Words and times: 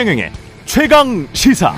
최경영의 0.00 0.32
최강 0.64 1.28
시사. 1.34 1.74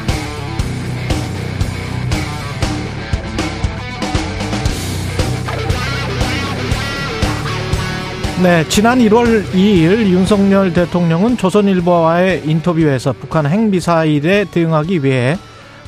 네, 8.41 8.65
지난 8.69 9.01
1월 9.01 9.45
2일 9.47 10.07
윤석열 10.07 10.73
대통령은 10.73 11.37
조선일보와의 11.37 12.43
인터뷰에서 12.45 13.13
북한 13.13 13.47
핵미사일에 13.47 14.45
대응하기 14.53 15.03
위해 15.03 15.37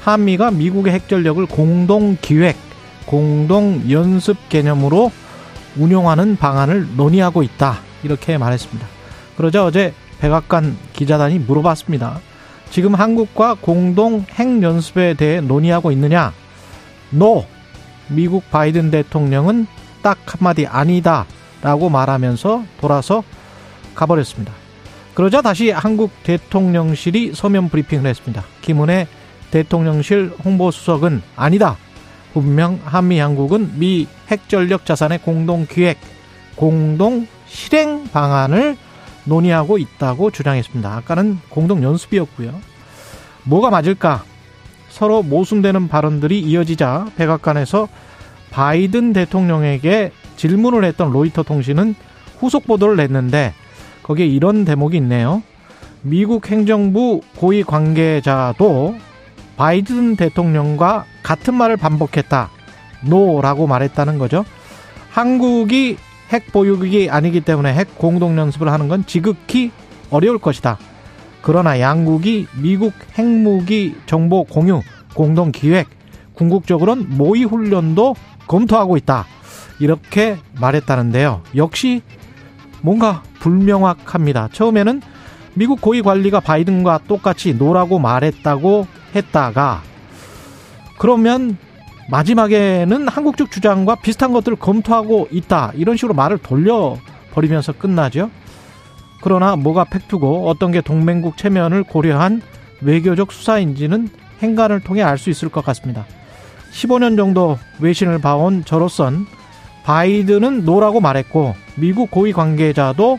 한미가 0.03 0.51
미국의 0.51 0.93
핵전력을 0.93 1.47
공동 1.47 2.17
기획, 2.21 2.57
공동 3.07 3.81
연습 3.89 4.49
개념으로 4.49 5.13
운용하는 5.77 6.35
방안을 6.35 6.97
논의하고 6.97 7.45
있다. 7.45 7.79
이렇게 8.03 8.39
말했습니다. 8.39 8.85
그러자 9.37 9.65
어제 9.65 9.95
백악관 10.25 10.79
기자단이 10.95 11.39
물어봤습니다. 11.41 12.19
지금 12.71 12.95
한국과 12.95 13.57
공동 13.61 14.25
핵 14.31 14.63
연습에 14.63 15.13
대해 15.13 15.43
논의하고 15.43 15.93
있느냐? 15.93 16.33
노. 17.11 17.45
미국 18.09 18.51
바이든 18.51 18.91
대통령은 18.91 19.67
딱 20.01 20.17
한마디 20.25 20.67
아니다. 20.67 21.27
라고 21.61 21.91
말하면서 21.91 22.65
돌아서 22.81 23.23
가버렸습니다. 23.95 24.51
그러자 25.13 25.43
다시 25.43 25.71
한국 25.71 26.11
대통령실이 26.23 27.33
서면 27.35 27.69
브리핑을 27.69 28.07
했습니다. 28.07 28.43
김은혜 28.63 29.07
대통령실 29.51 30.33
홍보수석은 30.43 31.21
아니다. 31.37 31.77
분명 32.33 32.81
한미 32.85 33.19
양국은 33.19 33.79
미 33.79 34.07
핵전력 34.31 34.87
자산의 34.87 35.19
공동 35.19 35.67
기획, 35.67 35.99
공동 36.57 37.27
실행 37.47 38.09
방안을 38.11 38.79
논의하고 39.25 39.79
있다고 39.79 40.31
주장했습니다. 40.31 40.97
아까는 40.97 41.39
공동 41.49 41.83
연습이었고요. 41.83 42.53
뭐가 43.45 43.71
맞을까? 43.71 44.25
서로 44.89 45.23
모순되는 45.23 45.89
발언들이 45.89 46.41
이어지자 46.41 47.09
백악관에서 47.17 47.89
바이든 48.51 49.13
대통령에게 49.13 50.13
질문을 50.37 50.85
했던 50.85 51.11
로이터 51.11 51.43
통신은 51.43 51.95
후속 52.39 52.67
보도를 52.67 52.97
냈는데 52.97 53.53
거기에 54.03 54.27
이런 54.27 54.65
대목이 54.65 54.97
있네요. 54.99 55.43
미국 56.03 56.49
행정부 56.51 57.23
고위 57.37 57.63
관계자도 57.65 58.97
바이든 59.57 60.17
대통령과 60.17 61.07
같은 61.23 61.55
말을 61.55 61.77
반복했다. 61.77 62.51
no라고 63.03 63.67
말했다는 63.67 64.19
거죠. 64.19 64.45
한국이 65.11 65.97
핵 66.35 66.51
보유국이 66.51 67.09
아니기 67.11 67.41
때문에 67.41 67.73
핵 67.73 67.97
공동 67.97 68.37
연습을 68.37 68.69
하는 68.69 68.89
건 68.89 69.07
지극히 69.07 69.71
어려울 70.11 70.39
것이다. 70.39 70.79
그러나 71.43 71.79
양국이 71.79 72.49
미국 72.61 72.93
핵무기 73.17 73.95
정보 74.07 74.43
공유 74.43 74.83
공동 75.15 75.53
기획 75.53 75.87
궁극적으로는 76.33 77.17
모의 77.17 77.45
훈련도 77.45 78.17
검토하고 78.49 78.97
있다. 78.97 79.27
이렇게 79.79 80.37
말했다는데요. 80.61 81.43
역시 81.55 82.03
뭔가 82.83 83.23
불명확합니다. 83.39 84.49
처음에는 84.53 85.03
미국 85.55 85.81
고위 85.81 86.03
관리가 86.03 86.41
바이든과 86.41 87.01
똑같이 87.07 87.55
no라고 87.55 88.01
말했다고 88.01 88.89
했다가 89.15 89.83
그러면 90.99 91.57
마지막에는 92.11 93.09
한국 93.09 93.37
측 93.37 93.51
주장과 93.51 93.97
비슷한 93.97 94.33
것들을 94.33 94.59
검토하고 94.59 95.29
있다. 95.31 95.73
이런 95.75 95.97
식으로 95.97 96.15
말을 96.15 96.39
돌려버리면서 96.39 97.73
끝나죠. 97.73 98.31
그러나 99.23 99.57
뭐가 99.57 99.85
팩트고 99.85 100.49
어떤 100.49 100.71
게 100.71 100.81
동맹국 100.81 101.37
체면을 101.37 101.83
고려한 101.83 102.43
외교적 102.83 103.33
수사인지는 103.33 104.11
행간을 104.43 104.81
통해 104.81 105.03
알 105.03 105.17
수 105.17 105.31
있을 105.31 105.49
것 105.49 105.65
같습니다. 105.65 106.05
15년 106.73 107.17
정도 107.17 107.59
외신을 107.81 108.21
봐온 108.21 108.65
저로선 108.65 109.27
바이든은 109.85 110.65
no라고 110.65 111.01
말했고 111.01 111.55
미국 111.77 112.11
고위 112.11 112.33
관계자도 112.33 113.19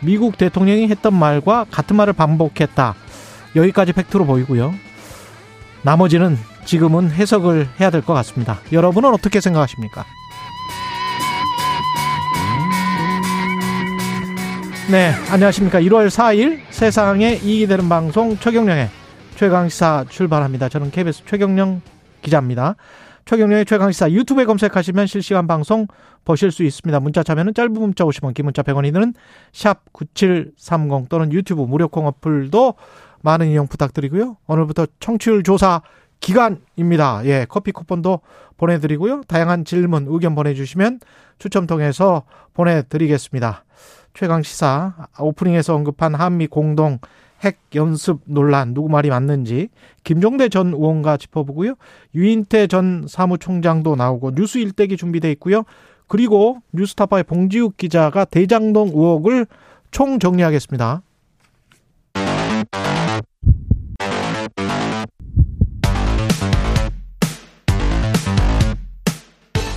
미국 0.00 0.36
대통령이 0.36 0.88
했던 0.88 1.14
말과 1.14 1.64
같은 1.70 1.96
말을 1.96 2.12
반복했다. 2.12 2.94
여기까지 3.54 3.92
팩트로 3.94 4.26
보이고요. 4.26 4.74
나머지는 5.82 6.36
지금은 6.66 7.10
해석을 7.10 7.68
해야 7.80 7.90
될 7.90 8.02
것 8.02 8.12
같습니다. 8.14 8.58
여러분은 8.72 9.10
어떻게 9.12 9.40
생각하십니까? 9.40 10.04
네, 14.90 15.12
안녕하십니까. 15.30 15.80
1월 15.80 16.08
4일 16.08 16.60
세상에 16.70 17.34
이익이 17.42 17.66
되는 17.66 17.88
방송 17.88 18.36
최경령의 18.36 18.88
최강시사 19.36 20.04
출발합니다. 20.08 20.68
저는 20.68 20.90
KBS 20.90 21.24
최경령 21.26 21.82
기자입니다. 22.22 22.76
최경련의 23.24 23.64
최강시사 23.64 24.12
유튜브에 24.12 24.44
검색하시면 24.44 25.08
실시간 25.08 25.48
방송 25.48 25.88
보실 26.24 26.52
수 26.52 26.62
있습니다. 26.62 27.00
문자 27.00 27.24
참여는 27.24 27.54
짧은 27.54 27.72
문자 27.72 28.04
50원, 28.04 28.34
긴 28.34 28.44
문자 28.44 28.62
100원이 28.62 28.92
드는 28.92 29.14
샵 29.52 29.92
9730 29.92 31.08
또는 31.08 31.32
유튜브 31.32 31.62
무료 31.62 31.88
콩 31.88 32.06
어플도 32.06 32.74
많은 33.22 33.48
이용 33.48 33.66
부탁드리고요. 33.66 34.36
오늘부터 34.46 34.86
청취율 35.00 35.42
조사 35.42 35.82
기간입니다. 36.20 37.24
예, 37.24 37.46
커피 37.48 37.72
쿠폰도 37.72 38.20
보내드리고요. 38.56 39.22
다양한 39.28 39.64
질문, 39.64 40.06
의견 40.08 40.34
보내주시면 40.34 41.00
추첨 41.38 41.66
통해서 41.66 42.22
보내드리겠습니다. 42.54 43.64
최강 44.14 44.42
시사 44.42 45.08
오프닝에서 45.18 45.74
언급한 45.74 46.14
한미 46.14 46.46
공동 46.46 46.98
핵 47.44 47.58
연습 47.74 48.20
논란 48.24 48.72
누구 48.72 48.88
말이 48.88 49.10
맞는지 49.10 49.68
김종대 50.04 50.48
전 50.48 50.68
의원과 50.68 51.18
짚어보고요. 51.18 51.74
유인태 52.14 52.66
전 52.66 53.04
사무총장도 53.06 53.94
나오고 53.94 54.34
뉴스 54.34 54.58
일대기 54.58 54.96
준비돼 54.96 55.30
있고요. 55.32 55.64
그리고 56.08 56.62
뉴스타파의 56.72 57.24
봉지욱 57.24 57.76
기자가 57.76 58.24
대장동 58.24 58.88
의혹을 58.88 59.46
총 59.90 60.18
정리하겠습니다. 60.18 61.02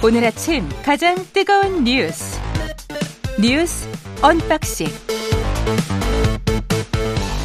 오늘 0.02 0.24
아침 0.24 0.64
가장 0.86 1.18
뜨거운 1.34 1.84
뉴스 1.84 2.40
뉴스 3.42 3.86
언박싱 4.22 4.88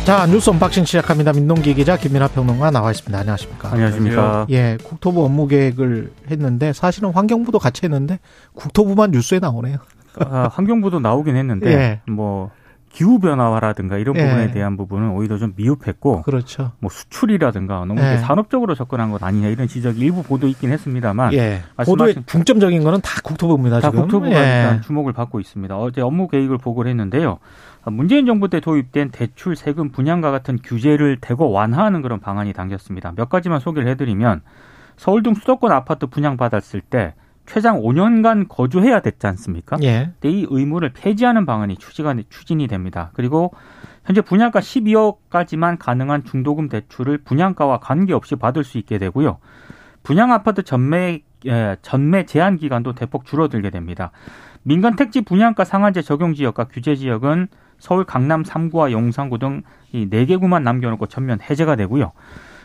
자 0.04 0.26
뉴스 0.26 0.50
언박싱 0.50 0.84
시작합니다. 0.84 1.32
민동기 1.32 1.75
기자 1.75 1.97
김민하 1.97 2.28
평론가 2.28 2.70
나와 2.70 2.92
있습니다. 2.92 3.19
안녕하십니까? 3.19 3.70
안녕하십니까? 3.72 4.47
예, 4.50 4.78
국토부 4.84 5.25
업무 5.25 5.48
계획을 5.48 6.12
했는데 6.31 6.72
사실은 6.72 7.10
환경부도 7.10 7.59
같이 7.59 7.81
했는데 7.84 8.20
국토부만 8.54 9.10
뉴스에 9.10 9.41
나오네요. 9.41 9.78
아, 10.21 10.48
환경부도 10.53 11.00
나오긴 11.00 11.36
했는데 11.36 11.72
예. 11.72 12.00
뭐 12.10 12.50
기후 12.94 13.19
변화라든가 13.19 13.99
이런 13.99 14.16
예. 14.16 14.22
부분에 14.22 14.50
대한 14.53 14.77
부분은 14.77 15.10
오히려 15.10 15.37
좀 15.37 15.53
미흡했고 15.56 16.22
그렇죠. 16.22 16.71
뭐 16.78 16.88
수출이라든가 16.91 17.84
너무 17.87 18.00
예. 18.00 18.19
산업적으로 18.19 18.77
접근한 18.77 19.10
것 19.10 19.21
아니냐 19.21 19.49
이런 19.49 19.66
지적이 19.66 19.99
일부 19.99 20.22
보도 20.22 20.47
있긴 20.47 20.71
했습니다만 20.71 21.33
예, 21.33 21.62
보도의 21.84 22.15
중점적인 22.27 22.84
거는 22.84 23.00
다 23.00 23.21
국토부입니다. 23.25 23.81
다 23.81 23.91
지금. 23.91 24.03
국토부가 24.03 24.37
예. 24.37 24.37
일단 24.37 24.83
주목을 24.83 25.12
받고 25.12 25.41
있습니다. 25.41 25.77
어제 25.77 26.03
업무 26.03 26.28
계획을 26.28 26.59
보고를 26.59 26.88
했는데요. 26.88 27.38
아, 27.83 27.91
문재인 27.91 28.27
정부 28.27 28.49
때 28.49 28.60
도입된 28.60 29.10
대출 29.10 29.56
세금 29.56 29.91
분양과 29.91 30.31
같은 30.31 30.60
규제를 30.62 31.19
대거 31.21 31.47
완화하는 31.47 32.00
그런 32.00 32.21
방안이 32.21 32.53
담겼습니다. 32.53 33.12
몇 33.16 33.28
가지만 33.28 33.59
소개를 33.59 33.88
해드리면 33.91 34.43
서울 34.97 35.25
등 35.25 35.34
수도권 35.34 35.72
아파트 35.72 36.06
분양 36.06 36.37
받았을 36.37 36.81
때 36.81 37.15
최장 37.47 37.80
5년간 37.80 38.47
거주해야 38.48 39.01
됐지 39.01 39.27
않습니까? 39.27 39.77
예. 39.83 40.13
때이 40.21 40.47
의무를 40.48 40.91
폐지하는 40.95 41.47
방안이 41.47 41.77
추지가, 41.77 42.15
추진이 42.30 42.66
됩니다. 42.66 43.10
그리고 43.15 43.53
현재 44.04 44.21
분양가 44.21 44.60
12억까지만 44.60 45.78
가능한 45.78 46.24
중도금 46.24 46.68
대출을 46.68 47.18
분양가와 47.18 47.80
관계없이 47.80 48.36
받을 48.36 48.65
수 48.65 48.78
있게 48.78 48.98
되고요. 48.98 49.39
분양 50.03 50.33
아파트 50.33 50.63
전매 50.63 51.22
예, 51.47 51.77
전매 51.83 52.24
제한 52.24 52.57
기간도 52.57 52.95
대폭 52.95 53.27
줄어들게 53.27 53.71
됩니다. 53.71 54.10
민간 54.63 54.97
택지 54.97 55.21
분양가 55.21 55.65
상한제 55.65 56.01
적용 56.01 56.34
지역과 56.34 56.65
규제 56.65 56.97
지역은 56.97 57.48
서울 57.78 58.04
강남 58.04 58.42
3구와 58.42 58.92
용산구 58.92 59.39
등 59.39 59.63
이 59.95 60.09
4개 60.10 60.41
구만 60.41 60.65
남겨놓고 60.65 61.07
전면 61.07 61.39
해제가 61.41 61.77
되고요. 61.77 62.13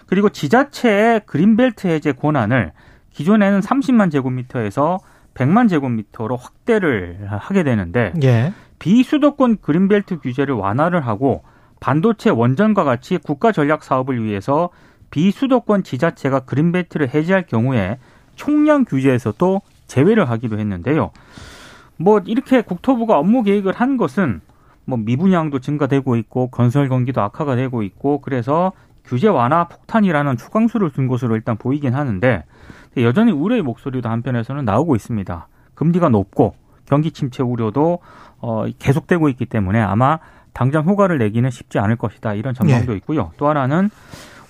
그리고 0.08 0.30
지자체의 0.30 1.22
그린벨트 1.28 1.88
해제 1.88 2.12
권한을 2.12 2.74
기존에는 3.20 3.60
30만 3.60 4.12
제곱미터에서 4.12 4.98
100만 5.34 5.68
제곱미터로 5.68 6.38
확대를 6.38 7.28
하게 7.28 7.64
되는데 7.64 8.14
예. 8.24 8.54
비수도권 8.80 9.58
그린벨트 9.60 10.20
규제를 10.22 10.56
완화를 10.56 11.06
하고 11.06 11.44
반도체 11.82 12.30
원전과 12.30 12.86
같이 12.86 13.18
국가 13.18 13.52
전략 13.52 13.84
사업을 13.84 14.24
위해서 14.24 14.70
비수도권 15.12 15.84
지자체가 15.84 16.42
그린벨트를 16.42 17.10
해제할 17.14 17.46
경우에 17.46 17.98
총량 18.36 18.86
규제에서 18.86 19.34
또 19.38 19.62
제외를 19.88 20.30
하기로 20.30 20.58
했는데요. 20.58 21.12
뭐 21.98 22.22
이렇게 22.26 22.62
국토부가 22.62 23.20
업무 23.20 23.44
계획을 23.44 23.74
한 23.74 23.98
것은 23.98 24.40
뭐 24.86 24.98
미분양도 24.98 25.60
증가되고 25.60 26.16
있고 26.16 26.48
건설 26.52 26.88
경기도 26.88 27.20
악화가 27.20 27.58
되고 27.58 27.84
있고 27.84 28.22
그래서 28.22 28.72
규제 29.04 29.28
완화 29.28 29.68
폭탄이라는 29.68 30.38
초강수를 30.38 30.92
둔 30.92 31.08
것으로 31.08 31.36
일단 31.36 31.58
보이긴 31.58 31.96
하는데 31.96 32.46
여전히 33.04 33.32
우려의 33.32 33.62
목소리도 33.62 34.10
한편에서는 34.10 34.66
나오고 34.66 34.96
있습니다. 34.96 35.48
금리가 35.76 36.10
높고 36.10 36.56
경기 36.86 37.12
침체 37.12 37.44
우려도 37.44 38.00
어 38.40 38.66
계속되고 38.80 39.30
있기 39.30 39.46
때문에 39.46 39.80
아마 39.80 40.20
당장 40.54 40.86
효과를 40.86 41.18
내기는 41.20 41.50
쉽지 41.50 41.80
않을 41.80 41.96
것이다 41.96 42.34
이런 42.34 42.54
전망도 42.54 42.94
예. 42.94 42.98
있고요. 42.98 43.32
또 43.38 43.48
하나는 43.48 43.90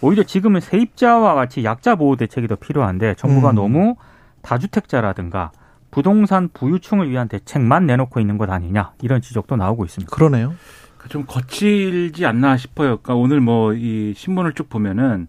오히려 0.02 0.24
지금은 0.24 0.62
세입자와 0.62 1.34
같이 1.34 1.64
약자 1.64 1.96
보호 1.96 2.16
대책이 2.16 2.48
더 2.48 2.56
필요한데 2.56 3.16
정부가 3.16 3.50
음. 3.52 3.56
너무 3.56 3.96
다주택자라든가 4.42 5.52
부동산 5.92 6.50
부유층을 6.54 7.10
위한 7.10 7.28
대책만 7.28 7.86
내놓고 7.86 8.20
있는 8.20 8.38
것 8.38 8.50
아니냐 8.50 8.94
이런 9.02 9.22
지적도 9.22 9.56
나오고 9.56 9.86
있습니다. 9.86 10.16
그러네요. 10.16 10.54
그러니까 10.98 11.08
좀 11.10 11.26
거칠지 11.26 12.26
않나 12.26 12.58
싶어요. 12.58 12.98
그러니까 12.98 13.16
오늘 13.16 13.40
뭐 13.42 13.74
이 13.74 14.14
신문을 14.16 14.54
쭉 14.54 14.70
보면은 14.70 15.28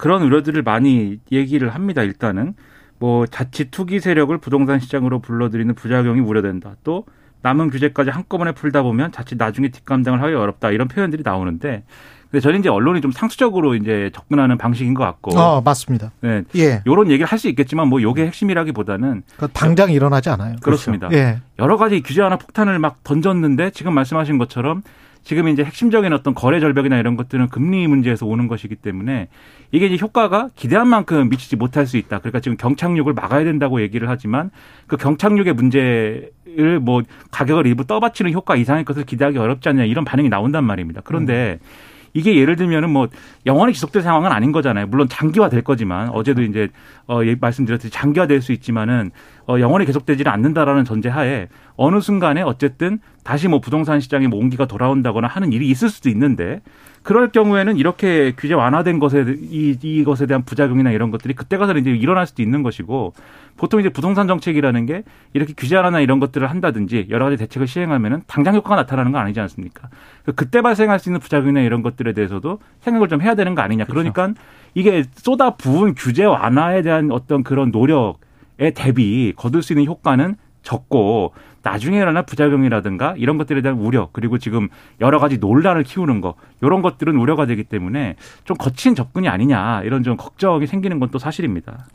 그런 0.00 0.22
우려들을 0.22 0.62
많이 0.62 1.18
얘기를 1.30 1.68
합니다. 1.74 2.02
일단은 2.02 2.54
뭐 2.98 3.26
자칫 3.26 3.70
투기 3.70 4.00
세력을 4.00 4.36
부동산 4.38 4.80
시장으로 4.80 5.18
불러들이는 5.18 5.74
부작용이 5.74 6.20
우려된다. 6.20 6.76
또 6.84 7.04
남은 7.42 7.68
규제까지 7.68 8.08
한꺼번에 8.08 8.52
풀다 8.52 8.80
보면 8.80 9.12
자칫 9.12 9.36
나중에 9.36 9.68
뒷감당을 9.68 10.22
하기 10.22 10.34
어렵다. 10.34 10.70
이런 10.70 10.88
표현들이 10.88 11.22
나오는데 11.22 11.84
근데 12.30 12.40
저는 12.40 12.60
이제 12.60 12.70
언론이 12.70 13.02
좀 13.02 13.12
상수적으로 13.12 13.74
이제 13.74 14.08
접근하는 14.14 14.56
방식인 14.56 14.94
것 14.94 15.04
같고. 15.04 15.38
어, 15.38 15.60
맞습니다. 15.60 16.12
네. 16.22 16.44
예. 16.56 16.82
요런 16.86 17.10
얘기를 17.10 17.26
할 17.26 17.38
수 17.38 17.48
있겠지만 17.48 17.88
뭐 17.88 18.00
요게 18.00 18.24
핵심이라기보다는 18.24 19.22
그 19.36 19.48
당장 19.48 19.90
일어나지 19.90 20.30
않아요. 20.30 20.56
그렇습니다. 20.62 21.08
그렇죠. 21.08 21.22
예. 21.22 21.40
여러 21.58 21.76
가지 21.76 22.00
규제 22.00 22.22
하나 22.22 22.38
폭탄을 22.38 22.78
막 22.78 23.04
던졌는데 23.04 23.72
지금 23.72 23.92
말씀하신 23.92 24.38
것처럼 24.38 24.82
지금 25.22 25.48
이제 25.48 25.62
핵심적인 25.62 26.12
어떤 26.12 26.34
거래 26.34 26.60
절벽이나 26.60 26.98
이런 26.98 27.16
것들은 27.16 27.48
금리 27.48 27.86
문제에서 27.86 28.26
오는 28.26 28.48
것이기 28.48 28.76
때문에 28.76 29.28
이게 29.70 29.86
이제 29.86 29.96
효과가 30.00 30.48
기대한 30.56 30.88
만큼 30.88 31.28
미치지 31.28 31.56
못할 31.56 31.86
수 31.86 31.96
있다. 31.96 32.18
그러니까 32.18 32.40
지금 32.40 32.56
경착륙을 32.56 33.12
막아야 33.12 33.44
된다고 33.44 33.80
얘기를 33.80 34.08
하지만 34.08 34.50
그 34.86 34.96
경착륙의 34.96 35.54
문제를 35.54 36.80
뭐 36.80 37.02
가격을 37.30 37.66
일부 37.66 37.86
떠받치는 37.86 38.32
효과 38.32 38.56
이상의 38.56 38.84
것을 38.84 39.04
기대하기 39.04 39.38
어렵지 39.38 39.68
않냐 39.68 39.84
이런 39.84 40.04
반응이 40.04 40.28
나온단 40.28 40.64
말입니다. 40.64 41.02
그런데 41.04 41.58
음. 41.60 41.66
이게 42.12 42.36
예를 42.36 42.56
들면은 42.56 42.90
뭐 42.90 43.08
영원히 43.46 43.72
지속될 43.72 44.02
상황은 44.02 44.32
아닌 44.32 44.52
거잖아요. 44.52 44.86
물론 44.88 45.08
장기화 45.08 45.48
될 45.48 45.62
거지만 45.62 46.08
어제도 46.08 46.42
이제 46.42 46.68
어 47.06 47.20
말씀드렸듯이 47.40 47.92
장기화 47.92 48.26
될 48.26 48.40
수 48.40 48.52
있지만은 48.52 49.10
어 49.50 49.58
영원히 49.58 49.84
계속되지는 49.84 50.30
않는다라는 50.30 50.84
전제하에 50.84 51.48
어느 51.74 52.00
순간에 52.00 52.42
어쨌든 52.42 53.00
다시 53.24 53.48
뭐 53.48 53.60
부동산 53.60 53.98
시장에 53.98 54.28
뭐 54.28 54.38
온기가 54.38 54.66
돌아온다거나 54.66 55.26
하는 55.26 55.52
일이 55.52 55.68
있을 55.68 55.88
수도 55.88 56.08
있는데 56.08 56.60
그럴 57.02 57.32
경우에는 57.32 57.76
이렇게 57.76 58.32
규제 58.36 58.54
완화된 58.54 59.00
것에 59.00 59.24
이 59.40 59.76
이것에 59.82 60.26
대한 60.26 60.44
부작용이나 60.44 60.92
이런 60.92 61.10
것들이 61.10 61.34
그때 61.34 61.56
가서 61.56 61.72
이제 61.76 61.90
일어날 61.90 62.26
수도 62.28 62.42
있는 62.42 62.62
것이고 62.62 63.12
보통 63.56 63.80
이제 63.80 63.88
부동산 63.88 64.28
정책이라는 64.28 64.86
게 64.86 65.02
이렇게 65.32 65.52
규제 65.56 65.76
하나 65.76 65.98
이런 65.98 66.20
것들을 66.20 66.48
한다든지 66.48 67.08
여러 67.10 67.24
가지 67.24 67.36
대책을 67.38 67.66
시행하면은 67.66 68.22
당장 68.28 68.54
효과가 68.54 68.76
나타나는 68.76 69.10
거 69.10 69.18
아니지 69.18 69.40
않습니까? 69.40 69.88
그때 70.36 70.62
발생할 70.62 71.00
수 71.00 71.08
있는 71.08 71.18
부작용이나 71.18 71.60
이런 71.60 71.82
것들에 71.82 72.12
대해서도 72.12 72.60
생각을 72.80 73.08
좀 73.08 73.20
해야 73.20 73.34
되는 73.34 73.56
거 73.56 73.62
아니냐. 73.62 73.86
그렇죠. 73.86 74.12
그러니까 74.12 74.40
이게 74.74 75.02
쏟아 75.16 75.56
부은 75.56 75.94
규제 75.96 76.24
완화에 76.24 76.82
대한 76.82 77.10
어떤 77.10 77.42
그런 77.42 77.70
노력에 77.70 78.29
대비 78.68 79.32
거둘 79.34 79.62
수 79.62 79.72
있는 79.72 79.86
효과는 79.86 80.36
적고 80.62 81.32
나중에 81.62 81.98
일어날 81.98 82.24
부작용이라든가 82.24 83.14
이런 83.16 83.36
것들에 83.36 83.60
대한 83.60 83.78
우려 83.78 84.08
그리고 84.12 84.38
지금 84.38 84.68
여러 85.00 85.18
가지 85.18 85.38
논란을 85.38 85.82
키우는 85.84 86.20
거 86.20 86.34
이런 86.62 86.80
것들은 86.80 87.16
우려가 87.16 87.46
되기 87.46 87.64
때문에 87.64 88.16
좀 88.44 88.56
거친 88.56 88.94
접근이 88.94 89.28
아니냐 89.28 89.82
이런 89.84 90.02
좀 90.02 90.16
걱정이 90.16 90.66
생기는 90.66 90.98
건 90.98 91.10
또 91.10 91.18
사실입니다. 91.18 91.86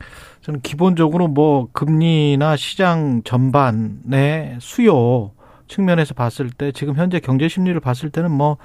저는 0.42 0.60
기본적으로 0.60 1.26
뭐 1.26 1.68
금리나 1.72 2.56
시장 2.56 3.22
전반의 3.24 4.56
수요 4.60 5.32
측면에서 5.68 6.14
봤을 6.14 6.50
때 6.50 6.70
지금 6.72 6.94
현재 6.94 7.18
경제 7.18 7.48
심리를 7.48 7.78
봤을 7.80 8.10
때는 8.10 8.30
뭐 8.30 8.58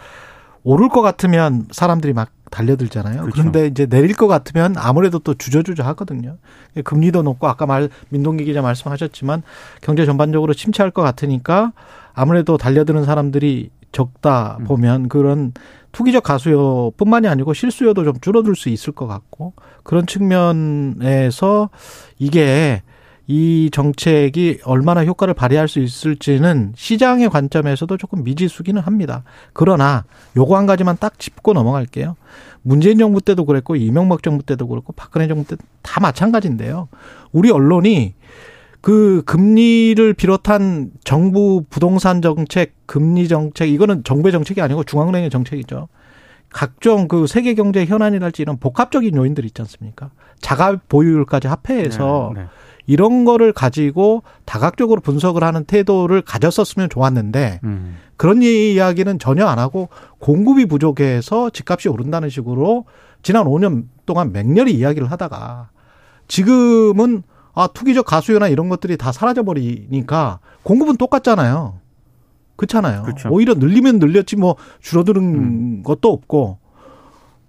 오를 0.63 0.89
것 0.89 1.01
같으면 1.01 1.67
사람들이 1.71 2.13
막 2.13 2.29
달려들잖아요. 2.51 3.21
그렇죠. 3.21 3.31
그런데 3.31 3.67
이제 3.67 3.85
내릴 3.85 4.13
것 4.13 4.27
같으면 4.27 4.75
아무래도 4.77 5.19
또 5.19 5.33
주저주저 5.33 5.83
하거든요. 5.83 6.37
금리도 6.83 7.23
높고 7.23 7.47
아까 7.47 7.65
말 7.65 7.89
민동기 8.09 8.43
기자 8.43 8.61
말씀하셨지만 8.61 9.41
경제 9.81 10.05
전반적으로 10.05 10.53
침체할 10.53 10.91
것 10.91 11.01
같으니까 11.01 11.71
아무래도 12.13 12.57
달려드는 12.57 13.05
사람들이 13.05 13.69
적다 13.91 14.57
음. 14.59 14.65
보면 14.65 15.09
그런 15.09 15.53
투기적 15.91 16.23
가수요뿐만이 16.23 17.27
아니고 17.27 17.53
실수요도 17.53 18.03
좀 18.03 18.13
줄어들 18.21 18.55
수 18.55 18.69
있을 18.69 18.93
것 18.93 19.07
같고 19.07 19.53
그런 19.83 20.05
측면에서 20.05 21.69
이게 22.17 22.81
이 23.27 23.69
정책이 23.71 24.59
얼마나 24.65 25.05
효과를 25.05 25.33
발휘할 25.33 25.67
수 25.67 25.79
있을지는 25.79 26.73
시장의 26.75 27.29
관점에서도 27.29 27.95
조금 27.97 28.23
미지수기는 28.23 28.81
합니다. 28.81 29.23
그러나 29.53 30.05
요거 30.35 30.57
한 30.57 30.65
가지만 30.65 30.97
딱 30.99 31.19
짚고 31.19 31.53
넘어갈게요. 31.53 32.15
문재인 32.61 32.97
정부 32.97 33.21
때도 33.21 33.45
그랬고 33.45 33.75
이명박 33.75 34.23
정부 34.23 34.43
때도 34.43 34.67
그렇고 34.67 34.93
박근혜 34.93 35.27
정부 35.27 35.45
때도 35.45 35.63
다 35.81 35.99
마찬가지인데요. 35.99 36.89
우리 37.31 37.51
언론이 37.51 38.13
그 38.81 39.21
금리를 39.25 40.13
비롯한 40.13 40.91
정부 41.03 41.63
부동산 41.69 42.21
정책, 42.21 42.73
금리 42.87 43.27
정책 43.27 43.69
이거는 43.69 44.03
정부의 44.03 44.31
정책이 44.31 44.59
아니고 44.61 44.83
중앙은행의 44.83 45.29
정책이죠. 45.29 45.87
각종 46.49 47.07
그 47.07 47.27
세계 47.27 47.53
경제 47.53 47.85
현안이랄지 47.85 48.41
이런 48.41 48.57
복합적인 48.57 49.15
요인들 49.15 49.45
있지 49.45 49.61
않습니까? 49.61 50.09
자가 50.41 50.79
보유율까지 50.89 51.47
합해해서 51.47 52.31
네, 52.35 52.41
네. 52.41 52.47
이런 52.91 53.23
거를 53.23 53.53
가지고 53.53 54.21
다각적으로 54.43 54.99
분석을 54.99 55.45
하는 55.45 55.63
태도를 55.63 56.23
가졌었으면 56.23 56.89
좋았는데 56.89 57.61
음. 57.63 57.95
그런 58.17 58.43
이야기는 58.43 59.17
전혀 59.17 59.45
안 59.47 59.59
하고 59.59 59.87
공급이 60.19 60.65
부족해서 60.65 61.51
집값이 61.51 61.87
오른다는 61.87 62.27
식으로 62.27 62.83
지난 63.23 63.45
5년 63.45 63.85
동안 64.05 64.33
맹렬히 64.33 64.73
이야기를 64.73 65.09
하다가 65.09 65.69
지금은 66.27 67.23
아 67.53 67.69
투기적 67.73 68.05
가수요나 68.05 68.49
이런 68.49 68.67
것들이 68.67 68.97
다 68.97 69.13
사라져 69.13 69.43
버리니까 69.43 70.39
공급은 70.63 70.97
똑같잖아요. 70.97 71.79
그렇잖아요. 72.57 73.03
그렇죠. 73.03 73.29
오히려 73.31 73.53
늘리면 73.53 73.99
늘렸지 73.99 74.35
뭐 74.35 74.57
줄어드는 74.81 75.21
음. 75.21 75.83
것도 75.83 76.11
없고 76.11 76.57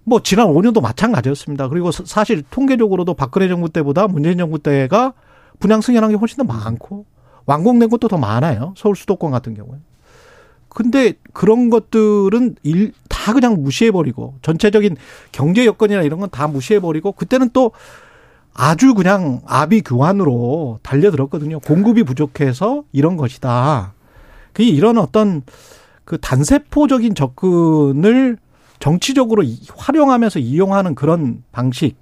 뭐 0.05 0.21
지난 0.23 0.47
5년도 0.47 0.81
마찬가지였습니다. 0.81 1.67
그리고 1.67 1.91
사실 1.91 2.43
통계적으로도 2.49 3.13
박근혜 3.13 3.49
정부 3.49 3.67
때보다 3.67 4.07
문재인 4.07 4.37
정부 4.37 4.57
때가 4.57 5.13
분양 5.63 5.79
승인한 5.79 6.09
게 6.09 6.17
훨씬 6.17 6.35
더 6.35 6.43
많고 6.43 7.05
완공된 7.45 7.87
것도 7.87 8.09
더 8.09 8.17
많아요. 8.17 8.73
서울 8.75 8.97
수도권 8.97 9.31
같은 9.31 9.53
경우에. 9.53 9.77
근데 10.67 11.13
그런 11.31 11.69
것들은 11.69 12.55
일, 12.63 12.91
다 13.07 13.31
그냥 13.31 13.61
무시해버리고 13.63 14.35
전체적인 14.41 14.97
경제 15.31 15.65
여건이나 15.65 16.01
이런 16.01 16.19
건 16.19 16.29
다 16.29 16.47
무시해버리고 16.47 17.13
그때는 17.13 17.49
또 17.53 17.71
아주 18.53 18.93
그냥 18.93 19.39
아비 19.45 19.83
교환으로 19.83 20.79
달려들었거든요. 20.83 21.61
공급이 21.61 22.03
부족해서 22.03 22.83
이런 22.91 23.15
것이다. 23.15 23.93
그 24.51 24.63
이런 24.63 24.97
어떤 24.97 25.43
그 26.03 26.19
단세포적인 26.19 27.15
접근을 27.15 28.37
정치적으로 28.79 29.45
활용하면서 29.77 30.39
이용하는 30.39 30.93
그런 30.93 31.41
방식 31.53 31.95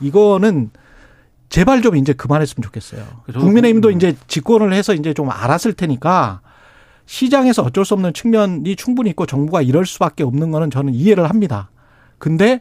이거는 0.00 0.70
제발 1.48 1.82
좀 1.82 1.96
이제 1.96 2.12
그만했으면 2.12 2.62
좋겠어요. 2.64 3.02
국민의힘도 3.32 3.90
이제 3.90 4.14
집권을 4.26 4.72
해서 4.72 4.94
이제 4.94 5.14
좀 5.14 5.30
알았을 5.30 5.72
테니까 5.72 6.40
시장에서 7.06 7.62
어쩔 7.62 7.84
수 7.84 7.94
없는 7.94 8.12
측면이 8.12 8.76
충분히 8.76 9.10
있고 9.10 9.24
정부가 9.24 9.62
이럴 9.62 9.86
수밖에 9.86 10.24
없는 10.24 10.50
거는 10.50 10.70
저는 10.70 10.92
이해를 10.94 11.28
합니다. 11.28 11.70
근데 12.18 12.60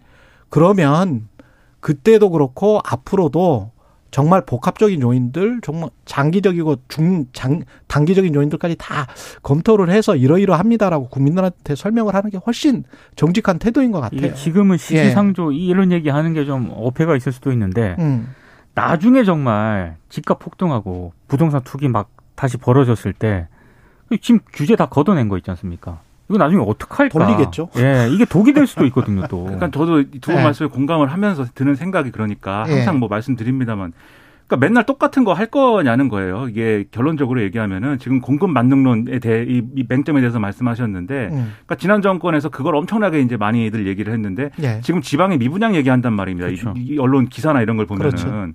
그러면 0.50 1.28
그때도 1.82 2.30
그렇고 2.30 2.80
앞으로도 2.86 3.72
정말 4.10 4.46
복합적인 4.46 5.02
요인들, 5.02 5.60
정말 5.64 5.90
장기적이고 6.06 6.78
중 6.88 7.26
장 7.34 7.62
단기적인 7.88 8.34
요인들까지 8.34 8.76
다 8.80 9.06
검토를 9.44 9.90
해서 9.90 10.16
이러이러합니다라고 10.16 11.10
국민들한테 11.10 11.76
설명을 11.76 12.16
하는 12.16 12.30
게 12.30 12.38
훨씬 12.46 12.86
정직한 13.18 13.60
태도인 13.60 13.92
것 13.92 14.00
같아요. 14.00 14.34
지금은 14.34 14.78
시기상조 14.78 15.54
예. 15.54 15.58
이런 15.58 15.92
얘기 15.92 16.08
하는 16.10 16.34
게 16.34 16.46
좀 16.46 16.72
어폐가 16.74 17.18
있을 17.18 17.34
수도 17.34 17.52
있는데 17.52 17.98
음. 18.00 18.30
나중에 18.78 19.24
정말 19.24 19.96
집값 20.08 20.38
폭등하고 20.38 21.12
부동산 21.28 21.62
투기 21.64 21.88
막 21.88 22.12
다시 22.36 22.58
벌어졌을 22.58 23.12
때 23.12 23.48
지금 24.22 24.40
규제 24.54 24.76
다 24.76 24.86
걷어낸 24.86 25.30
거 25.30 25.38
있지 25.38 25.50
않습니까? 25.50 26.00
이거 26.30 26.38
나중에 26.38 26.64
어떻게 26.64 26.94
할까? 26.94 27.18
돌리겠죠. 27.18 27.70
예, 27.78 28.08
이게 28.12 28.24
독이 28.26 28.54
될 28.54 28.68
수도 28.68 28.86
있거든요, 28.86 29.26
또. 29.28 29.46
그러니까 29.46 29.72
저도 29.72 30.04
두분 30.22 30.36
네. 30.36 30.44
말씀에 30.44 30.68
공감을 30.68 31.12
하면서 31.12 31.46
드는 31.56 31.74
생각이 31.74 32.12
그러니까 32.12 32.66
항상 32.66 32.96
네. 32.96 33.00
뭐 33.00 33.10
말씀드립니다만 33.10 33.94
그러니까 34.48 34.66
맨날 34.66 34.86
똑같은 34.86 35.24
거 35.24 35.34
할 35.34 35.48
거냐는 35.48 36.08
거예요. 36.10 36.48
이게 36.50 36.86
결론적으로 36.90 37.42
얘기하면은 37.44 38.00
지금 38.00 38.22
공급 38.22 38.50
만능론에 38.50 39.20
대해 39.20 39.44
이, 39.44 39.62
이 39.76 39.84
맹점에 39.88 40.22
대해서 40.22 40.40
말씀하셨는데, 40.40 41.26
음. 41.32 41.52
그러니까 41.66 41.76
지난 41.76 42.02
정권에서 42.02 42.50
그걸 42.50 42.76
엄청나게 42.76 43.20
이제 43.20 43.38
많이들 43.38 43.86
얘기를 43.88 44.12
했는데 44.14 44.50
예. 44.64 44.80
지금 44.82 45.02
지방의 45.02 45.38
미분양 45.38 45.76
얘기한단 45.76 46.14
말입니다. 46.14 46.48
그렇죠. 46.48 46.74
이, 46.78 46.94
이 46.94 46.98
언론 46.98 47.28
기사나 47.28 47.62
이런 47.62 47.78
걸 47.78 47.86
보면은. 47.86 48.10
그렇죠. 48.10 48.48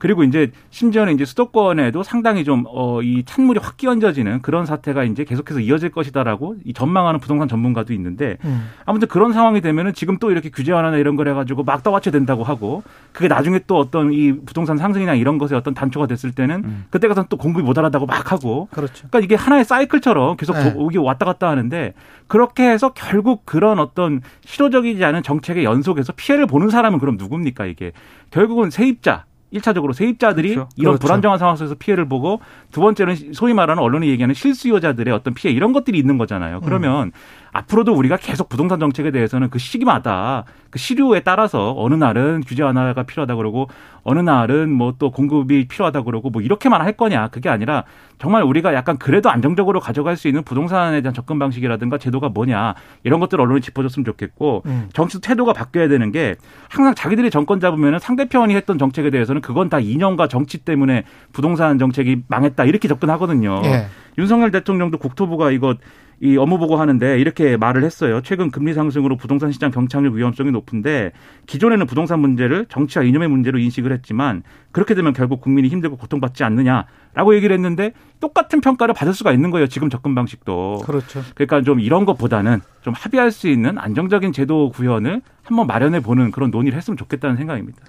그리고 0.00 0.24
이제 0.24 0.50
심지어는 0.70 1.12
이제 1.12 1.26
수도권에도 1.26 2.02
상당히 2.02 2.42
좀, 2.42 2.64
어, 2.66 3.02
이 3.02 3.22
찬물이 3.24 3.60
확 3.62 3.76
끼얹어지는 3.76 4.40
그런 4.40 4.64
사태가 4.64 5.04
이제 5.04 5.24
계속해서 5.24 5.60
이어질 5.60 5.90
것이다라고 5.90 6.56
이 6.64 6.72
전망하는 6.72 7.20
부동산 7.20 7.48
전문가도 7.48 7.92
있는데 7.92 8.38
음. 8.46 8.70
아무튼 8.86 9.08
그런 9.08 9.34
상황이 9.34 9.60
되면은 9.60 9.92
지금 9.92 10.18
또 10.18 10.30
이렇게 10.30 10.48
규제 10.48 10.72
완화나 10.72 10.96
이런 10.96 11.16
걸 11.16 11.28
해가지고 11.28 11.64
막 11.64 11.82
떠받쳐 11.82 12.10
된다고 12.10 12.44
하고 12.44 12.82
그게 13.12 13.28
나중에 13.28 13.60
또 13.66 13.76
어떤 13.76 14.10
이 14.14 14.32
부동산 14.46 14.78
상승이나 14.78 15.14
이런 15.14 15.36
것에 15.36 15.54
어떤 15.54 15.74
단초가 15.74 16.06
됐을 16.06 16.32
때는 16.32 16.62
음. 16.64 16.84
그때 16.88 17.06
가서 17.06 17.26
또 17.28 17.36
공급이 17.36 17.62
모자라다고 17.62 18.06
막 18.06 18.32
하고 18.32 18.68
그렇죠. 18.70 19.06
그러니까 19.10 19.20
이게 19.20 19.34
하나의 19.34 19.66
사이클처럼 19.66 20.38
계속 20.38 20.54
네. 20.54 20.72
오기 20.74 20.96
왔다 20.96 21.26
갔다 21.26 21.50
하는데 21.50 21.92
그렇게 22.26 22.70
해서 22.70 22.92
결국 22.94 23.44
그런 23.44 23.78
어떤 23.78 24.22
실효적이지 24.46 25.04
않은 25.04 25.22
정책의 25.22 25.64
연속에서 25.64 26.14
피해를 26.16 26.46
보는 26.46 26.70
사람은 26.70 26.98
그럼 27.00 27.18
누굽니까 27.18 27.66
이게 27.66 27.92
결국은 28.30 28.70
세입자 28.70 29.26
일차적으로 29.50 29.92
세입자들이 29.92 30.54
그렇죠. 30.54 30.68
이런 30.76 30.92
그렇죠. 30.92 31.06
불안정한 31.06 31.38
상황 31.38 31.56
속에서 31.56 31.74
피해를 31.74 32.08
보고 32.08 32.40
두 32.70 32.80
번째는 32.80 33.32
소위 33.32 33.52
말하는 33.52 33.82
언론이 33.82 34.08
얘기하는 34.08 34.34
실수요자들의 34.34 35.12
어떤 35.12 35.34
피해 35.34 35.52
이런 35.52 35.72
것들이 35.72 35.98
있는 35.98 36.18
거잖아요. 36.18 36.60
그러면 36.60 37.12
앞으로도 37.52 37.92
우리가 37.94 38.16
계속 38.16 38.48
부동산 38.48 38.78
정책에 38.78 39.10
대해서는 39.10 39.50
그 39.50 39.58
시기마다 39.58 40.44
그 40.70 40.78
시류에 40.78 41.20
따라서 41.20 41.74
어느 41.76 41.94
날은 41.94 42.44
규제 42.46 42.62
완화가 42.62 43.02
필요하다 43.02 43.34
그러고 43.34 43.68
어느 44.04 44.20
날은 44.20 44.70
뭐 44.70 44.90
또 45.00 45.10
공급이 45.10 45.66
필요하다 45.66 46.02
그러고 46.02 46.30
뭐 46.30 46.42
이렇게만 46.42 46.82
할 46.82 46.92
거냐 46.92 47.28
그게 47.28 47.48
아니라 47.48 47.84
정말 48.18 48.42
우리가 48.42 48.74
약간 48.74 48.98
그래도 48.98 49.30
안정적으로 49.30 49.80
가져갈 49.80 50.16
수 50.16 50.28
있는 50.28 50.42
부동산에 50.42 51.00
대한 51.00 51.14
접근 51.14 51.38
방식이라든가 51.38 51.96
제도가 51.98 52.28
뭐냐 52.28 52.74
이런 53.02 53.18
것들 53.18 53.40
언론이 53.40 53.62
짚어줬으면 53.62 54.04
좋겠고 54.04 54.62
음. 54.66 54.88
정치 54.92 55.20
태도가 55.20 55.54
바뀌어야 55.54 55.88
되는 55.88 56.12
게 56.12 56.36
항상 56.68 56.94
자기들이 56.94 57.30
정권 57.30 57.60
잡으면 57.60 57.98
상대편이 57.98 58.54
했던 58.54 58.78
정책에 58.78 59.10
대해서는 59.10 59.40
그건 59.40 59.70
다 59.70 59.80
이념과 59.80 60.28
정치 60.28 60.58
때문에 60.58 61.04
부동산 61.32 61.78
정책이 61.78 62.24
망했다 62.28 62.64
이렇게 62.64 62.86
접근하거든요. 62.86 63.62
예. 63.64 63.86
윤석열 64.18 64.50
대통령도 64.50 64.98
국토부가 64.98 65.50
이거 65.50 65.76
이 66.22 66.36
업무 66.36 66.58
보고 66.58 66.76
하는데 66.76 67.18
이렇게 67.18 67.56
말을 67.56 67.82
했어요. 67.82 68.20
최근 68.22 68.50
금리 68.50 68.74
상승으로 68.74 69.16
부동산 69.16 69.52
시장 69.52 69.70
경착륙 69.70 70.14
위험성이 70.14 70.50
높은데 70.50 71.12
기존에는 71.46 71.86
부동산 71.86 72.20
문제를 72.20 72.66
정치와 72.68 73.04
이념의 73.06 73.28
문제로 73.28 73.58
인식을 73.58 73.90
했지만 73.92 74.42
그렇게 74.70 74.94
되면 74.94 75.14
결국 75.14 75.40
국민이 75.40 75.68
힘들고 75.68 75.96
고통받지 75.96 76.44
않느냐라고 76.44 77.34
얘기를 77.34 77.54
했는데 77.54 77.92
똑같은 78.20 78.60
평가를 78.60 78.94
받을 78.94 79.14
수가 79.14 79.32
있는 79.32 79.50
거예요. 79.50 79.66
지금 79.66 79.88
접근 79.88 80.14
방식도. 80.14 80.82
그렇죠. 80.84 81.22
그러니까 81.34 81.62
좀 81.62 81.80
이런 81.80 82.04
것보다는 82.04 82.60
좀 82.82 82.92
합의할 82.94 83.30
수 83.30 83.48
있는 83.48 83.78
안정적인 83.78 84.32
제도 84.32 84.70
구현을 84.70 85.22
한번 85.42 85.66
마련해 85.66 86.00
보는 86.00 86.32
그런 86.32 86.50
논의를 86.50 86.76
했으면 86.76 86.98
좋겠다는 86.98 87.36
생각입니다. 87.36 87.80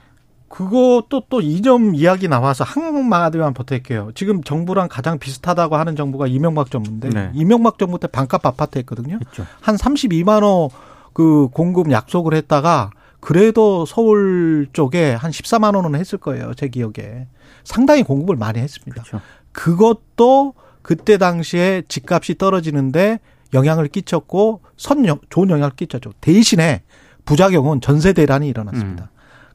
그것도 0.51 1.24
또 1.29 1.41
이 1.41 1.62
점 1.62 1.96
이야기 1.96 2.27
나와서 2.27 2.63
한마디만 2.63 3.53
보탤게요. 3.53 4.13
지금 4.15 4.43
정부랑 4.43 4.88
가장 4.89 5.17
비슷하다고 5.20 5.75
하는 5.77 5.96
정부가 5.96 6.27
이명박 6.27 6.70
정부인데 6.72 7.10
네. 7.10 7.31
이명박 7.34 7.77
정부 7.79 8.00
때 8.00 8.08
반값 8.08 8.46
아파트 8.46 8.77
했거든요. 8.79 9.17
있죠. 9.24 9.46
한 9.62 9.75
32만 9.75 10.43
원 10.43 10.70
그 11.13 11.50
공급 11.51 11.91
약속을 11.91 12.34
했다가 12.36 12.91
그래도 13.20 13.86
서울 13.86 14.67
쪽에 14.72 15.12
한 15.13 15.29
14만 15.29 15.75
원은 15.75 16.00
했을 16.00 16.17
거예요. 16.17 16.53
제 16.53 16.70
기억에. 16.70 17.27
상당히 17.65 18.01
공급을 18.03 18.38
많이 18.38 18.60
했습니다. 18.60 19.03
그렇죠. 19.03 19.20
그것도 19.51 20.53
그때 20.81 21.17
당시에 21.17 21.84
집값이 21.89 22.38
떨어지는데 22.38 23.20
영향을 23.53 23.89
끼쳤고 23.89 24.62
선 24.77 25.05
영- 25.05 25.20
좋은 25.29 25.50
영향을 25.50 25.72
끼쳤죠. 25.75 26.13
대신에 26.22 26.81
부작용은 27.25 27.81
전세 27.81 28.13
대란이 28.13 28.48
일어났습니다. 28.48 29.10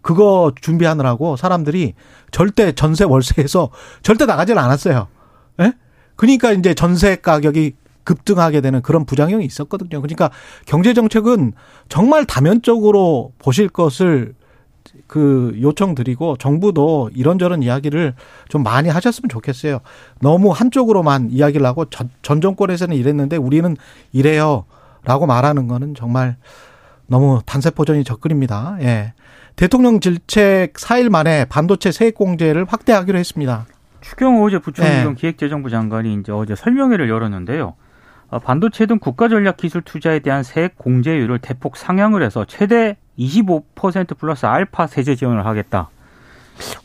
그거 0.06 0.52
준비하느라고 0.60 1.34
사람들이 1.34 1.94
절대 2.30 2.70
전세 2.70 3.02
월세에서 3.02 3.70
절대 4.02 4.25
나가질 4.25 4.56
않았어요. 4.56 5.08
예? 5.60 5.72
그러니까 6.14 6.52
이제 6.52 6.75
전세 6.75 7.16
가격이 7.16 7.75
급등하게 8.04 8.60
되는 8.60 8.82
그런 8.82 9.04
부작용이 9.04 9.44
있었거든요. 9.44 10.00
그러니까 10.00 10.30
경제 10.64 10.94
정책은 10.94 11.54
정말 11.88 12.25
다면적으로 12.25 13.32
보실 13.40 13.68
것을 13.68 14.36
그 15.08 15.58
요청드리고 15.60 16.36
정부도 16.36 17.10
이런저런 17.12 17.64
이야기를 17.64 18.14
좀 18.48 18.62
많이 18.62 18.88
하셨으면 18.88 19.28
좋겠어요. 19.28 19.80
너무 20.20 20.52
한쪽으로만 20.52 21.30
이야기를 21.32 21.66
하고 21.66 21.86
전, 21.86 22.10
전 22.22 22.40
정권에서는 22.40 22.96
이랬는데 22.96 23.38
우리는 23.38 23.76
이래요 24.12 24.66
라고 25.02 25.26
말하는 25.26 25.66
거는 25.66 25.96
정말 25.96 26.36
너무 27.08 27.40
단세포전이 27.44 28.04
접근입니다. 28.04 28.76
예. 28.82 29.14
대통령 29.56 30.00
질책 30.00 30.75
4일 30.75 31.08
만에 31.08 31.46
반도체 31.46 31.90
세액 31.90 32.14
공제를 32.14 32.66
확대하기로 32.68 33.18
했습니다. 33.18 33.64
추경호 34.02 34.44
어제 34.44 34.58
부총리경 34.58 35.14
네. 35.14 35.20
기획재정부 35.20 35.70
장관이 35.70 36.14
이제 36.20 36.30
어제 36.30 36.54
설명회를 36.54 37.08
열었는데요. 37.08 37.75
어, 38.28 38.38
반도체 38.38 38.84
등 38.84 38.98
국가 38.98 39.28
전략 39.28 39.56
기술 39.56 39.80
투자에 39.80 40.18
대한 40.18 40.42
세액 40.42 40.76
공제율을 40.76 41.38
대폭 41.38 41.78
상향을 41.78 42.22
해서 42.22 42.44
최대 42.44 42.98
25% 43.18 44.18
플러스 44.18 44.44
알파 44.44 44.86
세제 44.86 45.16
지원을 45.16 45.46
하겠다. 45.46 45.88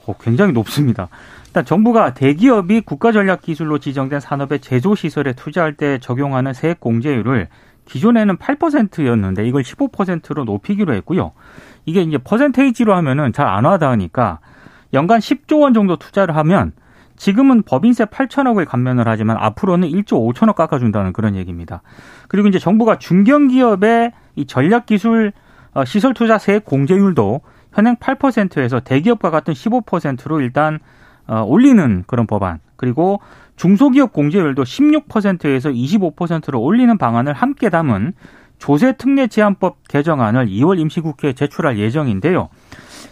어, 0.05 0.15
굉장히 0.21 0.53
높습니다. 0.53 1.09
일단 1.47 1.65
정부가 1.65 2.13
대기업이 2.13 2.81
국가 2.81 3.11
전략 3.11 3.41
기술로 3.41 3.79
지정된 3.79 4.21
산업의 4.21 4.59
제조 4.61 4.95
시설에 4.95 5.33
투자할 5.33 5.73
때 5.73 5.99
적용하는 5.99 6.53
세액 6.53 6.79
공제율을 6.79 7.49
기존에는 7.83 8.37
8%였는데 8.37 9.45
이걸 9.45 9.63
15%로 9.63 10.45
높이기로 10.45 10.93
했고요. 10.93 11.33
이게 11.85 12.01
이제 12.01 12.17
퍼센테이지로 12.17 12.93
하면은 12.95 13.33
잘 13.33 13.47
안 13.47 13.65
와닿으니까 13.65 14.39
연간 14.93 15.19
10조 15.19 15.61
원 15.61 15.73
정도 15.73 15.95
투자를 15.97 16.35
하면 16.38 16.73
지금은 17.17 17.61
법인세 17.63 18.05
8천억을 18.05 18.65
감면을 18.65 19.07
하지만 19.07 19.38
앞으로는 19.38 19.88
1조 19.89 20.33
5천억 20.33 20.55
깎아준다는 20.55 21.13
그런 21.13 21.35
얘기입니다. 21.35 21.81
그리고 22.27 22.47
이제 22.47 22.57
정부가 22.59 22.97
중견기업의 22.97 24.11
이 24.35 24.45
전략기술 24.45 25.33
어, 25.73 25.85
시설 25.85 26.13
투자 26.13 26.38
세액 26.38 26.65
공제율도 26.65 27.41
현행 27.73 27.95
8%에서 27.95 28.79
대기업과 28.81 29.29
같은 29.29 29.53
15%로 29.53 30.41
일단 30.41 30.79
어, 31.27 31.43
올리는 31.43 32.03
그런 32.07 32.25
법안 32.27 32.59
그리고 32.75 33.21
중소기업 33.55 34.11
공제율도 34.11 34.63
16%에서 34.63 35.69
25%로 35.69 36.59
올리는 36.59 36.97
방안을 36.97 37.33
함께 37.33 37.69
담은 37.69 38.13
조세 38.62 38.94
특례 38.94 39.25
제한법 39.25 39.88
개정안을 39.88 40.46
2월 40.46 40.80
임시국회에 40.80 41.34
제출할 41.34 41.80
예정인데요. 41.80 42.50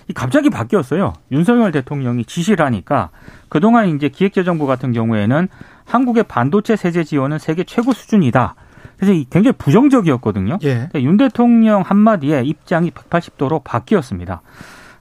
이 0.08 0.14
갑자기 0.14 0.52
바뀌었어요. 0.52 1.14
윤석열 1.32 1.72
대통령이 1.72 2.24
지시를 2.26 2.64
하니까 2.66 3.10
그동안 3.50 3.88
이제 3.90 4.10
기획재정부 4.10 4.68
같은 4.68 4.92
경우에는 4.92 5.48
한국의 5.86 6.26
반도체 6.26 6.76
세제 6.76 7.04
지원은 7.04 7.40
세계 7.40 7.64
최고 7.64 7.94
수준이다. 7.94 8.54
그래서 8.98 9.14
이 9.14 9.26
굉장히 9.28 9.58
부정적이었거든요. 9.58 10.60
예. 10.62 10.88
근데 10.92 11.02
윤 11.02 11.18
대통령 11.18 11.82
한마디에 11.82 12.44
입장이 12.44 12.92
180도로 12.92 13.64
바뀌었습니다. 13.64 14.42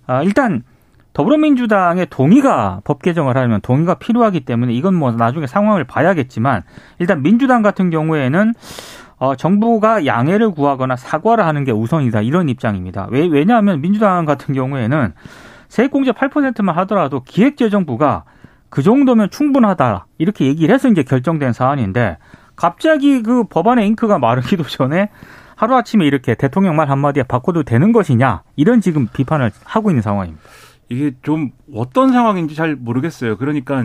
아, 0.07 0.23
일단 0.23 0.63
더불어민주당의 1.13 2.07
동의가 2.09 2.81
법 2.85 3.03
개정을 3.03 3.37
하려면 3.37 3.61
동의가 3.61 3.95
필요하기 3.95 4.41
때문에 4.41 4.73
이건 4.73 4.95
뭐 4.95 5.13
나중에 5.13 5.47
상황을 5.47 5.85
봐야겠지만 5.85 6.63
일단 7.01 7.23
민주당 7.23 7.61
같은 7.61 7.91
경우에는 7.91 8.55
어, 9.19 9.35
정부가 9.35 10.07
양해를 10.07 10.53
구하거나 10.53 10.97
사과를 10.97 11.45
하는 11.45 11.65
게 11.65 11.73
우선이다 11.73 12.23
이런 12.23 12.49
입장입니다. 12.49 13.09
왜 13.11 13.27
왜냐하면 13.27 13.81
민주당 13.81 14.25
같은 14.25 14.55
경우에는 14.55 15.13
세액공제 15.69 16.13
8%만 16.13 16.77
하더라도 16.79 17.23
기획재정부가 17.25 18.25
그 18.71 18.83
정도면 18.83 19.31
충분하다 19.31 20.07
이렇게 20.19 20.47
얘기를 20.47 20.75
해서 20.75 20.89
이제 20.89 21.03
결정된 21.03 21.53
사안인데 21.53 22.19
갑자기 22.55 23.23
그 23.23 23.45
법안의 23.45 23.87
잉크가 23.89 24.19
마르기도 24.19 24.63
전에 24.69 25.11
하루아침에 25.57 26.07
이렇게 26.07 26.35
대통령 26.35 26.77
말 26.77 26.89
한마디에 26.89 27.25
바꿔도 27.25 27.65
되는 27.65 27.91
것이냐 27.91 28.43
이런 28.55 28.81
지금 28.81 29.09
비판을 29.13 29.51
하고 29.65 29.91
있는 29.91 30.03
상황입니다. 30.03 30.43
이게 30.89 31.13
좀 31.23 31.51
어떤 31.75 32.13
상황인지 32.13 32.55
잘 32.55 32.77
모르겠어요. 32.77 33.37
그러니까 33.37 33.85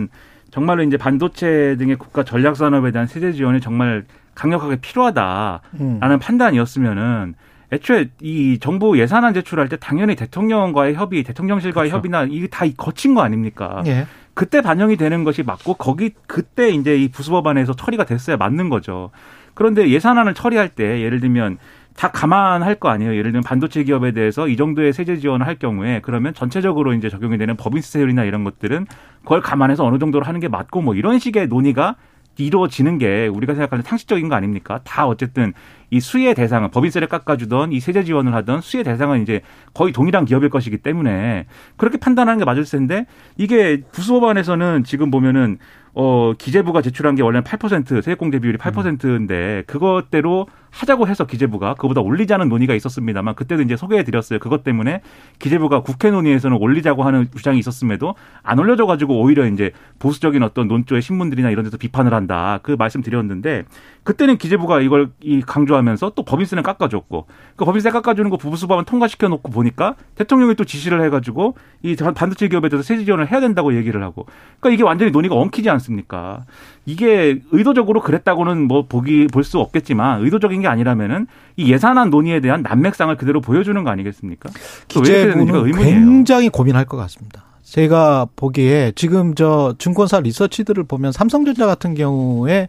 정말로 0.50 0.84
이제 0.84 0.96
반도체 0.96 1.76
등의 1.76 1.96
국가 1.96 2.22
전략 2.22 2.56
산업에 2.56 2.92
대한 2.92 3.08
세제 3.08 3.32
지원이 3.32 3.60
정말 3.60 4.04
강력하게 4.34 4.76
필요하다라는 4.76 5.60
음. 5.80 6.18
판단이었으면은 6.20 7.34
애초에 7.72 8.10
이 8.20 8.58
정부 8.60 8.98
예산안 8.98 9.34
제출할 9.34 9.68
때 9.68 9.76
당연히 9.76 10.14
대통령과의 10.16 10.94
협의, 10.94 11.22
대통령실과의 11.24 11.90
그렇죠. 11.90 11.96
협의나 11.96 12.24
이게 12.30 12.46
다 12.46 12.64
거친 12.76 13.14
거 13.14 13.22
아닙니까? 13.22 13.82
예. 13.86 14.06
그때 14.34 14.60
반영이 14.60 14.96
되는 14.96 15.24
것이 15.24 15.42
맞고 15.42 15.74
거기 15.74 16.10
그때 16.26 16.70
이제 16.70 16.96
이 16.96 17.08
부수법안에서 17.08 17.74
처리가 17.74 18.04
됐어야 18.04 18.36
맞는 18.36 18.68
거죠. 18.68 19.10
그런데 19.54 19.88
예산안을 19.88 20.34
처리할 20.34 20.68
때 20.68 21.00
예를 21.02 21.20
들면 21.20 21.58
다 21.96 22.10
감안할 22.10 22.74
거 22.76 22.88
아니에요. 22.88 23.12
예를 23.12 23.30
들면 23.30 23.42
반도체 23.44 23.84
기업에 23.84 24.10
대해서 24.10 24.48
이 24.48 24.56
정도의 24.56 24.92
세제 24.92 25.16
지원을 25.16 25.46
할 25.46 25.56
경우에 25.56 26.00
그러면 26.02 26.34
전체적으로 26.34 26.92
이제 26.92 27.08
적용이 27.08 27.38
되는 27.38 27.56
법인세율이나 27.56 28.24
이런 28.24 28.42
것들은 28.42 28.86
그걸 29.22 29.40
감안해서 29.40 29.84
어느 29.84 29.98
정도로 29.98 30.24
하는 30.24 30.40
게 30.40 30.48
맞고 30.48 30.82
뭐 30.82 30.96
이런 30.96 31.20
식의 31.20 31.46
논의가 31.46 31.94
이루어지는 32.36 32.98
게 32.98 33.26
우리가 33.26 33.54
생각하는 33.54 33.82
상식적인 33.82 34.28
거 34.28 34.34
아닙니까? 34.34 34.80
다 34.84 35.06
어쨌든 35.06 35.52
이 35.90 36.00
수혜 36.00 36.34
대상은 36.34 36.70
법인세를 36.70 37.08
깎아주던 37.08 37.72
이 37.72 37.80
세제 37.80 38.02
지원을 38.04 38.34
하던 38.34 38.60
수혜 38.60 38.82
대상은 38.82 39.22
이제 39.22 39.42
거의 39.72 39.92
동일한 39.92 40.24
기업일 40.24 40.50
것이기 40.50 40.78
때문에 40.78 41.46
그렇게 41.76 41.98
판단하는 41.98 42.38
게 42.38 42.44
맞을 42.44 42.64
텐데 42.64 43.06
이게 43.36 43.82
부수법안에서는 43.92 44.84
지금 44.84 45.10
보면은 45.10 45.58
어 45.94 46.32
기재부가 46.36 46.82
제출한 46.82 47.14
게 47.14 47.22
원래는 47.22 47.44
8% 47.44 48.02
세액공제 48.02 48.40
비율이 48.40 48.58
8%인데 48.58 49.62
그것대로 49.68 50.48
하자고 50.74 51.06
해서 51.06 51.24
기재부가 51.24 51.74
그보다 51.74 52.00
올리자는 52.00 52.48
논의가 52.48 52.74
있었습니다만 52.74 53.36
그때도 53.36 53.62
이제 53.62 53.76
소개해 53.76 54.02
드렸어요. 54.02 54.38
그것 54.40 54.64
때문에 54.64 55.02
기재부가 55.38 55.82
국회 55.82 56.10
논의에서는 56.10 56.56
올리자고 56.56 57.04
하는 57.04 57.28
주장이 57.34 57.58
있었음에도 57.60 58.14
안 58.42 58.58
올려져 58.58 58.86
가지고 58.86 59.20
오히려 59.20 59.46
이제 59.46 59.70
보수적인 60.00 60.42
어떤 60.42 60.66
논조의 60.66 61.00
신문들이나 61.00 61.50
이런 61.50 61.64
데서 61.64 61.76
비판을 61.76 62.12
한다. 62.12 62.58
그 62.62 62.74
말씀 62.76 63.02
드렸는데 63.02 63.64
그때는 64.02 64.36
기재부가 64.36 64.80
이걸 64.80 65.10
이 65.20 65.40
강조하면서 65.40 66.12
또 66.14 66.24
법인세는 66.24 66.62
깎아줬고 66.62 67.26
그 67.56 67.64
법인세 67.64 67.90
깎아주는 67.90 68.28
거 68.30 68.36
부부수법안 68.36 68.84
통과시켜 68.84 69.28
놓고 69.28 69.50
보니까 69.50 69.94
대통령이 70.16 70.56
또 70.56 70.64
지시를 70.64 71.02
해가지고 71.04 71.56
이 71.82 71.96
반도체 71.96 72.48
기업에 72.48 72.68
대해서 72.68 72.86
세제 72.86 73.04
지원을 73.04 73.30
해야 73.30 73.40
된다고 73.40 73.74
얘기를 73.76 74.02
하고 74.02 74.26
그러니까 74.60 74.74
이게 74.74 74.82
완전히 74.82 75.10
논의가 75.10 75.34
엉키지 75.36 75.70
않습니까? 75.70 76.44
이게 76.86 77.40
의도적으로 77.50 78.02
그랬다고는 78.02 78.66
뭐 78.68 78.86
보기 78.86 79.26
볼 79.28 79.44
수 79.44 79.58
없겠지만 79.58 80.22
의도적인 80.22 80.62
게 80.62 80.68
아니라면은 80.68 81.26
이 81.56 81.72
예산안 81.72 82.10
논의에 82.10 82.40
대한 82.40 82.62
난맥상을 82.62 83.14
그대로 83.16 83.40
보여주는 83.40 83.82
거 83.84 83.90
아니겠습니까? 83.90 84.50
기재부는 84.88 85.72
굉장히 85.72 86.48
고민할 86.48 86.84
것 86.84 86.96
같습니다. 86.96 87.44
제가 87.62 88.26
보기에 88.36 88.92
지금 88.94 89.34
저 89.34 89.74
증권사 89.78 90.20
리서치들을 90.20 90.84
보면 90.84 91.12
삼성전자 91.12 91.66
같은 91.66 91.94
경우에 91.94 92.68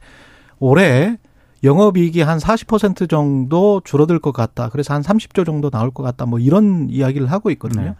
올해 0.60 1.18
영업이익이 1.64 2.22
한 2.22 2.38
40% 2.38 3.10
정도 3.10 3.82
줄어들 3.84 4.20
것 4.20 4.32
같다. 4.32 4.70
그래서 4.70 4.94
한 4.94 5.02
30조 5.02 5.46
정도 5.46 5.70
나올 5.70 5.92
것 5.92 6.04
같다. 6.04 6.26
뭐 6.26 6.40
이런 6.40 6.88
이야기를 6.90 7.32
하고 7.32 7.50
있거든요. 7.52 7.84
네. 7.84 7.96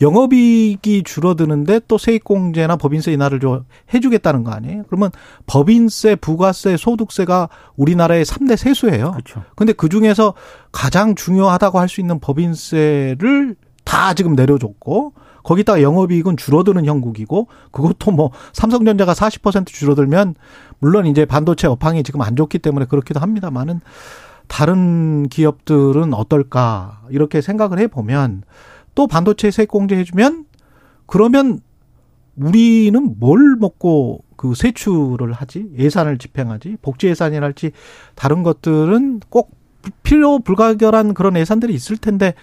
영업이익이 0.00 1.02
줄어드는데 1.02 1.80
또 1.88 1.98
세액공제나 1.98 2.76
법인세 2.76 3.12
인하를 3.12 3.40
좀 3.40 3.64
해주겠다는 3.92 4.44
거 4.44 4.52
아니에요? 4.52 4.84
그러면 4.88 5.10
법인세, 5.46 6.14
부가세, 6.14 6.76
소득세가 6.76 7.48
우리나라의 7.76 8.24
3대 8.24 8.56
세수예요. 8.56 9.10
그렇죠. 9.12 9.42
근데 9.56 9.72
그 9.72 9.88
중에서 9.88 10.34
가장 10.72 11.14
중요하다고 11.14 11.78
할 11.80 11.88
수 11.88 12.00
있는 12.00 12.20
법인세를 12.20 13.56
다 13.84 14.12
지금 14.12 14.34
내려줬고 14.34 15.14
거기다가 15.42 15.80
영업이익은 15.80 16.36
줄어드는 16.36 16.84
형국이고 16.84 17.48
그것도 17.70 18.10
뭐 18.10 18.30
삼성전자가 18.52 19.14
40% 19.14 19.68
줄어들면 19.68 20.34
물론 20.78 21.06
이제 21.06 21.24
반도체 21.24 21.66
업황이 21.66 22.02
지금 22.02 22.20
안 22.20 22.36
좋기 22.36 22.58
때문에 22.58 22.84
그렇기도 22.84 23.20
합니다만은 23.20 23.80
다른 24.46 25.28
기업들은 25.28 26.12
어떨까 26.12 27.00
이렇게 27.08 27.40
생각을 27.40 27.78
해 27.78 27.86
보면 27.86 28.42
또 28.98 29.06
반도체 29.06 29.52
세액 29.52 29.68
공제 29.68 29.96
해 29.96 30.02
주면 30.02 30.44
그러면 31.06 31.60
우리는 32.34 33.14
뭘 33.20 33.54
먹고 33.54 34.24
그 34.34 34.56
세출을 34.56 35.32
하지? 35.32 35.66
예산을 35.78 36.18
집행하지? 36.18 36.78
복지 36.82 37.06
예산이랄지 37.06 37.70
다른 38.16 38.42
것들은 38.42 39.20
꼭 39.28 39.56
필요 40.02 40.40
불가결한 40.40 41.14
그런 41.14 41.36
예산들이 41.36 41.72
있을 41.74 41.96
텐데 41.96 42.34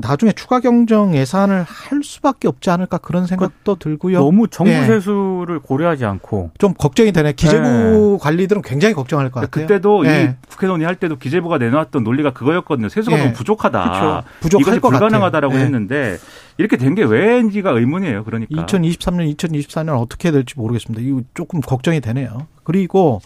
나중에 0.00 0.32
추가 0.32 0.60
경정 0.60 1.14
예산을 1.14 1.62
할 1.62 2.02
수밖에 2.02 2.48
없지 2.48 2.70
않을까 2.70 2.98
그런 2.98 3.26
생각도 3.26 3.74
들고요. 3.76 4.18
너무 4.20 4.48
정부 4.48 4.72
예. 4.72 4.86
세수를 4.86 5.60
고려하지 5.60 6.04
않고 6.06 6.52
좀 6.58 6.72
걱정이 6.74 7.12
되네. 7.12 7.32
기재부 7.32 8.14
예. 8.18 8.22
관리들은 8.22 8.62
굉장히 8.62 8.94
걱정할 8.94 9.30
것 9.30 9.40
같아요. 9.40 9.66
그때도 9.66 10.06
예. 10.06 10.22
이 10.24 10.48
국회 10.48 10.66
논의할 10.66 10.96
때도 10.96 11.16
기재부가 11.18 11.58
내놓았던 11.58 12.02
논리가 12.02 12.32
그거였거든요. 12.32 12.88
세수가 12.88 13.18
예. 13.18 13.22
너무 13.22 13.32
부족하다. 13.34 13.82
그렇죠. 13.82 14.22
부족할 14.40 14.76
이것이 14.76 14.80
불가능하다라고 14.80 15.54
예. 15.56 15.58
했는데 15.60 16.16
이렇게 16.56 16.76
된 16.78 16.94
게 16.94 17.02
왜인지가 17.02 17.72
의문이에요. 17.72 18.22
그러니까 18.22 18.66
2023년, 18.66 19.36
2024년 19.36 20.00
어떻게 20.00 20.30
될지 20.30 20.54
모르겠습니다. 20.56 21.04
이거 21.04 21.22
조금 21.34 21.60
걱정이 21.60 22.00
되네요. 22.00 22.46
그리고 22.62 23.20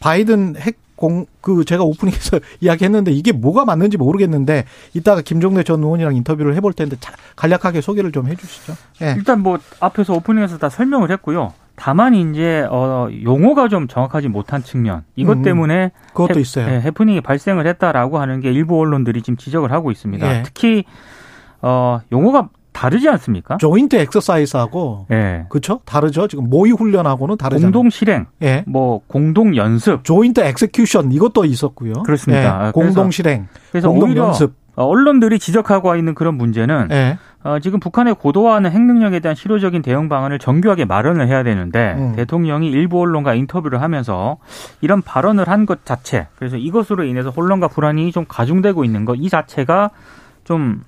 바이든 0.00 0.56
핵 0.58 0.76
공, 1.04 1.26
그, 1.42 1.66
제가 1.66 1.84
오프닝에서 1.84 2.40
이야기했는데 2.60 3.12
이게 3.12 3.32
뭐가 3.32 3.66
맞는지 3.66 3.98
모르겠는데 3.98 4.64
이따가 4.94 5.20
김종대 5.20 5.62
전 5.62 5.82
의원이랑 5.82 6.16
인터뷰를 6.16 6.54
해볼 6.56 6.72
텐데 6.72 6.96
간략하게 7.36 7.82
소개를 7.82 8.10
좀 8.10 8.26
해주시죠. 8.26 8.74
네. 9.00 9.14
일단 9.18 9.42
뭐 9.42 9.58
앞에서 9.80 10.14
오프닝에서 10.14 10.56
다 10.56 10.70
설명을 10.70 11.10
했고요. 11.10 11.52
다만 11.76 12.14
이제 12.14 12.66
어 12.70 13.08
용어가 13.24 13.68
좀 13.68 13.86
정확하지 13.86 14.28
못한 14.28 14.62
측면 14.62 15.02
이것 15.16 15.38
음, 15.38 15.42
때문에 15.42 15.90
그것도 16.08 16.36
해, 16.36 16.40
있어요. 16.40 16.66
네, 16.66 16.80
해프닝이 16.80 17.20
발생을 17.20 17.66
했다라고 17.66 18.18
하는 18.18 18.40
게 18.40 18.52
일부 18.52 18.78
언론들이 18.78 19.22
지금 19.22 19.36
지적을 19.36 19.72
하고 19.72 19.90
있습니다. 19.90 20.26
네. 20.26 20.42
특히 20.44 20.84
어 21.60 22.00
용어가 22.12 22.48
다르지 22.74 23.08
않습니까? 23.08 23.56
조인트 23.56 23.96
엑서사이즈하고 23.96 25.06
예. 25.12 25.46
그렇죠? 25.48 25.80
다르죠. 25.86 26.28
지금 26.28 26.50
모의 26.50 26.72
훈련하고는 26.72 27.38
다르죠. 27.38 27.62
공동 27.62 27.88
실행, 27.88 28.26
예. 28.42 28.64
뭐 28.66 29.00
공동 29.06 29.56
연습, 29.56 30.04
조인트 30.04 30.40
엑세큐션 30.40 31.12
이것도 31.12 31.46
있었고요. 31.46 31.94
그렇습니다. 32.04 32.66
예. 32.66 32.70
공동 32.72 33.10
실행, 33.10 33.46
그래서 33.70 33.88
공동 33.88 34.14
연습. 34.16 34.52
언론들이 34.76 35.38
지적하고 35.38 35.94
있는 35.94 36.16
그런 36.16 36.34
문제는 36.34 36.88
예. 36.90 37.16
어, 37.44 37.60
지금 37.60 37.78
북한의 37.78 38.16
고도화하는 38.16 38.72
핵 38.72 38.82
능력에 38.82 39.20
대한 39.20 39.36
실효적인 39.36 39.82
대응 39.82 40.08
방안을 40.08 40.40
정교하게 40.40 40.84
마련을 40.84 41.28
해야 41.28 41.44
되는데 41.44 41.94
음. 41.96 42.12
대통령이 42.16 42.70
일부 42.72 42.98
언론과 43.00 43.34
인터뷰를 43.34 43.80
하면서 43.82 44.38
이런 44.80 45.00
발언을 45.00 45.48
한 45.48 45.64
것 45.64 45.84
자체, 45.86 46.26
그래서 46.36 46.56
이것으로 46.56 47.04
인해서 47.04 47.30
혼란과 47.30 47.68
불안이 47.68 48.10
좀 48.10 48.24
가중되고 48.26 48.82
있는 48.84 49.04
것 49.04 49.14
이 49.16 49.28
자체가 49.28 49.90
좀 50.42 50.82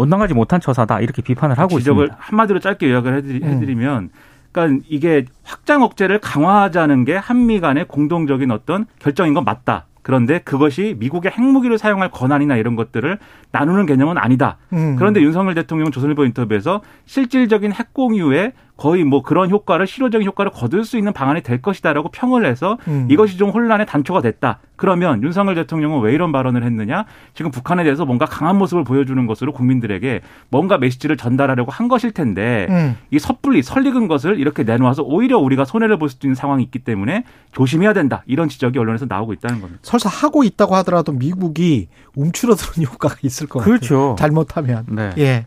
온당하지 0.00 0.34
못한 0.34 0.60
처사다 0.60 1.00
이렇게 1.00 1.22
비판을 1.22 1.58
하고 1.58 1.78
지적을 1.78 2.06
있습니다. 2.06 2.16
한마디로 2.18 2.60
짧게 2.60 2.90
요약을 2.90 3.16
해드리, 3.16 3.40
음. 3.42 3.48
해드리면 3.48 4.10
그러니까 4.52 4.84
이게 4.88 5.24
확장 5.44 5.82
억제를 5.82 6.18
강화하자는 6.18 7.04
게 7.04 7.16
한미 7.16 7.60
간의 7.60 7.86
공동적인 7.86 8.50
어떤 8.50 8.86
결정인 8.98 9.34
건 9.34 9.44
맞다. 9.44 9.86
그런데 10.02 10.38
그것이 10.38 10.96
미국의 10.98 11.30
핵무기를 11.32 11.78
사용할 11.78 12.10
권한이나 12.10 12.56
이런 12.56 12.74
것들을 12.74 13.18
나누는 13.52 13.86
개념은 13.86 14.16
아니다. 14.18 14.56
음. 14.72 14.96
그런데 14.96 15.20
윤석열 15.20 15.54
대통령은 15.54 15.92
조선일보 15.92 16.24
인터뷰에서 16.24 16.80
실질적인 17.04 17.72
핵 17.72 17.92
공유에 17.92 18.52
거의 18.80 19.04
뭐 19.04 19.22
그런 19.22 19.50
효과를 19.50 19.86
실효적인 19.86 20.26
효과를 20.26 20.50
거둘 20.52 20.86
수 20.86 20.96
있는 20.96 21.12
방안이 21.12 21.42
될 21.42 21.60
것이다라고 21.60 22.08
평을 22.12 22.46
해서 22.46 22.78
음. 22.88 23.08
이것이 23.10 23.36
좀 23.36 23.50
혼란의 23.50 23.84
단초가 23.84 24.22
됐다. 24.22 24.58
그러면 24.76 25.22
윤석열 25.22 25.54
대통령은 25.54 26.00
왜 26.00 26.14
이런 26.14 26.32
발언을 26.32 26.64
했느냐? 26.64 27.04
지금 27.34 27.50
북한에 27.50 27.84
대해서 27.84 28.06
뭔가 28.06 28.24
강한 28.24 28.56
모습을 28.56 28.84
보여주는 28.84 29.26
것으로 29.26 29.52
국민들에게 29.52 30.22
뭔가 30.48 30.78
메시지를 30.78 31.18
전달하려고 31.18 31.70
한 31.70 31.88
것일 31.88 32.12
텐데 32.12 32.68
음. 32.70 32.96
이 33.10 33.18
섣불리 33.18 33.62
설익은 33.62 34.08
것을 34.08 34.40
이렇게 34.40 34.62
내놓아서 34.62 35.02
오히려 35.02 35.36
우리가 35.36 35.66
손해를 35.66 35.98
볼수 35.98 36.16
있는 36.22 36.34
상황이 36.34 36.62
있기 36.62 36.78
때문에 36.78 37.24
조심해야 37.52 37.92
된다. 37.92 38.22
이런 38.24 38.48
지적이 38.48 38.78
언론에서 38.78 39.04
나오고 39.06 39.34
있다는 39.34 39.60
겁니다. 39.60 39.80
설사 39.82 40.08
하고 40.08 40.42
있다고 40.42 40.74
하더라도 40.76 41.12
미국이 41.12 41.88
움츠러드는 42.16 42.88
효과가 42.90 43.16
있을 43.24 43.46
것 43.46 43.62
그렇죠. 43.62 44.14
같아요. 44.16 44.16
잘못하면. 44.16 44.86
네. 44.88 45.10
예. 45.18 45.46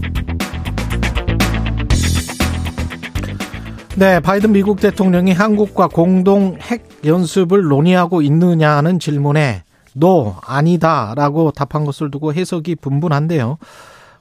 네, 4.01 4.19
바이든 4.19 4.51
미국 4.51 4.81
대통령이 4.81 5.31
한국과 5.31 5.87
공동 5.87 6.57
핵 6.59 6.83
연습을 7.05 7.65
논의하고 7.65 8.23
있느냐는 8.23 8.97
질문에 8.97 9.61
노 9.93 10.37
아니다라고 10.43 11.51
답한 11.51 11.85
것을 11.85 12.09
두고 12.09 12.33
해석이 12.33 12.77
분분한데요. 12.77 13.59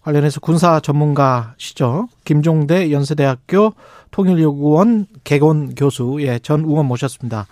관련해서 0.03 0.40
군사 0.40 0.81
전문가시죠. 0.81 2.09
김종대 2.27 2.93
연세대학교 2.93 3.73
통일연구원 4.11 5.07
객원 5.25 5.75
교수 5.75 6.19
예, 6.21 6.38
전 6.40 6.61
의원 6.61 6.85
모셨습니다. 6.85 7.47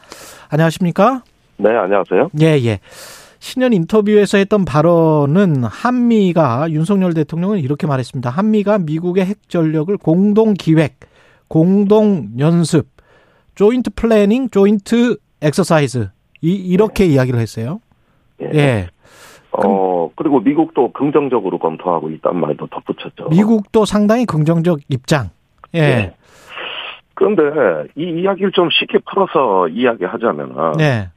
안녕하십니까? 0.51 1.23
네, 1.57 1.71
안녕하세요. 1.71 2.29
예, 2.43 2.63
예. 2.63 2.81
신년 3.39 3.73
인터뷰에서 3.73 4.37
했던 4.37 4.67
발언은 4.67 5.65
한미가 5.65 6.73
윤석열 6.73 7.15
대통령은 7.15 7.61
이렇게 7.61 7.87
말했습니다. 7.87 8.29
한미가 8.29 8.81
미국의 8.81 9.25
핵 9.25 9.49
전력을 9.49 9.97
공동 9.97 10.53
기획 10.53 11.08
공동 11.49 12.29
연습 12.39 12.87
joint 13.55 13.91
planning, 13.95 14.51
joint 14.51 15.17
exercise 15.43 16.11
이 16.43 16.55
이렇게 16.55 17.07
이야기를 17.07 17.41
했어요. 17.41 17.81
예. 18.41 18.51
예. 18.55 18.89
어, 19.51 20.11
그리고 20.15 20.41
미국도 20.41 20.93
긍정적으로 20.93 21.59
검토하고 21.59 22.11
있단 22.11 22.39
말도 22.39 22.69
덧붙였죠. 22.69 23.31
미국도 23.31 23.85
상당히 23.85 24.27
긍정적 24.27 24.81
입장. 24.89 25.31
예. 25.75 25.81
예. 25.81 26.15
그런데 27.15 27.43
이 27.97 28.21
이야기를 28.21 28.53
좀 28.53 28.69
쉽게 28.71 28.99
풀어서 28.99 29.67
이야기하자면은 29.69 30.73
네. 30.79 31.09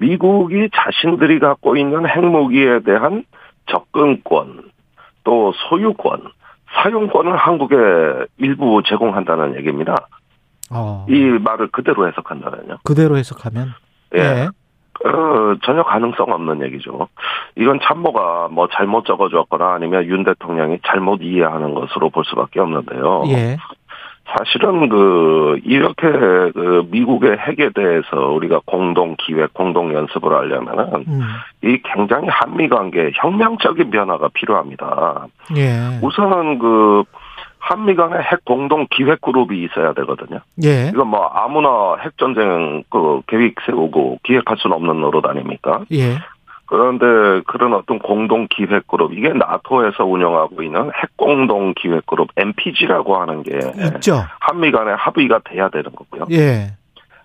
미국이 0.00 0.70
자신들이 0.74 1.38
갖고 1.38 1.76
있는 1.76 2.08
핵무기에 2.08 2.80
대한 2.80 3.24
접근권, 3.66 4.70
또 5.24 5.52
소유권, 5.68 6.22
사용권을 6.74 7.36
한국에 7.36 7.76
일부 8.38 8.82
제공한다는 8.86 9.56
얘기입니다. 9.56 10.08
어. 10.70 11.06
이 11.08 11.14
말을 11.14 11.68
그대로 11.68 12.08
해석한다면요. 12.08 12.78
그대로 12.84 13.16
해석하면 13.16 13.74
예. 14.16 14.48
어, 15.04 15.56
전혀 15.64 15.82
가능성 15.82 16.30
없는 16.30 16.62
얘기죠. 16.62 17.08
이건 17.56 17.80
참모가 17.82 18.48
뭐 18.50 18.68
잘못 18.72 19.04
적어줬거나 19.04 19.74
아니면 19.74 20.04
윤 20.04 20.24
대통령이 20.24 20.78
잘못 20.86 21.22
이해하는 21.22 21.74
것으로 21.74 22.10
볼 22.10 22.24
수밖에 22.24 22.60
없는데요. 22.60 23.24
예. 23.28 23.56
사실은 24.26 24.88
그 24.88 25.60
이렇게 25.64 26.08
그 26.52 26.86
미국의 26.90 27.36
핵에 27.36 27.70
대해서 27.74 28.16
우리가 28.32 28.60
공동 28.64 29.16
기획, 29.18 29.52
공동 29.52 29.92
연습을 29.92 30.32
하려면은 30.32 31.04
음. 31.08 31.20
이 31.62 31.78
굉장히 31.84 32.28
한미 32.28 32.68
관계 32.68 33.10
혁명적인 33.14 33.90
변화가 33.90 34.28
필요합니다. 34.32 35.26
예. 35.56 35.98
우선은 36.02 36.58
그 36.58 37.04
한미 37.58 37.94
간의 37.94 38.20
핵 38.22 38.44
공동 38.44 38.86
기획 38.90 39.20
그룹이 39.20 39.62
있어야 39.64 39.92
되거든요. 39.92 40.40
예. 40.64 40.88
이건 40.88 41.08
뭐 41.08 41.26
아무나 41.26 41.96
핵 42.02 42.18
전쟁 42.18 42.82
그 42.90 43.22
계획 43.28 43.54
세우고 43.66 44.18
기획할 44.24 44.56
수는 44.58 44.76
없는 44.76 45.00
노릇 45.00 45.24
아닙니까? 45.26 45.80
예. 45.92 46.16
그런데 46.72 47.42
그런 47.46 47.74
어떤 47.74 47.98
공동 47.98 48.48
기획 48.48 48.86
그룹 48.86 49.12
이게 49.12 49.28
나토에서 49.28 50.06
운영하고 50.06 50.62
있는 50.62 50.86
핵 50.86 51.14
공동 51.18 51.74
기획 51.76 52.06
그룹 52.06 52.28
MPG라고 52.34 53.14
하는 53.18 53.42
게 53.42 53.58
있죠. 53.96 54.24
한미 54.40 54.72
간에 54.72 54.92
합의가 54.92 55.40
돼야 55.44 55.68
되는 55.68 55.92
거고요. 55.94 56.24
예. 56.30 56.72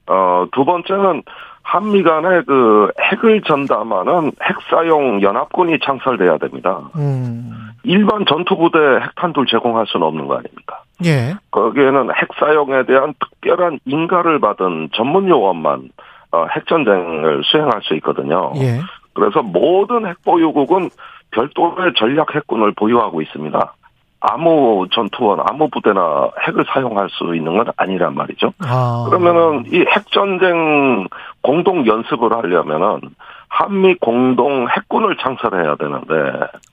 어, 0.08 0.48
두 0.52 0.66
번째는 0.66 1.24
한미 1.64 2.04
간에 2.04 2.42
그 2.46 2.92
핵을 3.00 3.42
전담하는 3.44 4.34
핵 4.44 4.58
사용 4.70 5.22
연합군이 5.22 5.80
창설돼야 5.82 6.40
됩니다. 6.40 6.82
음. 6.98 7.70
일반 7.84 8.26
전투부대 8.26 8.78
핵탄두를 9.02 9.48
제공할 9.48 9.86
수는 9.88 10.06
없는 10.08 10.28
거 10.28 10.34
아닙니까? 10.34 10.82
예. 11.06 11.36
거기에는 11.52 12.10
핵 12.14 12.28
사용에 12.38 12.84
대한 12.84 13.14
특별한 13.18 13.80
인가를 13.86 14.42
받은 14.42 14.90
전문 14.94 15.30
요원만 15.30 15.88
어, 16.34 16.46
핵전쟁을 16.54 17.44
수행할 17.46 17.82
수 17.84 17.94
있거든요. 17.96 18.52
예. 18.58 18.82
그래서 19.18 19.42
모든 19.42 20.06
핵보유국은 20.06 20.90
별도의 21.32 21.94
전략 21.98 22.36
핵군을 22.36 22.74
보유하고 22.74 23.22
있습니다. 23.22 23.74
아무 24.20 24.88
전투원, 24.92 25.40
아무 25.48 25.70
부대나 25.70 26.30
핵을 26.42 26.66
사용할 26.68 27.10
수 27.10 27.36
있는 27.36 27.58
건 27.58 27.68
아니란 27.78 28.16
말이죠. 28.16 28.54
아. 28.60 29.06
그러면은 29.08 29.66
이 29.68 29.86
핵전쟁 29.88 31.08
공동 31.42 31.86
연습을 31.86 32.32
하려면은 32.34 33.02
한미 33.50 33.96
공동 33.96 34.68
핵군을 34.70 35.18
창설해야 35.18 35.76
되는데 35.76 36.14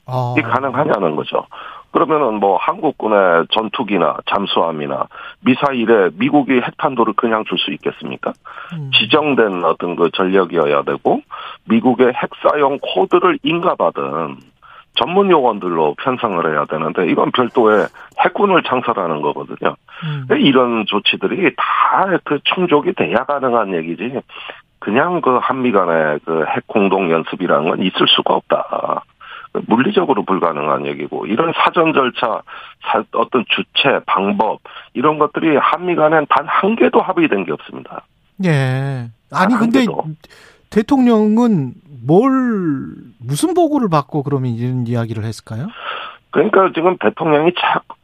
아. 0.07 0.35
이게 0.37 0.43
가능하냐는 0.47 1.17
거죠. 1.17 1.47
그러면은 1.95 2.41
뭐 2.41 2.57
한국군의 2.57 3.47
전투기나 3.53 4.17
잠수함이나 4.27 5.07
미사일에 5.45 6.11
미국이 6.19 6.55
핵탄두를 6.61 7.13
그냥 7.15 7.45
줄 7.45 7.57
수 7.57 7.71
있겠습니까? 7.71 8.33
음. 8.73 8.91
지정된 8.93 9.65
어떤 9.65 9.95
그 9.95 10.11
전력이어야 10.11 10.83
되고 10.83 11.23
미국의 11.69 12.09
핵 12.09 12.31
사용 12.43 12.79
코드를 12.83 13.39
인가받은 13.45 14.37
전문 14.97 15.31
요원들로 15.31 15.95
편성을 16.03 16.53
해야 16.53 16.65
되는데 16.65 17.07
이건 17.09 17.31
별도의 17.31 17.87
핵군을 18.25 18.65
창설하는 18.65 19.23
거거든요. 19.23 19.77
음. 20.05 20.27
이런 20.37 20.87
조치들이 20.87 21.55
다 21.57 22.19
그 22.25 22.41
충족이 22.43 22.93
돼야 22.95 23.25
가능한 23.25 23.73
얘기지. 23.75 24.21
그냥 24.81 25.21
그 25.21 25.39
한미 25.41 25.71
간의 25.71 26.19
그 26.25 26.45
핵 26.57 26.67
공동 26.67 27.11
연습이라는 27.11 27.71
건 27.71 27.83
있을 27.83 28.07
수가 28.09 28.35
없다. 28.35 29.04
물리적으로 29.67 30.25
불가능한 30.25 30.87
얘기고 30.87 31.27
이런 31.27 31.53
사전 31.57 31.93
절차, 31.93 32.43
사- 32.83 33.05
어떤 33.13 33.45
주체, 33.49 34.01
방법 34.07 34.61
이런 34.95 35.19
것들이 35.19 35.57
한미 35.57 35.95
간엔 35.95 36.27
단 36.29 36.47
한 36.47 36.77
개도 36.77 37.01
합의된 37.01 37.45
게 37.45 37.53
없습니다. 37.53 38.03
예. 38.45 39.09
아니 39.33 39.55
한 39.55 39.59
근데 39.61 39.81
개도. 39.81 40.05
대통령은 40.71 41.73
뭘 42.07 42.31
무슨 43.21 43.55
보고를 43.55 43.89
받고 43.89 44.23
그러면 44.25 44.51
이런 44.53 44.87
이야기를 44.87 45.25
했을까요? 45.25 45.69
그러니까 46.31 46.71
지금 46.75 46.97
대통령이 46.99 47.53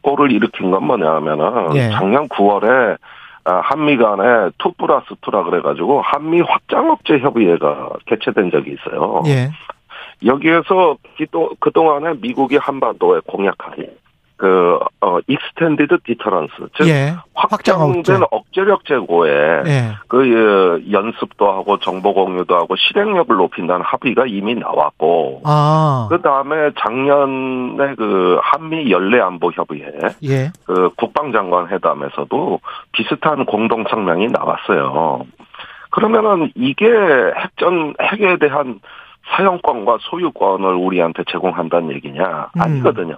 착오를 0.03 0.31
일으킨 0.31 0.71
건 0.71 0.85
뭐냐면은 0.87 1.75
예. 1.75 1.91
작년 1.91 2.29
9월에 2.29 2.97
한미 3.45 3.97
간에 3.97 4.51
two 4.59 4.73
plus 4.79 5.07
two라 5.23 5.43
그래가지고 5.45 6.01
한미 6.03 6.41
확장 6.43 6.91
억제 6.91 7.19
협의회가 7.19 7.91
개최된 8.07 8.51
적이 8.53 8.75
있어요. 8.75 9.23
예. 9.27 9.51
여기에서 10.25 10.97
그동안에 11.61 12.15
미국이 12.21 12.57
한반도에 12.57 13.21
공약한 13.27 13.75
그, 14.41 14.79
어, 15.03 15.19
extended 15.27 15.99
deterrence, 16.03 16.55
즉, 16.75 16.89
예. 16.89 17.15
확장된 17.35 18.23
억제력 18.31 18.87
제고에 18.87 19.31
예. 19.67 19.93
그 20.09 20.27
예, 20.27 20.93
연습도 20.93 21.53
하고 21.53 21.79
정보 21.79 22.15
공유도 22.15 22.57
하고 22.57 22.75
실행력을 22.75 23.37
높인다는 23.37 23.85
합의가 23.85 24.25
이미 24.27 24.55
나왔고, 24.55 25.43
아. 25.45 26.07
그 26.09 26.23
다음에 26.23 26.71
작년에 26.81 27.97
그 27.97 28.39
한미 28.41 28.91
연례 28.91 29.21
안보 29.21 29.53
협의회, 29.53 29.93
예. 30.25 30.51
그 30.65 30.89
국방장관 30.97 31.69
회담에서도 31.69 32.61
비슷한 32.93 33.45
공동 33.45 33.85
성명이 33.91 34.29
나왔어요. 34.29 35.27
그러면은 35.91 36.51
이게 36.55 36.87
핵전 36.87 37.95
핵에 38.01 38.39
대한 38.39 38.81
사용권과 39.31 39.99
소유권을 40.01 40.75
우리한테 40.75 41.25
제공한다는 41.31 41.93
얘기냐? 41.95 42.51
음. 42.57 42.61
아니거든요. 42.61 43.17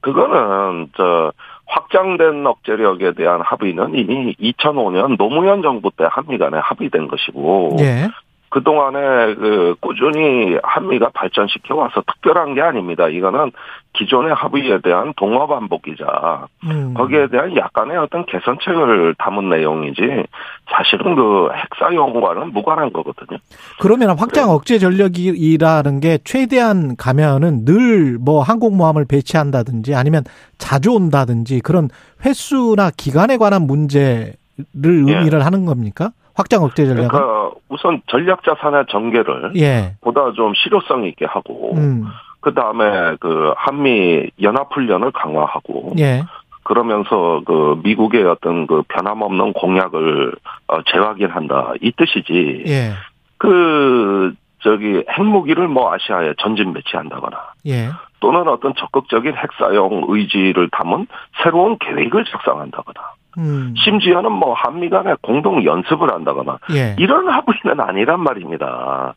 그거는 0.00 0.88
저 0.96 1.32
확장된 1.66 2.46
억제력에 2.46 3.12
대한 3.12 3.40
합의는 3.42 3.94
이미 3.94 4.34
2005년 4.40 5.18
노무현 5.18 5.62
정부 5.62 5.90
때 5.90 6.06
한미 6.08 6.38
간에 6.38 6.58
합의된 6.58 7.08
것이고 7.08 7.76
예. 7.80 8.08
그동안에 8.50 9.34
그 9.34 9.74
꾸준히 9.80 10.56
한미가 10.62 11.10
발전시켜 11.12 11.74
와서 11.74 12.02
특별한 12.06 12.54
게 12.54 12.62
아닙니다. 12.62 13.08
이거는 13.08 13.52
기존의 13.98 14.34
합의에 14.34 14.80
대한 14.80 15.12
동어 15.16 15.46
반복이자 15.46 16.46
음. 16.64 16.94
거기에 16.94 17.28
대한 17.28 17.56
약간의 17.56 17.96
어떤 17.96 18.24
개선책을 18.26 19.16
담은 19.18 19.48
내용이지 19.48 20.24
사실은 20.70 21.16
그 21.16 21.48
핵사용과는 21.52 22.52
무관한 22.52 22.92
거거든요. 22.92 23.38
그러면 23.80 24.16
확장 24.18 24.50
억제 24.50 24.78
전력이라는 24.78 26.00
게 26.00 26.18
최대한 26.24 26.94
가면은 26.96 27.64
늘 27.64 28.18
뭐 28.18 28.42
항공모함을 28.42 29.06
배치한다든지 29.06 29.94
아니면 29.94 30.22
자주 30.58 30.92
온다든지 30.92 31.60
그런 31.60 31.88
횟수나 32.24 32.90
기간에 32.96 33.36
관한 33.36 33.62
문제를 33.62 34.34
의미를 34.74 35.44
하는 35.44 35.64
겁니까? 35.64 36.10
확장 36.34 36.62
억제 36.62 36.86
전략은? 36.86 37.08
그러니까 37.08 37.50
우선 37.68 38.02
전략 38.06 38.42
자산의 38.44 38.84
전개를 38.90 39.52
예. 39.56 39.96
보다 40.00 40.32
좀 40.32 40.52
실효성 40.54 41.04
있게 41.06 41.24
하고 41.24 41.74
음. 41.76 42.06
그 42.40 42.54
다음에 42.54 43.16
그 43.20 43.52
한미 43.56 44.30
연합 44.42 44.72
훈련을 44.72 45.12
강화하고 45.12 45.94
예. 45.98 46.22
그러면서 46.62 47.40
그 47.46 47.80
미국의 47.82 48.24
어떤 48.24 48.66
그 48.66 48.82
변함없는 48.88 49.54
공약을 49.54 50.34
어, 50.68 50.82
재확인한다 50.82 51.72
이 51.80 51.92
뜻이지. 51.92 52.64
예. 52.66 52.92
그 53.38 54.34
저기 54.60 55.02
핵무기를 55.10 55.68
뭐 55.68 55.92
아시아에 55.92 56.34
전진 56.38 56.72
배치한다거나 56.72 57.52
예. 57.66 57.90
또는 58.20 58.48
어떤 58.48 58.74
적극적인 58.74 59.34
핵사용 59.34 60.04
의지를 60.08 60.68
담은 60.70 61.06
새로운 61.42 61.78
계획을 61.78 62.24
작성한다거나 62.24 63.00
음. 63.38 63.74
심지어는 63.76 64.32
뭐 64.32 64.54
한미 64.54 64.90
간에 64.90 65.14
공동 65.22 65.64
연습을 65.64 66.12
한다거나 66.12 66.58
예. 66.74 66.96
이런 66.98 67.28
합의는 67.28 67.80
아니란 67.80 68.20
말입니다. 68.20 69.14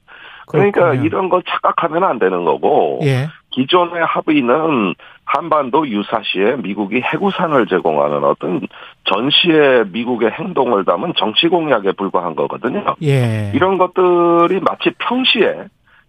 그러니까 0.51 0.81
그렇군요. 0.81 1.05
이런 1.05 1.29
걸 1.29 1.41
착각하면 1.47 2.03
안 2.03 2.19
되는 2.19 2.45
거고 2.45 2.99
예. 3.03 3.27
기존의 3.51 4.03
합의는 4.05 4.95
한반도 5.25 5.87
유사시에 5.87 6.57
미국이 6.57 7.01
핵우산을 7.01 7.67
제공하는 7.67 8.23
어떤 8.23 8.61
전시의 9.05 9.85
미국의 9.91 10.31
행동을 10.31 10.85
담은 10.85 11.13
정치 11.17 11.47
공약에 11.47 11.91
불과한 11.93 12.35
거거든요. 12.35 12.95
예. 13.03 13.51
이런 13.53 13.77
것들이 13.77 14.59
마치 14.61 14.91
평시에 14.97 15.65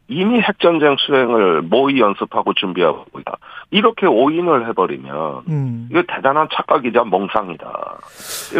이미 0.09 0.41
핵전쟁 0.41 0.97
수행을 0.99 1.63
모의 1.63 1.99
연습하고 1.99 2.55
준비하고 2.55 3.05
있다. 3.21 3.37
이렇게 3.73 4.07
오인을 4.07 4.69
해버리면 4.69 5.43
음. 5.49 5.89
이거 5.91 6.03
대단한 6.07 6.47
착각이자 6.55 7.05
망상이다. 7.05 7.99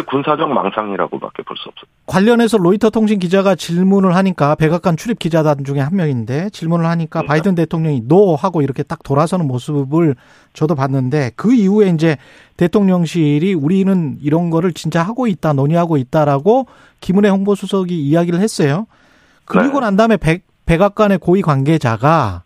군사적 0.07 0.49
망상이라고밖에 0.49 1.43
볼 1.43 1.55
수 1.55 1.69
없어요. 1.69 1.85
관련해서 2.07 2.57
로이터 2.57 2.89
통신 2.89 3.19
기자가 3.19 3.53
질문을 3.53 4.15
하니까 4.15 4.55
백악관 4.55 4.97
출입 4.97 5.19
기자단 5.19 5.63
중에 5.65 5.79
한 5.79 5.95
명인데 5.95 6.49
질문을 6.49 6.87
하니까 6.87 7.21
네. 7.21 7.27
바이든 7.27 7.53
대통령이 7.53 8.07
no 8.07 8.35
하고 8.35 8.63
이렇게 8.63 8.81
딱 8.81 9.03
돌아서는 9.03 9.47
모습을 9.47 10.15
저도 10.53 10.73
봤는데 10.73 11.31
그 11.35 11.53
이후에 11.53 11.89
이제 11.89 12.17
대통령실이 12.57 13.53
우리는 13.53 14.17
이런 14.19 14.49
거를 14.49 14.73
진짜 14.73 15.03
하고 15.03 15.27
있다 15.27 15.53
논의하고 15.53 15.97
있다라고 15.97 16.65
김은혜 17.01 17.29
홍보수석이 17.29 17.93
이야기를 17.95 18.39
했어요. 18.39 18.87
그리고 19.45 19.79
네. 19.79 19.85
난 19.85 19.95
다음에 19.95 20.17
백, 20.17 20.43
백악관의 20.65 21.19
고위 21.19 21.43
관계자가 21.43 22.41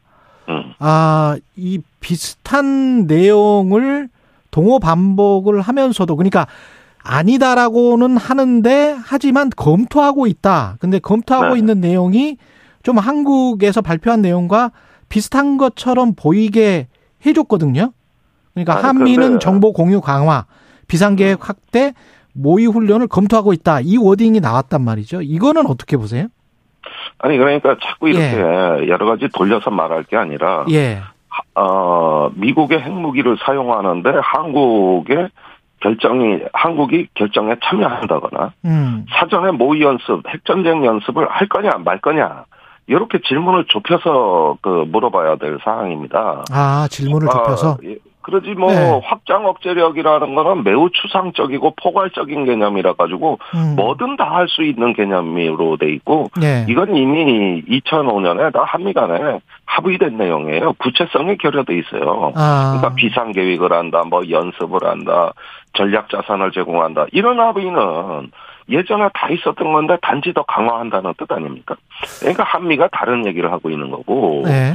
음. 0.50 0.74
아, 0.80 1.38
이 1.56 1.82
비슷한 2.00 3.06
내용을 3.08 4.10
동호 4.52 4.80
반복을 4.80 5.62
하면서도 5.62 6.16
그러니까 6.16 6.48
아니다라고는 7.04 8.18
하는데 8.18 8.98
하지만 9.04 9.50
검토하고 9.56 10.28
있다. 10.28 10.78
근데 10.80 11.00
검토하고 11.00 11.54
네. 11.54 11.60
있는 11.60 11.80
내용이 11.82 12.38
좀 12.84 12.98
한국에서 12.98 13.82
발표한 13.82 14.22
내용과 14.22 14.72
비슷한 15.10 15.58
것처럼 15.58 16.14
보이게 16.16 16.88
해줬거든요. 17.26 17.92
그러니까 18.54 18.76
아니, 18.76 18.84
한미는 18.84 19.28
근데- 19.30 19.40
정보 19.40 19.74
공유 19.74 20.02
강화, 20.02 20.46
비상계획 20.88 21.48
확대, 21.48 21.94
모의 22.34 22.68
훈련을 22.68 23.08
검토하고 23.08 23.54
있다. 23.54 23.80
이 23.82 23.98
워딩이 23.98 24.40
나왔단 24.42 24.82
말이죠. 24.84 25.22
이거는 25.22 25.66
어떻게 25.68 25.98
보세요? 25.98 26.28
아니 27.20 27.38
그러니까 27.38 27.76
자꾸 27.82 28.10
이렇게 28.10 28.38
여러 28.88 29.06
가지 29.08 29.28
돌려서 29.34 29.70
말할 29.72 30.04
게 30.04 30.16
아니라 30.18 30.66
예. 30.70 31.02
어, 31.56 32.30
미국의 32.36 32.80
핵무기를 32.80 33.38
사용하는데 33.46 34.10
한국의 34.22 35.30
결정이 35.80 36.40
한국이 36.54 37.08
결정에 37.14 37.56
참여한다거나 37.64 38.54
음. 38.66 39.06
사전에 39.12 39.52
모의 39.52 39.82
연습, 39.82 40.28
핵전쟁 40.28 40.86
연습을 40.86 41.28
할 41.30 41.48
거냐 41.48 41.72
말 41.84 42.02
거냐 42.02 42.46
이렇게 42.88 43.20
질문을 43.22 43.66
좁혀서 43.68 44.58
그 44.62 44.86
물어봐야 44.88 45.36
될 45.36 45.60
사항입니다. 45.64 46.46
아, 46.52 46.88
질문을 46.90 47.28
좁혀서. 47.28 47.72
아, 47.72 47.78
예. 47.84 47.98
그러지 48.28 48.56
뭐 48.56 48.74
네. 48.74 49.02
확장 49.06 49.46
억제력이라는 49.46 50.36
거는 50.36 50.66
매우 50.66 50.90
추상적이고 50.90 51.76
포괄적인 51.82 52.44
개념이라 52.46 52.94
가지고 52.94 53.40
음. 53.56 53.76
뭐든 53.78 54.18
다 54.18 54.28
할 54.28 54.48
수 54.50 54.64
있는 54.64 54.94
개념으로 54.94 55.78
돼 55.78 55.90
있고 55.94 56.30
예. 56.44 56.66
이건 56.70 56.96
이미 56.96 57.64
2005년에 57.64 58.52
다 58.54 58.64
한미 58.66 58.92
간에 58.94 59.40
합의된 59.66 60.18
내용이에요. 60.18 60.74
구체성이 60.74 61.38
결여돼 61.38 61.78
있어요. 61.80 62.34
아. 62.36 62.76
그러니까 62.78 62.96
비상 62.96 63.32
계획을 63.32 63.72
한다, 63.72 64.04
뭐 64.10 64.22
연습을 64.30 64.84
한다, 64.84 65.32
전략 65.74 66.10
자산을 66.10 66.52
제공한다. 66.52 67.06
이런 67.14 67.40
합의는 67.40 68.32
예전에 68.70 69.10
다 69.14 69.30
있었던 69.30 69.72
건데 69.72 69.98
단지 70.02 70.34
더 70.34 70.44
강화한다는 70.44 71.14
뜻 71.18 71.32
아닙니까? 71.32 71.76
그러니까 72.20 72.44
한미가 72.44 72.90
다른 72.92 73.26
얘기를 73.26 73.50
하고 73.52 73.70
있는 73.70 73.90
거고. 73.90 74.44
네. 74.46 74.74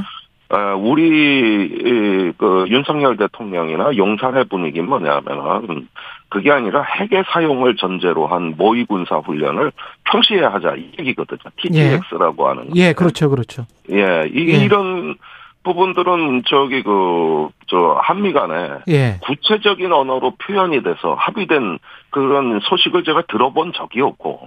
어, 0.53 0.75
우리 0.77 1.65
이, 1.65 2.31
그 2.37 2.65
윤석열 2.67 3.17
대통령이나 3.17 3.95
용산의 3.95 4.45
분위기는 4.45 4.87
뭐냐면은 4.87 5.87
그게 6.29 6.51
아니라 6.51 6.81
핵의 6.81 7.23
사용을 7.31 7.75
전제로 7.75 8.27
한 8.27 8.55
모의 8.57 8.85
군사 8.85 9.17
훈련을 9.17 9.71
평시에 10.05 10.41
하자 10.41 10.75
이 10.75 10.91
얘기거든요. 10.99 11.39
TTX라고 11.57 12.47
하는. 12.47 12.75
예, 12.75 12.93
그렇죠, 12.93 13.29
그렇죠. 13.29 13.65
예, 13.91 14.27
이게 14.31 14.53
예. 14.53 14.63
이런 14.65 15.15
부분들은 15.63 16.43
저기 16.45 16.83
그 16.83 17.49
저 17.73 17.97
한미 18.03 18.33
간에 18.33 18.69
예. 18.87 19.17
구체적인 19.23 19.91
언어로 19.91 20.35
표현이 20.35 20.83
돼서 20.83 21.15
합의된 21.17 21.79
그런 22.11 22.59
소식을 22.61 23.03
제가 23.03 23.23
들어본 23.27 23.73
적이 23.75 24.01
없고 24.01 24.41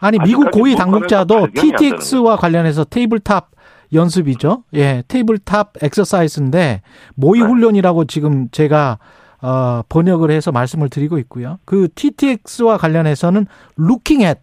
아니 0.00 0.18
미국 0.18 0.50
고위 0.50 0.74
당국자도 0.74 1.48
TTX와 1.54 2.34
관련해서 2.34 2.82
tabletop 2.82 3.53
연습이죠. 3.92 4.64
예, 4.74 5.02
tabletop 5.08 5.82
exercise인데 5.82 6.82
모의 7.14 7.42
네. 7.42 7.46
훈련이라고 7.46 8.04
지금 8.06 8.48
제가 8.50 8.98
어, 9.42 9.82
번역을 9.88 10.30
해서 10.30 10.52
말씀을 10.52 10.88
드리고 10.88 11.18
있고요. 11.18 11.58
그 11.64 11.88
TTX와 11.94 12.78
관련해서는 12.78 13.46
looking 13.78 14.24
at 14.24 14.40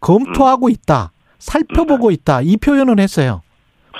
검토하고 0.00 0.68
있다, 0.68 1.12
살펴보고 1.38 2.08
네. 2.08 2.14
있다 2.14 2.42
이 2.42 2.56
표현을 2.56 3.00
했어요. 3.00 3.40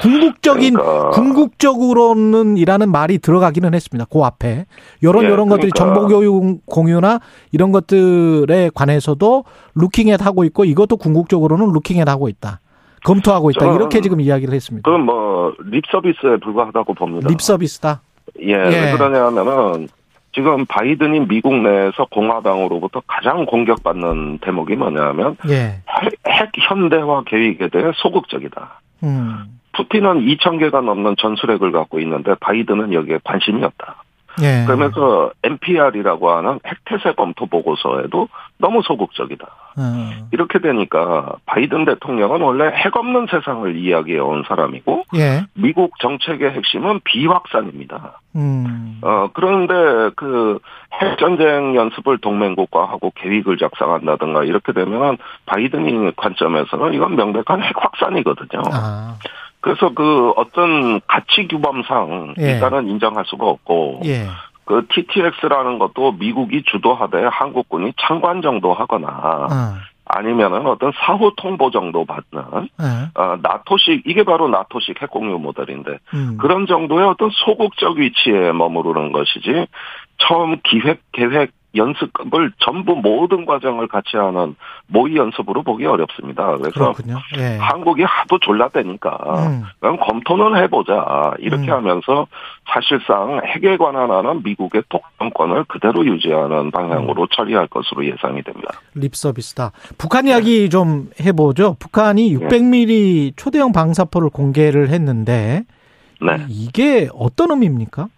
궁극적인 0.01 0.75
그러니까 0.75 1.11
궁극적으로는 1.11 2.57
이라는 2.57 2.91
말이 2.91 3.19
들어가기는 3.19 3.75
했습니다. 3.75 4.07
그 4.11 4.21
앞에 4.21 4.67
이런 5.03 5.25
예, 5.25 5.29
이런 5.29 5.49
것들이 5.49 5.71
그러니까. 5.71 6.01
정보 6.01 6.09
교육 6.09 6.65
공유나 6.67 7.21
이런 7.53 7.73
것들에 7.73 8.71
관해서도 8.75 9.45
루킹햇 9.75 10.25
하고 10.25 10.45
있고 10.45 10.65
이것도 10.65 10.97
궁극적으로는 10.97 11.73
루킹햇 11.73 12.09
하고 12.09 12.29
있다. 12.29 12.61
검토하고 13.05 13.51
있다. 13.51 13.75
이렇게 13.75 14.01
지금 14.01 14.21
이야기를 14.21 14.55
했습니다. 14.55 14.85
그건 14.89 15.05
뭐 15.07 15.33
립 15.65 15.85
서비스에 15.91 16.37
불과하다고 16.39 16.95
봅니다. 16.95 17.29
립 17.29 17.41
서비스다. 17.41 18.01
예, 18.41 18.53
예. 18.53 18.55
왜 18.55 18.93
그러냐면은 18.93 19.89
지금 20.35 20.65
바이든이 20.67 21.27
미국 21.29 21.55
내에서 21.57 22.07
공화당으로부터 22.11 23.03
가장 23.07 23.45
공격받는 23.45 24.39
대목이 24.39 24.77
뭐냐면 24.77 25.37
예. 25.49 25.83
핵, 25.89 26.13
핵 26.27 26.51
현대화 26.69 27.23
계획에 27.27 27.69
대해 27.69 27.91
소극적이다. 27.97 28.81
음. 29.03 29.45
푸틴은 29.75 30.21
2천 30.27 30.59
개가 30.59 30.81
넘는 30.83 31.17
전술핵을 31.19 31.73
갖고 31.73 31.99
있는데 32.01 32.35
바이든은 32.41 32.93
여기에 32.93 33.21
관심이 33.25 33.63
없다. 33.65 34.02
예. 34.41 34.65
그러면서 34.67 35.33
NPR이라고 35.43 36.31
하는 36.31 36.61
핵태세 36.65 37.15
검토 37.15 37.47
보고서에도 37.47 38.29
너무 38.59 38.83
소극적이다. 38.83 39.47
어. 39.77 40.29
이렇게 40.33 40.59
되니까 40.59 41.35
바이든 41.47 41.85
대통령은 41.87 42.41
원래 42.41 42.67
핵 42.67 42.97
없는 42.97 43.27
세상을 43.31 43.77
이야기해 43.77 44.19
온 44.19 44.45
사람이고 44.47 45.05
예. 45.17 45.45
미국 45.55 45.99
정책의 45.99 46.51
핵심은 46.51 47.01
비확산입니다. 47.05 48.21
음. 48.37 49.01
어 49.03 49.29
그런데 49.33 49.75
그 50.17 50.59
핵전쟁 50.93 51.75
연습을 51.75 52.19
동맹국과 52.19 52.85
하고 52.85 53.13
계획을 53.17 53.59
작성한다든가 53.59 54.45
이렇게 54.45 54.73
되면 54.73 55.19
바이든이 55.47 56.13
관점에서는 56.17 56.95
이건 56.95 57.17
명백한 57.17 57.63
핵 57.63 57.75
확산이거든요. 57.77 58.63
아. 58.73 59.17
그래서 59.63 59.91
그 59.95 60.33
어떤 60.37 61.01
가치 61.07 61.47
규범상 61.49 62.35
예. 62.39 62.53
일단은 62.53 62.89
인정할 62.89 63.25
수가 63.27 63.47
없고 63.47 64.03
예. 64.05 64.27
그 64.65 64.87
TTX라는 64.89 65.79
것도 65.79 66.13
미국이 66.13 66.63
주도하되 66.65 67.25
한국군이 67.27 67.93
참관 68.01 68.43
정도 68.43 68.75
하거나 68.75 69.09
어. 69.09 69.93
아니면은 70.05 70.67
어떤 70.67 70.93
사후 70.97 71.33
통보 71.37 71.71
정도 71.71 72.05
받는 72.05 72.69
예. 72.81 73.21
어, 73.21 73.37
나토식 73.41 74.03
이게 74.05 74.25
바로 74.25 74.49
나토식 74.49 75.01
핵공유 75.01 75.39
모델인데 75.39 75.99
음. 76.13 76.37
그런 76.41 76.67
정도의 76.67 77.07
어떤 77.07 77.31
소극적 77.31 77.99
위치에 77.99 78.53
머무르는 78.53 79.13
것이지 79.13 79.67
처음 80.19 80.61
기획 80.65 81.01
계획 81.13 81.53
연습을 81.75 82.53
전부 82.59 82.95
모든 82.95 83.47
과정을 83.47 83.89
같이 83.89 84.17
하는 84.17 84.55
모의 84.87 85.17
연습으로 85.17 85.63
보기 85.63 85.87
어렵습니다. 85.87 86.57
그래서. 86.59 86.93
예. 87.39 87.57
한국이 87.59 88.03
하도 88.03 88.39
졸라대니까 88.39 89.19
음. 89.49 89.63
그럼 89.81 89.97
검토는 89.99 90.63
해보자 90.63 91.33
이렇게 91.39 91.71
음. 91.71 91.73
하면서 91.73 92.27
사실상 92.73 93.41
핵에 93.45 93.77
관한 93.77 94.11
하는 94.11 94.43
미국의 94.43 94.83
독점권을 94.89 95.65
그대로 95.65 96.05
유지하는 96.05 96.71
방향으로 96.71 97.27
처리할 97.29 97.69
것으로 97.69 98.05
예상이 98.07 98.43
됩니다. 98.43 98.75
립 98.95 99.17
서비스다. 99.17 99.73
북한 99.99 100.27
이야기 100.27 100.69
좀 100.69 101.11
해보죠. 101.21 101.77
북한이 101.79 102.37
네. 102.37 102.49
600mm 102.49 103.37
초대형 103.37 103.73
방사포를 103.73 104.31
공개를 104.31 104.91
했는데 104.91 105.65
네. 106.21 106.47
이게 106.49 107.09
어떤 107.15 107.51
의미입니까? 107.51 108.09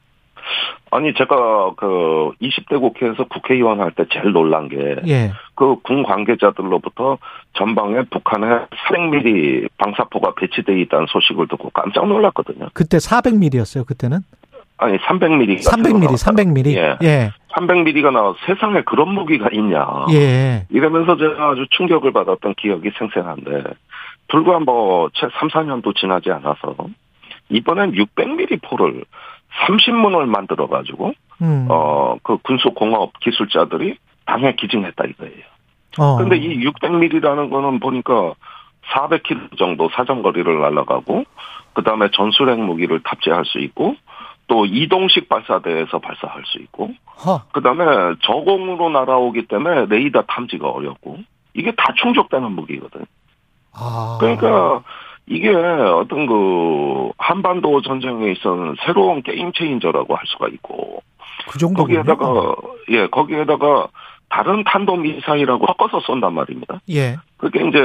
아니 0.90 1.12
제가 1.14 1.73
그 1.77 2.33
20대 2.40 2.81
국회에서 2.81 3.25
국회의원 3.25 3.81
할 3.81 3.90
때 3.93 4.05
제일 4.12 4.33
놀란 4.33 4.69
게 4.69 4.97
예. 5.07 5.33
그군 5.55 6.03
관계자들로부터 6.05 7.19
전방에 7.55 8.03
북한에 8.11 8.47
400mm 8.88 9.69
방사포가 9.79 10.35
배치돼 10.37 10.81
있다는 10.83 11.07
소식을 11.09 11.49
듣고 11.49 11.71
깜짝 11.71 12.07
놀랐거든요. 12.07 12.69
그때 12.75 12.99
400mm였어요. 12.99 13.87
그때는 13.87 14.21
아니 14.77 14.99
300mm. 14.99 15.64
300mm, 15.64 16.09
300mm. 16.14 16.67
예. 16.77 16.97
예. 17.03 17.31
300mm가 17.57 18.12
나와 18.12 18.35
세상에 18.47 18.83
그런 18.83 19.14
무기가 19.14 19.49
있냐. 19.53 20.07
예. 20.12 20.67
이러면서 20.71 21.17
제가 21.17 21.51
아주 21.51 21.67
충격을 21.71 22.12
받았던 22.12 22.55
기억이 22.57 22.90
생생한데 22.99 23.62
불과 24.29 24.59
뭐 24.59 25.11
채 25.14 25.29
3, 25.38 25.49
4년도 25.49 25.95
지나지 25.97 26.31
않아서 26.33 26.75
이번엔 27.51 27.93
600mm 27.93 28.62
포를 28.62 29.05
30문을 29.67 30.27
만들어 30.27 30.67
가지고 30.67 31.12
음. 31.43 31.67
어그 31.69 32.38
군수공업 32.38 33.19
기술자들이 33.21 33.97
당에 34.27 34.55
기증했다 34.55 35.05
이거예요. 35.05 35.45
어. 35.99 36.17
근데 36.17 36.37
이 36.37 36.64
600mm라는 36.64 37.51
거는 37.51 37.81
보니까 37.81 38.35
400km 38.93 39.57
정도 39.59 39.88
사정거리를 39.90 40.61
날아가고 40.61 41.25
그다음에 41.75 42.09
전술핵 42.12 42.59
무기를 42.59 43.01
탑재할 43.03 43.45
수 43.45 43.59
있고 43.59 43.97
또 44.47 44.67
이동식 44.67 45.29
발사대에서 45.29 45.99
발사할 46.01 46.43
수 46.47 46.59
있고 46.59 46.90
허. 47.25 47.43
그다음에 47.53 47.85
저공으로 48.23 48.90
날아오기 48.90 49.47
때문에 49.47 49.87
레이더 49.87 50.23
탐지가 50.23 50.69
어렵고 50.69 51.19
이게 51.55 51.73
다 51.73 51.87
충족되는 51.97 52.53
무기거든. 52.53 53.07
아. 53.73 54.19
그러니까 54.21 54.83
이게 55.26 55.48
어떤 55.48 56.26
그 56.26 57.10
한반도 57.16 57.80
전쟁에 57.82 58.32
있어서 58.32 58.74
새로운 58.84 59.22
게임 59.22 59.52
체인저라고 59.52 60.14
할 60.14 60.22
수가 60.26 60.48
있고 60.48 61.02
그. 61.46 61.58
거기에다가 61.82 62.56
예 62.90 63.06
거기에다가 63.06 63.88
다른 64.28 64.64
탄도 64.64 64.96
미사일하고 64.96 65.66
섞어서 65.66 66.00
쏜단 66.00 66.34
말입니다. 66.34 66.80
예. 66.90 67.16
그게 67.37 67.66
이제 67.66 67.78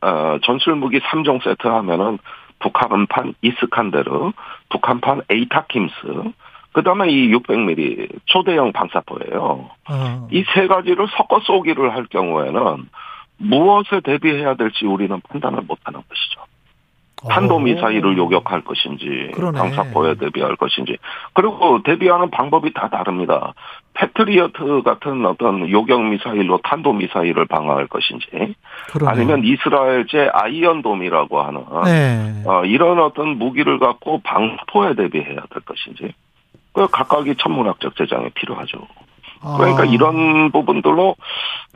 어, 0.00 0.38
전술 0.44 0.76
무기 0.76 1.00
3종 1.00 1.42
세트 1.42 1.66
하면은 1.66 2.18
북한판 2.60 3.34
이스칸데르, 3.42 4.32
북한판 4.68 5.22
에이타킴스, 5.30 5.94
그다음에 6.72 7.10
이 7.10 7.32
600mm 7.32 8.20
초대형 8.26 8.72
방사포예요. 8.72 9.70
어. 9.90 10.28
이세 10.30 10.66
가지를 10.68 11.06
섞어 11.16 11.40
쏘기를 11.40 11.94
할 11.94 12.06
경우에는 12.06 12.88
무엇에 13.38 14.00
대비해야 14.02 14.54
될지 14.54 14.84
우리는 14.86 15.20
판단을 15.28 15.62
못하는 15.62 16.00
것이죠. 16.08 16.40
탄도 17.28 17.58
미사일을 17.58 18.16
요격할 18.16 18.62
것인지, 18.62 19.30
어. 19.32 19.36
그러네. 19.36 19.58
방사포에 19.58 20.14
대비할 20.16 20.56
것인지, 20.56 20.96
그리고 21.32 21.82
대비하는 21.82 22.30
방법이 22.30 22.72
다 22.74 22.88
다릅니다. 22.88 23.54
패트리어트 23.94 24.82
같은 24.84 25.26
어떤 25.26 25.68
요격 25.68 26.02
미사일로 26.02 26.60
탄도 26.62 26.92
미사일을 26.92 27.46
방어할 27.46 27.88
것인지, 27.88 28.54
그러네. 28.92 29.10
아니면 29.10 29.44
이스라엘제 29.44 30.30
아이언돔이라고 30.32 31.40
하는 31.40 31.64
네. 31.84 32.42
어, 32.46 32.64
이런 32.64 33.00
어떤 33.00 33.38
무기를 33.38 33.78
갖고 33.78 34.20
방사포에 34.22 34.94
대비해야 34.94 35.40
될 35.50 35.62
것인지, 35.64 36.14
그 36.72 36.86
각각이 36.86 37.34
천문학적 37.36 37.96
재정이 37.96 38.30
필요하죠. 38.30 38.86
그러니까 39.40 39.82
아. 39.82 39.86
이런 39.86 40.50
부분들로 40.50 41.16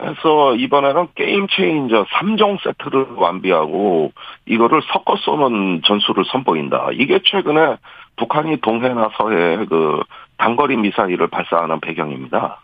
해서 0.01 0.55
이번에는 0.55 1.07
game 1.15 1.47
changer 1.47 2.05
3종 2.05 2.63
세트를 2.63 3.13
완비하고 3.15 4.11
이거를 4.45 4.81
섞어 4.91 5.15
쏘는 5.17 5.81
전술을 5.85 6.25
선보인다. 6.31 6.89
이게 6.93 7.19
최근에 7.23 7.77
북한이 8.17 8.57
동해나 8.61 9.09
서해에 9.17 9.65
그 9.65 10.01
단거리 10.37 10.77
미사일을 10.77 11.27
발사하는 11.27 11.79
배경입니다. 11.79 12.61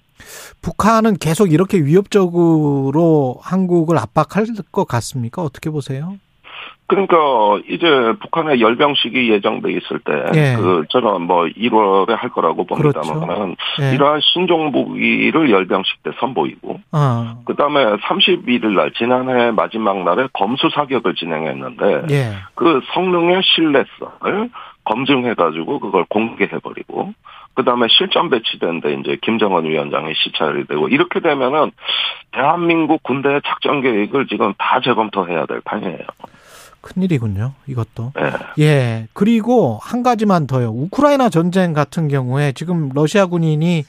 북한은 0.61 1.15
계속 1.15 1.51
이렇게 1.51 1.77
위협적으로 1.77 3.37
한국을 3.41 3.97
압박할 3.97 4.45
것 4.71 4.85
같습니까? 4.85 5.41
어떻게 5.41 5.69
보세요? 5.69 6.17
그러니까 6.89 7.17
이제 7.69 7.87
북한의 8.19 8.59
열병식이 8.61 9.29
예정돼 9.31 9.71
있을 9.73 9.99
때 9.99 10.11
예. 10.35 10.55
그 10.55 10.83
저는 10.89 11.21
뭐 11.21 11.45
1월에 11.45 12.09
할 12.15 12.29
거라고 12.29 12.65
봅니다만 12.65 13.05
그렇죠. 13.05 13.55
예. 13.81 13.93
이러한 13.93 14.19
신종 14.21 14.71
무기를 14.71 15.51
열병식 15.51 16.01
때 16.01 16.09
선보이고 16.19 16.79
어. 16.91 17.43
그다음에 17.45 17.95
31일 17.97 18.75
날 18.75 18.91
지난해 18.93 19.51
마지막 19.51 20.03
날에 20.03 20.27
검수 20.33 20.69
사격을 20.73 21.13
진행했는데 21.13 22.07
예. 22.09 22.31
그 22.55 22.81
성능의 22.93 23.41
신뢰성을 23.43 24.49
검증해가지고 24.83 25.79
그걸 25.79 26.05
공개해버리고 26.09 27.13
그다음에 27.53 27.87
실전 27.89 28.29
배치된데 28.29 28.93
이제 28.93 29.17
김정은 29.21 29.65
위원장이 29.65 30.13
시찰이 30.15 30.65
되고 30.65 30.87
이렇게 30.87 31.19
되면은 31.19 31.71
대한민국 32.31 33.03
군대의 33.03 33.41
작전 33.45 33.81
계획을 33.81 34.27
지금 34.27 34.53
다 34.57 34.79
재검토해야 34.81 35.45
될 35.45 35.61
판이에요. 35.61 36.05
큰일이군요. 36.81 37.53
이것도. 37.67 38.13
예. 38.19 38.63
예. 38.63 39.07
그리고 39.13 39.79
한 39.81 40.03
가지만 40.03 40.47
더요. 40.47 40.69
우크라이나 40.69 41.29
전쟁 41.29 41.73
같은 41.73 42.07
경우에 42.07 42.51
지금 42.53 42.89
러시아 42.93 43.25
군인이 43.25 43.85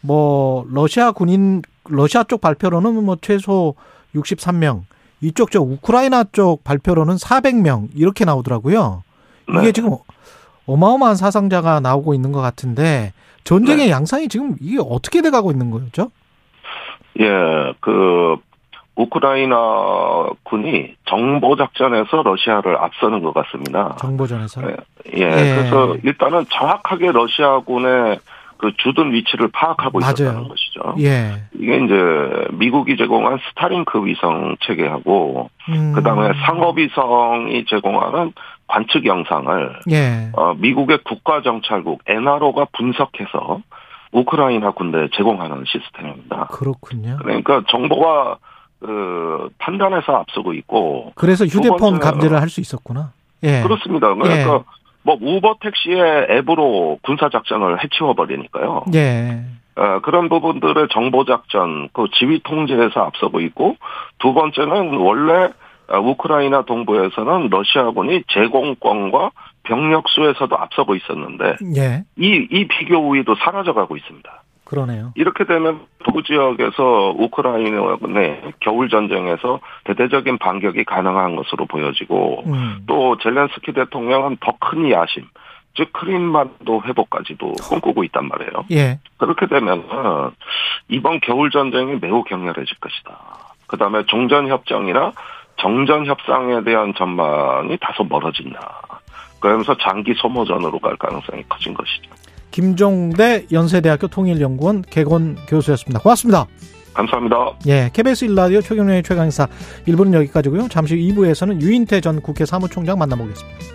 뭐 0.00 0.66
러시아 0.70 1.12
군인 1.12 1.62
러시아 1.88 2.24
쪽 2.24 2.40
발표로는 2.40 3.04
뭐 3.04 3.16
최소 3.20 3.74
63명, 4.14 4.82
이쪽 5.20 5.50
저 5.50 5.60
우크라이나 5.60 6.24
쪽 6.32 6.64
발표로는 6.64 7.16
400명 7.16 7.88
이렇게 7.94 8.24
나오더라고요. 8.24 9.02
이게 9.48 9.60
네. 9.60 9.72
지금 9.72 9.90
어마어마한 10.66 11.16
사상자가 11.16 11.80
나오고 11.80 12.14
있는 12.14 12.32
것 12.32 12.40
같은데 12.40 13.12
전쟁의 13.44 13.86
네. 13.86 13.90
양상이 13.90 14.28
지금 14.28 14.56
이게 14.60 14.78
어떻게 14.80 15.22
돼가고 15.22 15.50
있는 15.50 15.70
거죠? 15.70 16.10
예, 17.20 17.24
그 17.80 18.36
우크라이나 18.94 20.28
군이 20.42 20.94
정보 21.06 21.56
작전에서 21.56 22.22
러시아를 22.22 22.76
앞서는 22.76 23.22
것 23.22 23.32
같습니다. 23.34 23.96
정보전에서. 23.98 24.62
예, 24.62 24.76
예, 25.16 25.28
그래서 25.28 25.96
일단은 26.02 26.44
정확하게 26.50 27.12
러시아군의 27.12 28.18
그 28.62 28.70
주둔 28.76 29.12
위치를 29.12 29.48
파악하고 29.52 29.98
맞아요. 29.98 30.12
있었다는 30.12 30.48
것이죠. 30.48 30.94
예. 31.00 31.42
이게 31.52 31.78
이제 31.78 32.46
미국이 32.52 32.96
제공한 32.96 33.38
스타링크 33.48 34.06
위성 34.06 34.56
체계하고 34.60 35.50
음. 35.68 35.92
그다음에 35.94 36.32
상업위성이 36.46 37.64
제공하는 37.64 38.32
관측 38.68 39.04
영상을 39.04 39.80
예. 39.90 40.30
어, 40.34 40.54
미국의 40.54 40.98
국가정찰국 41.04 42.02
NRO가 42.06 42.66
분석해서 42.72 43.62
우크라이나 44.12 44.70
군대에 44.70 45.08
제공하는 45.16 45.64
시스템입니다. 45.66 46.46
그렇군요. 46.52 47.16
그러니까 47.20 47.62
정보가 47.68 48.36
그 48.82 49.48
판단에서 49.58 50.12
앞서고 50.16 50.52
있고 50.54 51.12
그래서 51.14 51.44
휴대폰 51.44 52.00
감지를 52.00 52.40
할 52.40 52.48
수 52.48 52.60
있었구나. 52.60 53.12
예. 53.44 53.62
그렇습니다. 53.62 54.12
그러니까 54.14 54.64
뭐 55.04 55.16
우버 55.20 55.56
택시의 55.60 56.26
앱으로 56.30 56.98
군사 57.02 57.28
작전을 57.30 57.82
해치워 57.82 58.14
버리니까요. 58.14 58.84
예. 58.94 59.40
어, 59.76 60.00
그런 60.02 60.28
부분들의 60.28 60.88
정보 60.92 61.24
작전, 61.24 61.88
그 61.92 62.06
지휘 62.12 62.40
통제에서 62.40 63.00
앞서고 63.00 63.40
있고 63.40 63.76
두 64.18 64.34
번째는 64.34 64.94
원래 64.96 65.50
어, 65.88 65.98
우크라이나 65.98 66.62
동부에서는 66.66 67.48
러시아군이 67.50 68.24
제공권과 68.28 69.30
병력 69.64 70.08
수에서도 70.08 70.56
앞서고 70.56 70.94
있었는데 70.96 71.56
예. 71.76 72.04
이, 72.18 72.46
이 72.50 72.68
비교 72.68 72.98
우위도 72.98 73.36
사라져가고 73.36 73.96
있습니다. 73.96 74.41
그러네요. 74.72 75.12
이렇게 75.16 75.44
되면 75.44 75.80
동부 76.02 76.22
지역에서 76.22 77.14
우크라이나군의 77.18 78.54
겨울 78.60 78.88
전쟁에서 78.88 79.60
대대적인 79.84 80.38
반격이 80.38 80.84
가능한 80.84 81.36
것으로 81.36 81.66
보여지고 81.66 82.44
음. 82.46 82.82
또 82.86 83.18
젤렌스키 83.18 83.72
대통령은 83.74 84.38
더 84.40 84.52
큰 84.58 84.90
야심, 84.90 85.24
즉 85.74 85.92
크림반도 85.92 86.82
회복까지도 86.86 87.52
꿈꾸고 87.68 88.04
있단 88.04 88.26
말이에요. 88.28 88.64
예. 88.70 88.98
그렇게 89.18 89.46
되면 89.46 89.84
이번 90.88 91.20
겨울 91.20 91.50
전쟁이 91.50 91.98
매우 92.00 92.24
격렬해질 92.24 92.78
것이다. 92.80 93.18
그다음에 93.66 94.06
종전 94.06 94.48
협정이나 94.48 95.12
정전 95.58 96.06
협상에 96.06 96.62
대한 96.64 96.94
전망이 96.94 97.76
다소 97.78 98.04
멀어진다. 98.04 98.80
그러면서 99.40 99.76
장기 99.76 100.14
소모전으로 100.14 100.78
갈 100.78 100.96
가능성이 100.96 101.42
커진 101.48 101.74
것이죠. 101.74 102.10
김종대 102.52 103.46
연세대학교 103.50 104.06
통일연구원 104.06 104.82
개건 104.88 105.36
교수였습니다. 105.48 105.98
고맙습니다. 106.00 106.46
감사합니다. 106.94 107.36
예. 107.66 107.90
KBS 107.92 108.26
1라디오 108.26 108.62
최경련의 108.62 109.02
최강사 109.02 109.48
1부는 109.88 110.14
여기까지고요. 110.14 110.68
잠시 110.68 110.94
후 110.94 111.14
2부에서는 111.14 111.60
유인태 111.60 112.00
전 112.00 112.20
국회 112.20 112.44
사무총장 112.44 112.98
만나보겠습니다. 112.98 113.72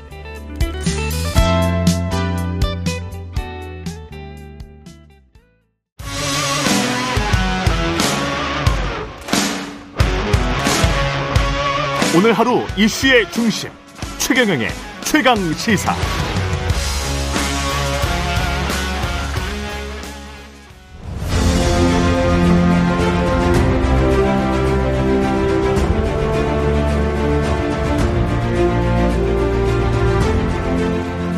오늘 12.18 12.34
하루 12.34 12.62
이슈의 12.78 13.32
중심 13.32 13.70
최경영의 14.18 14.70
최강 15.04 15.36
시사. 15.54 15.94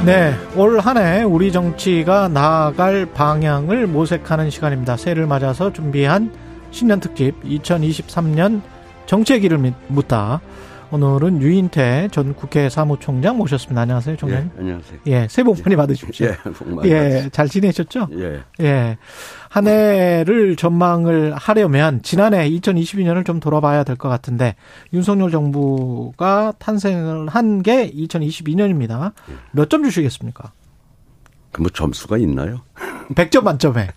네, 0.09 0.33
올 0.55 0.79
한 0.79 0.97
해 0.97 1.21
우리 1.21 1.51
정치가 1.51 2.27
나아갈 2.27 3.05
방향을 3.05 3.85
모색하는 3.85 4.49
시간입니다. 4.49 4.97
새해를 4.97 5.27
맞아서 5.27 5.71
준비한 5.71 6.31
신년 6.71 6.99
특집 6.99 7.39
2023년 7.43 8.61
정치의 9.05 9.39
길을 9.41 9.71
묻다. 9.87 10.41
오늘은 10.91 11.41
유인태 11.43 12.07
전 12.11 12.33
국회 12.33 12.67
사무총장 12.67 13.37
모셨습니다. 13.37 13.81
안녕하세요, 13.81 14.17
총장님. 14.17 14.51
예, 14.55 14.59
안녕하세요. 14.59 14.99
예, 15.05 15.27
새해 15.29 15.43
복 15.43 15.61
많이 15.63 15.75
받으십시오. 15.75 16.25
예, 16.27 16.35
복 16.51 16.67
많이 16.73 16.89
예. 16.89 17.29
잘 17.31 17.47
지내셨죠? 17.47 18.07
예. 18.13 18.41
예. 18.61 18.97
한 19.49 19.67
해를 19.67 20.55
전망을 20.55 21.35
하려면 21.35 22.01
지난해 22.01 22.49
2022년을 22.49 23.23
좀 23.23 23.39
돌아봐야 23.39 23.83
될 23.83 23.97
것 23.97 24.09
같은데 24.09 24.55
윤석열 24.93 25.29
정부가 25.29 26.53
탄생을 26.57 27.27
한 27.29 27.61
게 27.61 27.91
2022년입니다. 27.91 29.11
몇 29.51 29.69
점 29.69 29.83
주시겠습니까? 29.83 30.51
그 31.51 31.61
뭐 31.61 31.69
점수가 31.69 32.17
있나요? 32.19 32.61
100점 33.15 33.43
만점에. 33.43 33.89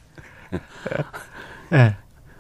예. 1.73 1.97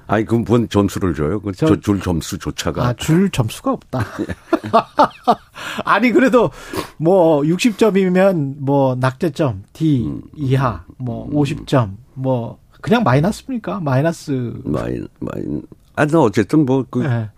아니, 0.07 0.25
그럼 0.25 0.45
뭔 0.47 0.69
점수를 0.69 1.15
줘요? 1.15 1.41
그 1.41 1.53
저- 1.53 1.67
저- 1.69 1.81
줄 1.81 2.01
점수조차가. 2.01 2.85
아, 2.85 2.93
줄 2.95 3.31
점수가 3.31 3.73
없다. 3.73 4.05
아니, 5.85 6.11
그래도 6.13 6.51
뭐 6.99 7.41
60점이면 7.43 8.57
뭐 8.59 8.95
낙제점 8.97 9.65
D 9.73 10.07
음. 10.07 10.23
이하, 10.35 10.85
뭐 10.99 11.29
50점, 11.31 11.93
뭐 12.15 12.59
그냥 12.81 13.03
마이너스입니까? 13.05 13.81
마이너스. 13.81 14.53
많이, 14.65 15.01
많이. 15.21 15.63
아, 15.95 16.05
나 16.07 16.21
어쨌든 16.21 16.67
뭐, 16.67 16.85
그, 16.91 17.05
예. 17.05 17.31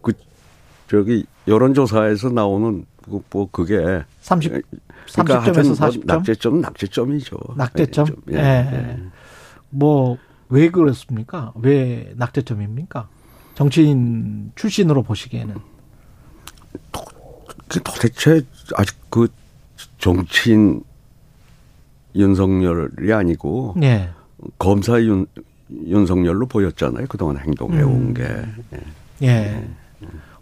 그, 0.00 0.12
저기, 0.88 1.24
여론조사에서 1.46 2.30
나오는, 2.30 2.86
그, 3.04 3.20
뭐, 3.30 3.48
그게. 3.50 4.02
30, 4.20 4.52
그러니까 4.52 5.40
30점에서 5.40 5.40
하여튼 5.42 5.62
뭐 5.64 5.74
40점? 5.74 6.06
낙제점은 6.06 6.60
낙제점이죠. 6.62 7.36
낙제점? 7.56 8.06
예. 8.32 8.36
예. 8.36 8.40
예. 8.72 8.98
뭐, 9.70 10.16
왜 10.48 10.70
그렇습니까? 10.70 11.52
왜 11.56 12.12
낙제점입니까? 12.16 13.08
정치인 13.54 14.52
출신으로 14.54 15.02
보시기에는. 15.02 15.54
그 17.68 17.82
도대체 17.82 18.42
아직 18.76 18.96
그 19.10 19.28
정치인 19.98 20.82
윤석열이 22.14 23.12
아니고 23.12 23.74
예. 23.82 24.10
검사 24.58 25.00
윤, 25.02 25.26
윤석열로 25.70 26.46
보였잖아요. 26.46 27.06
그동안 27.08 27.38
행동해온 27.38 27.92
음. 27.92 28.14
게. 28.14 28.24
예. 29.22 29.68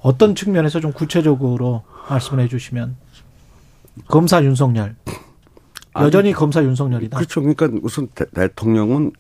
어떤 0.01 0.35
측면에서 0.35 0.81
좀 0.81 0.93
구체적으로 0.93 1.83
말씀을 2.11 2.43
해주시면 2.45 2.97
검사 4.09 4.45
윤석열 4.45 4.97
여전히 5.97 6.33
검사 6.33 6.63
윤석열이다. 6.63 7.17
그렇죠. 7.17 7.41
그러니까 7.41 7.69
우선 7.83 8.09
대, 8.15 8.27
대통령은 8.31 9.13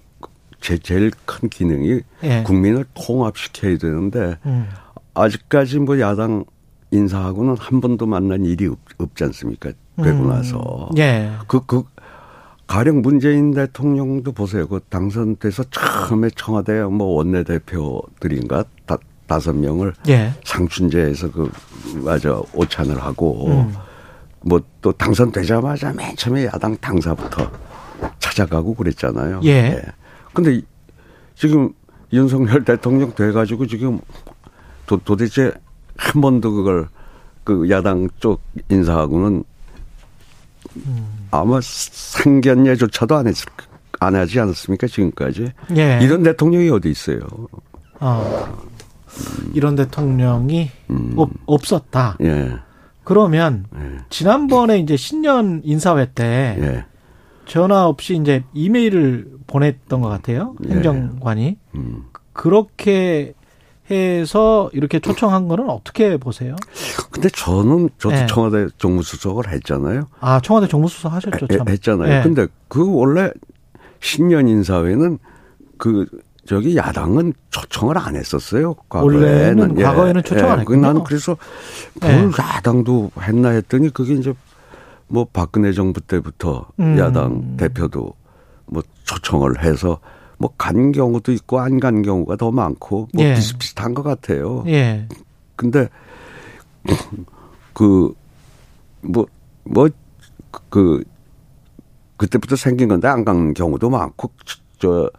제 0.65 0.79
제일 0.79 1.11
큰 1.27 1.51
기능이 1.51 2.01
예. 2.23 2.43
국민을 2.43 2.87
통합시켜야 2.95 3.77
되는데 3.77 4.39
음. 4.47 4.67
아직까지 5.13 5.81
뭐 5.81 6.01
야당 6.01 6.47
인사하고는 6.91 7.57
한 7.59 7.83
번도 7.83 8.07
만난 8.07 8.47
일이 8.47 8.67
없, 8.67 8.79
없지 8.97 9.25
않습니까? 9.25 9.73
되고 9.97 10.21
음. 10.21 10.29
나서. 10.31 10.89
예. 10.97 11.31
그, 11.49 11.67
그, 11.67 11.85
가령 12.67 13.03
문재인 13.03 13.51
대통령도 13.51 14.33
보세요. 14.33 14.67
그 14.67 14.81
당선돼서 14.89 15.65
처음에 15.65 16.31
청와대 16.35 16.83
뭐 16.85 17.09
원내대표들인가 17.09 18.65
다, 18.87 18.97
다섯 19.27 19.53
명을 19.53 19.93
예. 20.09 20.33
상춘제에서 20.45 21.31
그, 21.31 21.53
맞아, 22.03 22.41
오찬을 22.55 23.03
하고 23.03 23.49
음. 23.49 23.75
뭐또 24.41 24.93
당선되자마자 24.93 25.93
맨 25.93 26.17
처음에 26.17 26.47
야당 26.47 26.75
당사부터 26.79 27.51
찾아가고 28.19 28.73
그랬잖아요. 28.73 29.43
예. 29.45 29.83
근데 30.35 30.55
이- 30.57 30.65
지금 31.35 31.73
윤석열 32.13 32.65
대통령 32.65 33.15
돼가지고 33.15 33.67
지금 33.67 34.01
도, 34.87 34.99
도대체 34.99 35.53
한 35.97 36.21
번도 36.21 36.53
그걸 36.53 36.89
그 37.45 37.69
야당 37.71 38.09
쪽 38.21 38.41
인사하고는 38.69 39.45
음. 40.77 41.07
아마 41.31 41.61
상견례조차도 41.63 43.17
안 43.17 43.27
했을 43.29 43.47
안 44.01 44.15
하지 44.17 44.39
않았습니까 44.41 44.87
지금까지 44.87 45.53
예. 45.77 45.99
이런 46.03 46.23
대통령이 46.23 46.69
어디 46.71 46.91
있어요? 46.91 47.21
어. 48.01 48.65
이런 49.55 49.77
대통령이 49.77 50.71
음. 50.91 51.13
없, 51.17 51.31
없었다. 51.47 52.17
예, 52.23 52.57
그러면 53.05 53.67
예, 53.77 53.99
지난번에 54.11 54.79
이제 54.79 54.97
신년 54.97 55.61
인사회 55.65 56.11
때 56.13 56.57
예. 56.61 56.85
전화 57.47 57.87
없이 57.87 58.17
이제 58.17 58.43
이메일을 58.55 59.29
보냈던 59.47 60.01
것 60.01 60.09
같아요. 60.09 60.55
예. 60.69 60.75
행정관이 60.75 61.57
음. 61.75 62.05
그렇게 62.33 63.35
해서 63.91 64.71
이렇게 64.73 64.99
초청한 64.99 65.47
거는 65.49 65.69
어떻게 65.69 66.17
보세요? 66.17 66.57
근데 67.11 67.29
저는 67.29 67.91
저도 67.99 68.15
예. 68.17 68.27
청와대 68.27 68.67
정무수석을 68.79 69.53
했잖아요. 69.53 70.09
아 70.21 70.41
청와대 70.41 70.67
정무수석 70.69 71.13
하셨죠, 71.13 71.47
참. 71.49 71.69
해- 71.69 71.73
했잖아요. 71.73 72.13
예. 72.19 72.23
근데 72.23 72.47
그 72.69 72.91
원래 72.95 73.31
신년 74.01 74.49
인사회는 74.49 75.19
그 75.77 76.07
저기 76.47 76.77
야당은 76.77 77.35
초청을 77.51 77.97
안 77.99 78.17
했었어요. 78.17 78.75
과거에는 78.89 79.15
원래는 79.59 79.75
과거에는 79.83 80.23
초청 80.23 80.49
안그 80.51 80.61
했군요. 80.61 80.81
나는 80.81 81.05
그래서 81.05 81.37
뭘 82.01 82.13
예. 82.15 82.43
야당도 82.57 83.11
했나 83.21 83.51
했더니 83.51 83.91
그게 83.91 84.15
이제 84.15 84.33
뭐 85.09 85.27
박근혜 85.33 85.73
정부 85.73 86.01
때부터 86.01 86.67
음. 86.81 86.99
야당 86.99 87.57
대표도 87.57 88.13
뭐 88.67 88.83
초청을 89.05 89.63
해서 89.65 90.01
뭐 90.39 90.51
간 90.59 90.93
경우도 90.93 91.33
있고 91.33 91.61
안 91.61 91.79
간 91.79 92.03
경우가 92.03 92.37
더 92.37 92.51
많고 92.51 93.09
뭐 93.15 93.25
예. 93.25 93.35
비슷비슷한 93.35 93.95
것 93.95 94.03
같아요. 94.03 94.65
예. 94.67 95.07
근데 95.57 95.89
그 97.73 98.15
뭐 99.03 99.27
뭐 99.65 99.89
그 100.71 101.03
그때부터 102.17 102.57
생긴 102.57 102.89
건데 102.89 103.09
안 103.09 103.25
간 103.25 103.55
경우도 103.55 103.91
많고 103.91 104.31
저 104.79 105.11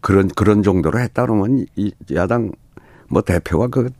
그런 0.00 0.28
그런 0.28 0.62
정도로 0.62 0.98
했다 1.00 1.22
그러면 1.22 1.64
이 1.76 1.92
야당 2.14 2.52
뭐 3.08 3.22
대표가 3.22 3.66
그 3.68 3.90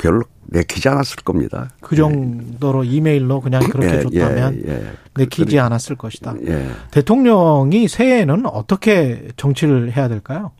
별로 0.00 0.22
내키지 0.46 0.88
않았을 0.88 1.16
겁니다. 1.24 1.70
그 1.80 1.94
정도로 1.94 2.84
이메일로 2.84 3.40
그냥 3.40 3.62
그렇게 3.62 3.98
예, 3.98 4.00
줬다면 4.02 4.62
예, 4.66 4.72
예. 4.72 4.86
내키지 5.16 5.58
않았을 5.60 5.96
것이다. 5.96 6.34
예. 6.46 6.66
대통령이 6.90 7.86
새해에는 7.86 8.46
어떻게 8.46 9.28
정치를 9.36 9.94
해야 9.96 10.08
될까요? 10.08 10.52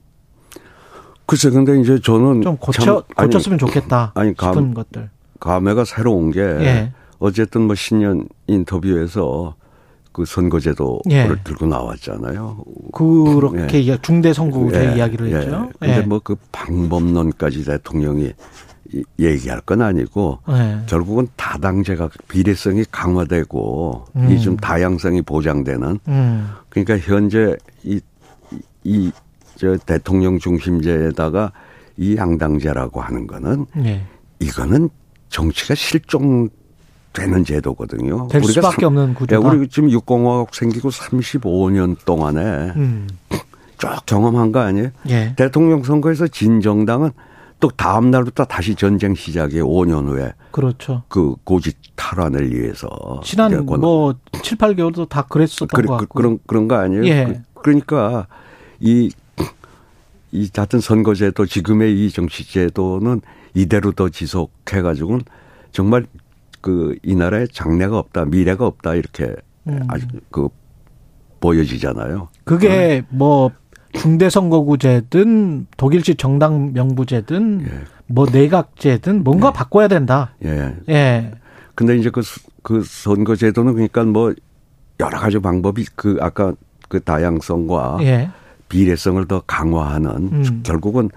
글쎄 1.27 1.51
근데 1.51 1.81
이제 1.81 1.99
저는 2.01 2.43
좀 2.43 2.57
고쳐 2.57 2.83
참- 2.83 3.03
아니, 3.17 3.29
고쳤으면 3.29 3.59
좋겠다 3.59 4.13
아니, 4.17 4.35
감- 4.37 4.55
싶은 4.55 4.75
것들. 4.75 5.11
감회가 5.39 5.85
새로운 5.85 6.31
게 6.33 6.41
예. 6.41 6.93
어쨌든 7.19 7.63
뭐 7.63 7.75
신년 7.75 8.29
인터뷰에서 8.47 9.55
그 10.13 10.25
선거제도를 10.25 11.01
예. 11.13 11.29
들고 11.45 11.67
나왔잖아요. 11.67 12.65
그렇게 12.93 13.87
예. 13.87 13.97
중대 14.03 14.33
선거제 14.33 14.91
예, 14.93 14.97
이야기를 14.97 15.31
예. 15.33 15.37
했죠. 15.37 15.71
근데 15.79 15.97
예. 15.99 16.01
뭐그 16.03 16.37
방법론까지 16.53 17.65
대통령이 17.65 18.25
이- 18.25 18.33
얘기할 19.19 19.61
건 19.61 19.83
아니고 19.83 20.39
예. 20.49 20.81
결국은 20.87 21.29
다당제가 21.37 22.09
비례성이 22.29 22.85
강화되고 22.91 24.05
음. 24.17 24.31
이좀 24.33 24.57
다양성이 24.57 25.23
보장되는 25.23 25.99
음. 26.09 26.51
그러니까 26.69 26.99
현재 26.99 27.57
이이저 28.85 29.77
대통령 29.87 30.39
중심제에다가 30.39 31.53
이 31.97 32.17
양당제라고 32.17 33.01
하는 33.01 33.27
거는 33.27 33.67
예. 33.85 34.03
이거는 34.41 34.89
정치가 35.29 35.75
실종되는 35.75 36.51
제도거든요. 37.45 38.29
될 38.29 38.43
수밖에 38.43 38.83
삼- 38.83 38.97
없는 38.97 39.11
예, 39.11 39.15
구조다. 39.15 39.49
우리 39.49 39.69
지금 39.69 39.91
육공화국 39.91 40.55
생기고 40.55 40.89
35년 40.91 41.97
동안에 42.05 42.73
음. 42.77 43.07
쭉 43.79 43.89
경험한 44.07 44.53
거 44.53 44.61
아니에요? 44.61 44.89
예. 45.09 45.35
대통령 45.37 45.83
선거에서 45.83 46.27
진 46.29 46.61
정당은 46.61 47.11
또 47.61 47.69
다음 47.69 48.11
날부터 48.11 48.45
다시 48.47 48.75
전쟁 48.75 49.15
시작에 49.15 49.61
5년 49.61 50.07
후에 50.09 50.33
그렇죠. 50.51 51.03
그 51.09 51.35
고지 51.45 51.73
탈환을 51.95 52.53
위해서 52.55 52.89
지난 53.23 53.67
권- 53.67 53.81
뭐 53.81 54.15
7, 54.43 54.57
8개월도 54.57 55.09
다 55.11 55.23
그랬었던 55.29 55.69
그래, 55.69 55.87
것 55.87 55.97
그, 55.99 56.01
같고. 56.07 56.15
그런 56.19 56.39
그런 56.47 56.69
거 56.69 56.77
아니에요? 56.77 57.05
예. 57.07 57.43
그, 57.55 57.71
러니까 57.71 58.27
이 58.81 59.11
이 60.33 60.49
같은 60.49 60.79
선거제도 60.79 61.45
지금의 61.45 62.07
이 62.07 62.11
정치제도는 62.13 63.21
이대로 63.55 63.91
더 63.91 64.09
지속해 64.09 64.81
가지고는 64.81 65.23
정말 65.73 66.07
그 66.61 66.95
이 67.03 67.17
나라에 67.17 67.47
장래가 67.53 67.99
없다, 67.99 68.27
미래가 68.27 68.65
없다 68.65 68.95
이렇게 68.95 69.35
음. 69.67 69.81
아주 69.89 70.07
그 70.31 70.49
보여지잖아요. 71.41 72.29
그게 72.45 73.03
뭐 73.09 73.51
중대 73.93 74.31
선거구제든 74.31 75.67
독일식 75.77 76.19
정당 76.19 76.73
명부제든 76.73 77.67
예. 77.67 77.71
뭐 78.07 78.27
내각제든 78.31 79.25
뭔가 79.25 79.53
바꿔야 79.53 79.89
된다. 79.89 80.35
예. 80.45 80.75
예. 80.89 81.33
근데 81.75 81.97
이제 81.97 82.11
그, 82.11 82.23
수- 82.23 82.41
그 82.63 82.83
선거제도는 82.85 83.75
그러니까 83.75 84.05
뭐 84.05 84.35
여러 85.01 85.19
가지 85.19 85.39
방법이 85.39 85.87
그 85.95 86.19
아까 86.21 86.53
그 86.89 87.01
다양성과 87.01 87.99
예. 88.03 88.31
비례성을 88.69 89.27
더 89.27 89.43
강화하는 89.47 90.11
음. 90.11 90.61
결국은 90.65 91.11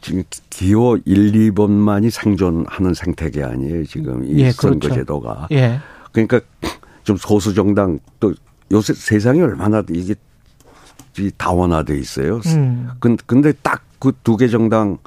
지금 0.00 0.22
기호 0.50 0.98
1, 1.04 1.32
2번만이 1.52 2.10
생존하는 2.10 2.94
생태계 2.94 3.42
아니에요. 3.42 3.84
지금 3.84 4.24
이 4.24 4.38
예, 4.40 4.50
그렇죠. 4.52 4.68
선거제도가. 4.68 5.48
예. 5.52 5.78
그러니까 6.12 6.40
좀 7.04 7.16
소수 7.16 7.54
정당 7.54 7.98
또 8.20 8.32
요새 8.72 8.92
세상이 8.94 9.40
얼마나 9.42 9.82
이게 9.90 10.14
이 11.18 11.30
다원화돼 11.36 11.96
있어요. 11.98 12.40
음. 12.46 12.90
근- 13.00 13.16
근데 13.26 13.52
딱 13.62 13.82
그 14.00 14.12
두 14.22 14.36
개 14.36 14.48
정당 14.48 14.98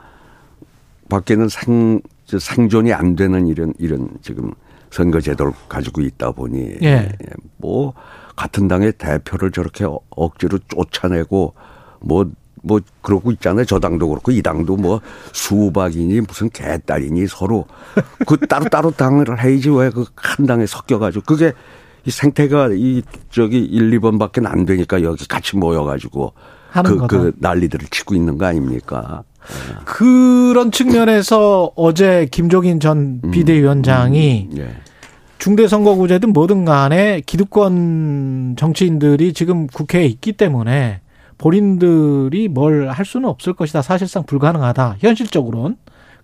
밖에는 1.09 1.49
생저 1.49 2.39
생존이 2.39 2.93
안 2.93 3.15
되는 3.15 3.45
이런 3.47 3.73
이런 3.77 4.09
지금 4.23 4.51
선거 4.89 5.21
제도를 5.21 5.53
가지고 5.69 6.01
있다 6.01 6.31
보니 6.31 6.77
예. 6.81 7.11
뭐 7.57 7.93
같은 8.35 8.67
당의 8.67 8.93
대표를 8.93 9.51
저렇게 9.51 9.85
어- 9.85 9.99
억지로 10.09 10.57
쫓아내고 10.67 11.53
뭐뭐 11.99 12.79
그러고 13.01 13.31
있잖아요. 13.33 13.65
저 13.65 13.79
당도 13.79 14.09
그렇고 14.09 14.31
이 14.31 14.41
당도 14.41 14.77
뭐 14.77 14.99
수박이니 15.33 16.21
무슨 16.21 16.49
개딸이니 16.49 17.27
서로 17.27 17.65
그 18.25 18.37
따로 18.47 18.65
따로 18.69 18.89
당을 18.91 19.39
해야지 19.43 19.69
왜 19.69 19.89
그 19.91 20.05
한 20.15 20.45
당에 20.47 20.65
섞여가지고 20.65 21.23
그게 21.25 21.53
이 22.07 22.11
생태가 22.11 22.69
이 22.71 23.01
저기 23.29 23.59
1, 23.59 23.99
2번밖에 23.99 24.45
안 24.45 24.65
되니까 24.65 25.01
여기 25.03 25.27
같이 25.27 25.57
모여가지고 25.57 26.33
그. 26.85 27.07
그 27.07 27.33
난리들을 27.39 27.87
치고 27.91 28.15
있는 28.15 28.37
거 28.37 28.45
아닙니까? 28.45 29.23
그런 29.85 30.71
측면에서 30.71 31.71
어제 31.75 32.27
김종인 32.31 32.79
전 32.79 33.21
비대위원장이 33.31 34.49
예. 34.57 34.75
중대선거구제든 35.37 36.33
뭐든 36.33 36.65
간에 36.65 37.21
기득권 37.25 38.55
정치인들이 38.57 39.33
지금 39.33 39.67
국회에 39.67 40.05
있기 40.05 40.33
때문에 40.33 41.01
본인들이 41.37 42.47
뭘 42.47 42.89
할 42.89 43.05
수는 43.05 43.29
없을 43.29 43.53
것이다. 43.53 43.81
사실상 43.81 44.23
불가능하다. 44.23 44.97
현실적으로는 44.99 45.75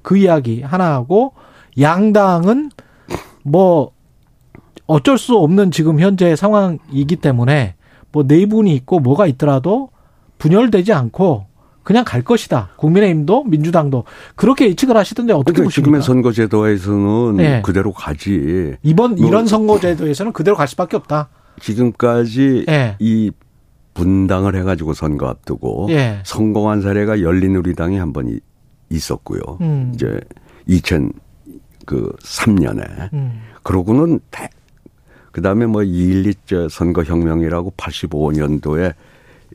그 0.02 0.18
이야기 0.18 0.62
하나 0.62 0.94
하고 0.94 1.34
양당은 1.80 2.72
뭐 3.44 3.93
어쩔 4.88 5.18
수 5.18 5.38
없는 5.38 5.72
지금 5.72 6.00
현재 6.00 6.36
상황이기 6.36 7.16
때문에 7.18 7.76
뭐 8.12 8.24
내분이 8.24 8.74
있고 8.76 9.00
뭐가 9.00 9.28
있더라도 9.28 9.90
분열되지 10.38 10.94
않고 10.94 11.46
그냥 11.84 12.06
갈 12.06 12.22
것이다. 12.22 12.70
국민의힘도 12.78 13.44
민주당도 13.44 14.06
그렇게 14.36 14.68
예측을 14.70 14.96
하시던데 14.96 15.34
어떻게 15.34 15.54
그러니까 15.54 15.68
보십니까? 15.68 15.86
지금의 15.86 16.02
선거제도에서는 16.02 17.36
네. 17.38 17.62
그대로 17.62 17.92
가지. 17.92 18.76
이번 18.84 19.16
뭐- 19.16 19.28
이런 19.28 19.48
선거제도에서는 19.48 20.32
그대로 20.32 20.56
갈 20.56 20.68
수밖에 20.68 20.96
없다. 20.98 21.30
지금까지 21.60 22.66
예. 22.70 22.96
이 23.00 23.32
분당을 23.94 24.56
해가지고 24.56 24.94
선거 24.94 25.28
앞두고 25.28 25.88
예. 25.90 26.20
성공한 26.24 26.82
사례가 26.82 27.22
열린우리당이 27.22 27.98
한번 27.98 28.40
있었고요. 28.90 29.40
음. 29.62 29.92
이제 29.94 30.20
2003년에 31.86 33.14
음. 33.14 33.42
그러고는 33.64 34.20
대, 34.32 34.50
그 35.34 35.42
다음에 35.42 35.66
뭐 35.66 35.82
2.12 35.82 36.70
선거혁명이라고 36.70 37.74
85년도에 37.76 38.94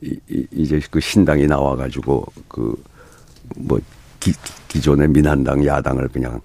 이, 0.03 0.15
이, 0.29 0.45
이제 0.53 0.79
그 0.91 0.99
신당이 0.99 1.47
나와가지고 1.47 2.25
그 2.47 2.75
뭐 3.55 3.79
기존의 4.67 5.07
민한당 5.07 5.65
야당을 5.65 6.07
그냥 6.09 6.39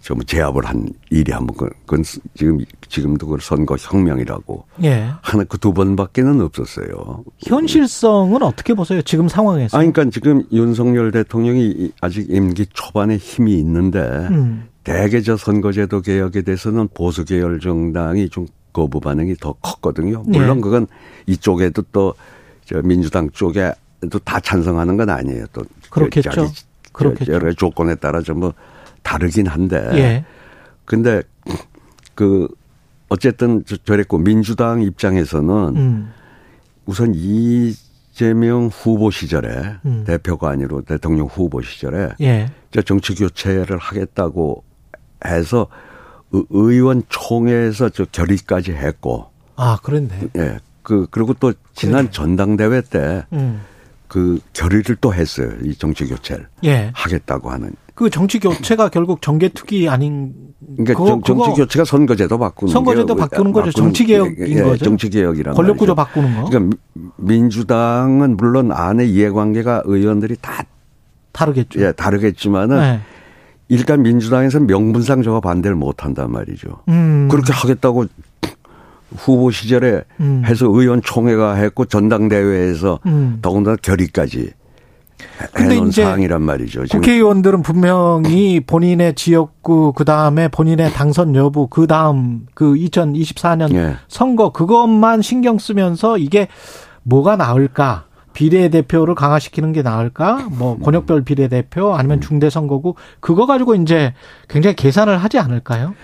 좀 0.00 0.20
제압을 0.24 0.64
한 0.64 0.88
일이 1.10 1.30
한번 1.30 1.56
그- 1.56 1.70
그건 1.86 2.02
지금 2.34 2.58
지금도 2.88 3.28
그 3.28 3.36
선거 3.40 3.76
혁명이라고 3.78 4.64
예. 4.82 5.08
하는 5.22 5.46
그두 5.46 5.72
번밖에는 5.72 6.40
없었어요. 6.40 7.22
현실성은 7.46 8.42
어떻게 8.42 8.74
보세요? 8.74 9.00
지금 9.02 9.28
상황에서. 9.28 9.78
아니, 9.78 9.92
그러니까 9.92 10.10
지금 10.12 10.42
윤석열 10.50 11.12
대통령이 11.12 11.66
이- 11.70 11.92
아직 12.00 12.28
임기 12.28 12.66
초반에 12.72 13.16
힘이 13.18 13.56
있는데 13.60 14.00
음. 14.00 14.64
대개 14.82 15.20
저 15.20 15.36
선거제도 15.36 16.00
개혁에 16.00 16.42
대해서는 16.42 16.88
보수 16.92 17.24
계열 17.24 17.60
정당이 17.60 18.30
좀 18.30 18.48
거부 18.72 19.00
반응이 19.00 19.36
더 19.36 19.52
컸거든요. 19.62 20.22
물론 20.26 20.56
네. 20.58 20.60
그건 20.62 20.86
이쪽에도 21.26 21.82
또 21.92 22.14
저 22.64 22.80
민주당 22.80 23.28
쪽에도 23.30 24.18
다 24.24 24.38
찬성하는 24.38 24.96
건 24.96 25.10
아니에요. 25.10 25.46
또 25.52 25.62
그렇겠죠. 25.90 26.30
자기 26.30 26.48
그렇겠죠. 26.92 27.32
여러 27.32 27.52
조건에 27.52 27.96
따라 27.96 28.20
좀뭐 28.22 28.54
다르긴 29.02 29.48
한데. 29.48 29.78
예. 29.94 30.24
근데 30.84 31.22
그 32.14 32.46
어쨌든 33.08 33.64
저- 33.66 33.76
저랬고 33.78 34.18
민주당 34.18 34.80
입장에서는 34.80 35.76
음. 35.76 36.12
우선 36.86 37.12
이재명 37.14 38.68
후보 38.68 39.10
시절에 39.10 39.74
음. 39.84 40.04
대표가 40.06 40.50
아니로 40.50 40.82
대통령 40.82 41.26
후보 41.26 41.60
시절에 41.62 42.10
예. 42.20 42.50
저 42.70 42.80
정치 42.80 43.14
교체를 43.16 43.76
하겠다고 43.78 44.62
해서 45.26 45.66
의- 46.32 46.44
의원 46.50 47.02
총회에서 47.08 47.88
저 47.90 48.04
결의까지 48.10 48.72
했고 48.72 49.26
아, 49.56 49.78
그랬네. 49.82 50.28
예. 50.36 50.58
그 50.82 51.06
그리고 51.10 51.34
또 51.34 51.52
지난 51.74 52.08
그러네. 52.08 52.10
전당대회 52.10 52.80
때그 52.82 53.26
음. 53.34 53.60
결의를 54.52 54.96
또 55.00 55.14
했어요. 55.14 55.50
이 55.62 55.74
정치 55.76 56.06
교체를 56.06 56.48
예. 56.64 56.90
하겠다고 56.94 57.50
하는. 57.50 57.72
그 57.94 58.08
정치 58.10 58.40
교체가 58.40 58.88
결국 58.90 59.20
정계특위 59.22 59.88
아닌 59.88 60.32
그러니까 60.76 60.94
그거- 60.94 61.06
정, 61.06 61.20
그거 61.20 61.54
교체가 61.54 61.84
선거제도 61.84 62.38
바꾸는 62.38 62.72
선거제도 62.72 63.14
게 63.14 63.20
바꾸는 63.20 63.52
거죠. 63.52 63.70
정치 63.70 64.04
개혁인 64.06 64.36
예, 64.58 64.62
거죠. 64.62 64.84
정치 64.84 65.10
개혁이란 65.10 65.54
권력 65.54 65.76
구조. 65.76 65.94
바꾸는 65.94 66.34
거 66.42 66.48
그러니까 66.48 66.76
미- 66.94 67.10
민주당은 67.18 68.36
물론 68.36 68.72
안에 68.72 69.04
이해관계가 69.06 69.82
의원들이 69.84 70.36
다 70.40 70.64
다르겠죠. 71.32 71.80
예, 71.80 71.92
다르겠지만은 71.92 72.78
네. 72.80 73.00
일단 73.72 74.02
민주당에서 74.02 74.60
명분상 74.60 75.22
저거 75.22 75.40
반대를 75.40 75.74
못 75.76 76.04
한단 76.04 76.30
말이죠. 76.30 76.68
음. 76.88 77.26
그렇게 77.30 77.54
하겠다고 77.54 78.04
후보 79.16 79.50
시절에 79.50 80.02
음. 80.20 80.42
해서 80.44 80.66
의원 80.68 81.00
총회가 81.00 81.54
했고 81.54 81.86
전당대회에서 81.86 83.00
음. 83.06 83.38
더군다나 83.40 83.76
결의까지 83.80 84.40
해- 85.58 85.62
해놓은 85.62 85.90
사항이란 85.90 86.42
말이죠. 86.42 86.84
지금 86.84 87.00
국회의원들은 87.00 87.62
분명히 87.62 88.60
본인의 88.60 89.14
지역구 89.14 89.94
그 89.96 90.04
다음에 90.04 90.48
본인의 90.48 90.92
당선 90.92 91.34
여부 91.34 91.66
그 91.68 91.86
다음 91.86 92.46
그 92.52 92.74
2024년 92.74 93.72
예. 93.74 93.96
선거 94.08 94.50
그것만 94.52 95.22
신경 95.22 95.58
쓰면서 95.58 96.18
이게 96.18 96.48
뭐가 97.04 97.36
나을까 97.36 98.04
비례대표를 98.32 99.14
강화시키는 99.14 99.72
게 99.72 99.82
나을까 99.82 100.48
뭐 100.50 100.78
권역별 100.78 101.22
비례대표 101.24 101.94
아니면 101.94 102.20
중대선거구 102.20 102.94
그거 103.20 103.46
가지고 103.46 103.74
이제 103.74 104.14
굉장히 104.48 104.76
계산을 104.76 105.18
하지 105.18 105.38
않을까요? 105.38 105.94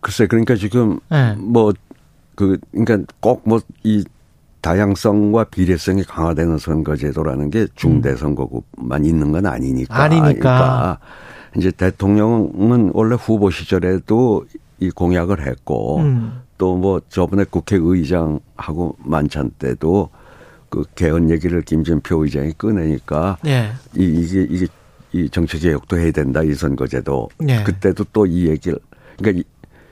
글쎄 0.00 0.26
그러니까 0.26 0.54
지금 0.54 1.00
예. 1.12 1.34
뭐그 1.38 2.58
그러니까 2.72 2.98
꼭 3.20 3.42
뭐 3.46 3.60
이 3.82 4.04
다양성과 4.60 5.44
비례성이 5.44 6.02
강화되는 6.04 6.58
선거제도라는 6.58 7.50
게 7.50 7.66
중대 7.74 8.16
선거구만 8.16 9.04
있는 9.04 9.32
건 9.32 9.46
아니니까. 9.46 9.94
음. 9.94 10.00
아니니까. 10.00 10.28
그러니까 10.34 10.98
이제 11.56 11.70
대통령은 11.70 12.90
원래 12.92 13.16
후보 13.18 13.50
시절에도 13.50 14.44
이 14.80 14.90
공약을 14.90 15.46
했고 15.46 15.98
음. 15.98 16.40
또뭐 16.58 17.00
저번에 17.08 17.44
국회의장하고 17.44 18.96
만찬 18.98 19.50
때도 19.58 20.10
그 20.70 20.84
개헌 20.94 21.30
얘기를 21.30 21.62
김진표 21.62 22.24
의장이 22.24 22.52
꺼내니까 22.58 23.38
예. 23.46 23.70
이, 23.96 24.02
이게 24.04 24.46
이게 24.50 24.66
이 25.12 25.28
정치 25.30 25.58
개혁도 25.58 25.96
해야 25.98 26.10
된다 26.10 26.42
이 26.42 26.52
선거제도. 26.54 27.28
예. 27.48 27.62
그때도 27.62 28.04
또 28.12 28.26
이 28.26 28.46
얘기를 28.48 28.78
그러니까 29.16 29.40
이, 29.40 29.44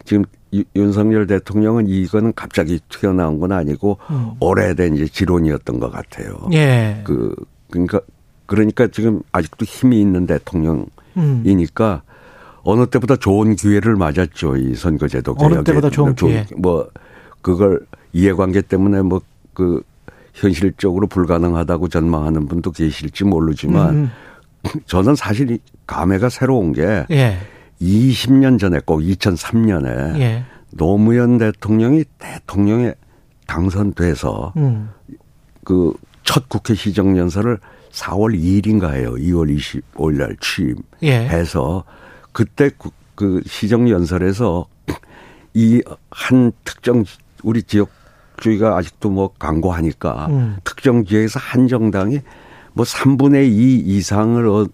지금 0.05 0.25
유- 0.53 0.65
윤석열 0.77 1.27
대통령은 1.27 1.89
이거는 1.89 2.33
갑자기 2.37 2.79
튀어나온 2.89 3.41
건 3.41 3.53
아니고 3.53 3.99
음. 4.11 4.33
오래된 4.41 4.95
이제 4.97 5.07
지론이었던 5.07 5.81
것 5.81 5.91
같아요. 5.91 6.37
예. 6.53 7.01
그 7.05 7.35
그러니까 7.71 8.01
그러니까 8.47 8.87
지금 8.89 9.23
아직도 9.33 9.65
힘이 9.65 10.01
있는 10.01 10.23
음. 10.23 10.27
대통령이니까 10.27 12.03
어느 12.63 12.87
때보다 12.87 13.17
좋은 13.17 13.55
기회를 13.57 13.97
맞았죠 13.97 14.57
이 14.57 14.75
선거제도 14.75 15.35
어느 15.39 15.55
개혁에. 15.55 15.65
때보다 15.65 15.91
좋은 15.91 16.15
기회. 16.15 16.47
뭐 16.57 16.89
그걸 17.41 17.81
이해관계 18.13 18.63
때문에 18.63 19.03
뭐그 19.03 19.83
현실적으로 20.37 21.07
불가능하다고 21.07 21.89
전망하는 21.89 22.47
분도 22.47 22.71
계실지 22.71 23.25
모르지만 23.25 23.95
음. 23.95 24.11
저는 24.87 25.17
사실 25.17 25.51
이 25.51 25.59
감회가 25.87 26.29
새로운 26.29 26.73
게 26.73 27.07
예. 27.11 27.39
20년 27.81 28.59
전에 28.59 28.81
꼭 28.85 29.01
2003년에 29.01 30.19
예. 30.21 30.45
노무현 30.73 31.39
대통령이 31.39 32.05
대통령에 32.19 32.93
당선돼서 33.47 34.53
음. 34.57 34.91
그첫 35.65 36.49
국회 36.49 36.75
시정연설을 36.75 37.59
4월 37.93 38.39
2일인가해요. 38.39 39.19
2월 39.19 39.57
25일 39.57 40.17
날 40.19 40.37
예. 41.03 41.29
취임해서 41.29 41.85
그때 42.33 42.71
그, 42.77 42.91
그 43.15 43.41
시정연설에서 43.47 44.67
이 45.55 45.81
한 46.17 46.53
특정 46.65 47.05
우리 47.43 47.63
지역 47.63 47.91
주의가 48.39 48.77
아직도 48.77 49.11
뭐 49.11 49.31
강고하니까 49.39 50.27
음. 50.31 50.57
특정 50.65 51.05
지역에서 51.05 51.39
한 51.41 51.69
정당이 51.69 52.21
뭐 52.75 52.85
3분의 52.85 53.47
2 53.51 53.79
이상을 53.87 54.47
얻- 54.49 54.71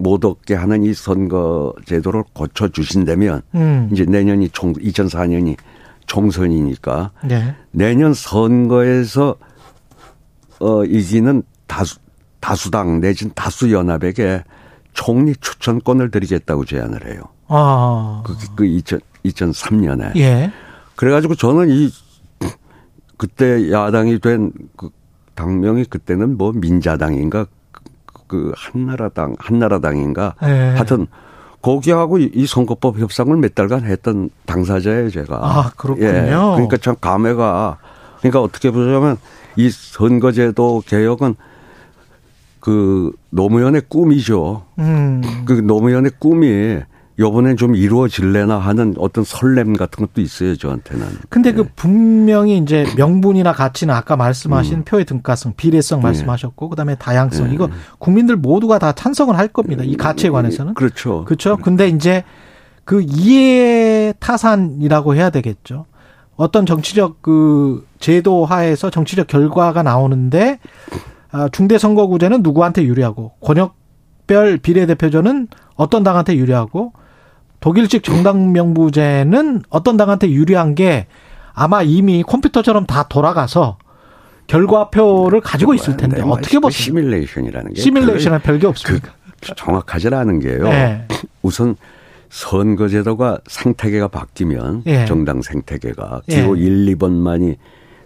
못 0.00 0.24
얻게 0.24 0.54
하는 0.54 0.84
이 0.84 0.94
선거 0.94 1.74
제도를 1.86 2.22
고쳐 2.32 2.68
주신다면 2.68 3.42
음. 3.54 3.88
이제 3.92 4.04
내년이 4.04 4.50
총 4.50 4.72
2004년이 4.74 5.56
총선이니까 6.06 7.10
네. 7.24 7.54
내년 7.72 8.14
선거에서 8.14 9.34
어 10.60 10.84
이기는 10.84 11.42
다수 11.66 11.98
다수당 12.40 13.00
내진 13.00 13.30
다수 13.34 13.72
연합에게 13.72 14.42
총리 14.92 15.34
추천권을 15.36 16.10
드리겠다고 16.10 16.64
제안을 16.64 17.06
해요. 17.12 17.22
아. 17.48 18.22
그, 18.24 18.34
그 18.56 18.64
2000, 18.64 19.00
2003년에. 19.24 20.16
예. 20.16 20.50
그래가지고 20.96 21.34
저는 21.34 21.70
이 21.70 21.90
그때 23.18 23.70
야당이 23.70 24.18
된 24.20 24.52
그 24.76 24.88
당명이 25.34 25.84
그때는 25.84 26.36
뭐 26.36 26.50
민자당인가 26.52 27.46
그, 27.70 27.82
그 28.26 28.52
한나라당 28.56 29.36
한나라당인가 29.38 30.34
예. 30.42 30.46
하여튼 30.46 31.06
거기하고 31.62 32.18
이- 32.18 32.30
이 32.34 32.44
선거법 32.46 32.98
협상을 32.98 33.36
몇 33.36 33.54
달간 33.54 33.84
했던 33.84 34.30
당사자예요 34.46 35.10
제가. 35.10 35.36
아, 35.40 35.70
그렇군요. 35.76 36.06
예. 36.08 36.22
그러니까 36.30 36.76
참 36.78 36.96
감회가 37.00 37.78
그러니까 38.18 38.40
어떻게 38.42 38.70
보자면 38.72 39.16
이 39.56 39.70
선거제도 39.70 40.82
개혁은 40.86 41.34
그 42.60 43.12
노무현의 43.30 43.82
꿈이죠. 43.88 44.64
음. 44.78 45.22
그 45.46 45.52
노무현의 45.52 46.12
꿈이 46.18 46.80
요번엔 47.18 47.56
좀 47.56 47.74
이루어질래나 47.74 48.58
하는 48.58 48.94
어떤 48.98 49.24
설렘 49.24 49.72
같은 49.72 50.06
것도 50.06 50.20
있어요 50.20 50.56
저한테는. 50.56 51.06
근데 51.28 51.52
그 51.52 51.62
예. 51.62 51.72
분명히 51.74 52.58
이제 52.58 52.86
명분이나 52.96 53.52
가치는 53.52 53.92
아까 53.92 54.16
말씀하신 54.16 54.84
표의 54.84 55.04
등가성, 55.04 55.54
비례성 55.56 55.98
예. 55.98 56.02
말씀하셨고 56.04 56.68
그다음에 56.68 56.94
다양성 56.94 57.50
예. 57.50 57.54
이거 57.54 57.68
국민들 57.98 58.36
모두가 58.36 58.78
다 58.78 58.92
찬성을 58.92 59.36
할 59.36 59.48
겁니다. 59.48 59.82
이 59.84 59.96
가치에 59.96 60.30
관해서는. 60.30 60.74
그렇죠. 60.74 61.24
그렇죠. 61.24 61.56
근데 61.56 61.88
이제 61.88 62.22
그 62.84 63.02
이해 63.02 64.14
타산이라고 64.20 65.16
해야 65.16 65.30
되겠죠. 65.30 65.86
어떤 66.36 66.66
정치적 66.66 67.20
그 67.20 67.84
제도 67.98 68.44
하에서 68.44 68.90
정치적 68.90 69.26
결과가 69.26 69.82
나오는데 69.82 70.60
아, 71.32 71.48
중대선거구제는 71.50 72.42
누구한테 72.42 72.84
유리하고 72.84 73.32
권역 73.40 73.74
별 74.28 74.56
비례대표제는 74.58 75.48
어떤 75.74 76.04
당한테 76.04 76.36
유리하고 76.36 76.92
독일식 77.60 78.04
정당 78.04 78.52
명부제는 78.52 79.62
어떤 79.68 79.96
당한테 79.96 80.30
유리한 80.30 80.74
게 80.74 81.06
아마 81.52 81.82
이미 81.82 82.22
컴퓨터처럼 82.22 82.86
다 82.86 83.04
돌아가서 83.08 83.78
결과표를 84.46 85.40
가지고 85.40 85.74
있을 85.74 85.96
텐데 85.96 86.22
뭐 86.22 86.36
어떻게 86.36 86.58
보세요? 86.58 86.84
시뮬레이션이라는 86.84 87.74
게 87.74 87.80
시뮬레이션은 87.80 88.40
별게 88.40 88.66
없습니까? 88.66 89.12
그 89.40 89.54
정확하지 89.54 90.08
않은 90.08 90.40
게요. 90.40 90.64
네. 90.64 91.06
우선 91.42 91.76
선거제도가 92.30 93.38
생태계가 93.46 94.08
바뀌면 94.08 94.82
예. 94.86 95.06
정당 95.06 95.42
생태계가 95.42 96.22
예. 96.28 96.34
기호 96.34 96.56
1, 96.56 96.96
2번만이 96.96 97.56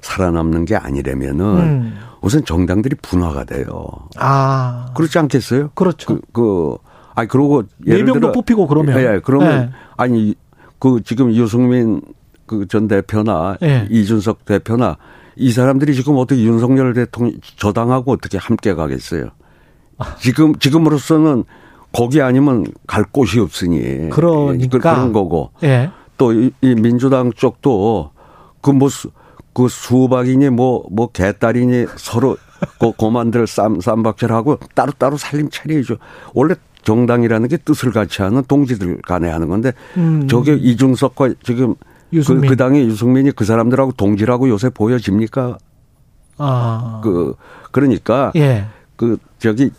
살아남는 0.01 0.65
게 0.65 0.77
아니라면은 0.77 1.45
음. 1.45 1.99
우선 2.21 2.45
정당들이 2.45 2.97
분화가 3.03 3.45
돼요. 3.45 3.87
아, 4.17 4.91
그렇지 4.95 5.19
않겠어요? 5.19 5.71
그렇죠. 5.75 6.17
그, 6.17 6.21
그 6.33 6.77
아니 7.15 7.29
그러고 7.29 7.63
네 7.79 7.93
예를 7.95 8.05
명도 8.05 8.21
들어 8.21 8.33
뽑히고 8.33 8.67
그러면. 8.67 8.99
예, 8.99 9.15
예, 9.15 9.21
그러면 9.23 9.53
예. 9.53 9.71
아니 9.97 10.35
그 10.79 11.01
지금 11.05 11.33
유승민 11.33 12.01
그 12.47 12.67
전 12.67 12.87
대표나 12.89 13.57
예. 13.63 13.87
이준석 13.91 14.45
대표나 14.45 14.97
이 15.37 15.53
사람들이 15.53 15.95
지금 15.95 16.17
어떻게 16.19 16.43
윤석열 16.43 16.93
대통령 16.93 17.39
저당하고 17.57 18.13
어떻게 18.13 18.37
함께 18.37 18.75
가겠어요? 18.75 19.29
지금 20.19 20.55
지금으로서는 20.57 21.45
거기 21.93 22.21
아니면 22.21 22.65
갈 22.87 23.05
곳이 23.05 23.39
없으니 23.41 24.11
그러니까. 24.11 24.69
그- 24.71 24.79
그런 24.79 25.13
거고 25.13 25.51
예. 25.63 25.91
또이 26.19 26.51
민주당 26.61 27.33
쪽도 27.33 28.11
그뭐그 28.61 29.69
수박이니 29.69 30.51
뭐뭐 30.51 31.09
개딸이니 31.13 31.87
서로 31.97 32.37
그 32.79 32.93
고만들 32.93 33.47
쌈 33.47 33.81
쌈박질하고 33.81 34.59
따로따로 34.75 35.17
살림 35.17 35.49
차려야죠. 35.51 35.97
원래 36.35 36.55
정당이라는 36.83 37.49
게 37.49 37.57
뜻을 37.57 37.93
같이 37.93 38.23
하는 38.23 38.43
동지들 38.47 39.03
간에 39.03 39.29
하는 39.31 39.49
건데 39.49 39.73
음. 39.97 40.27
저게 40.29 40.55
이준석과 40.55 41.35
지금 41.43 41.75
그, 42.11 42.17
유승민. 42.17 42.51
그 42.51 42.57
당의 42.57 42.85
유승민이 42.87 43.33
그 43.33 43.45
사람들하고 43.45 43.93
동지라고 43.93 44.49
요새 44.49 44.69
보여집니까? 44.71 45.59
아. 46.39 47.01
그 47.03 47.35
그러니까 47.71 48.33
예. 48.37 48.67
그 48.97 49.17
저기 49.39 49.71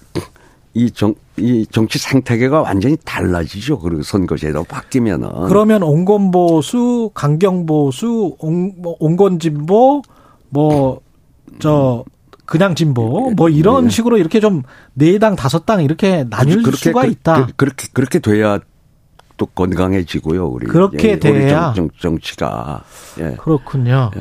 이 0.73 0.89
정 0.91 1.13
이 1.37 1.65
정치 1.71 1.97
생태계가 1.97 2.61
완전히 2.61 2.95
달라지죠. 3.03 3.79
그리고 3.79 4.03
선거제도 4.03 4.63
바뀌면은 4.65 5.47
그러면 5.47 5.81
온건보수, 5.81 7.09
강경보수, 7.15 8.35
온, 8.37 8.73
뭐 8.77 8.95
온건진보, 8.99 10.03
뭐, 10.49 11.01
저, 11.57 12.05
그냥 12.53 12.75
진보, 12.75 13.31
뭐 13.35 13.49
이런 13.49 13.85
네. 13.85 13.89
식으로 13.89 14.19
이렇게 14.19 14.39
좀 14.39 14.61
네 14.93 15.17
당, 15.17 15.35
다섯 15.35 15.65
당 15.65 15.83
이렇게 15.83 16.23
나뉠 16.29 16.61
수가 16.63 17.01
그, 17.01 17.07
있다. 17.07 17.47
그, 17.57 17.65
렇게 17.65 17.87
그렇게 17.93 18.19
돼야 18.19 18.59
또 19.37 19.47
건강해지고요. 19.47 20.45
우리 20.45 20.67
그렇게 20.67 21.09
예, 21.09 21.13
우리 21.13 21.19
돼야? 21.19 21.73
정, 21.75 21.89
정, 21.99 22.19
치가 22.19 22.83
예. 23.19 23.35
그렇군요. 23.39 24.11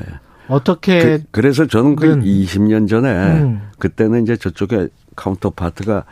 어떻게, 0.48 0.98
그, 0.98 1.22
그래서 1.30 1.66
저는 1.66 1.94
그는 1.94 2.22
20년 2.22 2.88
전에 2.88 3.10
음. 3.10 3.68
그때는 3.78 4.22
이제 4.22 4.34
저쪽에 4.38 4.88
카운터파트가 5.14 6.04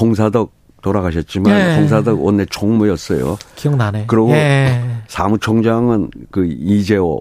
홍사덕 0.00 0.52
돌아가셨지만 0.80 1.52
예. 1.52 1.76
홍사덕 1.76 2.22
원내 2.24 2.46
총무였어요. 2.46 3.36
기억나네. 3.56 4.04
그러고 4.06 4.30
예. 4.30 4.80
사무총장은 5.08 6.10
그 6.30 6.46
이재호 6.46 7.18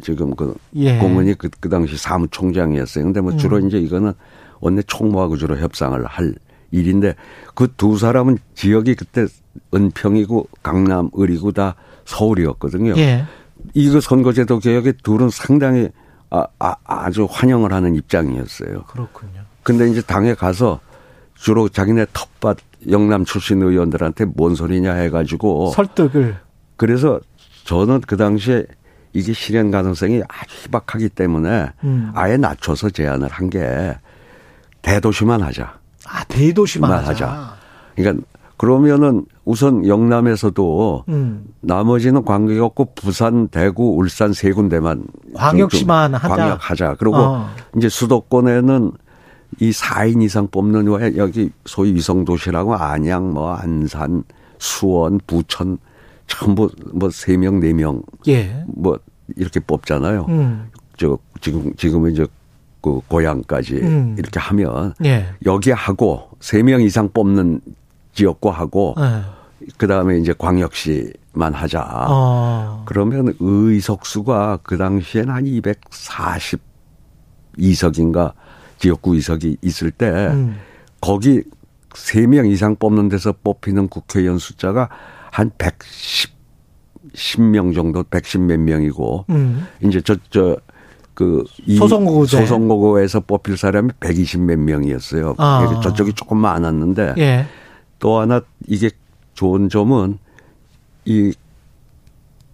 지금 0.00 0.34
그 0.34 0.54
예. 0.76 0.98
공무원이 0.98 1.34
그, 1.34 1.50
그 1.60 1.68
당시 1.68 1.96
사무총장이었어요. 1.96 3.04
근데 3.04 3.20
뭐 3.20 3.36
주로 3.36 3.58
음. 3.58 3.66
이제 3.66 3.78
이거는 3.78 4.12
원내 4.60 4.82
총무하고 4.86 5.36
주로 5.36 5.56
협상을 5.58 6.02
할 6.06 6.34
일인데 6.70 7.14
그 7.54 7.68
두 7.76 7.98
사람은 7.98 8.38
지역이 8.54 8.94
그때 8.94 9.26
은평이고 9.74 10.48
강남, 10.62 11.10
을이고 11.18 11.52
다 11.52 11.74
서울이었거든요. 12.06 12.94
예. 12.96 13.24
이거 13.74 14.00
선거제도 14.00 14.58
개혁에 14.58 14.92
둘은 15.02 15.30
상당히 15.30 15.88
아, 16.30 16.46
아, 16.58 16.74
아주 16.84 17.28
환영을 17.30 17.72
하는 17.72 17.94
입장이었어요. 17.94 18.84
그렇군요. 18.84 19.42
근데 19.62 19.90
이제 19.90 20.00
당에 20.00 20.34
가서 20.34 20.80
주로 21.34 21.68
자기네 21.68 22.06
텃밭 22.12 22.56
영남 22.88 23.24
출신 23.24 23.62
의원들한테 23.62 24.24
뭔 24.24 24.54
소리냐 24.54 24.94
해가지고 24.94 25.72
설득을. 25.72 26.36
그래서 26.76 27.20
저는 27.64 28.00
그 28.00 28.16
당시에 28.16 28.64
이게 29.12 29.32
실현 29.32 29.70
가능성이 29.70 30.22
아주 30.28 30.54
희박하기 30.64 31.10
때문에 31.10 31.68
음. 31.84 32.10
아예 32.14 32.36
낮춰서 32.36 32.90
제안을 32.90 33.28
한 33.28 33.50
게 33.50 33.94
대도시만 34.82 35.42
하자. 35.42 35.74
아, 36.08 36.24
대도시만 36.24 36.90
만 36.90 37.04
하자. 37.04 37.54
그러니까 37.94 38.24
그러면은 38.56 39.24
우선 39.44 39.86
영남에서도 39.86 41.04
음. 41.08 41.44
나머지는 41.60 42.24
관계 42.24 42.58
없고 42.58 42.94
부산, 42.94 43.48
대구, 43.48 43.96
울산 43.96 44.32
세 44.32 44.52
군데만 44.52 45.04
광역시만 45.34 46.12
좀 46.12 46.20
하자. 46.20 46.28
광역하자. 46.36 46.96
그리고 46.98 47.16
어. 47.16 47.48
이제 47.76 47.88
수도권에는 47.88 48.92
이 49.60 49.70
4인 49.70 50.22
이상 50.22 50.48
뽑는 50.48 50.86
왜 50.88 51.16
여기 51.16 51.50
소위 51.66 51.94
위성도시라고 51.94 52.74
안양, 52.74 53.32
뭐 53.32 53.52
안산, 53.52 54.24
수원, 54.58 55.20
부천 55.26 55.78
전부 56.26 56.68
뭐 56.92 57.08
3명, 57.08 57.60
4명 57.60 58.02
예. 58.28 58.64
뭐 58.66 58.98
이렇게 59.36 59.60
뽑잖아요. 59.60 60.26
음. 60.28 60.68
저 60.96 61.16
지금 61.40 61.72
지금은 61.76 62.12
이제 62.12 62.26
그 62.80 63.00
고향까지 63.08 63.74
음. 63.76 64.16
이렇게 64.18 64.40
하면 64.40 64.94
예. 65.04 65.26
여기 65.46 65.70
하고 65.70 66.28
3명 66.40 66.84
이상 66.84 67.08
뽑는 67.12 67.60
지역구 68.12 68.50
하고 68.50 68.94
예. 68.98 69.22
그다음에 69.78 70.18
이제 70.18 70.34
광역시만 70.36 71.54
하자. 71.54 72.06
어. 72.08 72.82
그러면 72.86 73.32
의석수가 73.38 74.58
그 74.62 74.76
당시엔 74.76 75.28
한 75.28 75.44
242석인가 75.44 78.32
지역구 78.78 79.14
의석이 79.14 79.58
있을 79.62 79.92
때 79.92 80.08
음. 80.08 80.56
거기 81.00 81.42
3명 81.90 82.50
이상 82.50 82.74
뽑는 82.76 83.08
데서 83.08 83.32
뽑히는 83.44 83.88
국회의원 83.88 84.38
숫자가 84.38 84.88
한 85.32 85.50
110, 85.56 86.30
10명 87.14 87.74
정도, 87.74 88.02
110 88.02 88.42
몇 88.42 88.60
명이고, 88.60 89.24
음. 89.30 89.66
이제 89.82 90.02
저, 90.02 90.14
저, 90.28 90.58
그, 91.14 91.42
이 91.66 91.76
소선거구제. 91.76 92.36
소선거구에서 92.42 93.20
뽑힐 93.20 93.56
사람이 93.56 93.92
120 93.98 94.42
몇 94.42 94.58
명이었어요. 94.58 95.34
아. 95.38 95.80
저쪽이 95.82 96.12
조금 96.12 96.36
많았는데, 96.36 97.14
예. 97.16 97.46
또 97.98 98.18
하나 98.20 98.42
이게 98.66 98.90
좋은 99.32 99.70
점은 99.70 100.18
이 101.06 101.32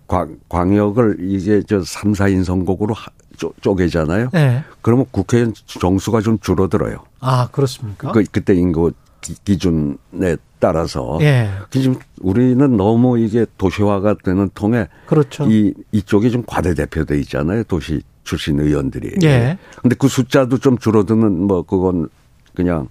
광, 0.07 0.39
광역을 0.49 1.17
이게 1.21 1.63
저 1.67 1.83
3, 1.83 2.13
4인 2.13 2.45
선거구로 2.45 2.95
하- 2.95 3.11
쪼, 3.37 3.53
쪼개잖아요. 3.61 4.31
예. 4.35 4.63
그러면 4.83 5.07
국회의원 5.11 5.53
정수가 5.67 6.21
좀 6.21 6.39
줄어들어요. 6.39 7.03
아, 7.19 7.49
그렇습니까? 7.51 8.13
그, 8.13 8.23
그때 8.31 8.55
인구 8.55 8.93
기, 9.21 9.59
준에 9.59 10.37
따라서 10.59 11.19
예. 11.21 11.51
지금 11.71 11.97
우리는 12.21 12.77
너무 12.77 13.19
이게 13.19 13.47
도시화가 13.59 14.17
되는 14.25 14.49
통에 14.55 14.89
그렇죠. 15.07 15.47
이 15.49 15.73
이쪽이 15.93 16.31
좀 16.31 16.43
과대대표돼 16.47 17.19
있잖아요. 17.21 17.65
도시 17.65 18.01
출신 18.25 18.61
의원들이. 18.61 19.17
예. 19.25 19.59
근데 19.81 19.97
그 19.97 20.09
숫자도 20.09 20.59
좀 20.59 20.79
줄어드는 20.79 21.47
뭐 21.47 21.63
그건 21.63 22.09
그냥 22.55 22.89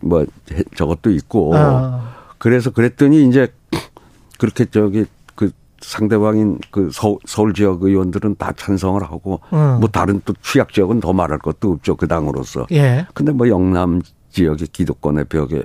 뭐 0.00 0.20
해- 0.52 0.62
저것도 0.76 1.10
있고 1.10 1.56
아. 1.56 2.14
그래서 2.38 2.70
그랬더니 2.70 3.26
이제 3.28 3.52
그렇게 4.38 4.64
저기 4.66 5.04
그 5.34 5.50
상대방인 5.80 6.58
그 6.70 6.90
서울, 6.92 7.18
서울 7.26 7.52
지역 7.54 7.82
의원들은 7.82 8.36
다 8.38 8.52
찬성을 8.56 9.02
하고 9.02 9.40
음. 9.52 9.78
뭐 9.80 9.88
다른 9.88 10.20
또 10.24 10.34
취약 10.42 10.72
지역은 10.72 11.00
더 11.00 11.12
말할 11.12 11.38
것도 11.38 11.72
없죠 11.72 11.96
그 11.96 12.06
당으로서. 12.06 12.66
예. 12.72 13.06
근데 13.14 13.32
뭐 13.32 13.48
영남 13.48 14.00
지역의 14.36 14.68
기득권의 14.68 15.24
벽에 15.24 15.62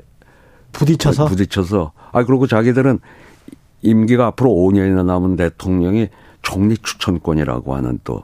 부딪혀서 0.72 1.26
부딪혀서 1.26 1.92
아 2.14 2.24
그리고 2.24 2.48
자기들은 2.48 3.00
임기가 3.82 4.28
앞으로 4.28 4.50
5년이나 4.52 5.06
남은 5.06 5.36
대통령이 5.36 6.08
총리 6.42 6.78
추천권이라고 6.78 7.76
하는 7.76 8.00
또 8.06 8.24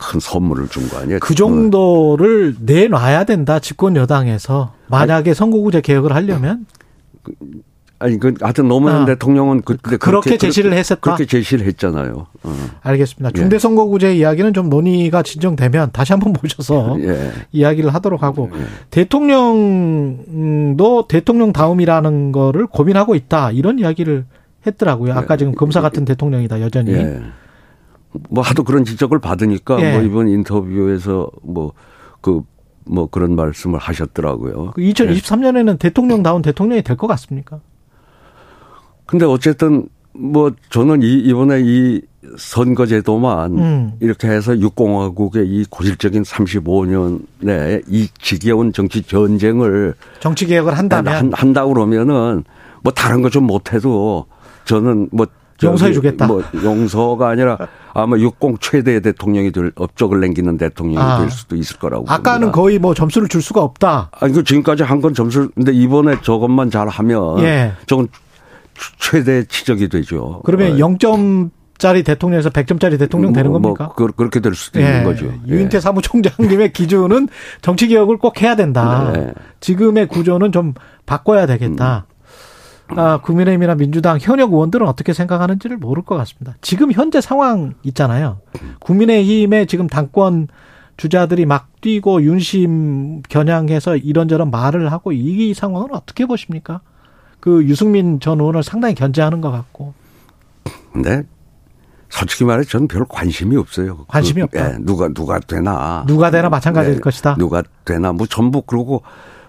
큰 0.00 0.20
선물을 0.20 0.68
준 0.68 0.88
거 0.88 0.98
아니에요? 0.98 1.18
그 1.20 1.34
정도를 1.34 2.54
내놔야 2.60 3.24
된다. 3.24 3.58
집권 3.58 3.96
여당에서 3.96 4.72
만약에 4.86 5.34
선거구제 5.34 5.80
개혁을 5.80 6.14
하려면 6.14 6.66
아니 8.00 8.16
그 8.18 8.32
하여튼 8.40 8.68
노무현 8.68 9.02
아. 9.02 9.04
대통령은 9.04 9.62
그때 9.62 9.96
그렇게 9.96 10.36
제시를 10.36 10.72
했었다? 10.72 11.00
그렇게 11.00 11.26
제시를 11.26 11.66
했잖아요. 11.66 12.26
어. 12.44 12.54
알겠습니다. 12.82 13.30
예. 13.34 13.40
중대선거구제 13.40 14.14
이야기는 14.16 14.52
좀 14.54 14.68
논의가 14.70 15.22
진정되면 15.24 15.90
다시 15.92 16.12
한번 16.12 16.32
모셔서 16.40 16.96
예. 17.02 17.32
이야기를 17.50 17.92
하도록 17.94 18.22
하고 18.22 18.50
예. 18.54 18.60
대통령도 18.90 21.06
대통령 21.08 21.52
다음이라는 21.52 22.32
거를 22.32 22.66
고민하고 22.66 23.14
있다 23.14 23.50
이런 23.52 23.78
이야기를 23.78 24.24
했더라고요. 24.66 25.14
아까 25.14 25.36
지금 25.36 25.54
검사 25.54 25.80
같은 25.80 26.04
대통령이다 26.04 26.60
여전히. 26.60 26.92
예. 26.92 27.20
뭐 28.30 28.42
하도 28.42 28.64
그런 28.64 28.84
지적을 28.84 29.18
받으니까 29.18 29.80
예. 29.80 29.92
뭐 29.94 30.02
이번 30.02 30.28
인터뷰에서 30.28 31.30
뭐 31.42 31.72
그뭐 32.20 33.08
그런 33.10 33.36
말씀을 33.36 33.78
하셨더라고요. 33.78 34.72
그 34.74 34.80
2023년에는 34.82 35.78
대통령다운 35.78 36.42
대통령이 36.42 36.82
될 36.82 36.96
것 36.96 37.06
같습니까? 37.06 37.60
근데 39.08 39.24
어쨌든 39.24 39.88
뭐 40.12 40.52
저는 40.70 41.02
이 41.02 41.14
이번에 41.20 41.60
이 41.64 42.02
선거제도만 42.36 43.58
음. 43.58 43.92
이렇게 44.00 44.28
해서 44.28 44.58
육공화국의 44.58 45.46
이 45.48 45.64
고질적인 45.70 46.24
35년의 46.24 47.84
이 47.88 48.08
지겨운 48.20 48.72
정치 48.74 49.02
전쟁을 49.02 49.94
정치 50.20 50.44
개혁을 50.46 50.76
한다면 50.76 51.14
한, 51.14 51.32
한다고 51.32 51.72
그러면은 51.72 52.44
뭐 52.82 52.92
다른 52.92 53.22
거 53.22 53.30
좀 53.30 53.44
못해도 53.44 54.26
저는 54.66 55.08
뭐 55.10 55.26
용서해 55.62 55.92
주겠다. 55.92 56.26
뭐 56.26 56.42
용서가 56.62 57.30
아니라 57.30 57.56
아마 57.94 58.16
육공 58.18 58.58
최대 58.60 59.00
대통령이 59.00 59.50
될 59.50 59.72
업적을 59.74 60.20
남기는 60.20 60.58
대통령이 60.58 60.98
아. 61.02 61.20
될 61.20 61.30
수도 61.30 61.56
있을 61.56 61.78
거라고. 61.78 62.04
아까는 62.08 62.40
봅니다. 62.40 62.52
거의 62.52 62.78
뭐 62.78 62.92
점수를 62.94 63.26
줄 63.28 63.40
수가 63.42 63.62
없다. 63.62 64.10
아니 64.12 64.32
그 64.34 64.44
지금까지 64.44 64.82
한 64.82 65.00
건 65.00 65.14
점수 65.14 65.48
근데 65.54 65.72
이번에 65.72 66.16
저것만 66.22 66.70
잘하면 66.70 67.38
예. 67.40 67.72
저건 67.86 68.06
최대 68.98 69.44
치적이 69.44 69.88
되죠. 69.88 70.40
그러면 70.44 70.72
어. 70.72 70.76
0점 70.76 71.50
짜리 71.78 72.02
대통령에서 72.02 72.50
100점짜리 72.50 72.98
대통령 72.98 73.32
되는 73.32 73.50
뭐, 73.50 73.60
겁니까? 73.60 73.84
뭐 73.86 73.94
그, 73.94 74.12
그렇게 74.12 74.40
될 74.40 74.54
수도 74.54 74.80
예. 74.80 74.84
있는 74.84 75.04
거죠. 75.04 75.32
유인태 75.46 75.80
사무총장님의 75.80 76.72
기준은 76.74 77.28
정치 77.62 77.86
개혁을 77.86 78.18
꼭 78.18 78.42
해야 78.42 78.56
된다. 78.56 79.12
네. 79.14 79.32
지금의 79.60 80.08
구조는 80.08 80.50
좀 80.50 80.74
바꿔야 81.06 81.46
되겠다. 81.46 82.06
음. 82.90 82.98
아, 82.98 83.18
국민의힘이나 83.18 83.74
민주당 83.74 84.18
현역 84.20 84.52
의원들은 84.52 84.86
어떻게 84.86 85.12
생각하는지를 85.12 85.76
모를 85.76 86.02
것 86.02 86.16
같습니다. 86.16 86.56
지금 86.62 86.90
현재 86.90 87.20
상황 87.20 87.74
있잖아요. 87.84 88.40
국민의힘의 88.80 89.66
지금 89.66 89.86
당권 89.86 90.48
주자들이 90.96 91.46
막 91.46 91.68
뛰고 91.80 92.22
윤심 92.22 93.22
겨냥해서 93.28 93.96
이런저런 93.96 94.50
말을 94.50 94.90
하고 94.90 95.12
이 95.12 95.54
상황은 95.54 95.88
어떻게 95.92 96.26
보십니까? 96.26 96.80
그 97.40 97.64
유승민 97.64 98.20
전 98.20 98.40
의원을 98.40 98.62
상당히 98.62 98.94
견제하는 98.94 99.40
것 99.40 99.50
같고. 99.50 99.94
근데 100.92 101.22
솔직히 102.10 102.44
말해 102.44 102.64
저는 102.64 102.88
별 102.88 103.04
관심이 103.08 103.56
없어요. 103.56 104.04
관심이 104.08 104.40
그, 104.40 104.44
없다. 104.58 104.72
예, 104.74 104.78
누가 104.80 105.08
누가 105.08 105.38
되나. 105.38 106.04
누가 106.06 106.30
되나 106.30 106.48
마찬가지일 106.48 106.96
네, 106.96 107.00
것이다. 107.00 107.36
누가 107.36 107.62
되나 107.84 108.12
뭐 108.12 108.26
전부 108.26 108.62
그러고 108.62 109.02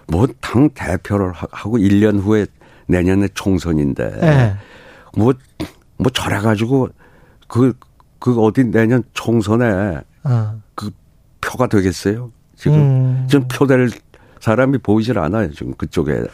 뭐 0.08 0.26
당 0.40 0.68
대표를 0.70 1.32
하- 1.32 1.46
하고 1.50 1.78
1년 1.78 2.20
후에 2.20 2.46
내년에 2.86 3.28
총선인데 3.34 4.18
예. 4.22 4.56
뭐뭐 5.16 6.10
저래 6.12 6.38
가지고 6.40 6.88
그그 7.48 8.40
어디 8.40 8.64
내년 8.64 9.02
총선에 9.14 10.00
어. 10.24 10.60
그 10.74 10.90
표가 11.40 11.66
되겠어요? 11.68 12.30
지금 12.56 12.76
음. 12.78 13.26
좀 13.30 13.46
표될 13.48 13.90
사람이 14.40 14.78
보이질 14.78 15.18
않아요. 15.18 15.50
지금 15.52 15.72
그쪽에서 15.74 16.26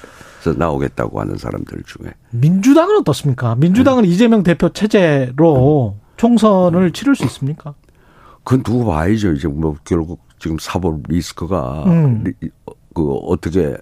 나오겠다고 0.53 1.21
하는 1.21 1.37
사람들 1.37 1.83
중에. 1.87 2.13
민주당은 2.31 2.97
어떻습니까? 2.99 3.55
민주당은 3.57 4.03
네. 4.03 4.09
이재명 4.09 4.43
대표 4.43 4.69
체제로 4.69 5.97
총선을 6.17 6.93
치를 6.93 7.15
수 7.15 7.25
있습니까? 7.25 7.75
그건 8.45 8.63
두고 8.63 8.85
봐야죠. 8.87 9.33
이제 9.33 9.49
뭐 9.49 9.75
결국 9.85 10.21
지금 10.39 10.57
사법 10.61 11.03
리스크가 11.09 11.85
음. 11.87 12.25
리- 12.25 12.51
그 12.95 13.13
어떻게 13.15 13.77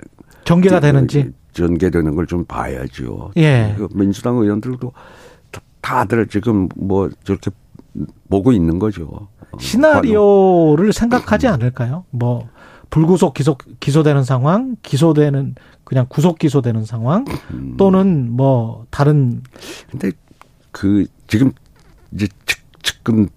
전개가 0.44 0.80
되는지. 0.80 1.32
전개되는 1.52 2.14
걸 2.16 2.26
좀 2.26 2.44
봐야죠. 2.46 3.30
예. 3.36 3.74
그 3.76 3.88
민주당 3.94 4.36
의원들도 4.38 4.92
다- 5.52 5.60
다들 5.80 6.26
지금 6.26 6.68
뭐 6.76 7.08
저렇게 7.22 7.50
보고 8.28 8.50
있는 8.52 8.78
거죠. 8.80 9.08
어, 9.52 9.58
시나리오를 9.58 10.92
생각하지 10.92 11.46
않을까요? 11.46 12.04
뭐 12.10 12.48
불구속 12.94 13.34
기소 13.34 13.56
기소되는 13.80 14.22
상황, 14.22 14.76
기소되는 14.82 15.56
그냥 15.82 16.06
구속 16.08 16.38
기소되는 16.38 16.84
상황 16.84 17.24
음. 17.50 17.74
또는 17.76 18.30
뭐 18.30 18.86
다른 18.90 19.42
근데 19.90 20.12
그 20.70 21.04
지금 21.26 21.50
이제 22.12 22.28
측, 22.46 22.60
측근 22.84 23.28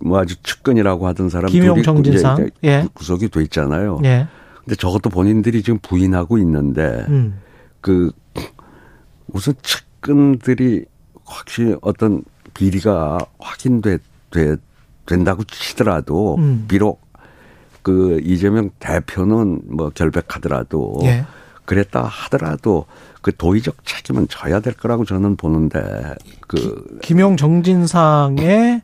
뭐 0.00 0.18
아주 0.18 0.34
측근이라고 0.42 1.06
하던 1.06 1.28
사람들이 1.28 1.60
김용 1.60 1.82
정진상. 1.84 2.50
예. 2.64 2.88
구속이 2.94 3.28
돼 3.28 3.42
있잖아요. 3.44 4.00
예. 4.02 4.26
근데 4.64 4.74
저것도 4.74 5.10
본인들이 5.10 5.62
지금 5.62 5.78
부인하고 5.78 6.38
있는데 6.38 7.06
음. 7.08 7.38
그 7.80 8.10
우선 9.28 9.54
측근들이 9.62 10.84
확실히 11.24 11.76
어떤 11.80 12.24
비리가 12.54 13.18
확인돼 13.38 13.98
돼, 14.32 14.56
된다고 15.06 15.44
치더라도 15.44 16.34
음. 16.38 16.64
비록 16.66 17.05
그 17.86 18.18
이재명 18.24 18.70
대표는 18.80 19.60
뭐 19.70 19.90
결백하더라도 19.90 20.98
예. 21.04 21.24
그랬다 21.66 22.02
하더라도 22.02 22.86
그 23.22 23.32
도의적 23.32 23.84
책임은 23.84 24.26
져야 24.26 24.58
될 24.58 24.74
거라고 24.74 25.04
저는 25.04 25.36
보는데 25.36 26.16
그 26.48 26.98
김용 27.00 27.36
정진상의 27.36 28.82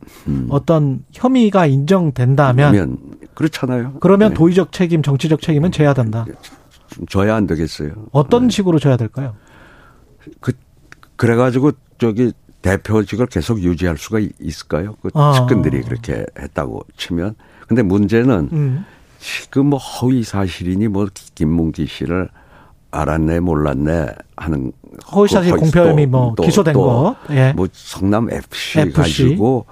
어떤 0.50 1.02
혐의가 1.10 1.66
인정된다면 1.66 2.68
음. 2.68 2.76
그러면 2.76 2.98
그렇잖아요. 3.34 3.94
그러면 3.98 4.28
네. 4.28 4.34
도의적 4.36 4.70
책임, 4.70 5.02
정치적 5.02 5.40
책임은 5.40 5.72
져야 5.72 5.94
된다. 5.94 6.24
좀 6.86 7.04
져야 7.06 7.34
안 7.34 7.48
되겠어요. 7.48 7.90
어떤 8.12 8.50
식으로 8.50 8.78
져야 8.78 8.96
될까요? 8.96 9.34
그 10.38 10.52
그래가지고 11.16 11.72
저기 11.98 12.30
대표직을 12.62 13.26
계속 13.26 13.60
유지할 13.60 13.96
수가 13.98 14.20
있- 14.20 14.30
있을까요? 14.40 14.94
그 15.02 15.10
아. 15.14 15.32
측근들이 15.32 15.82
그렇게 15.82 16.24
했다고 16.38 16.84
치면. 16.96 17.34
근데 17.74 17.82
문제는 17.82 18.50
음. 18.52 18.84
지금 19.18 19.66
뭐 19.66 19.78
허위 19.78 20.22
사실이니 20.22 20.88
뭐 20.88 21.06
김문기 21.34 21.86
씨를 21.86 22.28
알았네 22.90 23.40
몰랐네 23.40 24.08
하는 24.36 24.72
허위 25.10 25.26
사실 25.28 25.52
그 25.52 25.58
허위- 25.60 25.70
공표 25.72 25.88
혐의 25.88 26.04
또- 26.04 26.10
뭐 26.10 26.34
또- 26.36 26.42
기소된 26.42 26.74
또 26.74 26.82
거. 26.82 27.16
예. 27.30 27.54
뭐 27.56 27.66
성남 27.72 28.28
FC, 28.30 28.80
FC. 28.80 28.92
가지고 28.92 29.64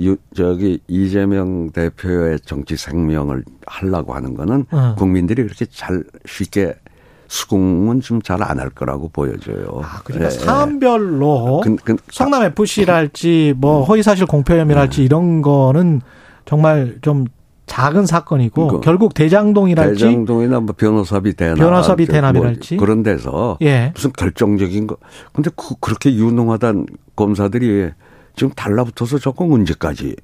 유, 0.00 0.16
저기 0.34 0.80
이재명 0.88 1.70
대표의 1.72 2.40
정치 2.46 2.76
생명을 2.78 3.44
하려고 3.66 4.14
하는 4.14 4.32
거는 4.34 4.64
어. 4.70 4.94
국민들이 4.96 5.42
그렇게 5.42 5.66
잘 5.66 6.02
쉽게 6.24 6.74
수긍은 7.26 8.00
좀 8.00 8.22
잘 8.22 8.42
안 8.42 8.58
할 8.58 8.70
거라고 8.70 9.10
보여져요. 9.10 9.82
아, 9.84 10.00
그러니까 10.04 10.26
예, 10.28 10.30
사안별로 10.30 11.60
근- 11.62 11.76
근- 11.76 11.98
성남 12.10 12.42
FC랄지 12.44 13.52
뭐 13.58 13.84
허위사실 13.84 14.24
공표 14.24 14.54
네. 14.54 14.60
혐의랄지 14.60 15.04
이런 15.04 15.42
거는 15.42 16.00
정말 16.48 16.96
좀 17.02 17.26
작은 17.66 18.06
사건이고 18.06 18.66
그거. 18.66 18.80
결국 18.80 19.12
대장동이랄지 19.12 20.02
대장동이나 20.02 20.60
뭐 20.60 20.74
변호사비 20.74 21.34
대납, 21.34 21.58
변호사비 21.58 22.06
저 22.06 22.12
대납이랄지. 22.12 22.76
뭐 22.76 22.84
그런 22.84 23.02
데서 23.02 23.58
예. 23.60 23.92
무슨 23.94 24.10
결정적인 24.12 24.86
거. 24.86 24.96
근데 25.34 25.50
그, 25.54 25.74
그렇게 25.78 26.14
유능하단 26.14 26.86
검사들이 27.14 27.90
지금 28.34 28.52
달라붙어서 28.54 29.18
조금 29.18 29.50
문제까지 29.50 30.16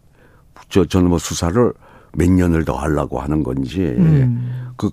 저 0.71 0.87
저는 0.87 1.11
뭐 1.11 1.19
수사를 1.19 1.73
몇 2.15 2.31
년을 2.31 2.65
더 2.65 2.73
하려고 2.75 3.21
하는 3.21 3.43
건지 3.43 3.81
음. 3.99 4.73
그 4.77 4.89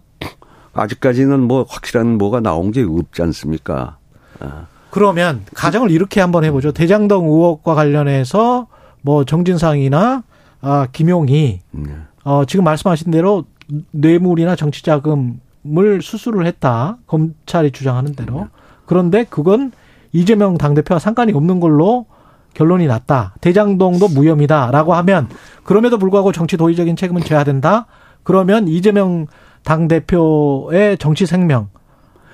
아직까지는 0.74 1.40
뭐 1.40 1.66
확실한 1.70 2.18
뭐가 2.18 2.42
나온 2.42 2.72
게 2.72 2.84
없지 2.84 3.22
않습니까? 3.22 3.98
아. 4.42 4.66
그러면 4.90 5.46
가정을 5.54 5.92
이렇게 5.92 6.20
한번 6.20 6.44
해보죠. 6.44 6.74
대장동 6.74 7.28
의혹과 7.28 7.76
관련해서 7.76 8.68
뭐 9.02 9.24
정진상이나 9.24 10.24
아, 10.62 10.88
김용이 10.92 11.60
네. 11.72 11.92
어, 12.24 12.46
지금 12.46 12.66
말씀하신 12.66 13.12
대로 13.12 13.46
뇌물이나 13.92 14.56
정치자금을 14.56 16.02
수수를 16.02 16.46
했다. 16.46 16.98
검찰이 17.08 17.72
주장하는 17.72 18.14
대로. 18.14 18.48
그런데 18.86 19.26
그건 19.30 19.72
이재명 20.12 20.58
당대표와 20.58 21.00
상관이 21.00 21.32
없는 21.34 21.60
걸로 21.60 22.06
결론이 22.54 22.86
났다. 22.88 23.36
대장동도 23.42 24.10
무혐의다라고 24.10 24.94
하면 24.96 25.30
그럼에도 25.64 25.98
불구하고 25.98 26.32
정치 26.32 26.58
도의적인 26.58 26.96
책임은 26.96 27.24
져야 27.24 27.44
된다. 27.44 27.86
그러면 28.24 28.68
이재명 28.68 29.28
당 29.64 29.88
대표의 29.88 30.98
정치 30.98 31.26
생명 31.26 31.70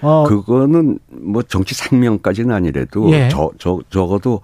어, 0.01 0.23
그거는 0.27 0.99
뭐 1.07 1.43
정치 1.43 1.75
생명까지는 1.75 2.53
아니래도 2.53 3.11
예. 3.11 3.29
저, 3.29 3.51
저, 3.57 3.79
적어도 3.89 4.41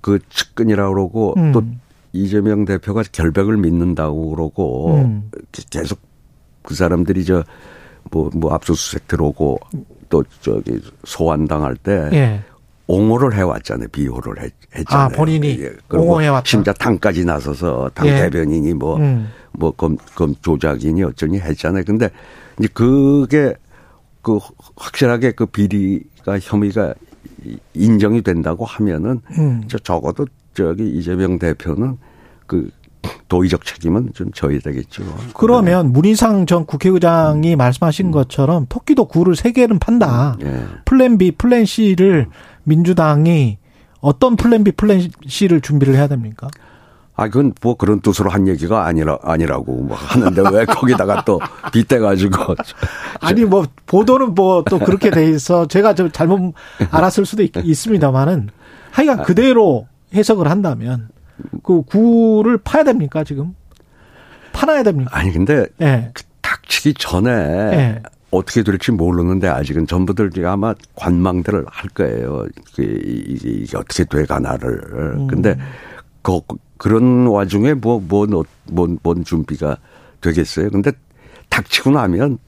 그 0.00 0.18
측근이라고 0.28 0.94
그러고 0.94 1.34
음. 1.36 1.52
또 1.52 1.62
이재명 2.12 2.64
대표가 2.64 3.02
결백을 3.10 3.56
믿는다고 3.56 4.30
그러고 4.30 4.96
음. 4.96 5.30
계속 5.70 6.00
그 6.62 6.74
사람들이 6.74 7.24
저 7.24 7.44
뭐, 8.10 8.30
뭐 8.34 8.52
압수수색 8.52 9.08
들어오고 9.08 9.58
또 10.08 10.24
저기 10.40 10.80
소환당할 11.04 11.76
때 11.76 12.10
예. 12.12 12.40
옹호를 12.86 13.34
해왔잖아요. 13.34 13.88
비호를 13.88 14.42
했, 14.42 14.52
했잖아요. 14.74 15.06
아, 15.06 15.08
본인이 15.08 15.56
그리고 15.86 16.04
옹호해왔다. 16.04 16.44
심지어 16.44 16.72
당까지 16.72 17.24
나서서 17.24 17.90
당 17.94 18.08
예. 18.08 18.16
대변인이 18.16 18.74
뭐, 18.74 18.96
음. 18.96 19.28
뭐, 19.52 19.70
검, 19.70 19.96
검 20.16 20.34
조작이니 20.42 21.04
어쩌니 21.04 21.38
했잖아요. 21.38 21.84
근데 21.86 22.10
이제 22.58 22.68
그게 22.72 23.54
그 24.22 24.38
확실하게 24.76 25.32
그 25.32 25.46
비리가 25.46 26.38
혐의가 26.40 26.94
인정이 27.74 28.22
된다고 28.22 28.64
하면은 28.64 29.20
음. 29.38 29.62
저 29.68 29.78
적어도 29.78 30.26
저기 30.54 30.88
이재명 30.90 31.38
대표는 31.38 31.98
그 32.46 32.70
도의적 33.28 33.64
책임은 33.64 34.10
좀 34.14 34.30
져야 34.32 34.58
되겠죠. 34.58 35.02
그러면 35.34 35.92
문희상 35.92 36.46
전 36.46 36.66
국회의장이 36.66 37.56
말씀하신 37.56 38.10
것처럼 38.10 38.66
토끼도 38.68 39.06
굴을 39.06 39.36
세 39.36 39.52
개는 39.52 39.78
판다. 39.78 40.36
예. 40.42 40.64
플랜 40.84 41.16
B, 41.16 41.30
플랜 41.30 41.64
C를 41.64 42.26
민주당이 42.64 43.58
어떤 44.00 44.36
플랜 44.36 44.64
B, 44.64 44.72
플랜 44.72 45.08
C를 45.26 45.60
준비를 45.60 45.94
해야 45.94 46.08
됩니까? 46.08 46.48
아, 47.14 47.26
그건 47.28 47.52
뭐 47.62 47.76
그런 47.76 48.00
뜻으로 48.00 48.30
한 48.30 48.48
얘기가 48.48 48.86
아니라, 48.86 49.18
아니라고 49.22 49.74
뭐 49.82 49.96
하는데 49.96 50.42
왜 50.52 50.64
거기다가 50.64 51.22
또 51.24 51.38
빗대가지고. 51.72 52.54
아니 53.20 53.44
뭐 53.44 53.64
보도는 53.86 54.34
뭐 54.34 54.64
또 54.68 54.78
그렇게 54.78 55.10
돼 55.10 55.28
있어 55.30 55.66
제가 55.68 55.94
좀 55.94 56.10
잘못 56.10 56.54
알았을 56.90 57.26
수도 57.26 57.42
있, 57.42 57.52
있습니다만은 57.62 58.48
하여간 58.90 59.24
그대로 59.24 59.86
해석을 60.14 60.48
한다면 60.48 61.08
그 61.62 61.82
굴을 61.82 62.58
파야 62.58 62.84
됩니까 62.84 63.24
지금 63.24 63.54
파놔야 64.52 64.82
됩니까? 64.82 65.10
아니, 65.16 65.32
근데 65.32 65.66
예. 65.80 66.12
닥치기 66.42 66.94
전에 66.94 67.30
예. 67.30 68.02
어떻게 68.30 68.62
될지 68.62 68.92
모르는데 68.92 69.48
아직은 69.48 69.86
전부들 69.86 70.30
아마 70.46 70.74
관망들을 70.96 71.64
할 71.68 71.90
거예요. 71.90 72.46
그 72.74 72.82
이게, 72.82 73.48
이게 73.50 73.76
어떻게 73.76 74.04
돼가나를. 74.04 74.80
음. 74.92 75.26
근데 75.26 75.56
그 76.22 76.40
그런 76.76 77.26
와중에 77.26 77.74
뭐 77.74 77.98
뭔 78.00 78.30
뭔 78.30 78.44
뭔, 78.66 78.98
뭔 79.02 79.24
준비가 79.24 79.76
되겠어요. 80.20 80.70
근데 80.70 80.92
닥치고 81.48 81.90
나면 81.90 82.38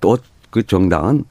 또 0.00 0.16
그 0.50 0.66
정당은 0.66 1.18
다 1.20 1.26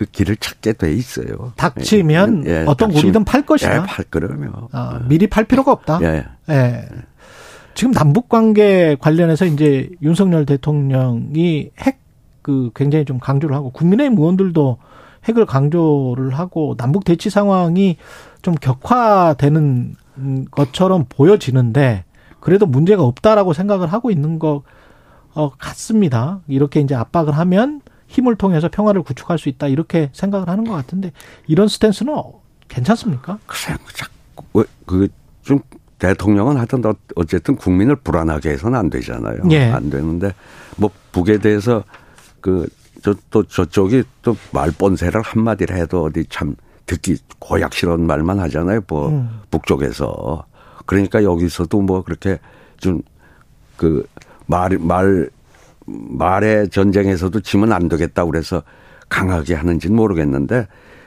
그 0.00 0.06
길을 0.06 0.36
찾게 0.36 0.72
돼 0.72 0.94
있어요. 0.94 1.52
닥치면 1.56 2.46
예, 2.46 2.64
어떤 2.66 2.88
닥치면- 2.90 3.00
굴이든 3.00 3.24
팔 3.24 3.44
것이다. 3.44 3.82
예, 3.82 3.86
팔 3.86 4.02
거라며. 4.06 4.68
아, 4.72 4.98
미리 5.06 5.26
팔 5.26 5.44
필요가 5.44 5.72
없다. 5.72 5.98
예. 6.00 6.24
예. 6.48 6.88
지금 7.74 7.92
남북 7.92 8.30
관계 8.30 8.96
관련해서 8.98 9.44
이제 9.44 9.90
윤석열 10.02 10.46
대통령이 10.46 11.70
핵 11.78 12.00
그 12.42 12.70
굉장히 12.74 13.04
좀 13.04 13.18
강조를 13.18 13.54
하고 13.54 13.68
국민의힘 13.70 14.16
의원들도 14.18 14.78
핵을 15.28 15.44
강조를 15.44 16.30
하고 16.30 16.74
남북 16.78 17.04
대치 17.04 17.28
상황이 17.28 17.98
좀 18.40 18.54
격화되는 18.54 19.94
것처럼 20.50 21.04
보여지는데 21.10 22.04
그래도 22.40 22.64
문제가 22.64 23.02
없다라고 23.02 23.52
생각을 23.52 23.88
하고 23.92 24.10
있는 24.10 24.38
것 24.38 24.62
어, 25.34 25.50
같습니다. 25.50 26.40
이렇게 26.48 26.80
이제 26.80 26.94
압박을 26.94 27.36
하면 27.36 27.82
힘을 28.10 28.34
통해서 28.36 28.68
평화를 28.68 29.02
구축할 29.02 29.38
수 29.38 29.48
있다 29.48 29.68
이렇게 29.68 30.10
생각을 30.12 30.48
하는 30.48 30.64
것 30.64 30.74
같은데 30.74 31.12
이런 31.46 31.68
스탠스는 31.68 32.12
어, 32.12 32.40
괜찮습니까? 32.68 33.38
글쎄, 33.46 33.74
자꾸 33.94 34.64
그좀 34.84 35.60
대통령은 35.98 36.56
하여튼 36.56 36.84
어- 36.84 36.94
어쨌든 37.14 37.54
국민을 37.56 37.96
불안하게 37.96 38.50
해서는 38.50 38.78
안 38.78 38.90
되잖아요. 38.90 39.42
예. 39.52 39.70
안 39.70 39.90
되는데 39.90 40.34
뭐 40.76 40.90
북에 41.12 41.38
대해서 41.38 41.84
그 42.40 42.66
저 43.02 43.14
또 43.30 43.42
저쪽이 43.44 44.02
또 44.20 44.36
말본세를 44.52 45.22
한마디를 45.22 45.74
해도 45.78 46.04
어디 46.04 46.22
참 46.28 46.54
듣기 46.84 47.16
고약스러운 47.38 48.06
말만 48.06 48.38
하잖아요. 48.40 48.80
뭐 48.88 49.08
음. 49.08 49.40
북쪽에서 49.50 50.44
그러니까 50.84 51.24
여기서도 51.24 51.80
뭐 51.80 52.02
그렇게 52.02 52.38
좀 52.78 53.00
그 53.78 54.04
말 54.46 54.78
말 54.78 55.30
말의 55.90 56.68
전쟁에서도 56.70 57.40
지면 57.40 57.72
안 57.72 57.88
되겠다 57.88 58.24
그래서 58.24 58.62
강하게 59.08 59.54
하는지는 59.54 59.96
모르겠는데 59.96 60.66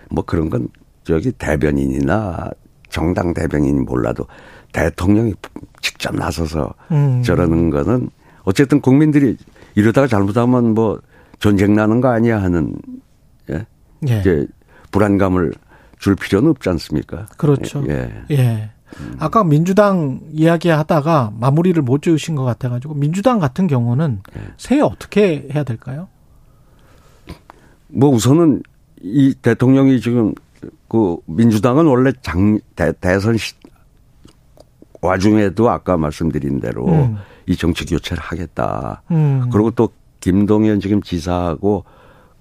뭐 0.09 0.23
그런 0.25 0.49
건 0.49 0.67
저기 1.03 1.31
대변인이나 1.31 2.51
정당 2.89 3.33
대변인이 3.33 3.79
몰라도 3.81 4.25
대통령이 4.71 5.33
직접 5.81 6.15
나서서 6.15 6.73
음. 6.91 7.21
저러는 7.23 7.69
거는 7.69 8.09
어쨌든 8.43 8.81
국민들이 8.81 9.37
이러다가 9.75 10.07
잘못하면 10.07 10.73
뭐 10.73 10.99
전쟁 11.39 11.73
나는 11.73 12.01
거 12.01 12.09
아니야 12.09 12.41
하는 12.41 12.75
예? 13.49 13.65
예. 14.09 14.19
이제 14.19 14.47
불안감을 14.91 15.53
줄 15.99 16.15
필요는 16.15 16.49
없지 16.51 16.69
않습니까? 16.69 17.25
그렇죠. 17.37 17.83
예. 17.87 18.11
예. 18.31 18.69
아까 19.19 19.43
민주당 19.43 20.21
이야기 20.31 20.69
하다가 20.69 21.33
마무리를 21.39 21.81
못 21.81 22.01
지으신 22.01 22.35
것 22.35 22.43
같아가지고 22.43 22.93
민주당 22.93 23.39
같은 23.39 23.67
경우는 23.67 24.21
새해 24.57 24.81
어떻게 24.81 25.47
해야 25.53 25.63
될까요? 25.63 26.07
뭐 27.87 28.09
우선은 28.09 28.63
이 29.01 29.35
대통령이 29.41 30.01
지금 30.01 30.33
그 30.87 31.17
민주당은 31.25 31.85
원래 31.85 32.11
장 32.21 32.59
대, 32.75 32.93
대선 32.99 33.37
시, 33.37 33.53
와중에도 35.01 35.69
아까 35.69 35.97
말씀드린 35.97 36.59
대로 36.59 36.87
음. 36.87 37.17
이 37.45 37.55
정치 37.55 37.85
교체를 37.85 38.21
하겠다. 38.21 39.03
음. 39.11 39.49
그리고 39.51 39.71
또 39.71 39.89
김동연 40.21 40.79
지금 40.79 41.01
지사하고 41.01 41.83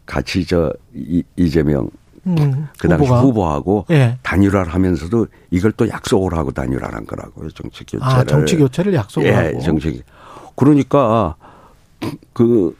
같이 0.06 0.46
저 0.46 0.72
이, 0.94 1.22
이재명 1.36 1.90
음, 2.26 2.68
그 2.78 2.88
당시 2.88 3.04
후보가. 3.04 3.20
후보하고 3.20 3.86
예. 3.90 4.16
단일화를 4.22 4.72
하면서도 4.72 5.26
이걸 5.50 5.72
또 5.72 5.88
약속을 5.88 6.36
하고 6.36 6.52
단일화를 6.52 6.94
한 6.94 7.04
거라고요. 7.04 7.50
정치 7.50 7.84
교체를. 7.84 8.04
아, 8.04 8.24
정치 8.24 8.56
교체를 8.56 8.94
약속을 8.94 9.28
예, 9.28 9.32
하고. 9.32 9.60
정치. 9.60 10.02
그러니까 10.54 11.34
그 12.32 12.76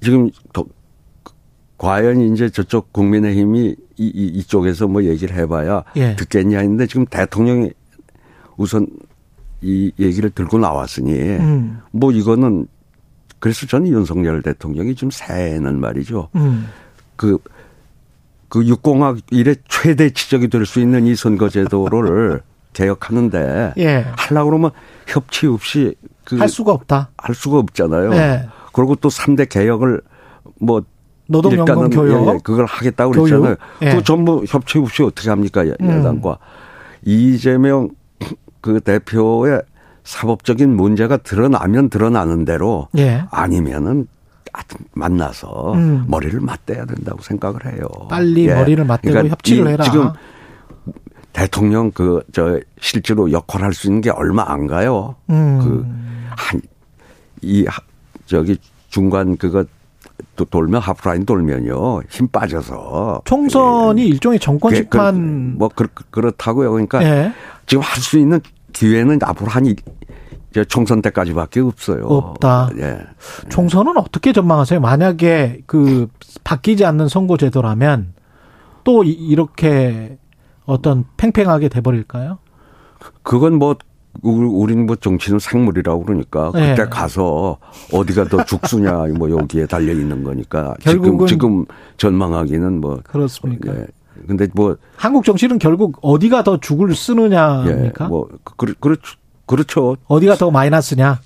지금 0.00 0.30
더 0.52 0.64
과연 1.76 2.20
이제 2.20 2.48
저쪽 2.48 2.92
국민의힘이 2.92 3.76
이, 3.96 4.04
이 4.04 4.26
이쪽에서 4.38 4.88
뭐 4.88 5.04
얘기를 5.04 5.36
해봐야 5.36 5.84
예. 5.96 6.16
듣겠냐 6.16 6.58
했는데 6.58 6.86
지금 6.86 7.04
대통령이 7.06 7.70
우선 8.56 8.86
이 9.60 9.92
얘기를 9.98 10.30
들고 10.30 10.58
나왔으니 10.58 11.12
음. 11.12 11.80
뭐 11.90 12.12
이거는 12.12 12.66
그래서 13.40 13.66
저는 13.66 13.88
윤석열 13.88 14.42
대통령이 14.42 14.94
좀 14.94 15.10
새해는 15.10 15.80
말이죠. 15.80 16.28
음. 16.34 16.68
그, 17.16 17.38
그 18.48 18.64
육공학 18.66 19.18
일의 19.30 19.56
최대 19.68 20.10
지적이 20.10 20.48
될 20.48 20.64
수 20.66 20.80
있는 20.80 21.06
이 21.06 21.14
선거제도를 21.14 22.40
개혁하는데 22.72 23.74
예. 23.78 24.06
하려고 24.16 24.50
그러면 24.50 24.70
협치 25.06 25.46
없이 25.46 25.94
그 26.24 26.36
할 26.38 26.48
수가 26.48 26.72
없다. 26.72 27.10
할 27.16 27.34
수가 27.34 27.58
없잖아요. 27.58 28.12
예. 28.14 28.48
그리고 28.72 28.94
또 28.96 29.08
3대 29.08 29.48
개혁을 29.48 30.00
뭐 30.60 30.82
노동연금 31.26 31.60
일단은 31.74 31.90
교육. 31.90 32.26
예, 32.28 32.34
예, 32.34 32.38
그걸 32.44 32.64
하겠다고 32.66 33.12
교육. 33.12 33.24
그랬잖아요. 33.30 33.56
예. 33.82 33.94
그 33.96 34.02
전부 34.04 34.44
협치 34.46 34.78
없이 34.78 35.02
어떻게 35.02 35.28
합니까? 35.30 35.66
야- 35.68 35.72
음. 35.80 35.88
야당과 35.88 36.38
이재명 37.04 37.90
그 38.60 38.80
대표의 38.80 39.62
사법적인 40.04 40.74
문제가 40.74 41.16
드러나면 41.18 41.90
드러나는 41.90 42.44
대로 42.44 42.88
예. 42.96 43.22
아니면은 43.30 44.06
만나서 44.94 45.72
음. 45.74 46.04
머리를 46.08 46.38
맞대야 46.40 46.84
된다고 46.86 47.22
생각을 47.22 47.66
해요. 47.66 47.86
빨리 48.08 48.46
머리를 48.46 48.84
맞대고 48.84 49.28
협치를 49.28 49.66
이 49.66 49.68
해라. 49.70 49.84
지금 49.84 50.10
대통령 51.32 51.90
그 51.92 52.22
저 52.32 52.58
실제로 52.80 53.30
역할할 53.30 53.72
수 53.72 53.86
있는 53.86 54.00
게 54.00 54.10
얼마 54.10 54.44
안 54.50 54.66
가요. 54.66 55.14
음. 55.30 55.60
그한이 57.40 57.64
저기 58.26 58.56
중간 58.88 59.36
그거 59.36 59.64
또 60.36 60.44
돌면 60.44 60.80
하프라인 60.80 61.24
돌면요 61.24 62.02
힘 62.08 62.26
빠져서 62.28 63.22
총선이 63.24 64.06
일종의 64.06 64.38
정권 64.40 64.72
그- 64.72 64.76
그- 64.76 64.82
심판 64.82 65.56
뭐 65.56 65.68
그, 65.74 65.86
그렇다고요. 66.10 66.72
그러니까 66.72 67.02
예. 67.04 67.32
지금 67.66 67.82
할 67.82 68.02
수 68.02 68.18
있는 68.18 68.40
기회는 68.72 69.18
앞으로 69.22 69.48
한 69.50 69.66
이- 70.48 70.50
이제 70.50 70.64
총선 70.64 71.02
때까지밖에 71.02 71.60
없어요. 71.60 72.04
없다. 72.06 72.70
예. 72.78 72.98
총선은 73.48 73.96
어떻게 73.98 74.32
전망하세요? 74.32 74.80
만약에 74.80 75.62
그 75.66 76.08
바뀌지 76.44 76.84
않는 76.84 77.08
선거제도라면 77.08 78.14
또 78.84 79.04
이- 79.04 79.10
이렇게 79.12 80.18
어떤 80.64 81.04
팽팽하게 81.16 81.68
돼버릴까요? 81.68 82.38
그건 83.22 83.54
뭐 83.54 83.76
우리- 84.22 84.46
우리는 84.48 84.86
뭐 84.86 84.96
정치는 84.96 85.38
생물이라고 85.38 86.04
그러니까 86.04 86.50
예. 86.56 86.70
그때 86.70 86.88
가서 86.88 87.58
어디가 87.92 88.24
더 88.24 88.44
죽수냐 88.44 89.04
뭐 89.16 89.30
여기에 89.30 89.66
달려 89.66 89.92
있는 89.92 90.24
거니까 90.24 90.74
지금 90.80 91.26
지금 91.26 91.64
전망하기는 91.98 92.80
뭐 92.80 93.00
그렇습니까? 93.04 93.72
예. 93.76 93.86
근데 94.26 94.48
뭐 94.54 94.76
한국 94.96 95.24
정치는 95.24 95.58
결국 95.60 95.98
어디가 96.02 96.42
더 96.42 96.58
죽을 96.58 96.90
예, 96.90 96.94
쓰느냐입니까? 96.94 98.08
뭐 98.08 98.28
그, 98.42 98.74
그렇죠. 98.80 99.16
그렇죠. 99.48 99.96
어디가 100.06 100.36
더 100.36 100.50
마이너스냐? 100.52 101.20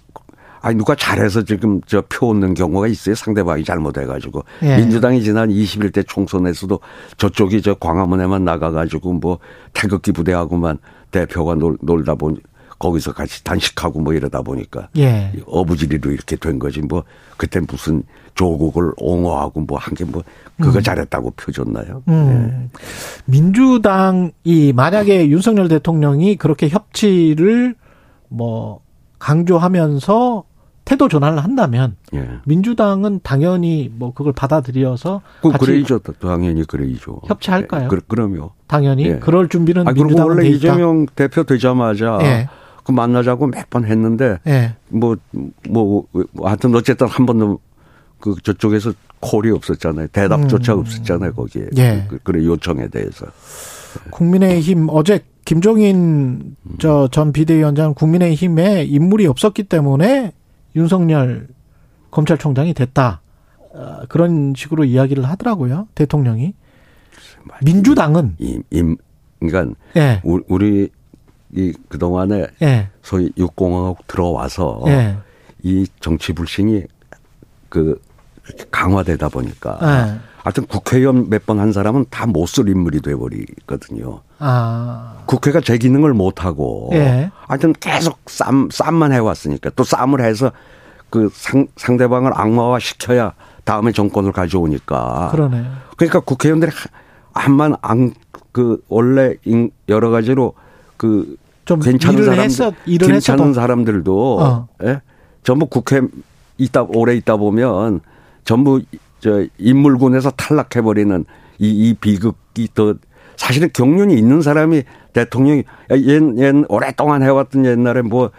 아니 0.64 0.76
누가 0.76 0.94
잘해서 0.94 1.42
지금 1.42 1.80
저 1.82 2.02
표 2.08 2.30
얻는 2.30 2.54
경우가 2.54 2.86
있어요. 2.86 3.14
상대방이 3.16 3.64
잘못해가지고 3.64 4.44
예. 4.62 4.76
민주당이 4.76 5.22
지난 5.24 5.48
21대 5.50 6.06
총선에서도 6.06 6.78
저쪽이 7.16 7.62
저 7.62 7.74
광화문에만 7.74 8.44
나가가지고 8.44 9.14
뭐 9.14 9.38
태극기 9.72 10.12
부대하고만 10.12 10.78
대표가 11.10 11.56
놀, 11.56 11.76
놀다 11.82 12.14
보니 12.14 12.38
거기서 12.78 13.12
같이 13.12 13.42
단식하고 13.44 14.00
뭐 14.00 14.12
이러다 14.14 14.42
보니까 14.42 14.88
예. 14.98 15.32
어부지리로 15.46 16.10
이렇게 16.12 16.36
된 16.36 16.58
거지 16.60 16.80
뭐 16.80 17.02
그때 17.36 17.60
무슨 17.60 18.02
조국을 18.34 18.92
옹호하고 18.98 19.60
뭐 19.62 19.78
한 19.78 19.94
게 19.94 20.04
뭐 20.04 20.22
그거 20.60 20.80
잘했다고 20.80 21.32
표줬나요? 21.32 22.02
음. 22.08 22.70
민주당이 23.26 24.72
만약에 24.74 25.28
윤석열 25.28 25.68
대통령이 25.68 26.36
그렇게 26.36 26.68
협치를 26.68 27.74
뭐 28.32 28.80
강조하면서 29.18 30.44
태도 30.84 31.08
전환을 31.08 31.44
한다면 31.44 31.96
예. 32.12 32.18
예. 32.18 32.28
민주당은 32.44 33.20
당연히 33.22 33.88
뭐 33.94 34.12
그걸 34.12 34.32
받아들여서 34.32 35.22
그 35.42 35.50
그래이죠. 35.52 36.00
당연히 36.00 36.64
그래이죠. 36.64 37.20
협치할까요? 37.26 37.84
예, 37.84 37.88
그, 37.88 38.00
그럼요. 38.08 38.50
당연히 38.66 39.04
예. 39.06 39.18
그럴 39.18 39.48
준비는 39.48 39.86
아 39.86 39.92
민주당은 39.92 40.28
원래 40.30 40.42
돼 40.42 40.48
있다. 40.48 40.56
이재명 40.56 41.06
대표 41.14 41.44
되자마자 41.44 42.18
예. 42.22 42.48
그 42.82 42.90
만나자고 42.90 43.46
몇 43.46 43.70
번 43.70 43.84
했는데 43.84 44.38
예. 44.48 44.74
뭐, 44.88 45.16
뭐, 45.68 46.04
뭐, 46.10 46.46
하여튼 46.48 46.74
어쨌든 46.74 47.06
한 47.06 47.26
번도 47.26 47.60
그 48.18 48.34
저쪽에서 48.42 48.92
콜이 49.20 49.50
없었잖아요. 49.52 50.08
대답조차 50.08 50.74
음. 50.74 50.80
없었잖아요, 50.80 51.32
거기에. 51.34 51.66
예. 51.76 52.06
그, 52.08 52.18
그래, 52.24 52.44
요청에 52.44 52.88
대해서. 52.88 53.26
국민의힘 54.10 54.88
어제 54.90 55.20
김종인 55.44 56.56
저 56.78 57.08
전 57.08 57.32
비대위원장 57.32 57.94
국민의힘에 57.94 58.84
인물이 58.84 59.26
없었기 59.26 59.64
때문에 59.64 60.32
윤석열 60.76 61.48
검찰총장이 62.10 62.74
됐다. 62.74 63.20
어, 63.74 64.00
그런 64.08 64.54
식으로 64.56 64.84
이야기를 64.84 65.24
하더라고요. 65.24 65.88
대통령이. 65.94 66.54
민주당은 67.64 68.36
임, 68.38 68.62
임, 68.70 68.96
그러니까 69.40 69.74
예. 69.96 70.20
우리, 70.24 70.88
이 71.54 71.72
그동안에 71.88 72.46
예. 72.62 72.88
소위 73.02 73.30
육공화국 73.36 74.06
들어와서 74.06 74.82
예. 74.86 75.16
이 75.62 75.86
정치 76.00 76.32
불신이 76.32 76.84
그 77.68 78.00
강화되다 78.70 79.28
보니까 79.28 79.78
예. 79.82 80.20
하여튼 80.42 80.66
국회의원 80.66 81.28
몇 81.28 81.44
번 81.46 81.58
한 81.58 81.72
사람은 81.72 82.06
다 82.10 82.26
못 82.26 82.46
쓸 82.48 82.68
인물이 82.68 83.00
돼 83.00 83.14
버리거든요. 83.16 84.20
아. 84.42 85.22
국회가 85.26 85.60
제 85.60 85.78
기능을 85.78 86.12
못하고 86.14 86.90
예. 86.92 87.30
하여튼 87.48 87.72
계속 87.78 88.18
쌈, 88.26 88.68
쌈만 88.70 89.12
해왔으니까 89.12 89.70
또 89.76 89.84
쌈을 89.84 90.20
해서 90.22 90.50
그 91.10 91.30
상, 91.32 91.66
상대방을 91.76 92.32
악마화 92.34 92.78
시켜야 92.80 93.32
다음에 93.64 93.92
정권을 93.92 94.32
가져오니까. 94.32 95.28
그러네요. 95.30 95.64
그러니까 95.96 96.20
국회의원들이 96.20 96.72
한만 97.34 97.76
안, 97.80 98.12
그 98.50 98.82
원래 98.88 99.34
인- 99.44 99.70
여러 99.88 100.10
가지로 100.10 100.54
그 100.96 101.36
좀 101.64 101.78
괜찮은 101.78 102.24
사람들, 102.24 102.44
했어 102.44 102.72
괜찮은 102.86 103.14
했어도 103.14 103.52
사람들도 103.54 104.40
어. 104.40 104.68
예? 104.82 105.00
전부 105.44 105.66
국회 105.66 106.00
있다 106.58 106.82
오래 106.88 107.14
있다 107.14 107.36
보면 107.36 108.00
전부 108.44 108.82
저 109.20 109.44
인물군에서 109.58 110.32
탈락해 110.32 110.82
버리는 110.82 111.24
이, 111.60 111.68
이 111.70 111.94
비극이 111.94 112.68
더 112.74 112.94
사실은 113.36 113.70
경륜이 113.72 114.14
있는 114.14 114.42
사람이 114.42 114.82
대통령이 115.12 115.64
옛, 115.90 116.22
옛 116.38 116.54
오랫동안 116.68 117.22
해왔던 117.22 117.64
옛날에 117.64 118.02
뭐 118.02 118.30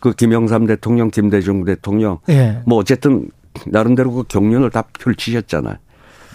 그 0.00 0.12
김영삼 0.12 0.66
대통령, 0.66 1.10
김대중 1.10 1.64
대통령 1.64 2.18
예. 2.30 2.62
뭐 2.66 2.78
어쨌든 2.78 3.30
나름대로 3.66 4.10
그 4.12 4.24
경륜을 4.24 4.70
다 4.70 4.82
펼치셨잖아요. 4.98 5.76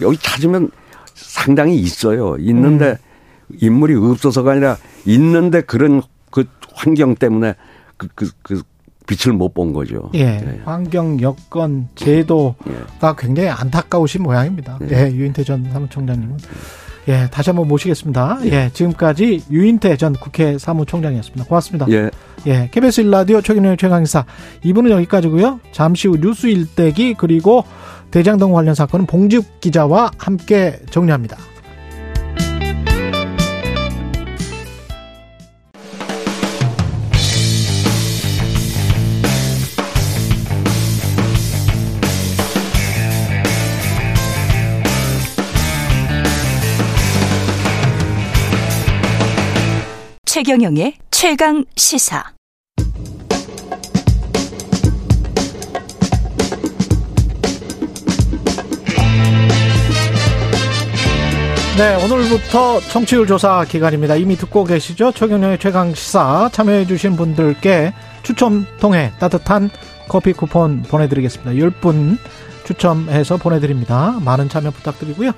여기 0.01 0.18
찾으면 0.18 0.70
상당히 1.13 1.76
있어요. 1.76 2.38
있는데 2.39 2.97
음. 3.47 3.57
인물이 3.59 3.95
없어서가 3.95 4.51
아니라 4.51 4.78
있는데 5.05 5.61
그런 5.61 6.01
그 6.30 6.45
환경 6.74 7.16
때문에 7.16 7.55
그, 7.97 8.07
그, 8.13 8.30
그 8.43 8.61
빛을 9.07 9.36
못 9.36 9.53
본 9.53 9.74
거죠. 9.74 10.09
예. 10.16 10.61
환경 10.66 11.20
여건 11.22 11.88
제도가 11.95 13.16
굉장히 13.18 13.49
안타까우신 13.49 14.24
모양입니다. 14.24 14.80
예. 14.91 15.11
유인태 15.11 15.43
전 15.43 15.63
사무총장님은 15.72 16.38
예, 17.08 17.28
다시 17.32 17.49
한번 17.49 17.68
모시겠습니다. 17.68 18.39
예, 18.45 18.70
지금까지 18.74 19.43
유인태 19.51 19.95
전 19.97 20.14
국회 20.14 20.58
사무총장이었습니다. 20.58 21.45
고맙습니다. 21.45 21.86
예. 21.89 22.10
예, 22.47 22.70
KBS 22.72 23.01
일라디오 23.01 23.41
최근의 23.41 23.78
최강의사 23.78 24.26
2부는 24.64 24.89
여기까지고요. 24.89 25.60
잠시 25.72 26.08
후 26.08 26.18
뉴스 26.20 26.47
일대기 26.47 27.16
그리고 27.18 27.64
대장동 28.12 28.53
관련 28.53 28.76
사건은 28.76 29.06
봉지욱 29.06 29.60
기자와 29.60 30.12
함께 30.18 30.80
정리합니다. 30.89 31.38
최경영의 50.36 50.95
최강 51.11 51.63
시사. 51.77 52.21
네, 61.77 62.03
오늘부터 62.03 62.81
청취율 62.81 63.27
조사 63.27 63.63
기간입니다. 63.63 64.17
이미 64.17 64.36
듣고 64.36 64.65
계시죠? 64.65 65.13
최경영의 65.13 65.57
최강 65.59 65.95
시사 65.95 66.49
참여해주신 66.51 67.15
분들께 67.15 67.93
추첨 68.23 68.65
통해 68.81 69.13
따뜻한 69.19 69.69
커피 70.09 70.33
쿠폰 70.33 70.83
보내드리겠습니다. 70.83 71.51
10분 71.51 72.17
추첨해서 72.65 73.38
보내드립니다. 73.38 74.19
많은 74.19 74.49
참여 74.49 74.71
부탁드리고요. 74.71 75.31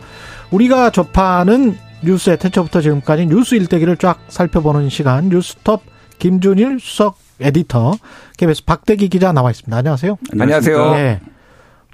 우리가 0.49 0.89
접하는 0.89 1.77
뉴스의 2.03 2.37
태초부터 2.37 2.81
지금까지 2.81 3.25
뉴스 3.27 3.55
일대기를 3.55 3.97
쫙 3.97 4.19
살펴보는 4.27 4.89
시간 4.89 5.29
뉴스톱 5.29 5.81
김준일 6.19 6.79
수석 6.79 7.17
에디터 7.39 7.93
KBS 8.37 8.65
박대기 8.65 9.09
기자 9.09 9.31
나와 9.31 9.51
있습니다. 9.51 9.75
안녕하세요. 9.75 10.17
안녕하세요. 10.39 10.91
네. 10.93 11.19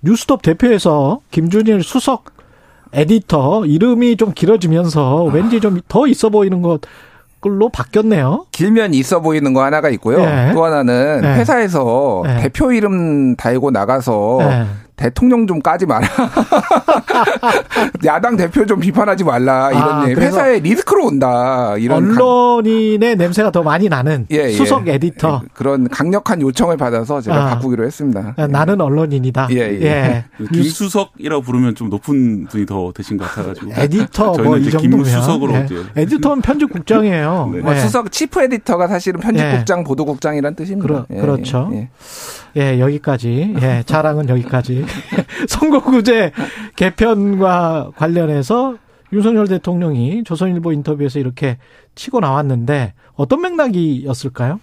뉴스톱 0.03 0.41
대표에서 0.41 1.19
김준일 1.31 1.83
수석 1.83 2.25
에디터 2.93 3.65
이름이 3.65 4.17
좀 4.17 4.33
길어지면서 4.33 5.23
왠지 5.25 5.59
좀 5.59 5.81
더 5.87 6.07
있어 6.07 6.29
보이는 6.29 6.61
것 6.61 6.81
걸로 7.41 7.67
바뀌었네요. 7.69 8.45
길면 8.51 8.93
있어 8.93 9.19
보이는 9.21 9.53
거 9.53 9.63
하나가 9.63 9.89
있고요. 9.89 10.19
네. 10.25 10.53
또 10.53 10.63
하나는 10.63 11.21
네. 11.21 11.35
회사에서 11.35 12.21
네. 12.25 12.41
대표 12.41 12.71
이름 12.71 13.35
달고 13.35 13.71
나가서 13.71 14.37
네. 14.39 14.65
대통령 14.95 15.47
좀 15.47 15.61
까지 15.61 15.85
마라. 15.85 16.07
야당 18.05 18.37
대표 18.37 18.65
좀 18.65 18.79
비판하지 18.79 19.23
말라. 19.23 19.69
이런 19.71 19.83
아, 19.83 20.05
회사에 20.07 20.59
리스크로 20.59 21.07
온다. 21.07 21.75
이런 21.77 22.13
강- 22.13 22.23
언론인의 22.23 23.15
냄새가 23.15 23.51
더 23.51 23.63
많이 23.63 23.89
나는 23.89 24.25
예, 24.31 24.37
예. 24.45 24.51
수석 24.51 24.87
에디터. 24.87 25.43
그런 25.53 25.87
강력한 25.89 26.41
요청을 26.41 26.77
받아서 26.77 27.21
제가 27.21 27.35
아. 27.35 27.49
바꾸기로 27.55 27.85
했습니다. 27.85 28.35
나는 28.49 28.81
언론인이다. 28.81 29.47
예, 29.51 29.57
예. 29.81 30.25
김수석이라고 30.51 31.41
부르면 31.41 31.75
좀 31.75 31.89
높은 31.89 32.45
분이 32.47 32.65
더 32.65 32.91
되신 32.95 33.17
것 33.17 33.25
같아가지고. 33.29 33.71
에디터 33.75 34.33
저희는 34.33 34.43
뭐이 34.45 34.61
이제 34.61 34.71
정도면 34.71 35.03
김수석으로 35.05 35.53
예. 35.55 35.65
이제. 35.65 35.83
에디터는 35.95 36.41
편집국장이에요. 36.41 37.51
네. 37.53 37.59
뭐 37.63 37.73
예. 37.75 37.79
수석 37.79 38.11
치프 38.11 38.41
에디터가 38.41 38.87
사실은 38.87 39.19
편집국장, 39.19 39.83
보도국장이란 39.83 40.55
뜻입니다. 40.55 40.87
그러- 40.87 41.05
예, 41.11 41.15
그렇죠. 41.21 41.69
예, 41.73 41.77
예. 41.77 41.89
예, 42.55 42.79
여기까지. 42.79 43.55
예, 43.61 43.83
자랑은 43.85 44.29
여기까지. 44.29 44.82
선거구제 45.47 46.31
개편과 46.75 47.91
관련해서 47.95 48.77
윤석열 49.11 49.47
대통령이 49.47 50.23
조선일보 50.23 50.73
인터뷰에서 50.73 51.19
이렇게 51.19 51.57
치고 51.95 52.19
나왔는데 52.19 52.93
어떤 53.15 53.41
맥락이었을까요? 53.41 54.59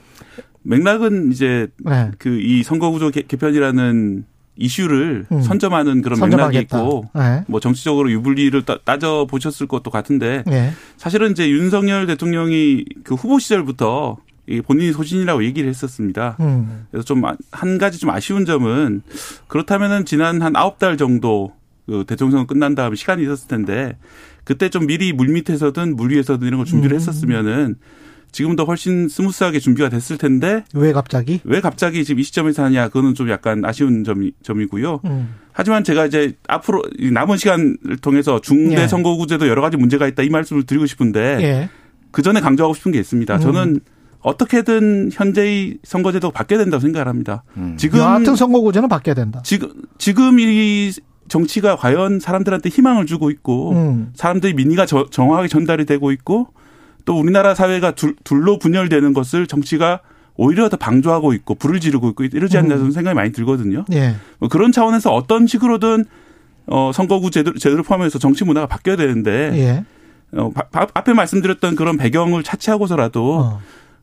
맥락은 0.62 1.30
이제 1.32 1.68
네. 1.84 2.10
그이 2.18 2.62
선거구조 2.62 3.10
개- 3.10 3.22
개편이라는 3.22 4.24
이슈를 4.56 5.24
음. 5.32 5.40
선점하는 5.40 6.02
그런 6.02 6.18
선점하겠다. 6.18 6.76
맥락이 6.76 6.90
있고 6.98 7.04
네. 7.14 7.44
뭐 7.46 7.60
정치적으로 7.60 8.10
유불리를 8.10 8.60
따- 8.64 8.78
따져 8.84 9.26
보셨을 9.30 9.66
것도 9.68 9.90
같은데 9.90 10.42
예. 10.50 10.72
사실은 10.98 11.30
이제 11.30 11.48
윤석열 11.48 12.06
대통령이 12.06 12.84
그 13.04 13.14
후보 13.14 13.38
시절부터 13.38 14.18
이 14.18 14.29
본인이 14.66 14.92
소신이라고 14.92 15.44
얘기를 15.44 15.68
했었습니다. 15.68 16.36
음. 16.40 16.86
그래서 16.90 17.04
좀 17.04 17.22
한 17.52 17.78
가지 17.78 17.98
좀 17.98 18.10
아쉬운 18.10 18.44
점은 18.44 19.02
그렇다면은 19.48 20.04
지난 20.04 20.42
한 20.42 20.56
아홉 20.56 20.78
달 20.78 20.96
정도 20.96 21.52
그 21.86 22.04
대통령 22.06 22.46
끝난 22.46 22.74
다음 22.74 22.94
시간이 22.94 23.22
있었을 23.22 23.48
텐데 23.48 23.96
그때 24.44 24.68
좀 24.68 24.86
미리 24.86 25.12
물 25.12 25.28
밑에서든 25.28 25.96
물 25.96 26.10
위에서든 26.12 26.46
이런 26.46 26.58
걸 26.58 26.66
준비를 26.66 26.96
음. 26.96 27.00
했었으면은 27.00 27.76
지금도 28.32 28.64
훨씬 28.64 29.08
smooth하게 29.08 29.58
준비가 29.58 29.88
됐을 29.88 30.16
텐데 30.16 30.64
왜 30.72 30.92
갑자기? 30.92 31.40
왜 31.44 31.60
갑자기 31.60 32.04
지금 32.04 32.20
이 32.20 32.22
시점에서 32.22 32.62
하냐 32.64 32.88
그거는 32.88 33.14
좀 33.14 33.28
약간 33.28 33.64
아쉬운 33.64 34.04
점이 34.04 34.32
점이고요. 34.42 35.00
음. 35.04 35.34
하지만 35.52 35.82
제가 35.82 36.06
이제 36.06 36.34
앞으로 36.46 36.82
이 36.98 37.10
남은 37.10 37.36
시간을 37.36 37.76
통해서 38.00 38.40
중대 38.40 38.82
예. 38.82 38.88
선거구제도 38.88 39.48
여러 39.48 39.60
가지 39.60 39.76
문제가 39.76 40.06
있다 40.06 40.22
이 40.22 40.30
말씀을 40.30 40.62
드리고 40.62 40.86
싶은데 40.86 41.38
예. 41.42 41.70
그 42.12 42.22
전에 42.22 42.40
강조하고 42.40 42.74
싶은 42.74 42.92
게 42.92 43.00
있습니다. 43.00 43.34
음. 43.34 43.40
저는 43.40 43.80
어떻게든 44.22 45.10
현재의 45.12 45.78
선거제도가 45.82 46.32
바뀌어야 46.32 46.58
된다고 46.60 46.80
생각을 46.80 47.08
합니다. 47.08 47.42
지금 47.76 48.00
여하튼 48.00 48.36
선거구제는 48.36 48.88
바뀌어야 48.88 49.14
된다. 49.14 49.40
지금 49.44 49.70
지금 49.98 50.38
이 50.38 50.92
정치가 51.28 51.76
과연 51.76 52.20
사람들한테 52.20 52.68
희망을 52.68 53.06
주고 53.06 53.30
있고 53.30 53.72
음. 53.72 54.10
사람들이 54.14 54.54
민의가 54.54 54.84
저- 54.86 55.06
정확하게 55.10 55.48
전달이 55.48 55.86
되고 55.86 56.10
있고 56.12 56.48
또 57.04 57.18
우리나라 57.18 57.54
사회가 57.54 57.92
둘, 57.92 58.14
둘로 58.24 58.58
분열되는 58.58 59.12
것을 59.14 59.46
정치가 59.46 60.00
오히려 60.36 60.68
더 60.68 60.76
방조하고 60.76 61.32
있고 61.34 61.54
불을 61.54 61.80
지르고 61.80 62.08
있고 62.10 62.24
이러지 62.24 62.58
않나 62.58 62.76
저는 62.76 62.90
생각이 62.92 63.14
많이 63.14 63.32
들거든요. 63.32 63.84
예. 63.92 64.16
뭐 64.38 64.48
그런 64.48 64.72
차원에서 64.72 65.12
어떤 65.14 65.46
식으로든 65.46 66.04
어 66.66 66.90
선거구 66.94 67.30
제도, 67.30 67.54
제도를 67.54 67.84
포함해서 67.84 68.18
정치 68.18 68.44
문화가 68.44 68.66
바뀌어야 68.66 68.96
되는데 68.96 69.50
예. 69.54 69.84
어, 70.38 70.50
바- 70.50 70.68
바- 70.68 70.86
앞에 70.94 71.12
말씀드렸던 71.14 71.74
그런 71.76 71.96
배경을 71.96 72.42
차치하고서라도 72.42 73.34
어. 73.38 73.60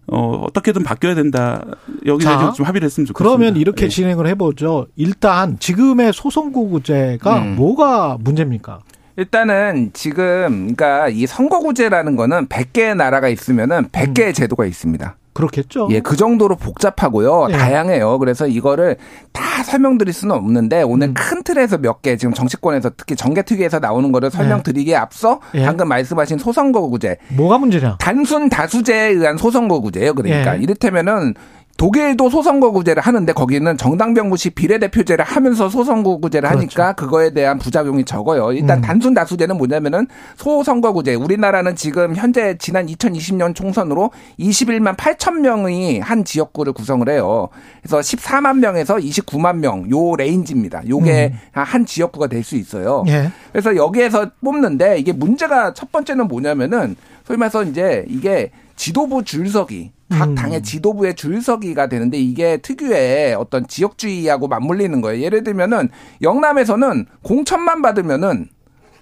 어, 0.07 0.43
어떻게든 0.47 0.83
바뀌어야 0.83 1.15
된다. 1.15 1.63
여기 2.05 2.23
자, 2.23 2.37
대해서 2.37 2.53
좀 2.53 2.65
합의를 2.65 2.85
했으면 2.85 3.05
좋겠습니다. 3.05 3.37
그러면 3.37 3.57
이렇게 3.57 3.85
예. 3.85 3.89
진행을 3.89 4.27
해보죠. 4.27 4.87
일단 4.95 5.59
지금의 5.59 6.13
소선거구제가 6.13 7.39
음. 7.39 7.55
뭐가 7.55 8.17
문제입니까? 8.19 8.79
일단은 9.17 9.91
지금 9.93 10.73
그러니까 10.75 11.09
이 11.09 11.25
선거구제라는 11.25 12.15
거는 12.15 12.47
100개의 12.47 12.95
나라가 12.95 13.27
있으면은 13.29 13.89
100개의 13.89 14.33
제도가 14.33 14.65
있습니다. 14.65 15.17
그렇겠죠. 15.37 15.87
예, 15.91 15.99
그 15.99 16.15
정도로 16.17 16.55
복잡하고요. 16.55 17.47
예. 17.49 17.53
다양해요. 17.53 18.17
그래서 18.17 18.47
이거를 18.47 18.97
다 19.31 19.63
설명드릴 19.63 20.11
수는 20.13 20.35
없는데 20.35 20.81
음. 20.83 20.89
오늘 20.89 21.13
큰 21.13 21.43
틀에서 21.43 21.77
몇 21.77 22.01
개 22.01 22.15
지금 22.17 22.33
정치권에서 22.33 22.91
특히 22.97 23.15
정개특위에서 23.15 23.79
나오는 23.79 24.11
거를 24.11 24.29
설명드리기에 24.31 24.95
앞서 24.95 25.39
예. 25.55 25.63
방금 25.65 25.87
말씀하신 25.87 26.37
소선거구제 26.39 27.17
뭐가 27.29 27.57
문제냐? 27.57 27.97
단순 27.99 28.49
다수제에 28.49 29.09
의한 29.09 29.37
소선거구제예요. 29.37 30.13
그러니까 30.13 30.57
예. 30.57 30.61
이를테면은 30.61 31.33
독일도 31.77 32.29
소선거구제를 32.31 33.03
하는데 33.03 33.31
거기는 33.33 33.77
정당명부식 33.77 34.49
비례대표제를 34.49 35.23
하면서 35.23 35.69
소선거구제를 35.69 36.49
하니까 36.49 36.93
그거에 36.93 37.29
대한 37.29 37.59
부작용이 37.59 38.03
적어요. 38.03 38.51
일단 38.51 38.67
그렇죠. 38.67 38.79
음. 38.79 38.81
단순 38.81 39.13
다수제는 39.13 39.57
뭐냐면은 39.57 40.07
소선거구제. 40.37 41.13
우리나라는 41.13 41.75
지금 41.75 42.15
현재 42.15 42.57
지난 42.57 42.87
2020년 42.87 43.53
총선으로 43.53 44.11
21만 44.39 44.95
8천 44.97 45.41
명이 45.41 45.99
한 45.99 46.25
지역구를 46.25 46.73
구성을 46.73 47.07
해요. 47.09 47.49
그래서 47.81 47.99
14만 47.99 48.57
명에서 48.57 48.95
29만 48.95 49.57
명 49.57 49.77
요 49.91 50.15
range입니다. 50.15 50.87
요게 50.89 51.33
한 51.51 51.85
지역구가 51.85 52.27
될 52.27 52.43
수 52.43 52.55
있어요. 52.55 53.01
음. 53.07 53.09
예. 53.09 53.31
그래서 53.51 53.75
여기에서 53.75 54.31
뽑는데 54.43 54.97
이게 54.99 55.11
문제가 55.11 55.73
첫 55.73 55.91
번째는 55.91 56.27
뭐냐면은 56.27 56.95
소위 57.25 57.37
말해서 57.37 57.63
이제 57.63 58.05
이게 58.07 58.51
지도부 58.77 59.23
줄서기 59.23 59.91
각 60.09 60.29
음. 60.29 60.35
당의 60.35 60.63
지도부의 60.63 61.15
줄서기가 61.15 61.89
되는데 61.89 62.17
이게 62.17 62.57
특유의 62.57 63.35
어떤 63.35 63.67
지역주의하고 63.67 64.47
맞물리는 64.47 65.01
거예요. 65.01 65.21
예를 65.21 65.43
들면은 65.43 65.89
영남에서는 66.21 67.05
공천만 67.23 67.81
받으면은 67.81 68.47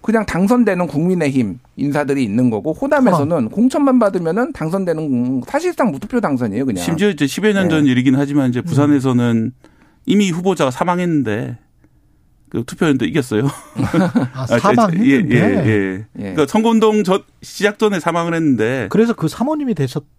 그냥 0.02 0.26
당선되는 0.26 0.86
국민의힘 0.88 1.60
인사들이 1.78 2.24
있는 2.24 2.50
거고 2.50 2.74
호남에서는 2.74 3.50
공천만 3.50 3.98
받으면은 4.00 4.54
당선되는 4.54 5.42
사실상 5.48 5.92
무투표 5.92 6.22
당선이에요, 6.22 6.66
그냥. 6.66 6.84
심지어 6.84 7.10
이제 7.10 7.26
10여 7.26 7.54
년전 7.54 7.86
네. 7.86 7.92
일이긴 7.92 8.16
하지만 8.16 8.50
이제 8.50 8.62
부산에서는 8.62 9.52
이미 10.06 10.30
후보자가 10.30 10.70
사망했는데 10.70 11.58
그 12.50 12.64
투표했는데 12.66 13.08
이겼어요. 13.08 13.46
아, 14.34 14.42
아, 14.44 14.46
제- 14.46 14.60
사망했는데. 14.60 15.36
예, 15.36 15.40
예, 15.40 15.66
예. 15.66 15.94
예. 16.04 16.06
그러니까 16.20 16.46
선거운동 16.48 17.04
전 17.04 17.22
시작 17.42 17.80
전에 17.80 18.00
사망을 18.00 18.34
했는데 18.36 18.88
그래서 18.92 19.14
그 19.14 19.28
사모님이 19.28 19.74
되셨던가요? 19.74 20.16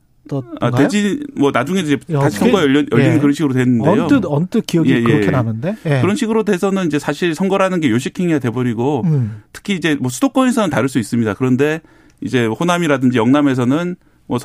아, 0.61 0.71
되지 0.71 1.21
뭐 1.37 1.51
나중에 1.51 1.81
이제 1.81 1.99
야, 2.11 2.21
다시 2.21 2.39
선거 2.39 2.61
열려, 2.61 2.83
열리는 2.91 3.17
예. 3.17 3.19
그런 3.19 3.33
식으로 3.33 3.55
됐는데요. 3.55 4.03
언뜻 4.05 4.25
언뜻 4.27 4.67
기억이 4.67 4.91
예, 4.91 4.97
예. 4.97 5.03
그렇게 5.03 5.31
나는데. 5.31 5.77
예. 5.87 6.01
그런 6.01 6.17
식으로 6.17 6.43
돼서는 6.45 6.87
이제 6.87 6.99
사실 6.99 7.35
선거라는 7.35 7.81
게 7.81 7.91
요식행위가 7.91 8.39
돼버리고 8.39 9.03
음. 9.05 9.43
특히 9.53 9.75
이제 9.75 9.95
뭐 9.95 10.11
수도권에서는 10.11 10.71
다를 10.71 10.89
수 10.89 10.99
있습니다. 10.99 11.35
그런데 11.35 11.81
이제 12.21 12.47
호남이라든지 12.47 13.19
영남에서는 13.19 13.97
뭐 14.27 14.39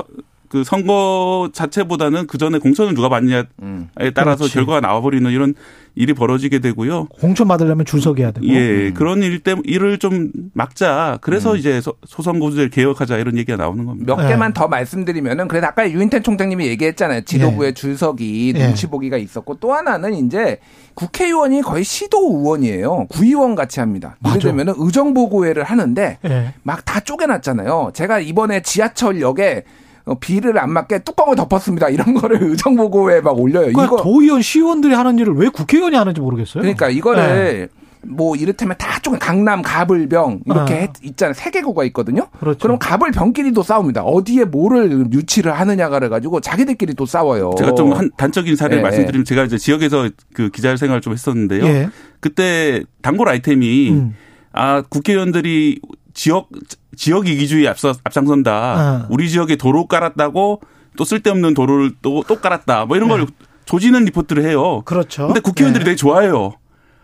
그 0.52 0.66
선거 0.66 1.50
자체보다는 1.54 2.28
그 2.28 2.38
전에 2.38 2.58
공천을 2.60 2.94
누가 2.94 3.08
받느냐에 3.08 3.44
음. 3.62 3.88
따라서 4.14 4.40
그렇지. 4.40 4.54
결과가 4.56 4.82
나와버리는 4.82 5.32
이런 5.32 5.54
일이 5.96 6.14
벌어지게 6.14 6.60
되고요. 6.60 7.06
공천 7.06 7.48
받으려면 7.48 7.86
줄 7.86 8.02
서게 8.02 8.30
되고. 8.32 8.46
예, 8.48 8.92
그런 8.94 9.24
일 9.24 9.40
때문에 9.40 9.64
일을 9.66 9.98
좀 9.98 10.30
막자. 10.54 11.20
그래서 11.22 11.56
이제 11.56 11.80
소- 11.80 11.96
소선거구제를 12.06 12.70
개혁하자 12.70 13.18
이런 13.18 13.38
얘기가 13.38 13.58
나오는 13.58 13.86
겁니다. 13.86 14.14
몇 14.16 14.24
예. 14.26 14.28
개만 14.30 14.52
더 14.54 14.68
말씀드리면은 14.68 15.48
그래서 15.48 15.68
아까 15.68 15.90
유인태 15.90 16.22
총장님이 16.22 16.68
얘기했잖아요. 16.68 17.22
지도부의 17.22 17.74
줄서기, 17.74 18.54
예. 18.56 18.66
눈치 18.68 18.88
보기가 18.88 19.16
있었고 19.18 19.56
또 19.62 19.74
하나는 19.74 20.14
이제 20.14 20.60
국회의원이 20.96 21.62
거의 21.62 21.86
시도 21.86 22.18
의원이에요. 22.38 23.08
구의원 23.10 23.56
같이 23.56 23.80
합니다. 23.80 24.18
예를. 24.28 24.40
들면은 24.40 24.74
의정보고회를 24.78 25.64
하는데 25.64 26.18
예. 26.26 26.54
막다 26.64 27.00
쪼개놨잖아요. 27.02 27.92
제가 27.94 28.20
이번에 28.20 28.62
지하철역에 28.62 29.64
어, 29.66 29.81
비를 30.20 30.58
안 30.60 30.72
맞게 30.72 31.00
뚜껑을 31.00 31.36
덮었습니다. 31.36 31.90
이런 31.90 32.14
거를 32.16 32.42
의정 32.42 32.76
보고회에 32.76 33.22
막 33.22 33.38
올려요. 33.40 33.68
그러니까 33.72 33.84
이거 33.86 33.98
도의원, 34.02 34.42
시의원들이 34.42 34.94
하는 34.94 35.20
일을 35.20 35.34
왜 35.36 35.50
국회의원이 35.50 35.96
하는지 35.96 36.20
모르겠어요. 36.22 36.62
그러니까 36.62 36.90
이거를 36.90 37.70
뭐 38.04 38.36
이를테면 38.36 38.76
다 38.80 39.00
쪼개 39.00 39.20
강남 39.20 39.62
가불병 39.62 40.40
이렇게 40.48 40.74
아. 40.74 40.78
했- 40.78 40.90
있잖아요. 41.04 41.36
세 41.36 41.52
개구가 41.52 41.84
있거든요. 41.86 42.28
그렇죠. 42.40 42.58
그럼 42.60 42.80
가불병끼리 42.80 43.52
도 43.52 43.62
싸웁니다. 43.62 44.02
어디에 44.04 44.46
뭐를 44.46 45.12
유치를 45.14 45.52
하느냐가를 45.54 46.10
가지고 46.10 46.42
자기들끼리 46.42 46.96
또 46.96 47.06
싸워요. 47.06 47.52
제가 47.60 47.76
좀 47.76 47.94
한 47.94 48.10
단적인 48.18 48.56
사례를 48.56 48.80
예, 48.80 48.82
말씀드리면 48.82 49.24
제가 49.24 49.44
이제 49.44 49.60
지역에서 49.60 50.10
그 50.34 50.50
기자 50.50 50.76
생활을 50.76 51.02
좀 51.02 51.14
했었는데요. 51.14 51.64
예. 51.64 51.90
그때 52.20 52.82
단골 53.04 53.30
아이템이 53.30 53.92
음. 53.92 54.16
아 54.52 54.82
국회의원들이 54.90 55.80
지역 56.22 56.50
지역 56.96 57.28
이기주의 57.28 57.68
앞서 57.68 57.96
앞장선다. 58.04 58.52
아. 58.54 59.08
우리 59.10 59.28
지역에 59.28 59.56
도로 59.56 59.88
깔았다고 59.88 60.62
또 60.96 61.04
쓸데없는 61.04 61.56
도로를 61.56 61.94
또 62.04 62.22
또 62.28 62.40
깔았다. 62.40 62.86
뭐 62.86 62.96
이런 62.96 63.10
걸 63.10 63.26
조지는 63.66 64.06
리포트를 64.06 64.46
해요. 64.46 64.76
네. 64.78 64.82
그렇죠. 64.86 65.26
근데 65.26 65.40
국회의원들이 65.40 65.82
예. 65.82 65.86
되게 65.86 65.96
좋아해요. 65.96 66.54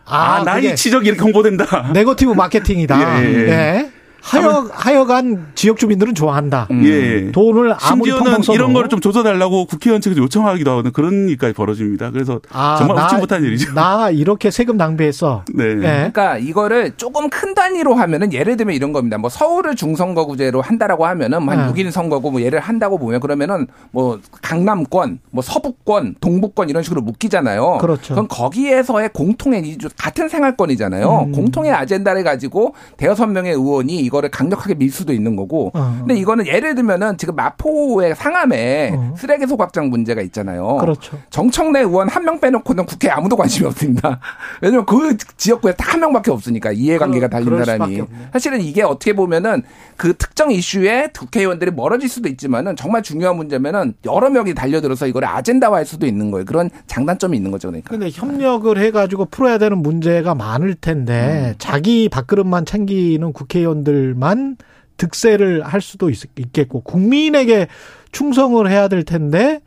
아, 0.06 0.44
나의 0.44 0.61
그게 0.61 0.76
치적이 0.76 1.07
이렇게 1.07 1.22
홍보된다. 1.23 1.89
네거티브 1.94 2.31
마케팅이다. 2.34 3.23
예, 3.23 3.27
예. 3.27 3.49
예. 3.49 3.91
하여 4.28 4.68
하여간 4.72 5.48
지역 5.56 5.78
주민들은 5.78 6.14
좋아한다. 6.16 6.68
예. 6.84 7.32
돈을 7.32 7.74
아무리 7.80 8.10
심지어는 8.12 8.24
펑펑 8.26 8.41
써도 8.41 8.54
이런 8.56 8.74
거를 8.74 8.90
좀 8.90 8.99
조져달라고 8.99 9.66
국회의원 9.66 10.02
측에서 10.02 10.22
요청하기도 10.22 10.70
하는 10.80 10.91
그런 10.91 11.30
일까지 11.30 11.54
벌어집니다. 11.54 12.12
그래서 12.12 12.41
아, 12.52 12.76
정말 12.78 12.98
나- 12.98 13.06
웃지 13.06 13.16
못한 13.16 13.44
일이죠. 13.44 13.74
나 13.74 14.10
이렇게 14.10 14.52
세금 14.52 14.76
낭비했어. 14.78 15.45
네. 15.54 15.64
예. 15.66 15.76
그러니까 15.78 16.38
이거를 16.38 16.91
조금 16.98 17.30
큰 17.30 17.54
단위로 17.54 17.95
하면은 17.95 18.34
예를 18.34 18.58
들면 18.58 18.76
이런 18.76 18.91
겁니다. 18.91 19.18
뭐 19.18 19.30
서울을 19.30 19.76
중선거구제로 19.76 20.62
한다라고 20.62 21.06
하면은 21.06 21.44
뭐 21.44 21.54
한 21.58 21.74
네. 21.74 21.84
6인 21.84 21.91
선거구 21.91 22.32
뭐 22.32 22.41
예를 22.41 22.60
한다고 22.60 22.98
보면 22.99 23.20
그러면은 23.22 23.68
뭐 23.91 24.20
강남권, 24.41 25.20
뭐 25.32 25.41
서부권, 25.41 26.16
동부권 26.20 26.70
이런 26.70 26.84
식으로 26.84 27.02
묶이잖아요. 27.02 27.78
그렇죠. 27.80 28.16
럼 28.16 28.28
거기에서의 28.28 29.10
공통의 29.14 29.62
이 29.66 29.78
같은 29.98 30.28
생활권이잖아요. 30.28 31.26
음. 31.28 31.32
공통의 31.32 31.72
아젠다를 31.72 32.24
가지고 32.24 32.74
대여섯 32.98 33.30
명의 33.30 33.54
의원이 33.54 33.95
이걸 33.99 34.16
이거를 34.18 34.30
강력하게 34.30 34.76
밀 34.76 34.91
수도 34.91 35.14
있는 35.14 35.35
거고. 35.35 35.72
어. 35.73 35.95
근데 35.99 36.15
이거는 36.15 36.48
예를 36.48 36.76
들면은 36.76 37.18
지금 37.18 37.35
마포의 37.35 38.15
상암에 38.15 38.91
어. 38.95 39.14
쓰레기 39.18 39.45
소각장 39.48 39.89
문제가 39.89 40.22
있잖아요. 40.22 40.77
그렇죠. 40.77 41.18
정청래 41.30 41.80
의원 41.81 42.07
한 42.10 42.27
명 42.27 42.41
빼놓고는 42.41 42.85
국회에 42.85 43.10
아무도 43.11 43.38
관심이 43.38 43.65
없습니다. 43.68 44.19
왜냐면 44.61 44.85
그 44.85 45.15
지역구에 45.38 45.73
딱 45.73 45.88
한 45.88 46.02
명밖에 46.02 46.30
없으니까 46.31 46.73
이해관계가 46.73 47.30
달린 47.30 47.64
사람이. 47.64 48.03
사실은 48.34 48.60
이게 48.61 48.84
어떻게 48.84 49.14
보면은 49.14 49.64
그 49.95 50.14
특정 50.18 50.52
이슈에 50.52 51.07
국회의원들이 51.18 51.72
멀어질 51.72 52.10
수도 52.10 52.27
있지만은 52.27 52.76
정말 52.76 53.02
중요한 53.02 53.38
문제면은 53.38 53.94
여러 54.06 54.30
명이 54.30 54.53
달려들어서 54.53 55.07
이걸 55.07 55.23
아젠다화할 55.23 55.85
수도 55.85 56.06
있는 56.06 56.30
거예요. 56.31 56.44
그런 56.44 56.69
장단점이 56.88 57.38
있는 57.38 57.52
거죠. 57.52 57.69
그러니까. 57.69 57.89
근데 57.89 58.10
협력을 58.11 58.77
해가지고 58.77 59.26
풀어야 59.31 59.57
되는 59.57 59.77
문제가 59.77 60.35
많을 60.35 60.76
텐데 60.76 61.56
자기 61.57 62.10
밥그릇만 62.10 62.65
챙기는 62.65 63.31
국회의원들 63.31 63.97
만 64.15 64.57
득세를 64.98 65.64
할 65.64 65.82
수도 65.82 66.10
있, 66.10 66.19
겠고 66.53 66.82
국민에게 66.82 67.68
충성을 68.11 68.69
해야 68.69 68.88
될 68.88 69.03
텐데 69.03 69.61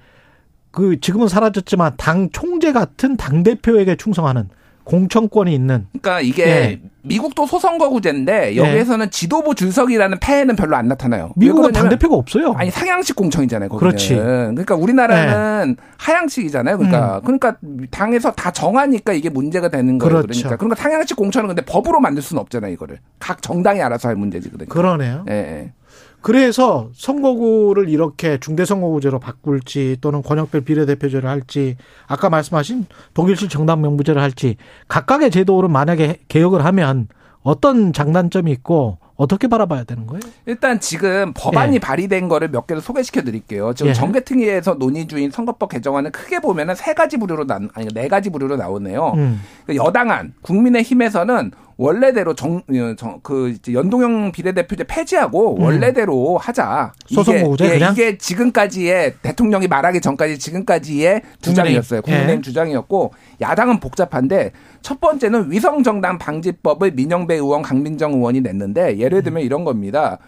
그 0.70 1.00
지금은 1.00 1.28
사라졌지만 1.28 1.94
당 1.96 2.30
총재 2.30 2.72
같은 2.72 3.16
당 3.16 3.42
대표에게 3.42 3.96
충성하는 3.96 4.48
공천권이 4.90 5.54
있는 5.54 5.86
그러니까 5.92 6.20
이게 6.20 6.46
예. 6.46 6.80
미국도 7.02 7.46
소선거구제인데 7.46 8.56
여기에서는 8.56 9.10
지도부 9.12 9.54
줄석이라는 9.54 10.18
폐해는 10.18 10.56
별로 10.56 10.74
안 10.74 10.88
나타나요. 10.88 11.32
왜 11.36 11.46
미국은 11.46 11.70
당 11.70 11.88
대표가 11.88 12.16
없어요. 12.16 12.54
아니 12.58 12.72
상향식 12.72 13.14
공천이잖아요. 13.14 13.68
거기는. 13.68 13.88
그렇지. 13.88 14.14
네. 14.16 14.20
그러니까 14.20 14.74
우리나라는 14.74 15.76
하향식이잖아요. 15.96 16.76
그러니까 16.76 17.18
음. 17.18 17.20
그러니까 17.22 17.56
당에서 17.92 18.32
다 18.32 18.50
정하니까 18.50 19.12
이게 19.12 19.30
문제가 19.30 19.68
되는 19.68 19.96
거예요. 19.96 20.22
그렇죠. 20.22 20.40
그러니까 20.40 20.56
그러니까 20.56 20.82
상향식 20.82 21.16
공천은 21.16 21.46
근데 21.46 21.62
법으로 21.64 22.00
만들 22.00 22.20
수는 22.22 22.40
없잖아요. 22.40 22.72
이거를 22.72 22.98
각 23.20 23.40
정당이 23.42 23.80
알아서 23.80 24.08
할 24.08 24.16
문제지 24.16 24.50
그러니까. 24.50 24.74
그러네요. 24.74 25.24
예, 25.30 25.34
예. 25.34 25.72
그래서 26.22 26.90
선거구를 26.94 27.88
이렇게 27.88 28.38
중대선거구제로 28.38 29.18
바꿀지 29.18 29.98
또는 30.00 30.22
권역별 30.22 30.62
비례대표제를 30.62 31.28
할지 31.28 31.76
아까 32.06 32.28
말씀하신 32.28 32.86
독일식 33.14 33.48
정당 33.48 33.80
명부제를 33.80 34.20
할지 34.20 34.56
각각의 34.88 35.30
제도를 35.30 35.68
만약에 35.68 36.18
개혁을 36.28 36.64
하면 36.64 37.08
어떤 37.42 37.92
장단점이 37.92 38.50
있고 38.52 38.98
어떻게 39.20 39.48
바라봐야 39.48 39.84
되는 39.84 40.06
거예요? 40.06 40.20
일단 40.46 40.80
지금 40.80 41.34
법안이 41.34 41.74
예. 41.74 41.78
발의된 41.78 42.28
거를 42.28 42.48
몇 42.48 42.66
개를 42.66 42.80
소개시켜 42.80 43.20
드릴게요. 43.20 43.74
지금 43.74 43.90
예. 43.90 43.92
정개특위에서 43.92 44.78
논의 44.78 45.06
중인 45.06 45.30
선거법 45.30 45.68
개정안은 45.68 46.10
크게 46.10 46.40
보면은 46.40 46.74
세 46.74 46.94
가지 46.94 47.18
부류로 47.18 47.46
나 47.46 47.60
아니 47.74 47.86
네 47.92 48.08
가지 48.08 48.30
부류로 48.30 48.56
나오네요. 48.56 49.12
음. 49.16 49.42
그 49.66 49.76
여당안 49.76 50.32
국민의힘에서는 50.40 51.50
원래대로 51.80 52.34
정, 52.34 52.56
어, 52.56 52.94
정, 52.94 53.20
그 53.22 53.56
연동형 53.72 54.32
비례대표제 54.32 54.84
폐지하고 54.84 55.56
음. 55.56 55.62
원래대로 55.62 56.36
하자. 56.36 56.92
소선거구제 57.06 57.64
이게, 57.64 57.74
예, 57.74 57.78
그냥? 57.78 57.92
이게 57.94 58.18
지금까지의 58.18 59.14
대통령이 59.22 59.66
말하기 59.66 60.02
전까지 60.02 60.38
지금까지의 60.38 61.22
주장이었어요. 61.40 62.02
국민의힘 62.02 62.36
예. 62.36 62.40
주장이었고 62.42 63.14
야당은 63.40 63.80
복잡한데 63.80 64.52
첫 64.82 65.00
번째는 65.00 65.50
위성 65.50 65.82
정당 65.82 66.18
방지법을 66.18 66.90
민영배 66.90 67.36
의원, 67.36 67.62
강민정 67.62 68.12
의원이 68.12 68.42
냈는데 68.42 68.98
예를 68.98 69.22
들면 69.22 69.42
이런 69.42 69.64
겁니다. 69.64 70.18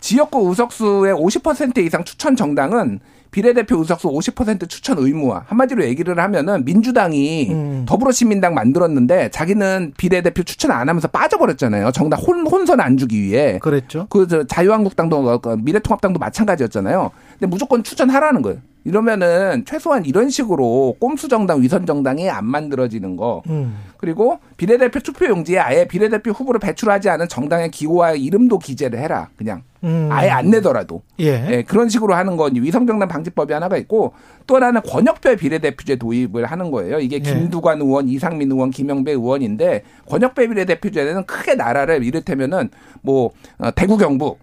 지역구 0.00 0.48
의석수의 0.48 1.12
50% 1.12 1.84
이상 1.84 2.02
추천 2.04 2.34
정당은 2.34 3.00
비례대표 3.30 3.78
의석수 3.78 4.08
50% 4.08 4.68
추천 4.68 4.98
의무화. 4.98 5.44
한마디로 5.46 5.84
얘기를 5.84 6.18
하면은 6.18 6.64
민주당이 6.64 7.50
음. 7.50 7.84
더불어시민당 7.86 8.54
만들었는데 8.54 9.30
자기는 9.30 9.92
비례대표 9.96 10.42
추천 10.42 10.70
안 10.70 10.88
하면서 10.88 11.08
빠져버렸잖아요. 11.08 11.92
정당 11.92 12.20
혼, 12.20 12.46
혼선 12.46 12.80
안 12.80 12.96
주기 12.96 13.22
위해. 13.22 13.58
그랬죠. 13.60 14.06
그, 14.10 14.26
저, 14.26 14.44
자유한국당도, 14.44 15.40
그 15.40 15.56
미래통합당도 15.62 16.18
마찬가지였잖아요. 16.18 17.10
근데 17.38 17.46
무조건 17.46 17.82
추천하라는 17.82 18.42
거예요. 18.42 18.58
이러면은 18.88 19.66
최소한 19.66 20.06
이런 20.06 20.30
식으로 20.30 20.96
꼼수 20.98 21.28
정당, 21.28 21.60
위선 21.60 21.84
정당이 21.84 22.30
안 22.30 22.46
만들어지는 22.46 23.16
거. 23.16 23.42
음. 23.48 23.76
그리고 23.98 24.38
비례대표 24.56 25.00
투표용지에 25.00 25.58
아예 25.58 25.84
비례대표 25.86 26.30
후보를 26.30 26.58
배출하지 26.58 27.10
않은 27.10 27.28
정당의 27.28 27.70
기호와 27.70 28.12
이름도 28.12 28.58
기재를 28.58 28.98
해라. 28.98 29.28
그냥. 29.36 29.62
음. 29.84 30.08
아예 30.10 30.30
안 30.30 30.48
내더라도. 30.48 31.02
예. 31.20 31.46
예, 31.50 31.62
그런 31.62 31.90
식으로 31.90 32.14
하는 32.14 32.38
건 32.38 32.54
위성정당 32.56 33.08
방지법이 33.08 33.52
하나가 33.52 33.76
있고 33.76 34.14
또 34.46 34.56
하나는 34.56 34.80
권역별 34.80 35.36
비례대표제 35.36 35.96
도입을 35.96 36.46
하는 36.46 36.70
거예요. 36.70 36.98
이게 36.98 37.16
예. 37.16 37.20
김두관 37.20 37.82
의원, 37.82 38.08
이상민 38.08 38.50
의원, 38.50 38.70
김영배 38.70 39.12
의원인데 39.12 39.82
권역별 40.06 40.48
비례대표제는 40.48 41.26
크게 41.26 41.56
나라를 41.56 42.02
이를테면은 42.04 42.70
뭐 43.02 43.32
어, 43.58 43.70
대구 43.72 43.98
경북 43.98 44.38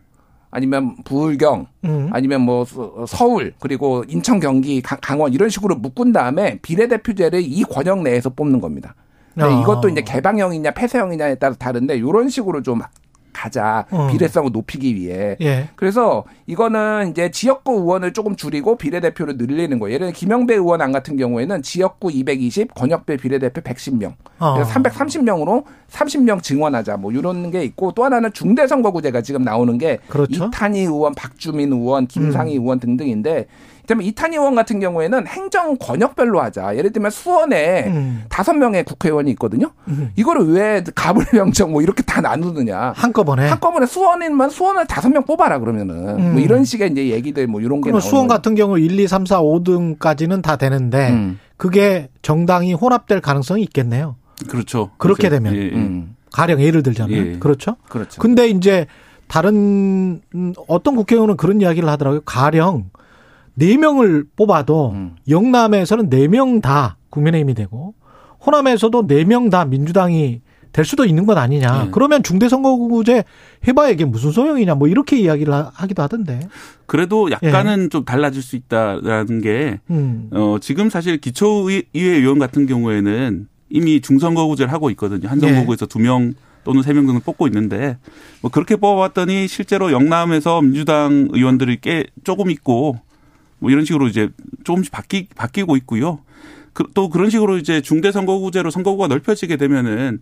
아니면 0.55 0.95
부울경 1.03 1.67
음. 1.83 2.09
아니면 2.13 2.39
뭐 2.41 2.63
서- 2.63 3.05
서울 3.05 3.53
그리고 3.59 4.05
인천 4.07 4.39
경기 4.39 4.81
강- 4.81 4.97
강원 5.01 5.33
이런 5.33 5.49
식으로 5.49 5.75
묶은 5.75 6.13
다음에 6.13 6.59
비례대표제를 6.61 7.41
이 7.41 7.61
권역 7.63 8.03
내에서 8.03 8.29
뽑는 8.29 8.61
겁니다. 8.61 8.95
근데 9.33 9.53
아. 9.53 9.59
이것도 9.61 9.89
이제 9.89 10.01
개방형이냐 10.01 10.71
폐쇄형이냐에 10.71 11.35
따라 11.35 11.55
다른데 11.55 11.97
이런 11.97 12.29
식으로 12.29 12.61
좀 12.61 12.79
가자 13.35 13.85
어. 13.91 14.07
비례성을 14.09 14.51
높이기 14.53 14.95
위해 14.95 15.35
예. 15.41 15.69
그래서 15.75 16.23
이거는 16.47 17.09
이제 17.11 17.29
지역구 17.29 17.73
의원을 17.73 18.13
조금 18.13 18.37
줄이고 18.37 18.77
비례대표를 18.77 19.35
늘리는 19.37 19.77
거예요. 19.77 19.93
예를 19.93 20.07
들어 20.07 20.17
김영배 20.17 20.53
의원 20.55 20.81
안 20.81 20.93
같은 20.93 21.17
경우에는 21.17 21.61
지역구 21.61 22.11
220, 22.11 22.73
권역별 22.73 23.17
비례대표 23.17 23.61
110명. 23.61 24.13
어. 24.39 24.53
그래서 24.53 24.71
330명으로 24.71 25.65
30명 25.89 26.41
증원하자 26.41 26.97
뭐 26.97 27.11
이런 27.11 27.51
게 27.51 27.63
있고 27.63 27.91
또 27.91 28.05
하나는 28.05 28.31
중대선거구제가 28.31 29.21
지금 29.21 29.43
나오는 29.43 29.77
게 29.77 29.99
그렇죠. 30.07 30.45
이탄희 30.45 30.81
의원, 30.81 31.13
박주민 31.13 31.73
의원, 31.73 32.07
김상희 32.07 32.53
의원 32.53 32.79
등등인데 32.79 33.47
그다음에 33.85 34.03
이탄희 34.05 34.35
의원 34.35 34.55
같은 34.55 34.79
경우에는 34.79 35.27
행정 35.27 35.77
권역별로 35.77 36.41
하자. 36.41 36.75
예를 36.75 36.91
들면 36.91 37.11
수원에 37.11 37.85
음. 37.87 38.23
다섯 38.29 38.53
명의 38.53 38.83
국회의원이 38.83 39.31
있거든요. 39.31 39.71
음. 39.87 40.11
이거를 40.15 40.47
왜 40.51 40.83
가불명정 40.95 41.71
뭐 41.71 41.81
이렇게 41.81 42.03
다 42.03 42.21
나누느냐. 42.21 42.93
한꺼번에. 42.95 43.47
한꺼번에 43.47 43.85
수원인만 43.85 44.49
수원을 44.49 44.87
다섯 44.87 45.09
명 45.09 45.23
뽑아라 45.23 45.59
그러면은 45.59 46.19
음. 46.19 46.31
뭐 46.33 46.41
이런 46.41 46.65
식의 46.65 46.91
이제 46.91 47.09
얘기들 47.09 47.47
뭐 47.47 47.61
이런 47.61 47.79
게 47.81 47.89
그러면 47.89 47.99
나오는 47.99 48.09
수원 48.09 48.27
거죠. 48.27 48.37
같은 48.37 48.55
경우 48.55 48.79
1, 48.79 48.99
2, 48.99 49.07
3, 49.07 49.25
4, 49.25 49.41
5등까지는 49.41 50.41
다 50.41 50.55
되는데 50.55 51.09
음. 51.09 51.39
그게 51.57 52.09
정당이 52.21 52.73
혼합될 52.73 53.21
가능성이 53.21 53.63
있겠네요. 53.63 54.15
그렇죠. 54.49 54.91
그렇게 54.97 55.29
그래서, 55.29 55.43
되면. 55.43 55.55
예, 55.55 55.65
예. 55.67 55.75
음. 55.75 56.15
가령 56.33 56.59
예를 56.59 56.83
들자면 56.83 57.27
예. 57.35 57.39
그렇죠. 57.39 57.77
그렇죠. 57.87 58.21
근데 58.21 58.49
이제 58.49 58.87
다른 59.27 60.21
음, 60.35 60.53
어떤 60.67 60.95
국회의원은 60.95 61.37
그런 61.37 61.61
이야기를 61.61 61.87
하더라고요. 61.87 62.21
가령 62.25 62.89
네 63.55 63.77
명을 63.77 64.25
뽑아도 64.35 64.91
음. 64.91 65.15
영남에서는 65.29 66.09
네명다 66.09 66.97
국민의힘이 67.09 67.53
되고 67.53 67.93
호남에서도 68.45 69.03
네명다 69.07 69.65
민주당이 69.65 70.41
될 70.71 70.83
수도 70.83 71.05
있는 71.05 71.25
것 71.25 71.37
아니냐. 71.37 71.83
네. 71.85 71.89
그러면 71.91 72.21
중대선거구제 72.21 73.23
해봐야 73.65 73.91
이게 73.91 74.03
무슨 74.03 74.31
소용이냐. 74.31 74.75
뭐 74.75 74.89
이렇게 74.89 75.17
이야기를 75.17 75.53
하- 75.53 75.71
하기도 75.73 76.03
하던데. 76.03 76.41
그래도 76.85 77.31
약간은 77.31 77.89
좀 77.89 78.03
달라질 78.03 78.41
수 78.41 78.57
있다라는 78.57 79.39
게 79.41 79.79
음. 79.89 80.29
어, 80.33 80.57
지금 80.59 80.89
사실 80.89 81.17
기초의회 81.21 81.85
의원 81.95 82.39
같은 82.39 82.65
경우에는 82.65 83.47
이미 83.69 84.01
중선거구제를 84.01 84.71
하고 84.73 84.89
있거든요. 84.91 85.29
한 85.29 85.41
예. 85.41 85.47
선거구에서 85.47 85.85
두명 85.85 86.33
또는 86.65 86.81
세 86.81 86.91
명 86.93 87.05
정도 87.07 87.21
뽑고 87.21 87.47
있는데 87.47 87.97
뭐 88.41 88.51
그렇게 88.51 88.75
뽑아봤더니 88.75 89.47
실제로 89.47 89.91
영남에서 89.93 90.61
민주당 90.61 91.29
의원들이 91.31 91.77
꽤 91.79 92.05
조금 92.25 92.51
있고 92.51 92.97
뭐 93.65 93.71
이런 93.71 93.83
식으로 93.83 94.07
이제 94.07 94.29
조금씩 94.63 94.91
바뀌, 94.91 95.27
바뀌고 95.35 95.75
있고요. 95.77 96.19
그, 96.71 96.83
또 96.93 97.09
그런 97.09 97.31
식으로 97.31 97.57
이제 97.57 97.81
중대 97.81 98.11
선거구제로 98.11 98.69
선거구가 98.69 99.07
넓혀지게 99.07 99.57
되면은 99.57 100.19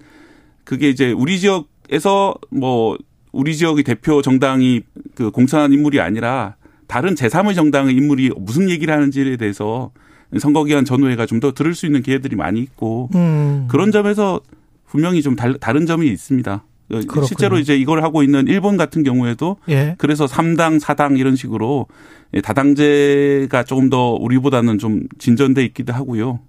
그게 0.64 0.88
이제 0.88 1.12
우리 1.12 1.42
지역에서 1.42 2.36
뭐 2.52 2.98
우리 3.34 3.58
지역의 3.58 3.84
대표 3.84 4.22
정당이 4.22 4.84
그 5.14 5.30
공천한 5.30 5.74
인물이 5.74 6.00
아니라 6.00 6.56
다른 6.88 7.16
제3의 7.16 7.54
정당의 7.54 7.94
인물이 7.96 8.32
무슨 8.38 8.70
얘기를 8.70 8.94
하는지에 8.94 9.36
대해서 9.36 9.92
선거기간 10.40 10.86
전후회가 10.86 11.26
좀 11.26 11.42
더 11.42 11.52
들을 11.52 11.76
수 11.76 11.86
있는 11.86 12.02
기회들이 12.02 12.38
많이 12.38 12.62
있고 12.62 13.10
음. 13.14 13.68
그런 13.70 13.92
점에서 13.92 14.40
분명히 14.88 15.22
좀 15.22 15.36
달, 15.36 15.56
다른 15.56 15.86
점이 15.86 16.08
있습니다. 16.08 16.64
어, 16.92 16.96
그렇군요. 17.00 17.26
실제로 17.26 17.58
이제 17.60 17.76
이걸 17.78 18.04
하고 18.04 18.24
있는 18.24 18.48
일본 18.48 18.78
같은 18.78 19.04
경우에도 19.04 19.58
예. 19.70 19.96
그래서 19.98 20.26
3당, 20.26 20.80
4당 20.80 21.18
이런 21.18 21.36
식으로 21.36 21.88
예, 22.34 22.42
다당제가 22.42 23.64
조금 23.64 23.90
더 23.90 24.12
우리보다는 24.14 24.78
좀 24.80 25.04
진전돼 25.20 25.64
있기도 25.66 25.94
하고요. 25.94 26.40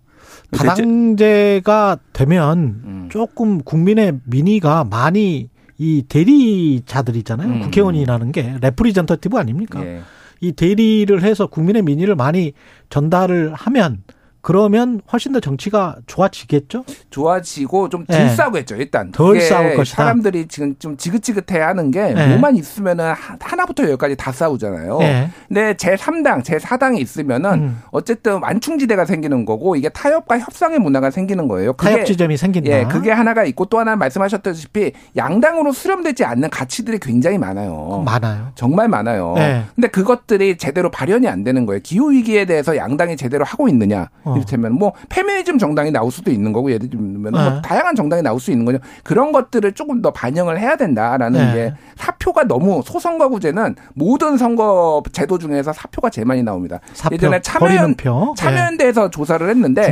대체- 0.50 0.66
다당제가 0.66 1.98
되면 2.12 2.58
음. 2.84 3.08
조금 3.10 3.62
국민의 3.62 4.18
민의가 4.24 4.84
많이 4.84 5.48
이 5.78 6.04
대리자들이잖아요. 6.08 7.48
음. 7.48 7.60
국회의원이라는 7.62 8.32
게 8.32 8.56
representative 8.60 9.36
아닙니까? 9.38 9.84
예. 9.84 10.00
이 10.40 10.52
대리를 10.52 11.22
해서 11.22 11.46
국민의 11.46 11.82
민의를 11.82 12.16
많이 12.16 12.52
전달을 12.90 13.54
하면 13.54 14.02
그러면 14.44 15.00
훨씬 15.10 15.32
더 15.32 15.40
정치가 15.40 15.96
좋아지겠죠? 16.06 16.84
좋아지고 17.08 17.88
좀 17.88 18.04
예. 18.10 18.14
덜 18.14 18.28
싸우겠죠. 18.28 18.76
일단 18.76 19.10
덜 19.10 19.40
싸울 19.40 19.74
것이다. 19.74 19.96
사람들이 19.96 20.48
지금 20.48 20.76
좀 20.78 20.98
지긋지긋해하는 20.98 21.90
게 21.90 22.14
예. 22.14 22.26
뭐만 22.26 22.54
있으면은 22.56 23.06
하- 23.06 23.38
하나부터 23.40 23.88
열까지 23.88 24.16
다 24.16 24.32
싸우잖아요. 24.32 24.98
예. 25.00 25.30
근데 25.48 25.74
제 25.78 25.94
3당, 25.94 26.44
제 26.44 26.58
4당이 26.58 26.98
있으면은 27.00 27.50
음. 27.54 27.82
어쨌든 27.90 28.42
완충지대가 28.42 29.06
생기는 29.06 29.46
거고 29.46 29.76
이게 29.76 29.88
타협과 29.88 30.38
협상의 30.38 30.78
문화가 30.78 31.10
생기는 31.10 31.48
거예요. 31.48 31.72
그게 31.72 31.92
타협 31.92 32.04
지점이 32.06 32.36
생긴다. 32.36 32.70
예, 32.70 32.84
그게 32.84 33.10
하나가 33.12 33.44
있고 33.44 33.64
또 33.64 33.78
하나 33.78 33.96
말씀하셨다시피 33.96 34.92
양당으로 35.16 35.72
수렴되지 35.72 36.22
않는 36.26 36.50
가치들이 36.50 36.98
굉장히 36.98 37.38
많아요. 37.38 38.02
많아요. 38.04 38.48
정말 38.56 38.88
많아요. 38.88 39.32
네. 39.38 39.64
근데 39.74 39.88
그것들이 39.88 40.58
제대로 40.58 40.90
발현이 40.90 41.28
안 41.28 41.44
되는 41.44 41.64
거예요. 41.64 41.80
기후 41.82 42.10
위기에 42.12 42.44
대해서 42.44 42.76
양당이 42.76 43.16
제대로 43.16 43.46
하고 43.46 43.68
있느냐. 43.68 44.10
어. 44.22 44.33
이를테면 44.36 44.72
뭐 44.72 44.92
페미니즘 45.08 45.58
정당이 45.58 45.90
나올 45.90 46.10
수도 46.10 46.30
있는 46.30 46.52
거고 46.52 46.70
예를 46.70 46.90
들면 46.90 47.32
뭐 47.32 47.50
네. 47.50 47.62
다양한 47.62 47.94
정당이 47.94 48.22
나올 48.22 48.40
수 48.40 48.50
있는 48.50 48.64
거죠. 48.64 48.78
그런 49.02 49.32
것들을 49.32 49.72
조금 49.72 50.02
더 50.02 50.12
반영을 50.12 50.58
해야 50.58 50.76
된다라는 50.76 51.46
네. 51.46 51.54
게 51.54 51.74
사표가 51.96 52.44
너무 52.44 52.82
소선거구제는 52.84 53.76
모든 53.94 54.36
선거 54.36 55.02
제도 55.12 55.38
중에서 55.38 55.72
사표가 55.72 56.10
제일 56.10 56.26
많이 56.26 56.42
나옵니다. 56.42 56.80
사표, 56.92 57.14
예전에 57.14 57.40
참여연 57.40 57.94
표. 57.94 58.34
참여연대에서 58.36 59.10
조사를 59.10 59.48
했는데. 59.48 59.82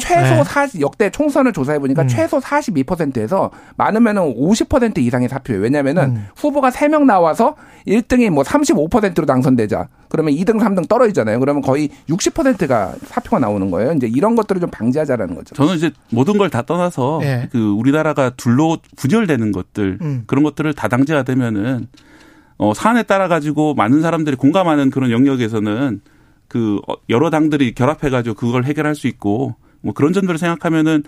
최소 0.00 0.34
네. 0.34 0.44
40 0.44 0.80
역대 0.80 1.10
총선을 1.10 1.52
조사해 1.52 1.78
보니까 1.78 2.02
음. 2.02 2.08
최소 2.08 2.38
42%에서 2.40 3.50
많으면은 3.76 4.22
50% 4.34 4.98
이상의 4.98 5.28
사표예요. 5.28 5.62
왜냐면은 5.62 6.02
음. 6.04 6.26
후보가 6.36 6.70
3명 6.70 7.04
나와서 7.04 7.56
1등이 7.86 8.30
뭐 8.30 8.42
35%로 8.42 9.26
당선되자. 9.26 9.88
그러면 10.08 10.34
2등, 10.34 10.60
3등 10.60 10.88
떨어지잖아요. 10.88 11.40
그러면 11.40 11.60
거의 11.60 11.88
60%가 12.08 12.94
사표가 13.06 13.40
나오는 13.40 13.70
거예요. 13.70 13.83
이제 13.92 14.06
이런 14.06 14.34
것들을 14.36 14.60
좀 14.60 14.70
방지하자라는 14.70 15.34
거죠. 15.34 15.54
저는 15.54 15.74
이제 15.76 15.90
모든 16.10 16.38
걸 16.38 16.48
다 16.48 16.62
떠나서 16.62 17.20
예. 17.22 17.48
그 17.50 17.70
우리나라가 17.72 18.30
둘로 18.30 18.78
분열되는 18.96 19.50
것들 19.52 19.98
음. 20.00 20.22
그런 20.26 20.44
것들을 20.44 20.72
다당제가 20.74 21.22
되면은 21.24 21.86
어 22.56 22.72
사안에 22.74 23.02
따라 23.02 23.26
가지고 23.28 23.74
많은 23.74 24.00
사람들이 24.02 24.36
공감하는 24.36 24.90
그런 24.90 25.10
영역에서는 25.10 26.00
그 26.48 26.78
어, 26.88 26.94
여러 27.08 27.30
당들이 27.30 27.74
결합해 27.74 28.10
가지고 28.10 28.34
그걸 28.36 28.64
해결할 28.64 28.94
수 28.94 29.08
있고 29.08 29.56
뭐 29.80 29.92
그런 29.92 30.12
점들을 30.12 30.38
생각하면은 30.38 31.02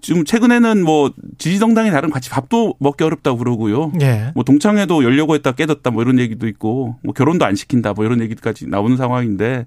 지금 0.00 0.24
최근에는 0.24 0.82
뭐 0.82 1.12
지지 1.38 1.58
정당이 1.58 1.90
나름 1.90 2.10
같이 2.10 2.30
밥도 2.30 2.74
먹기 2.78 3.04
어렵다고 3.04 3.36
그러고요. 3.38 3.92
예. 4.00 4.30
뭐 4.34 4.44
동창회도 4.44 5.04
열려고 5.04 5.34
했다 5.34 5.52
깨졌다 5.52 5.90
뭐 5.90 6.02
이런 6.02 6.18
얘기도 6.18 6.46
있고 6.48 6.96
뭐 7.02 7.12
결혼도 7.12 7.44
안 7.44 7.54
시킨다 7.54 7.92
뭐 7.92 8.04
이런 8.04 8.20
얘기까지 8.22 8.66
나오는 8.68 8.96
상황인데 8.96 9.66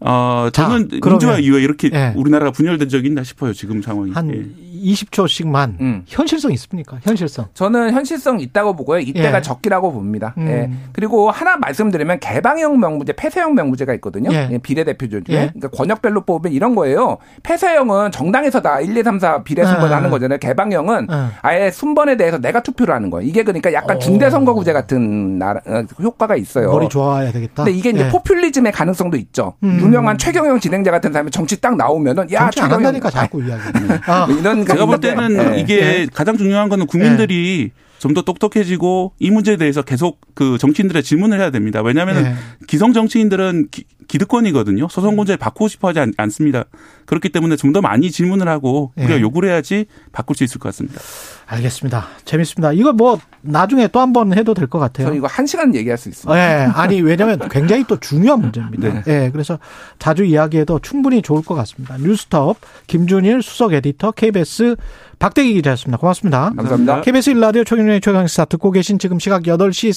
어 0.00 0.48
자, 0.52 0.64
저는 0.68 0.88
그러면- 1.00 1.18
민주화 1.18 1.38
이후에 1.38 1.62
이렇게 1.62 1.90
예. 1.92 2.12
우리나라가 2.16 2.50
분열된 2.52 2.88
적이 2.88 3.08
있나 3.08 3.22
싶어요 3.24 3.52
지금 3.52 3.80
상황이. 3.82 4.12
한 4.12 4.30
예. 4.30 4.66
20초씩만 4.76 5.80
음. 5.80 6.02
현실성 6.06 6.52
있습니까? 6.52 6.98
현실성. 7.02 7.46
저는 7.54 7.92
현실성 7.92 8.40
있다고 8.40 8.76
보고요. 8.76 9.00
이때가 9.00 9.38
예. 9.38 9.42
적기라고 9.42 9.90
봅니다. 9.92 10.34
음. 10.36 10.46
예. 10.48 10.70
그리고 10.92 11.30
하나 11.30 11.56
말씀드리면 11.56 12.20
개방형 12.20 12.78
명무제, 12.78 13.14
폐쇄형 13.14 13.54
명무제가 13.54 13.94
있거든요. 13.94 14.30
예. 14.32 14.48
예, 14.52 14.58
비례대표제 14.58 15.22
중에. 15.24 15.34
예. 15.34 15.46
그러니까 15.54 15.68
권역별로 15.68 16.22
뽑으면 16.24 16.52
이런 16.52 16.74
거예요. 16.74 17.16
폐쇄형은 17.42 18.10
정당에서 18.12 18.60
다 18.60 18.80
1, 18.80 18.96
2, 18.96 19.02
3, 19.02 19.18
4 19.18 19.42
비례 19.44 19.64
순번 19.64 19.92
아. 19.92 19.96
하는 19.96 20.10
거잖아요. 20.10 20.38
개방형은 20.38 21.10
어. 21.10 21.30
아예 21.40 21.70
순번에 21.70 22.16
대해서 22.18 22.38
내가 22.38 22.62
투표를 22.62 22.94
하는 22.94 23.08
거예요. 23.08 23.26
이게 23.28 23.42
그러니까 23.44 23.72
약간 23.72 23.96
오. 23.96 24.00
중대선거구제 24.00 24.72
같은 24.74 25.38
나라, 25.38 25.60
어, 25.66 25.82
효과가 26.02 26.36
있어요. 26.36 26.70
머리 26.70 26.88
좋아야 26.88 27.32
되겠다. 27.32 27.64
근데 27.64 27.72
이게 27.72 27.90
이제 27.90 28.04
예. 28.04 28.08
포퓰리즘의 28.10 28.72
가능성도 28.72 29.16
있죠. 29.16 29.54
음. 29.64 29.78
유명한 29.86 30.18
최경영 30.18 30.60
진행자 30.60 30.90
같은 30.90 31.12
사람이 31.12 31.30
정치 31.30 31.60
딱 31.60 31.76
나오면은 31.76 32.30
야 32.32 32.40
정치 32.40 32.60
안 32.60 32.68
최경영 32.68 32.86
한다니까 32.86 33.10
자꾸 33.10 33.42
이야기. 33.42 33.62
아, 34.06 34.26
뭐 34.26 34.36
이런 34.36 34.64
제가 34.64 34.86
볼 34.86 35.00
때는 35.00 35.56
예. 35.56 35.60
이게 35.60 36.06
가장 36.12 36.36
중요한 36.36 36.68
거는 36.68 36.86
국민들이 36.86 37.70
좀더 37.98 38.22
똑똑해지고 38.22 39.12
이 39.18 39.30
문제에 39.30 39.56
대해서 39.56 39.82
계속 39.82 40.20
그 40.34 40.58
정치인들의 40.58 41.02
질문을 41.02 41.38
해야 41.40 41.50
됩니다. 41.50 41.82
왜냐하면 41.82 42.24
예. 42.24 42.34
기성 42.66 42.92
정치인들은 42.92 43.68
기, 43.70 43.84
기득권이거든요. 44.08 44.88
소선거제 44.88 45.36
바꾸고 45.36 45.68
싶어 45.68 45.88
하지 45.88 46.00
않, 46.00 46.12
않습니다. 46.16 46.64
그렇기 47.06 47.28
때문에 47.30 47.56
좀 47.56 47.72
더 47.72 47.80
많이 47.80 48.10
질문을 48.10 48.48
하고 48.48 48.92
우리가 48.96 49.16
예. 49.16 49.20
요구를 49.20 49.48
해야지 49.50 49.86
바꿀 50.12 50.36
수 50.36 50.44
있을 50.44 50.58
것 50.58 50.68
같습니다. 50.70 51.00
알겠습니다. 51.46 52.06
재밌습니다. 52.24 52.72
이거 52.72 52.92
뭐 52.92 53.18
나중에 53.42 53.88
또 53.88 54.00
한 54.00 54.12
번 54.12 54.32
해도 54.36 54.54
될 54.54 54.66
것 54.68 54.78
같아요. 54.78 55.06
저는 55.06 55.18
이거 55.18 55.26
한 55.26 55.46
시간 55.46 55.74
얘기할 55.74 55.98
수 55.98 56.08
있습니다. 56.08 56.38
예, 56.38 56.66
아니 56.74 57.00
왜냐하면 57.02 57.48
굉장히 57.50 57.84
또 57.88 57.98
중요한 57.98 58.40
문제입니다. 58.40 59.02
예, 59.08 59.30
그래서 59.32 59.58
자주 59.98 60.24
이야기해도 60.24 60.78
충분히 60.80 61.22
좋을 61.22 61.42
것 61.42 61.54
같습니다. 61.54 61.96
뉴스톱 61.98 62.56
김준일 62.86 63.42
수석 63.42 63.72
에디터 63.74 64.12
KBS 64.12 64.76
박대기 65.18 65.54
기자였습니다. 65.54 65.98
고맙습니다. 65.98 66.52
감사합니다. 66.56 67.00
KBS 67.02 67.30
일라디오 67.30 67.64
최경영의 67.64 68.00
최강시사 68.00 68.44
듣고 68.46 68.70
계신 68.70 68.98
지금 68.98 69.18
시각 69.18 69.42
8시 69.42 69.92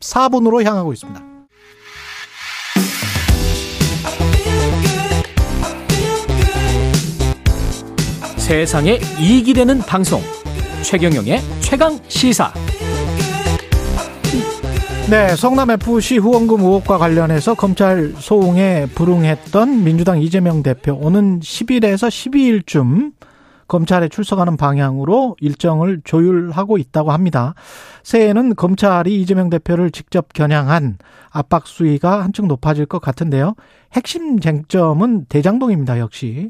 44분으로 0.00 0.64
향하고 0.64 0.92
있습니다. 0.92 1.27
세상에 8.48 8.98
이익이 9.20 9.52
되는 9.52 9.78
방송 9.80 10.22
최경영의 10.82 11.38
최강 11.60 11.98
시사 12.08 12.50
네, 15.10 15.36
성남 15.36 15.70
FC 15.72 16.16
후원금 16.16 16.60
의혹과 16.60 16.96
관련해서 16.96 17.52
검찰 17.52 18.14
소송에 18.16 18.86
불응했던 18.94 19.84
민주당 19.84 20.22
이재명 20.22 20.62
대표 20.62 20.94
오는 20.94 21.40
10일에서 21.40 22.08
12일쯤 22.08 23.12
검찰에 23.68 24.08
출석하는 24.08 24.56
방향으로 24.56 25.36
일정을 25.42 26.00
조율하고 26.02 26.78
있다고 26.78 27.12
합니다. 27.12 27.52
새해에는 28.02 28.54
검찰이 28.54 29.20
이재명 29.20 29.50
대표를 29.50 29.90
직접 29.90 30.32
겨냥한 30.32 30.96
압박 31.28 31.66
수위가 31.66 32.22
한층 32.22 32.48
높아질 32.48 32.86
것 32.86 33.02
같은데요. 33.02 33.56
핵심 33.92 34.40
쟁점은 34.40 35.26
대장동입니다, 35.26 35.98
역시. 35.98 36.48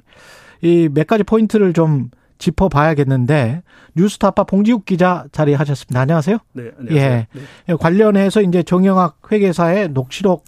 이 0.63 0.89
몇 0.93 1.07
가지 1.07 1.23
포인트를 1.25 1.73
좀 1.73 2.11
짚어봐야겠는데 2.39 3.63
뉴스타파 3.97 4.45
봉지욱 4.45 4.85
기자 4.85 5.25
자리하셨습니다. 5.33 6.01
안녕하세요. 6.01 6.39
네, 6.53 6.71
안녕하세요. 6.79 7.25
예. 7.69 7.75
관련해서 7.75 8.43
이제 8.43 8.63
정영학 8.63 9.19
회계사의 9.33 9.89
녹취록 9.91 10.45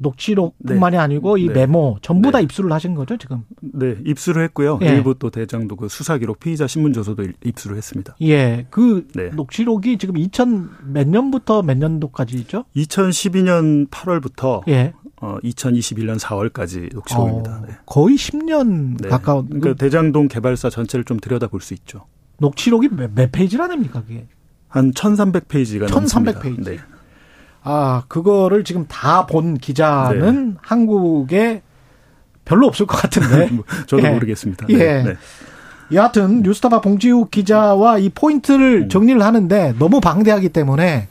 녹취록뿐만이 0.00 0.96
아니고 0.96 1.38
이 1.38 1.46
네. 1.46 1.52
메모 1.52 1.98
전부 2.02 2.32
다 2.32 2.38
네. 2.38 2.44
입수를 2.44 2.72
하신 2.72 2.94
거죠 2.96 3.16
지금? 3.18 3.42
네, 3.60 3.94
입수를 4.04 4.42
했고요. 4.44 4.80
예. 4.82 4.86
일부 4.86 5.16
또 5.16 5.30
대장도 5.30 5.76
그 5.76 5.88
수사 5.88 6.18
기록 6.18 6.40
피의자 6.40 6.66
신문 6.66 6.92
조서도 6.92 7.22
일- 7.22 7.34
입수를 7.44 7.76
했습니다. 7.76 8.16
예, 8.22 8.66
그 8.70 9.06
네. 9.14 9.28
녹취록이 9.28 9.98
지금 9.98 10.16
2000 10.16 10.70
몇 10.92 11.06
년부터 11.08 11.62
몇 11.62 11.76
년도까지죠? 11.78 12.64
2012년 12.74 13.88
8월부터 13.90 14.66
예, 14.68 14.92
어, 15.22 15.38
2021년 15.44 16.18
4월까지 16.18 16.92
녹취록입니다. 16.92 17.50
어, 17.58 17.62
네. 17.64 17.74
거의 17.86 18.16
10년 18.16 19.00
네. 19.00 19.08
가까운 19.08 19.46
그러니까 19.46 19.70
그 19.70 19.76
대장동 19.76 20.26
개발사 20.26 20.68
전체를 20.68 21.04
좀 21.04 21.20
들여다볼 21.20 21.60
수 21.60 21.74
있죠. 21.74 22.06
녹취록이 22.38 22.88
몇, 22.88 23.12
몇 23.14 23.30
페이지라냅니까 23.30 24.02
그게? 24.02 24.26
한 24.68 24.90
1,300페이지가 24.92 25.86
1300 25.86 25.90
넘습니다. 25.90 26.40
페이지. 26.40 26.60
네. 26.62 26.78
아, 27.62 28.02
그거를 28.08 28.64
지금 28.64 28.86
다 28.88 29.24
본 29.26 29.58
기자는 29.58 30.56
한국에 30.60 31.62
별로 32.44 32.66
없을 32.66 32.86
것 32.86 32.96
같은데. 32.96 33.46
뭐, 33.54 33.64
저도 33.86 34.02
예. 34.02 34.10
모르겠습니다. 34.10 34.66
예. 34.70 34.76
네. 34.76 35.02
네. 35.04 35.14
여하튼 35.92 36.42
뉴스타파 36.42 36.80
봉지욱 36.80 37.30
기자와 37.30 37.98
이 37.98 38.06
음. 38.06 38.10
포인트를 38.12 38.88
정리를 38.88 39.22
하는데 39.22 39.74
너무 39.78 40.00
방대하기 40.00 40.48
때문에 40.48 41.06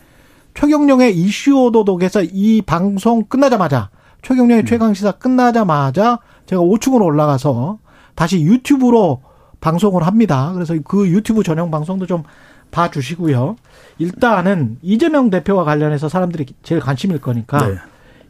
최경영의 0.55 1.15
이슈 1.15 1.53
오도독에서 1.67 2.23
이 2.23 2.61
방송 2.61 3.23
끝나자마자 3.23 3.89
음. 3.93 4.00
최경영의 4.21 4.65
최강 4.65 4.93
시사 4.93 5.11
끝나자마자 5.13 6.19
제가 6.45 6.61
5층으로 6.61 7.03
올라가서 7.05 7.79
다시 8.15 8.41
유튜브로 8.41 9.21
방송을 9.61 10.05
합니다. 10.05 10.51
그래서 10.53 10.75
그 10.83 11.07
유튜브 11.07 11.43
전용 11.43 11.71
방송도 11.71 12.05
좀 12.07 12.23
봐주시고요. 12.71 13.57
일단은 13.99 14.77
이재명 14.81 15.29
대표와 15.29 15.63
관련해서 15.63 16.09
사람들이 16.09 16.45
제일 16.63 16.81
관심일 16.81 17.19
거니까 17.19 17.67
네. 17.67 17.75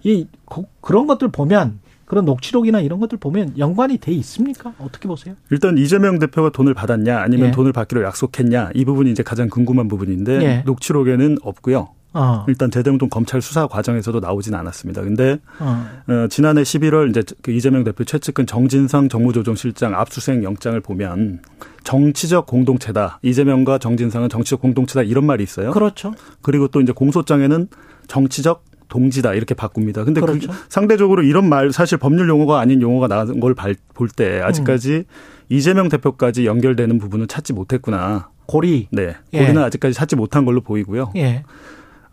이 0.04 0.28
고- 0.46 0.66
그런 0.82 1.08
것들 1.08 1.30
보면 1.30 1.80
그런 2.06 2.26
녹취록이나 2.26 2.82
이런 2.82 3.00
것들 3.00 3.18
보면 3.20 3.54
연관이 3.58 3.98
돼 3.98 4.12
있습니까? 4.14 4.74
어떻게 4.80 5.08
보세요? 5.08 5.36
일단 5.50 5.78
이재명 5.78 6.20
대표가 6.20 6.50
돈을 6.50 6.74
받았냐 6.74 7.20
아니면 7.20 7.48
예. 7.48 7.52
돈을 7.52 7.72
받기로 7.72 8.04
약속했냐 8.04 8.72
이 8.74 8.84
부분이 8.84 9.12
이제 9.12 9.24
가장 9.24 9.48
궁금한 9.48 9.88
부분인데 9.88 10.42
예. 10.42 10.64
녹취록에는 10.66 11.38
없고요. 11.42 11.90
어, 12.14 12.46
일단 12.48 12.70
대장동 12.70 13.10
검찰 13.10 13.42
수사 13.42 13.68
과정에서도 13.68 14.20
나오진 14.20 14.54
않았습니다. 14.54 15.02
근데 15.02 15.38
어, 15.60 15.86
어, 16.08 16.28
지난해 16.30 16.64
11월 16.64 17.10
이제 17.10 17.24
그 17.42 17.52
이재명 17.52 17.84
대표 17.84 18.04
최측근 18.04 18.46
정진상 18.46 19.08
정무조정실장 19.10 19.94
압수수색 19.96 20.44
영장을 20.44 20.80
보면 20.82 21.42
정치적 21.84 22.46
공동체다. 22.48 23.20
이재명과 23.22 23.78
정진상은 23.78 24.30
정치적 24.30 24.62
공동체다 24.62 25.04
이런 25.04 25.26
말이 25.26 25.44
있어요. 25.44 25.72
그렇죠. 25.72 26.14
그리고 26.42 26.68
또 26.68 26.82
이제 26.82 26.92
공소장에는 26.92 27.68
정치적 28.08 28.66
동지다 28.90 29.34
이렇게 29.36 29.56
바꿉니다. 29.56 30.04
근데 30.04 30.20
그렇죠. 30.20 30.50
그 30.50 30.54
상대적으로 30.68 31.24
이런 31.24 31.48
말 31.48 31.72
사실 31.72 31.98
법률 31.98 32.28
용어가 32.28 32.60
아닌 32.60 32.82
용어가 32.82 33.08
나온 33.08 33.40
걸 33.40 33.54
볼 33.56 34.10
때 34.10 34.42
아직까지 34.42 34.92
음. 34.92 35.04
이재명 35.48 35.88
대표까지 35.90 36.46
연결되는 36.46 36.98
부분은 36.98 37.28
찾지 37.30 37.54
못했구나. 37.54 38.30
고리. 38.48 38.88
네. 38.92 39.16
예. 39.34 39.40
고리는 39.40 39.62
아직까지 39.64 39.94
찾지 39.94 40.18
못한 40.18 40.44
걸로 40.44 40.60
보이고요. 40.62 41.14
예. 41.16 41.44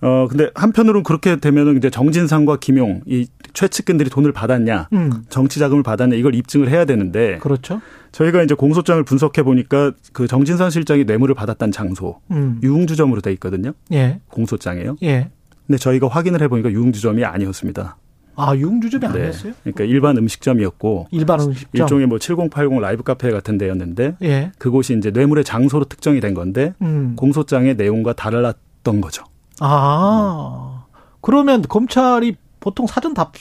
어 0.01 0.29
근데 0.29 0.51
한편으로는 0.55 1.03
그렇게 1.03 1.37
되면은 1.37 1.77
이제 1.77 1.91
정진상과 1.91 2.59
김용 2.61 3.01
이 3.07 3.27
최측근들이 3.53 4.11
돈을 4.11 4.33
받았냐, 4.33 4.89
음. 4.93 5.25
정치 5.29 5.59
자금을 5.59 5.83
받았냐 5.83 6.15
이걸 6.15 6.35
입증을 6.35 6.69
해야 6.71 6.85
되는데 6.85 7.39
그렇죠. 7.39 7.81
저희가 8.13 8.43
이제 8.43 8.55
공소장을 8.55 9.03
분석해 9.03 9.43
보니까 9.43 9.93
그 10.13 10.27
정진상 10.29 10.71
실장이 10.71 11.05
뇌물을 11.05 11.35
받았다는 11.35 11.73
장소 11.73 12.21
음. 12.31 12.61
유흥주점으로 12.63 13.21
돼 13.21 13.33
있거든요. 13.33 13.73
예. 13.93 14.21
공소장에요. 14.29 14.97
예. 15.03 15.31
근데 15.67 15.79
저희가 15.79 16.09
확인을 16.09 16.41
해 16.41 16.49
보니까 16.49 16.71
유흥주점이 16.71 17.25
아니었습니다. 17.25 17.97
아, 18.37 18.55
유흥주점이 18.55 19.01
네. 19.01 19.09
아니었어요? 19.09 19.53
그러니까 19.65 19.83
일반 19.85 20.17
음식점이었고 20.17 21.09
일반 21.11 21.41
음식점. 21.41 21.71
일종의 21.73 22.07
뭐 22.07 22.19
7080 22.21 22.81
라이브 22.81 23.03
카페 23.03 23.33
같은 23.33 23.59
데였는데 23.59 24.17
예. 24.23 24.53
그곳이 24.59 24.97
이제 24.97 25.11
뇌물의 25.11 25.43
장소로 25.43 25.87
특정이 25.87 26.21
된 26.21 26.35
건데 26.35 26.73
음. 26.81 27.15
공소장의 27.17 27.75
내용과 27.75 28.13
달랐던 28.13 29.01
거죠. 29.01 29.25
아. 29.61 30.85
그러면 31.21 31.63
검찰이 31.63 32.37
보통 32.61 32.87
사전 32.87 33.15
답 33.15 33.33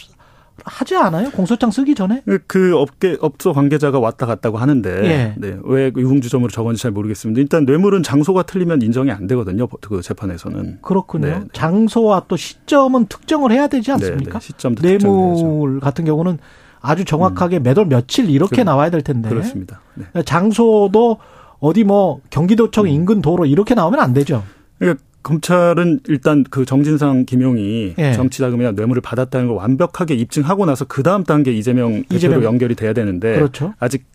하지 0.65 0.95
않아요? 0.95 1.29
공소장 1.31 1.69
쓰기 1.69 1.93
전에? 1.93 2.23
그 2.47 2.75
업계 2.77 3.15
업소 3.21 3.53
관계자가 3.53 3.99
왔다 3.99 4.25
갔다고 4.25 4.57
하는데 4.57 4.89
예. 5.05 5.33
네, 5.37 5.57
왜 5.63 5.91
유흥주점으로 5.95 6.49
적었는지 6.49 6.81
잘 6.81 6.91
모르겠습니다. 6.91 7.39
일단 7.39 7.65
뇌물은 7.65 8.01
장소가 8.03 8.43
틀리면 8.43 8.81
인정이 8.81 9.11
안 9.11 9.27
되거든요. 9.27 9.67
그 9.67 10.01
재판에서는. 10.01 10.79
그렇군요. 10.81 11.27
네, 11.27 11.39
네. 11.39 11.45
장소와 11.53 12.23
또 12.27 12.35
시점은 12.35 13.05
특정을 13.05 13.51
해야 13.51 13.67
되지 13.67 13.91
않습니까? 13.91 14.31
네, 14.31 14.39
네. 14.39 14.45
시점도. 14.45 14.81
뇌물 14.81 15.79
같은 15.79 16.05
경우는 16.05 16.39
아주 16.81 17.05
정확하게 17.05 17.59
몇월 17.59 17.85
며칠 17.85 18.29
이렇게 18.29 18.57
그- 18.57 18.61
나와야 18.61 18.89
될 18.89 19.03
텐데. 19.03 19.29
그렇습니다. 19.29 19.81
네. 19.93 20.05
장소도 20.23 21.17
어디 21.59 21.83
뭐 21.83 22.19
경기도청 22.31 22.89
인근 22.89 23.21
도로 23.21 23.45
이렇게 23.45 23.75
나오면 23.75 23.99
안 23.99 24.13
되죠. 24.13 24.43
그러니까 24.79 25.03
검찰은 25.27 25.99
일단 26.07 26.45
그 26.49 26.63
정진상 26.65 27.25
김용이 27.25 27.95
예. 27.97 28.13
정치자금이나 28.13 28.71
뇌물을 28.71 29.01
받았다는 29.01 29.47
걸 29.47 29.57
완벽하게 29.57 30.15
입증하고 30.15 30.65
나서 30.65 30.85
그 30.85 31.03
다음 31.03 31.23
단계 31.25 31.51
이재명 31.51 32.03
대표로. 32.03 32.43
연결이 32.43 32.75
돼야 32.75 32.93
되는데 32.93 33.35
그렇죠. 33.35 33.73
아직 33.79 34.05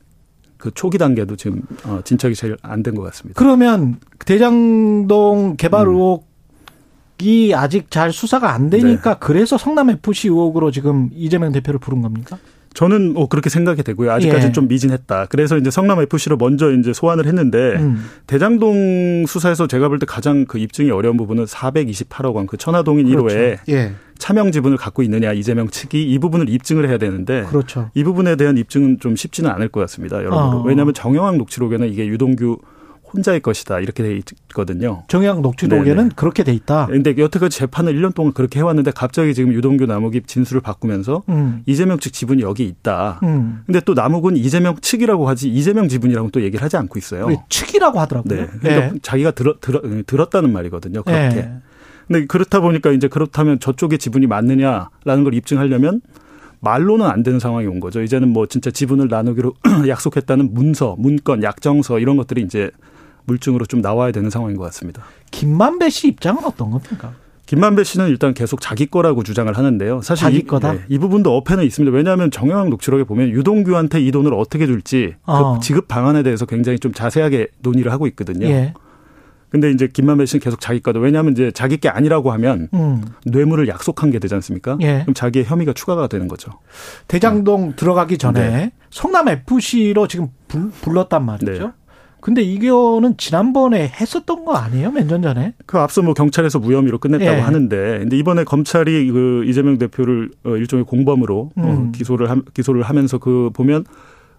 그 0.57 0.71
초기 0.73 0.97
단계도 0.97 1.37
지금 1.37 1.63
어, 1.85 2.01
진척이 2.03 2.35
제일 2.35 2.57
안 2.63 2.83
된 2.83 2.95
것 2.95 3.03
같습니다. 3.03 3.39
그러면 3.39 3.97
대장동 4.25 5.57
개발 5.59 5.87
음. 5.87 5.95
의혹이 7.19 7.53
아직 7.55 7.91
잘 7.91 8.11
수사가 8.13 8.53
안 8.55 8.71
네. 8.71 8.79
되니까 8.79 9.15
그래서 9.19 9.59
성남 9.59 9.91
FC 9.91 10.29
의혹으로 10.29 10.71
지금 10.71 11.11
이재명 11.15 11.53
대표를 11.53 11.79
부른 11.79 12.01
겁니까? 12.01 12.39
저는 12.75 13.13
뭐 13.15 13.29
그렇게 13.29 13.51
생각이 13.51 13.83
되고요. 13.83 14.11
아직까지는 14.13 14.49
예. 14.49 14.53
좀 14.53 14.69
미진했다. 14.69 15.27
그래서 15.27 15.59
이제 15.59 15.71
성남 15.71 16.01
FC로 16.01 16.37
먼저 16.37 16.73
이제 16.73 16.93
소환을 16.93 17.27
했는데 17.27 17.59
음. 17.77 18.05
대장동 18.27 19.27
수사에서 19.27 19.67
제가 19.67 19.89
볼 19.89 19.99
때 19.99 20.07
가장 20.07 20.47
그 20.47 20.59
입증이 20.59 20.91
어려운 20.91 21.17
부분은 21.17 21.45
428억 21.45 22.35
원 22.35 22.47
그 22.47 22.57
천화동인 22.57 23.07
1호에 23.07 23.59
예. 23.69 23.93
차명 24.19 24.51
지분을 24.53 24.77
갖고 24.77 25.03
있느냐 25.03 25.33
이재명 25.33 25.69
측이 25.69 26.03
이 26.03 26.19
부분을 26.19 26.49
입증을 26.49 26.89
해야 26.89 26.99
되는데 26.99 27.45
그렇죠. 27.49 27.91
이 27.95 28.03
부분에 28.05 28.37
대한 28.37 28.57
입증은 28.57 28.99
좀 29.01 29.17
쉽지는 29.17 29.51
않을 29.51 29.69
것 29.69 29.81
같습니다. 29.81 30.19
여러분. 30.19 30.39
어. 30.39 30.63
왜냐하면 30.67 30.95
정영학 30.95 31.37
녹취록에는 31.37 31.89
이게 31.89 32.07
유동규 32.07 32.59
혼자의 33.15 33.41
것이다 33.41 33.81
이렇게 33.81 34.03
돼 34.03 34.21
있거든요. 34.49 35.05
정약 35.09 35.41
녹취록에는 35.41 35.97
네네. 35.97 36.11
그렇게 36.17 36.45
돼 36.45 36.53
있다. 36.53 36.87
근데 36.87 37.15
여태까지 37.17 37.57
재판을 37.57 37.95
1년 37.95 38.15
동안 38.15 38.33
그렇게 38.33 38.61
해왔는데 38.61 38.93
갑자기 38.93 39.35
지금 39.35 39.53
유동규 39.53 39.87
남욱이 39.87 40.23
진술을 40.27 40.61
바꾸면서 40.63 41.23
음. 41.29 41.63
이재명 41.67 41.99
측 41.99 42.13
지분이 42.13 42.43
여기 42.43 42.65
있다. 42.65 43.21
음. 43.23 43.63
근데 43.67 43.81
또 43.81 43.95
남욱은 43.95 44.37
이재명 44.37 44.77
측이라고 44.81 45.29
하지 45.29 45.49
이재명 45.49 45.89
지분이라고 45.89 46.31
또 46.31 46.43
얘기를 46.43 46.65
하지 46.65 46.77
않고 46.77 46.99
있어요. 46.99 47.27
우리 47.27 47.37
측이라고 47.49 48.01
하더라고요. 48.01 48.41
네. 48.41 48.47
그러니까 48.61 48.87
예. 48.87 48.93
자기가 49.03 49.33
들어, 49.33 49.55
들어, 49.61 49.81
들었다는 50.07 50.53
말이거든요. 50.53 51.03
그렇게. 51.03 51.37
예. 51.37 51.53
근데 52.07 52.27
그렇다 52.27 52.61
보니까 52.61 52.91
이제 52.91 53.09
그렇다면 53.09 53.61
저쪽의 53.61 53.99
지분이 53.99 54.27
맞느냐라는 54.27 55.25
걸 55.25 55.35
입증하려면 55.35 56.01
말로는 56.61 57.07
안 57.07 57.23
되는 57.23 57.41
상황이 57.41 57.67
온 57.67 57.81
거죠. 57.81 58.03
이제는 58.03 58.29
뭐 58.29 58.47
진짜 58.47 58.71
지분을 58.71 59.09
나누기로 59.09 59.55
약속했다는 59.89 60.55
문서, 60.55 60.95
문건, 60.99 61.43
약정서 61.43 61.99
이런 61.99 62.17
것들이 62.17 62.43
이제 62.43 62.71
물증으로 63.25 63.67
좀 63.67 63.81
나와야 63.81 64.13
되는 64.13 64.31
상황인 64.31 64.57
것 64.57 64.65
같습니다. 64.65 65.03
김만배 65.31 65.91
씨 65.91 66.09
입장은 66.09 66.45
어떤 66.45 66.71
겁니까? 66.71 67.13
김만배 67.47 67.85
씨는 67.85 68.09
일단 68.09 68.33
계속 68.33 68.61
자기 68.61 68.87
거라고 68.87 69.23
주장을 69.23 69.53
하는데요. 69.53 70.01
사실 70.01 70.25
자기 70.25 70.39
이, 70.39 70.47
거다? 70.47 70.73
네, 70.73 70.81
이 70.89 70.99
부분도 70.99 71.37
어폐는 71.37 71.65
있습니다. 71.65 71.95
왜냐하면 71.95 72.31
정영학 72.31 72.71
녹취록에 72.71 73.05
보면 73.05 73.29
유동규한테 73.31 74.01
이 74.01 74.11
돈을 74.11 74.33
어떻게 74.33 74.67
줄지 74.67 75.17
어. 75.25 75.55
그 75.55 75.61
지급 75.61 75.87
방안에 75.89 76.23
대해서 76.23 76.47
굉장히 76.47 76.79
좀 76.79 76.93
자세하게 76.93 77.49
논의를 77.61 77.93
하고 77.93 78.07
있거든요. 78.07 78.47
예. 78.47 78.73
근데 79.51 79.71
이제 79.71 79.87
김만배 79.87 80.25
씨는 80.25 80.41
계속 80.41 80.63
자기 80.63 80.81
거다. 80.81 80.99
왜냐하면 80.99 81.33
이제 81.33 81.51
자기 81.51 81.77
게 81.77 81.91
아니라고 81.91 82.33
하면 82.33 82.69
음. 82.73 83.05
뇌물을 83.27 83.69
약속한 83.69 84.11
게 84.11 84.19
되지 84.19 84.35
않습니까? 84.37 84.79
예. 84.81 85.01
그럼 85.03 85.13
자기의 85.13 85.45
혐의가 85.45 85.75
추가가 85.75 86.07
되는 86.07 86.27
거죠. 86.27 86.53
대장동 87.07 87.75
들어가기 87.77 88.17
전에 88.17 88.41
네. 88.41 88.73
성남 88.89 89.29
FC로 89.29 90.09
지금 90.09 90.29
불, 90.49 90.71
불렀단 90.71 91.27
말이죠. 91.27 91.75
네. 92.23 92.25
근데 92.25 92.43
이거는 92.43 93.17
지난번에 93.17 93.89
했었던 93.89 94.45
거 94.45 94.55
아니에요? 94.55 94.93
몇 94.93 95.07
년 95.07 95.23
전에? 95.23 95.55
그 95.67 95.79
앞서 95.79 96.03
뭐 96.03 96.15
경찰에서 96.15 96.61
무혐의로 96.61 96.99
끝냈다고 96.99 97.31
예. 97.37 97.41
하는데, 97.41 97.99
근데 97.99 98.17
이번에 98.17 98.45
검찰이 98.45 99.11
그 99.11 99.45
이재명 99.47 99.77
대표를 99.79 100.31
어, 100.45 100.57
일종의 100.57 100.85
공범으로 100.87 101.51
어, 101.57 101.63
음. 101.63 101.93
기소를 101.93 102.31
함- 102.31 102.45
기소를 102.55 102.83
하면서 102.85 103.19
그 103.19 103.51
보면 103.53 103.85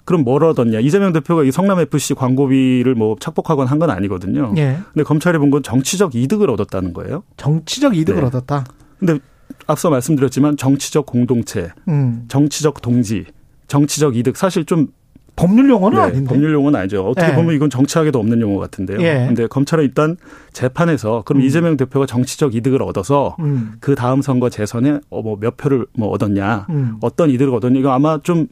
그럼 0.05 0.23
뭘 0.23 0.43
얻었냐? 0.43 0.79
이재명 0.79 1.11
대표가 1.13 1.43
이 1.43 1.51
성남 1.51 1.79
FC 1.79 2.13
광고비를 2.13 2.95
뭐 2.95 3.15
착복하거나 3.19 3.69
한건 3.69 3.89
아니거든요. 3.89 4.53
예. 4.57 4.77
근데 4.93 5.03
검찰이 5.03 5.37
본 5.37 5.49
건 5.51 5.61
정치적 5.63 6.15
이득을 6.15 6.49
얻었다는 6.49 6.93
거예요. 6.93 7.23
정치적 7.37 7.95
이득을 7.97 8.21
네. 8.21 8.27
얻었다. 8.27 8.63
근데 8.99 9.19
앞서 9.67 9.89
말씀드렸지만 9.89 10.55
정치적 10.57 11.05
공동체, 11.05 11.69
음. 11.89 12.23
정치적 12.29 12.81
동지, 12.81 13.25
정치적 13.67 14.15
이득 14.15 14.35
사실 14.37 14.65
좀 14.65 14.87
법률 15.35 15.69
용어는 15.69 15.97
네, 15.97 16.03
아닌데. 16.03 16.29
법률 16.29 16.53
용어는 16.53 16.79
아니죠. 16.79 17.07
어떻게 17.07 17.31
예. 17.31 17.35
보면 17.35 17.55
이건 17.55 17.69
정치학에도 17.69 18.19
없는 18.19 18.39
용어 18.41 18.59
같은데요. 18.59 19.01
예. 19.01 19.25
근데 19.27 19.47
검찰은 19.47 19.83
일단 19.83 20.15
재판에서 20.51 21.23
그럼 21.25 21.41
음. 21.41 21.45
이재명 21.45 21.75
대표가 21.75 22.05
정치적 22.05 22.53
이득을 22.55 22.83
얻어서 22.83 23.35
음. 23.39 23.73
그 23.79 23.95
다음 23.95 24.21
선거 24.21 24.49
재선에 24.49 24.99
뭐몇 25.09 25.57
표를 25.57 25.87
뭐 25.97 26.09
얻었냐, 26.09 26.67
음. 26.69 26.97
어떤 27.01 27.29
이득을 27.31 27.53
얻었냐 27.55 27.79
이거 27.79 27.91
아마 27.91 28.19
좀 28.21 28.47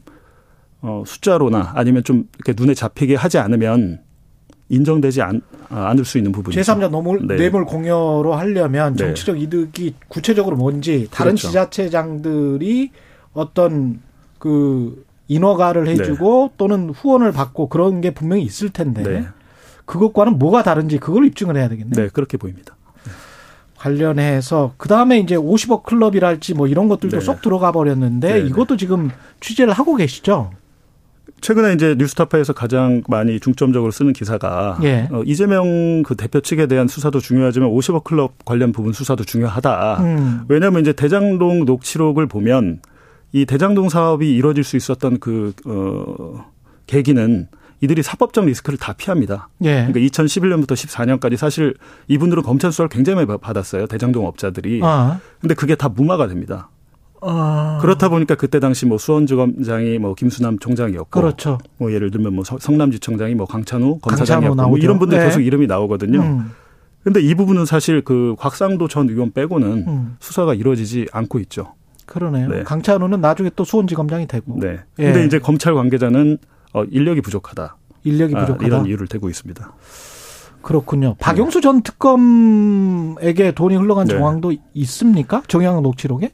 어, 0.80 1.04
숫자로나 1.06 1.72
아니면 1.76 2.02
좀 2.02 2.28
이렇게 2.34 2.60
눈에 2.60 2.74
잡히게 2.74 3.14
하지 3.14 3.38
않으면 3.38 4.00
인정되지 4.68 5.22
않, 5.22 5.40
아, 5.68 5.90
않을 5.90 6.04
수 6.04 6.18
있는 6.18 6.32
부분이죠. 6.32 6.60
제3자 6.60 6.90
뇌물, 6.90 7.26
네. 7.26 7.36
뇌물 7.36 7.64
공여로 7.64 8.34
하려면 8.34 8.94
네. 8.94 9.04
정치적 9.04 9.40
이득이 9.40 9.94
구체적으로 10.08 10.56
뭔지 10.56 11.06
다른 11.10 11.32
그렇죠. 11.32 11.48
지자체장들이 11.48 12.90
어떤 13.34 14.00
그 14.38 15.04
인허가를 15.32 15.86
해주고 15.88 16.52
또는 16.56 16.90
후원을 16.90 17.32
받고 17.32 17.68
그런 17.68 18.00
게 18.00 18.12
분명히 18.12 18.42
있을 18.42 18.70
텐데 18.70 19.02
네. 19.02 19.26
그것과는 19.84 20.38
뭐가 20.38 20.62
다른지 20.62 20.98
그걸 20.98 21.26
입증을 21.26 21.56
해야 21.56 21.68
되겠네. 21.68 21.90
네, 21.90 22.08
그렇게 22.12 22.36
보입니다. 22.36 22.76
관련해서 23.76 24.74
그 24.76 24.88
다음에 24.88 25.18
이제 25.18 25.36
50억 25.36 25.82
클럽이랄지 25.82 26.54
뭐 26.54 26.68
이런 26.68 26.88
것들도 26.88 27.18
네. 27.18 27.24
쏙 27.24 27.42
들어가 27.42 27.72
버렸는데 27.72 28.32
네, 28.32 28.42
네. 28.42 28.48
이것도 28.48 28.76
지금 28.76 29.10
취재를 29.40 29.72
하고 29.72 29.96
계시죠? 29.96 30.52
최근에 31.40 31.74
이제 31.74 31.96
뉴스타파에서 31.98 32.52
가장 32.52 33.02
많이 33.08 33.40
중점적으로 33.40 33.90
쓰는 33.90 34.12
기사가 34.12 34.78
예. 34.84 35.08
어, 35.10 35.22
이재명 35.26 36.04
그 36.04 36.14
대표 36.14 36.40
측에 36.40 36.68
대한 36.68 36.86
수사도 36.86 37.18
중요하지만 37.18 37.68
50억 37.68 38.04
클럽 38.04 38.44
관련 38.44 38.70
부분 38.70 38.92
수사도 38.92 39.24
중요하다. 39.24 39.96
음. 40.00 40.40
왜냐하면 40.48 40.82
이제 40.82 40.92
대장동 40.92 41.64
녹취록을 41.64 42.28
보면 42.28 42.80
이 43.32 43.46
대장동 43.46 43.88
사업이 43.88 44.34
이루어질 44.34 44.62
수 44.64 44.76
있었던 44.76 45.18
그 45.20 45.52
어, 45.66 46.44
계기는 46.86 47.48
이들이 47.80 48.02
사법적 48.02 48.44
리스크를 48.44 48.78
다 48.78 48.92
피합니다. 48.92 49.48
예. 49.64 49.86
그러니까 49.90 49.98
2011년부터 50.00 50.72
14년까지 50.72 51.36
사실 51.36 51.74
이분들은 52.08 52.42
검찰 52.44 52.70
수사를 52.70 52.88
굉장히 52.88 53.24
많이 53.24 53.40
받았어요. 53.40 53.86
대장동 53.86 54.26
업자들이. 54.26 54.80
아. 54.84 55.18
근데 55.40 55.54
그게 55.54 55.74
다 55.74 55.88
무마가 55.88 56.28
됩니다. 56.28 56.68
아. 57.22 57.78
그렇다 57.80 58.08
보니까 58.08 58.34
그때 58.36 58.60
당시 58.60 58.86
뭐 58.86 58.98
수원지검장이 58.98 59.98
뭐 59.98 60.14
김수남 60.14 60.58
총장이었고 60.58 61.08
그렇죠. 61.20 61.58
뭐 61.78 61.92
예를 61.92 62.10
들면 62.10 62.34
뭐 62.34 62.44
서- 62.44 62.58
성남지청장이 62.60 63.34
뭐 63.34 63.46
강찬우 63.46 63.98
검사장이었고 64.00 64.54
뭐. 64.68 64.78
이런 64.78 64.98
분들 65.00 65.18
네. 65.18 65.24
계속 65.24 65.40
이름이 65.40 65.66
나오거든요. 65.66 66.20
음. 66.20 66.50
근데 67.02 67.20
이 67.20 67.34
부분은 67.34 67.64
사실 67.66 68.02
그 68.02 68.36
곽상도 68.38 68.86
전 68.86 69.08
의원 69.08 69.32
빼고는 69.32 69.84
음. 69.88 70.16
수사가 70.20 70.54
이루어지지 70.54 71.08
않고 71.12 71.40
있죠. 71.40 71.74
그러네요. 72.12 72.48
네. 72.48 72.62
강찬우는 72.62 73.22
나중에 73.22 73.50
또 73.56 73.64
수원지검장이 73.64 74.26
되고 74.26 74.54
네. 74.60 74.80
예. 74.98 75.04
근데 75.04 75.24
이제 75.24 75.38
검찰 75.38 75.74
관계자는 75.74 76.36
어 76.74 76.84
인력이 76.84 77.22
부족하다. 77.22 77.76
인력이 78.04 78.36
아, 78.36 78.40
부족하다. 78.40 78.66
이런 78.66 78.86
이유를 78.86 79.06
대고 79.06 79.30
있습니다. 79.30 79.72
그렇군요. 80.60 81.16
박영수 81.18 81.62
전 81.62 81.82
특검에게 81.82 83.52
돈이 83.52 83.76
흘러간 83.76 84.06
네. 84.06 84.14
정황도 84.14 84.52
있습니까? 84.74 85.42
정양 85.48 85.82
녹취록에? 85.82 86.32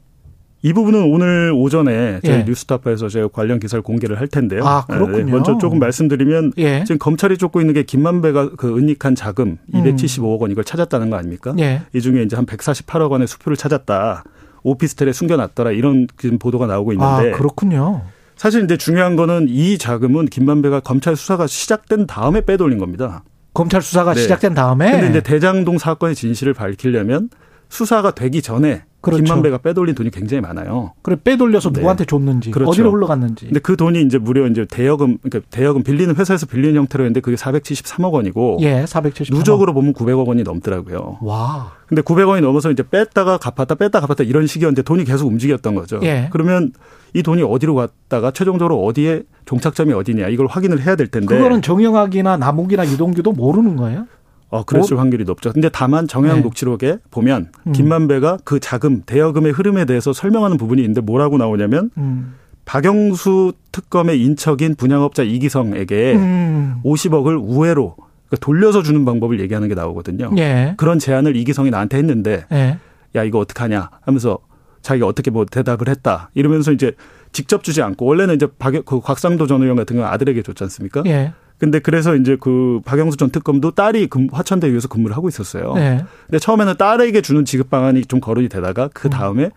이 0.63 0.73
부분은 0.73 1.01
오늘 1.05 1.53
오전에 1.55 2.19
저희 2.25 2.39
예. 2.39 2.43
뉴스타파에서 2.43 3.09
제가 3.09 3.29
관련 3.29 3.61
기사를 3.61 3.81
공개를 3.81 4.19
할 4.19 4.27
텐데요. 4.27 4.65
아, 4.67 4.85
그렇군요. 4.87 5.25
네, 5.25 5.31
먼저 5.31 5.57
조금 5.59 5.79
말씀드리면 5.79 6.55
예. 6.59 6.83
지금 6.83 6.99
검찰이 6.99 7.39
쫓고 7.39 7.61
있는 7.61 7.75
게 7.75 7.85
김만배가 7.85 8.57
그 8.57 8.77
은닉한 8.77 9.15
자금 9.15 9.59
음. 9.73 9.85
275억 9.85 10.41
원 10.41 10.51
이걸 10.51 10.65
찾았다는 10.65 11.11
거 11.11 11.17
아닙니까? 11.17 11.55
예. 11.61 11.83
이 11.95 12.01
중에 12.01 12.23
이제 12.25 12.35
한 12.35 12.45
148억 12.45 13.13
원의 13.13 13.29
수표를 13.29 13.57
찾았다. 13.57 14.25
오피스텔에 14.71 15.13
숨겨놨더라 15.13 15.73
이런 15.73 16.07
지금 16.19 16.39
보도가 16.39 16.67
나오고 16.67 16.93
아, 16.99 17.21
있는데 17.23 17.37
그렇군요. 17.37 18.03
사실 18.37 18.65
이제 18.65 18.77
중요한 18.77 19.17
거는 19.17 19.47
이 19.49 19.79
자금은 19.79 20.27
김만배가 20.27 20.81
검찰 20.81 21.17
수사가 21.17 21.47
시작된 21.47 22.07
다음에 22.07 22.41
빼돌린 22.43 22.79
겁니다. 22.79 23.25
검찰 23.53 23.83
수사가 23.83 24.15
네. 24.15 24.21
시작된 24.21 24.55
다음에 24.55 24.93
근데 24.93 25.09
이제 25.09 25.21
대장동 25.21 25.79
사건의 25.79 26.15
진실을 26.15 26.55
밝히려면 26.55 27.31
수사가 27.69 28.13
되기 28.13 28.41
전에 28.41 28.85
그렇죠. 29.01 29.23
김만배가 29.23 29.59
빼돌린 29.59 29.95
돈이 29.95 30.11
굉장히 30.11 30.41
많아요. 30.41 30.93
그래 31.03 31.17
빼돌려서 31.23 31.71
네. 31.71 31.81
누구한테 31.81 32.05
줬는지 32.05 32.51
그렇죠. 32.51 32.71
어디로 32.71 32.93
흘러갔는지. 32.93 33.47
근데 33.47 33.61
그 33.61 33.77
돈이 33.77 34.03
이제 34.03 34.19
무려 34.19 34.47
이제 34.49 34.67
대여금 34.69 35.19
그러니까 35.23 35.49
대여금 35.51 35.83
빌리는 35.83 36.15
회사에서 36.17 36.47
빌리는 36.47 36.75
형태로 36.75 37.05
했는데 37.05 37.21
그게 37.21 37.37
473억 37.37 38.13
원이고 38.13 38.59
예, 38.63 38.85
470. 38.87 39.35
누적으로 39.35 39.73
보면 39.73 39.93
900억 39.95 40.27
원이 40.27 40.43
넘더라고요. 40.43 41.19
와. 41.23 41.73
근데 41.87 42.03
900원이 42.03 42.41
넘어서 42.43 42.71
이제 42.71 42.83
뺐다가 42.83 43.39
갚았다 43.39 43.77
뺐다 43.77 44.01
갚았다 44.01 44.25
이런 44.25 44.47
식이었는데 44.47 44.83
돈이 44.83 45.05
계속 45.05 45.29
움직였던 45.29 45.75
거죠. 45.75 46.01
예. 46.03 46.29
그러면 46.31 46.73
이 47.15 47.23
돈이 47.23 47.43
어디로 47.43 47.75
갔다가 47.75 48.31
최종적으로 48.33 48.85
어디에 48.85 49.23
종착점이 49.47 49.95
어디냐 49.95 50.29
이걸 50.29 50.47
확인을 50.47 50.83
해야 50.83 50.97
될 50.97 51.07
텐데. 51.07 51.35
그거는 51.35 51.63
정영학이나 51.63 52.37
남욱이나 52.37 52.87
유동규도 52.87 53.33
모르는 53.33 53.77
거예요? 53.77 54.07
어, 54.51 54.65
그랬을 54.65 54.95
뭐- 54.95 55.03
확률이 55.03 55.25
높죠. 55.25 55.53
근데 55.53 55.69
다만 55.69 56.09
정영 56.09 56.37
네. 56.37 56.43
녹취록에 56.43 56.99
보면 57.11 57.51
음. 57.67 57.73
김만배가 57.73 58.39
그 58.45 58.61
자금, 58.61 59.03
대여금의 59.05 59.53
흐름에 59.53 59.85
대해서 59.85 60.13
설명하는 60.13 60.57
부분이 60.57 60.81
있는데 60.83 61.01
뭐라고 61.01 61.37
나오냐면 61.39 61.91
음. 61.99 62.35
박영수 62.65 63.55
특검의 63.73 64.23
인척인 64.23 64.75
분양업자 64.77 65.23
이기성에게 65.23 66.15
음. 66.17 66.81
50억을 66.85 67.39
우회로 67.43 67.97
그러니까 67.97 68.37
돌려서 68.41 68.83
주는 68.83 69.05
방법을 69.05 69.41
얘기하는 69.41 69.69
게 69.69 69.75
나오거든요. 69.75 70.31
예. 70.37 70.75
그런 70.77 70.99
제안을 70.99 71.35
이기성이 71.37 71.71
나한테 71.71 71.97
했는데 71.97 72.45
예. 72.53 72.79
야 73.17 73.25
이거 73.25 73.39
어떡하냐 73.39 73.89
하면서 74.03 74.39
자기가 74.83 75.07
어떻게 75.07 75.31
뭐 75.31 75.47
대답을 75.47 75.89
했다 75.89 76.31
이러면서 76.35 76.73
이제 76.73 76.93
직접 77.33 77.65
주지 77.65 77.81
않고 77.83 78.05
원래는 78.05 78.35
이제 78.35 78.47
박, 78.59 78.73
그 78.85 79.01
곽상도 79.01 79.47
전 79.47 79.63
의원 79.63 79.77
같은 79.77 79.97
경우 79.97 80.07
아들에게 80.09 80.43
줬지 80.43 80.63
않습니까? 80.65 81.03
예. 81.07 81.33
근데 81.59 81.81
그래서 81.81 82.15
이제 82.15 82.37
그 82.41 82.81
박영수 82.85 83.17
전 83.17 83.31
특검도 83.31 83.73
딸이 83.73 84.07
금- 84.09 84.29
화천대유에서 84.31 84.89
근무를 84.89 85.17
하고 85.17 85.29
있었어요. 85.29 85.75
예. 85.77 86.05
근데 86.27 86.39
처음에는 86.39 86.77
딸에게 86.77 87.21
주는 87.21 87.45
지급 87.45 87.69
방안이 87.71 88.05
좀 88.05 88.21
거론이 88.21 88.49
되다가 88.49 88.89
그 88.95 89.11
다음에 89.11 89.51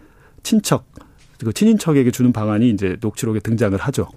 친척 0.43 0.85
그 1.39 1.53
친인척에게 1.53 2.11
주는 2.11 2.31
방안이 2.33 2.69
이제 2.69 2.97
녹취록에 3.01 3.39
등장을 3.39 3.77
하죠. 3.77 4.07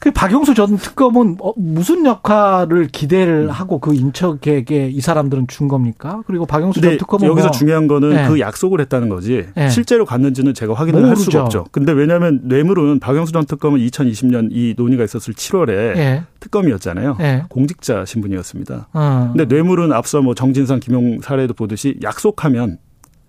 그 0.00 0.12
박영수 0.12 0.54
전 0.54 0.76
특검은 0.76 1.38
어, 1.40 1.52
무슨 1.56 2.06
역할을 2.06 2.86
기대를 2.86 3.46
음. 3.46 3.50
하고 3.50 3.80
그 3.80 3.94
인척에게 3.94 4.90
이 4.90 5.00
사람들은 5.00 5.48
준 5.48 5.66
겁니까? 5.66 6.22
그리고 6.26 6.46
박영수 6.46 6.80
전 6.80 6.96
특검은 6.98 7.26
여기서 7.26 7.48
뭐 7.48 7.50
중요한 7.50 7.88
거는 7.88 8.10
네. 8.10 8.28
그 8.28 8.38
약속을 8.38 8.80
했다는 8.82 9.08
거지 9.08 9.46
네. 9.56 9.68
실제로 9.70 10.04
갔는지는 10.04 10.54
제가 10.54 10.74
확인을 10.74 11.08
할 11.08 11.16
수가. 11.16 11.42
없죠. 11.42 11.64
근데 11.72 11.90
왜냐하면 11.92 12.42
뇌물은 12.44 13.00
박영수 13.00 13.32
전 13.32 13.44
특검은 13.44 13.80
2020년 13.80 14.48
이 14.52 14.74
논의가 14.76 15.02
있었을 15.02 15.34
7월에 15.34 15.70
예. 15.96 16.24
특검이었잖아요. 16.38 17.16
예. 17.20 17.44
공직자 17.48 18.04
신분이었습니다. 18.04 18.88
어. 18.92 19.32
근데 19.34 19.52
뇌물은 19.52 19.92
앞서 19.92 20.22
뭐 20.22 20.34
정진상, 20.34 20.78
김용 20.78 21.20
사례도 21.20 21.54
보듯이 21.54 21.98
약속하면 22.02 22.78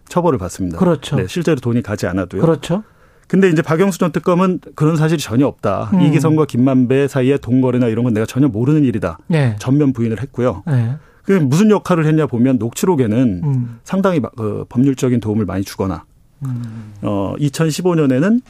처벌을 0.07 0.37
받습니다. 0.37 0.77
그렇죠. 0.77 1.15
네, 1.15 1.25
실제로 1.27 1.59
돈이 1.59 1.81
가지 1.81 2.05
않아도요. 2.07 2.41
그렇죠. 2.41 2.83
근데 3.29 3.47
이제 3.49 3.61
박영수 3.61 3.97
전 3.99 4.11
특검은 4.11 4.59
그런 4.75 4.97
사실이 4.97 5.21
전혀 5.21 5.45
없다. 5.47 5.91
음. 5.93 6.01
이기성과 6.01 6.45
김만배 6.45 7.07
사이에 7.07 7.37
돈거래나 7.37 7.87
이런 7.87 8.03
건 8.03 8.13
내가 8.13 8.25
전혀 8.25 8.47
모르는 8.47 8.83
일이다. 8.83 9.19
예. 9.31 9.55
전면 9.59 9.93
부인을 9.93 10.21
했고요. 10.21 10.63
예. 10.69 10.95
그 11.23 11.33
무슨 11.33 11.69
역할을 11.69 12.05
했냐 12.07 12.25
보면 12.25 12.57
녹취록에는 12.57 13.41
음. 13.43 13.79
상당히 13.83 14.19
마- 14.19 14.29
그 14.35 14.65
법률적인 14.67 15.19
도움을 15.19 15.45
많이 15.45 15.63
주거나 15.63 16.03
음. 16.43 16.93
어 17.03 17.35
2015년에는 17.39 18.41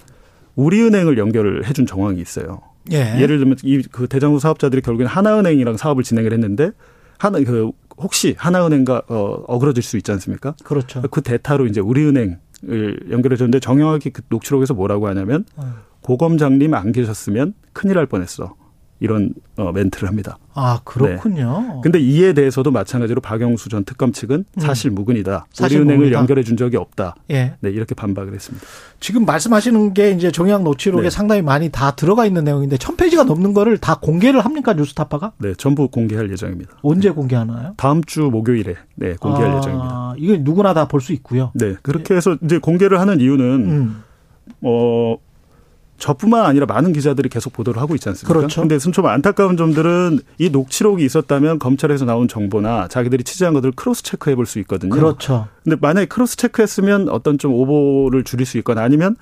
우리은행을 0.55 1.17
연결을 1.17 1.67
해준 1.67 1.85
정황이 1.85 2.21
있어요. 2.21 2.61
예. 2.91 3.19
예를 3.19 3.37
들면 3.39 3.57
이 3.63 3.81
그 3.91 4.07
대장동 4.07 4.39
사업자들이 4.39 4.81
결국엔 4.81 5.07
하나은행이랑 5.07 5.75
사업을 5.77 6.03
진행을 6.03 6.31
했는데 6.33 6.71
하나 7.17 7.39
그 7.41 7.69
혹시 7.97 8.33
하나은행과 8.37 9.01
어 9.09 9.43
어그러질 9.47 9.83
수 9.83 9.97
있지 9.97 10.11
않습니까? 10.13 10.55
그렇죠. 10.63 11.01
그 11.11 11.21
대타로 11.21 11.65
이제 11.67 11.81
우리은행을 11.81 12.37
연결해 13.09 13.35
줬는데 13.35 13.59
정영학이 13.59 14.09
그 14.11 14.21
녹취록에서 14.29 14.73
뭐라고 14.73 15.07
하냐면 15.07 15.45
어. 15.55 15.73
고검장님 16.01 16.73
안 16.73 16.91
계셨으면 16.91 17.53
큰일 17.73 17.95
날 17.95 18.05
뻔했어. 18.05 18.55
이런 19.01 19.33
어 19.55 19.71
멘트를 19.71 20.09
합니다. 20.09 20.37
아, 20.53 20.81
그렇군요. 20.83 21.79
근데 21.81 21.99
이에 21.99 22.33
대해서도 22.33 22.69
마찬가지로 22.71 23.21
박영수 23.21 23.69
전 23.69 23.85
특검 23.85 24.11
측은 24.11 24.43
사실 24.57 24.91
무근이다. 24.91 25.45
음. 25.47 25.51
사실 25.53 25.77
우리은행을 25.77 25.97
무근이다. 25.97 26.19
연결해 26.19 26.43
준 26.43 26.57
적이 26.57 26.77
없다. 26.77 27.15
예. 27.31 27.53
네, 27.61 27.69
이렇게 27.69 27.95
반박을 27.95 28.33
했습니다. 28.33 28.65
지금 28.99 29.25
말씀하시는 29.25 29.93
게 29.93 30.11
이제 30.11 30.31
정약 30.31 30.63
노치록에 30.63 31.03
네. 31.03 31.09
상당히 31.09 31.41
많이 31.41 31.69
다 31.69 31.91
들어가 31.91 32.25
있는 32.25 32.43
내용인데 32.43 32.75
천 32.77 32.97
페이지가 32.97 33.23
넘는 33.23 33.53
거를 33.53 33.77
다 33.77 33.99
공개를 34.01 34.41
합니까 34.43 34.73
뉴스타파가? 34.73 35.31
네, 35.37 35.53
전부 35.55 35.87
공개할 35.87 36.29
예정입니다. 36.31 36.71
언제 36.81 37.09
공개하나요? 37.11 37.75
다음 37.77 38.03
주 38.03 38.23
목요일에 38.23 38.75
네, 38.95 39.15
공개할 39.15 39.51
아, 39.53 39.57
예정입니다. 39.57 40.13
이게 40.17 40.37
누구나 40.39 40.73
다 40.73 40.87
볼 40.89 40.99
수 40.99 41.13
있고요. 41.13 41.51
네, 41.53 41.75
그렇게 41.81 42.15
해서 42.15 42.35
이제 42.43 42.57
공개를 42.57 42.99
하는 42.99 43.21
이유는 43.21 43.45
음. 43.45 44.03
어 44.61 45.15
저뿐만 45.99 46.45
아니라 46.45 46.65
많은 46.65 46.93
기자들이 46.93 47.29
계속 47.29 47.53
보도를 47.53 47.81
하고 47.81 47.93
있지 47.95 48.09
않습니까? 48.09 48.33
그렇죠. 48.33 48.61
근데 48.61 48.77
좀 48.79 49.05
안타까운 49.05 49.57
점들은 49.57 50.19
이 50.37 50.49
녹취록이 50.49 51.03
있었다면 51.05 51.59
검찰에서 51.59 52.05
나온 52.05 52.27
정보나 52.27 52.87
자기들이 52.87 53.23
취재한 53.23 53.53
것들을 53.53 53.73
cross 53.75 54.03
check해 54.03 54.35
볼 54.35 54.45
수 54.45 54.57
있거든요. 54.59 54.89
그렇죠. 54.89 55.47
근데 55.63 55.77
만약에 55.79 56.07
cross 56.07 56.37
check했으면 56.37 57.09
어떤 57.09 57.37
좀 57.37 57.53
오보를 57.53 58.23
줄일 58.23 58.45
수 58.47 58.57
있거나 58.57 58.81
아니면 58.81 59.15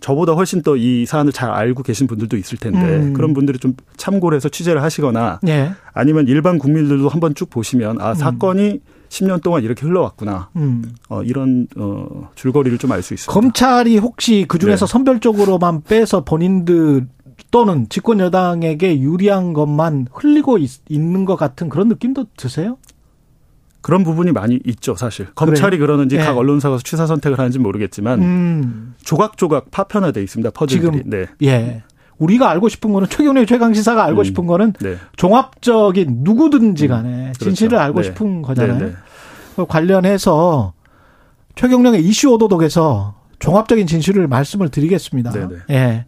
저보다 0.00 0.32
훨씬 0.34 0.60
더 0.62 0.76
이 0.76 1.06
사안을 1.06 1.32
잘 1.32 1.50
알고 1.50 1.82
계신 1.82 2.06
분들도 2.06 2.36
있을 2.36 2.58
텐데 2.58 2.78
음. 2.80 3.12
그런 3.14 3.32
분들이 3.32 3.58
좀 3.58 3.74
참고를 3.96 4.36
해서 4.36 4.48
취재를 4.50 4.82
하시거나 4.82 5.40
예. 5.48 5.72
아니면 5.94 6.26
일반 6.28 6.58
국민들도 6.58 7.08
한번 7.08 7.34
쭉 7.34 7.48
보시면 7.48 8.00
아 8.02 8.12
사건이 8.14 8.80
10년 9.08 9.42
동안 9.42 9.62
이렇게 9.62 9.86
흘러왔구나 9.86 10.50
음. 10.56 10.94
어, 11.08 11.22
이런 11.22 11.66
어, 11.76 12.30
줄거리를 12.34 12.76
좀 12.78 12.92
알 12.92 13.02
수 13.02 13.14
있습니다. 13.14 13.32
검찰이 13.32 13.98
혹시 13.98 14.44
그 14.48 14.58
중에서 14.58 14.86
네. 14.86 14.92
선별적으로만 14.92 15.82
빼서 15.82 16.24
본인들 16.24 17.06
또는 17.50 17.86
집권 17.88 18.20
여당에게 18.20 19.00
유리한 19.00 19.52
것만 19.52 20.08
흘리고 20.12 20.58
있, 20.58 20.70
는것 20.90 21.38
같은 21.38 21.68
그런 21.68 21.88
느낌도 21.88 22.26
드세요? 22.36 22.76
그런 23.82 24.02
부분이 24.02 24.32
많이 24.32 24.58
있죠, 24.66 24.96
사실. 24.96 25.28
검찰이 25.36 25.78
그러는지 25.78 26.16
네. 26.16 26.24
각 26.24 26.36
언론사가 26.36 26.78
취사 26.82 27.06
선택을 27.06 27.38
하는지 27.38 27.60
모르겠지만 27.60 28.20
음. 28.20 28.94
조각조각 29.04 29.70
파편화돼 29.70 30.20
있습니다. 30.24 30.50
퍼즐들이. 30.50 30.98
지금 30.98 31.10
네. 31.10 31.26
예. 31.42 31.84
우리가 32.18 32.50
알고 32.50 32.68
싶은 32.68 32.92
거는 32.92 33.08
최경련 33.08 33.46
최강 33.46 33.74
시사가 33.74 34.04
알고 34.04 34.22
음. 34.22 34.24
싶은 34.24 34.46
거는 34.46 34.72
네. 34.80 34.96
종합적인 35.16 36.18
누구든지 36.20 36.88
간에 36.88 37.32
그렇죠. 37.32 37.44
진실을 37.44 37.78
알고 37.78 38.00
네. 38.00 38.06
싶은 38.06 38.42
거잖아요. 38.42 38.78
네, 38.78 38.84
네. 38.86 38.92
그 39.56 39.66
관련해서 39.66 40.72
최경령의 41.54 42.04
이슈 42.04 42.30
오도독에서 42.32 43.14
종합적인 43.38 43.86
진실을 43.86 44.28
말씀을 44.28 44.70
드리겠습니다. 44.70 45.30
네, 45.30 45.46
네. 45.46 45.56
예. 45.70 46.06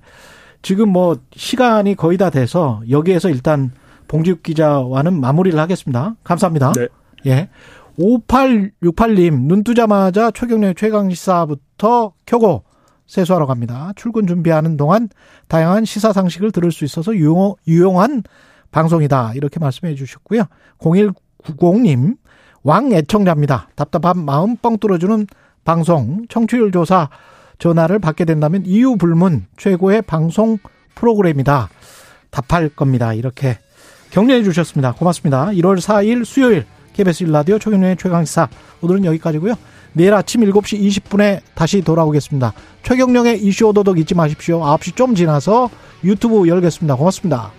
지금 0.62 0.90
뭐 0.90 1.18
시간이 1.34 1.94
거의 1.94 2.18
다 2.18 2.30
돼서 2.30 2.80
여기에서 2.90 3.30
일단 3.30 3.70
봉지욱 4.08 4.42
기자와는 4.42 5.20
마무리를 5.20 5.58
하겠습니다. 5.58 6.16
감사합니다. 6.24 6.72
네. 6.72 6.88
예. 7.26 7.48
5868님, 7.98 9.46
눈 9.46 9.64
뜨자마자 9.64 10.30
최경련의 10.30 10.74
최강시사부터 10.76 12.12
켜고 12.26 12.64
세수하러 13.08 13.46
갑니다. 13.46 13.92
출근 13.96 14.26
준비하는 14.26 14.76
동안 14.76 15.08
다양한 15.48 15.84
시사 15.84 16.12
상식을 16.12 16.52
들을 16.52 16.70
수 16.70 16.84
있어서 16.84 17.14
유용, 17.16 17.54
유용한 17.66 18.22
방송이다. 18.70 19.32
이렇게 19.34 19.58
말씀해 19.58 19.94
주셨고요. 19.94 20.44
0190님, 20.78 22.16
왕 22.62 22.92
애청자입니다. 22.92 23.70
답답한 23.74 24.24
마음 24.24 24.56
뻥 24.56 24.78
뚫어주는 24.78 25.26
방송, 25.64 26.26
청취율 26.28 26.70
조사 26.70 27.08
전화를 27.58 27.98
받게 27.98 28.24
된다면 28.24 28.62
이유 28.66 28.96
불문 28.96 29.46
최고의 29.56 30.02
방송 30.02 30.58
프로그램이다. 30.94 31.68
답할 32.30 32.68
겁니다. 32.68 33.14
이렇게 33.14 33.58
격려해 34.10 34.42
주셨습니다. 34.42 34.92
고맙습니다. 34.92 35.46
1월 35.46 35.78
4일 35.78 36.24
수요일 36.24 36.66
KBS 36.92 37.24
1라디오 37.26 37.60
최경련의 37.60 37.96
최강시사 37.96 38.48
오늘은 38.82 39.04
여기까지고요. 39.06 39.54
내일 39.98 40.14
아침 40.14 40.42
7시 40.42 40.80
20분에 40.80 41.40
다시 41.56 41.82
돌아오겠습니다. 41.82 42.52
최경령의 42.84 43.42
이슈 43.42 43.66
오도독 43.66 43.98
잊지 43.98 44.14
마십시오. 44.14 44.60
9시 44.60 44.94
좀 44.94 45.16
지나서 45.16 45.70
유튜브 46.04 46.46
열겠습니다. 46.46 46.94
고맙습니다. 46.94 47.57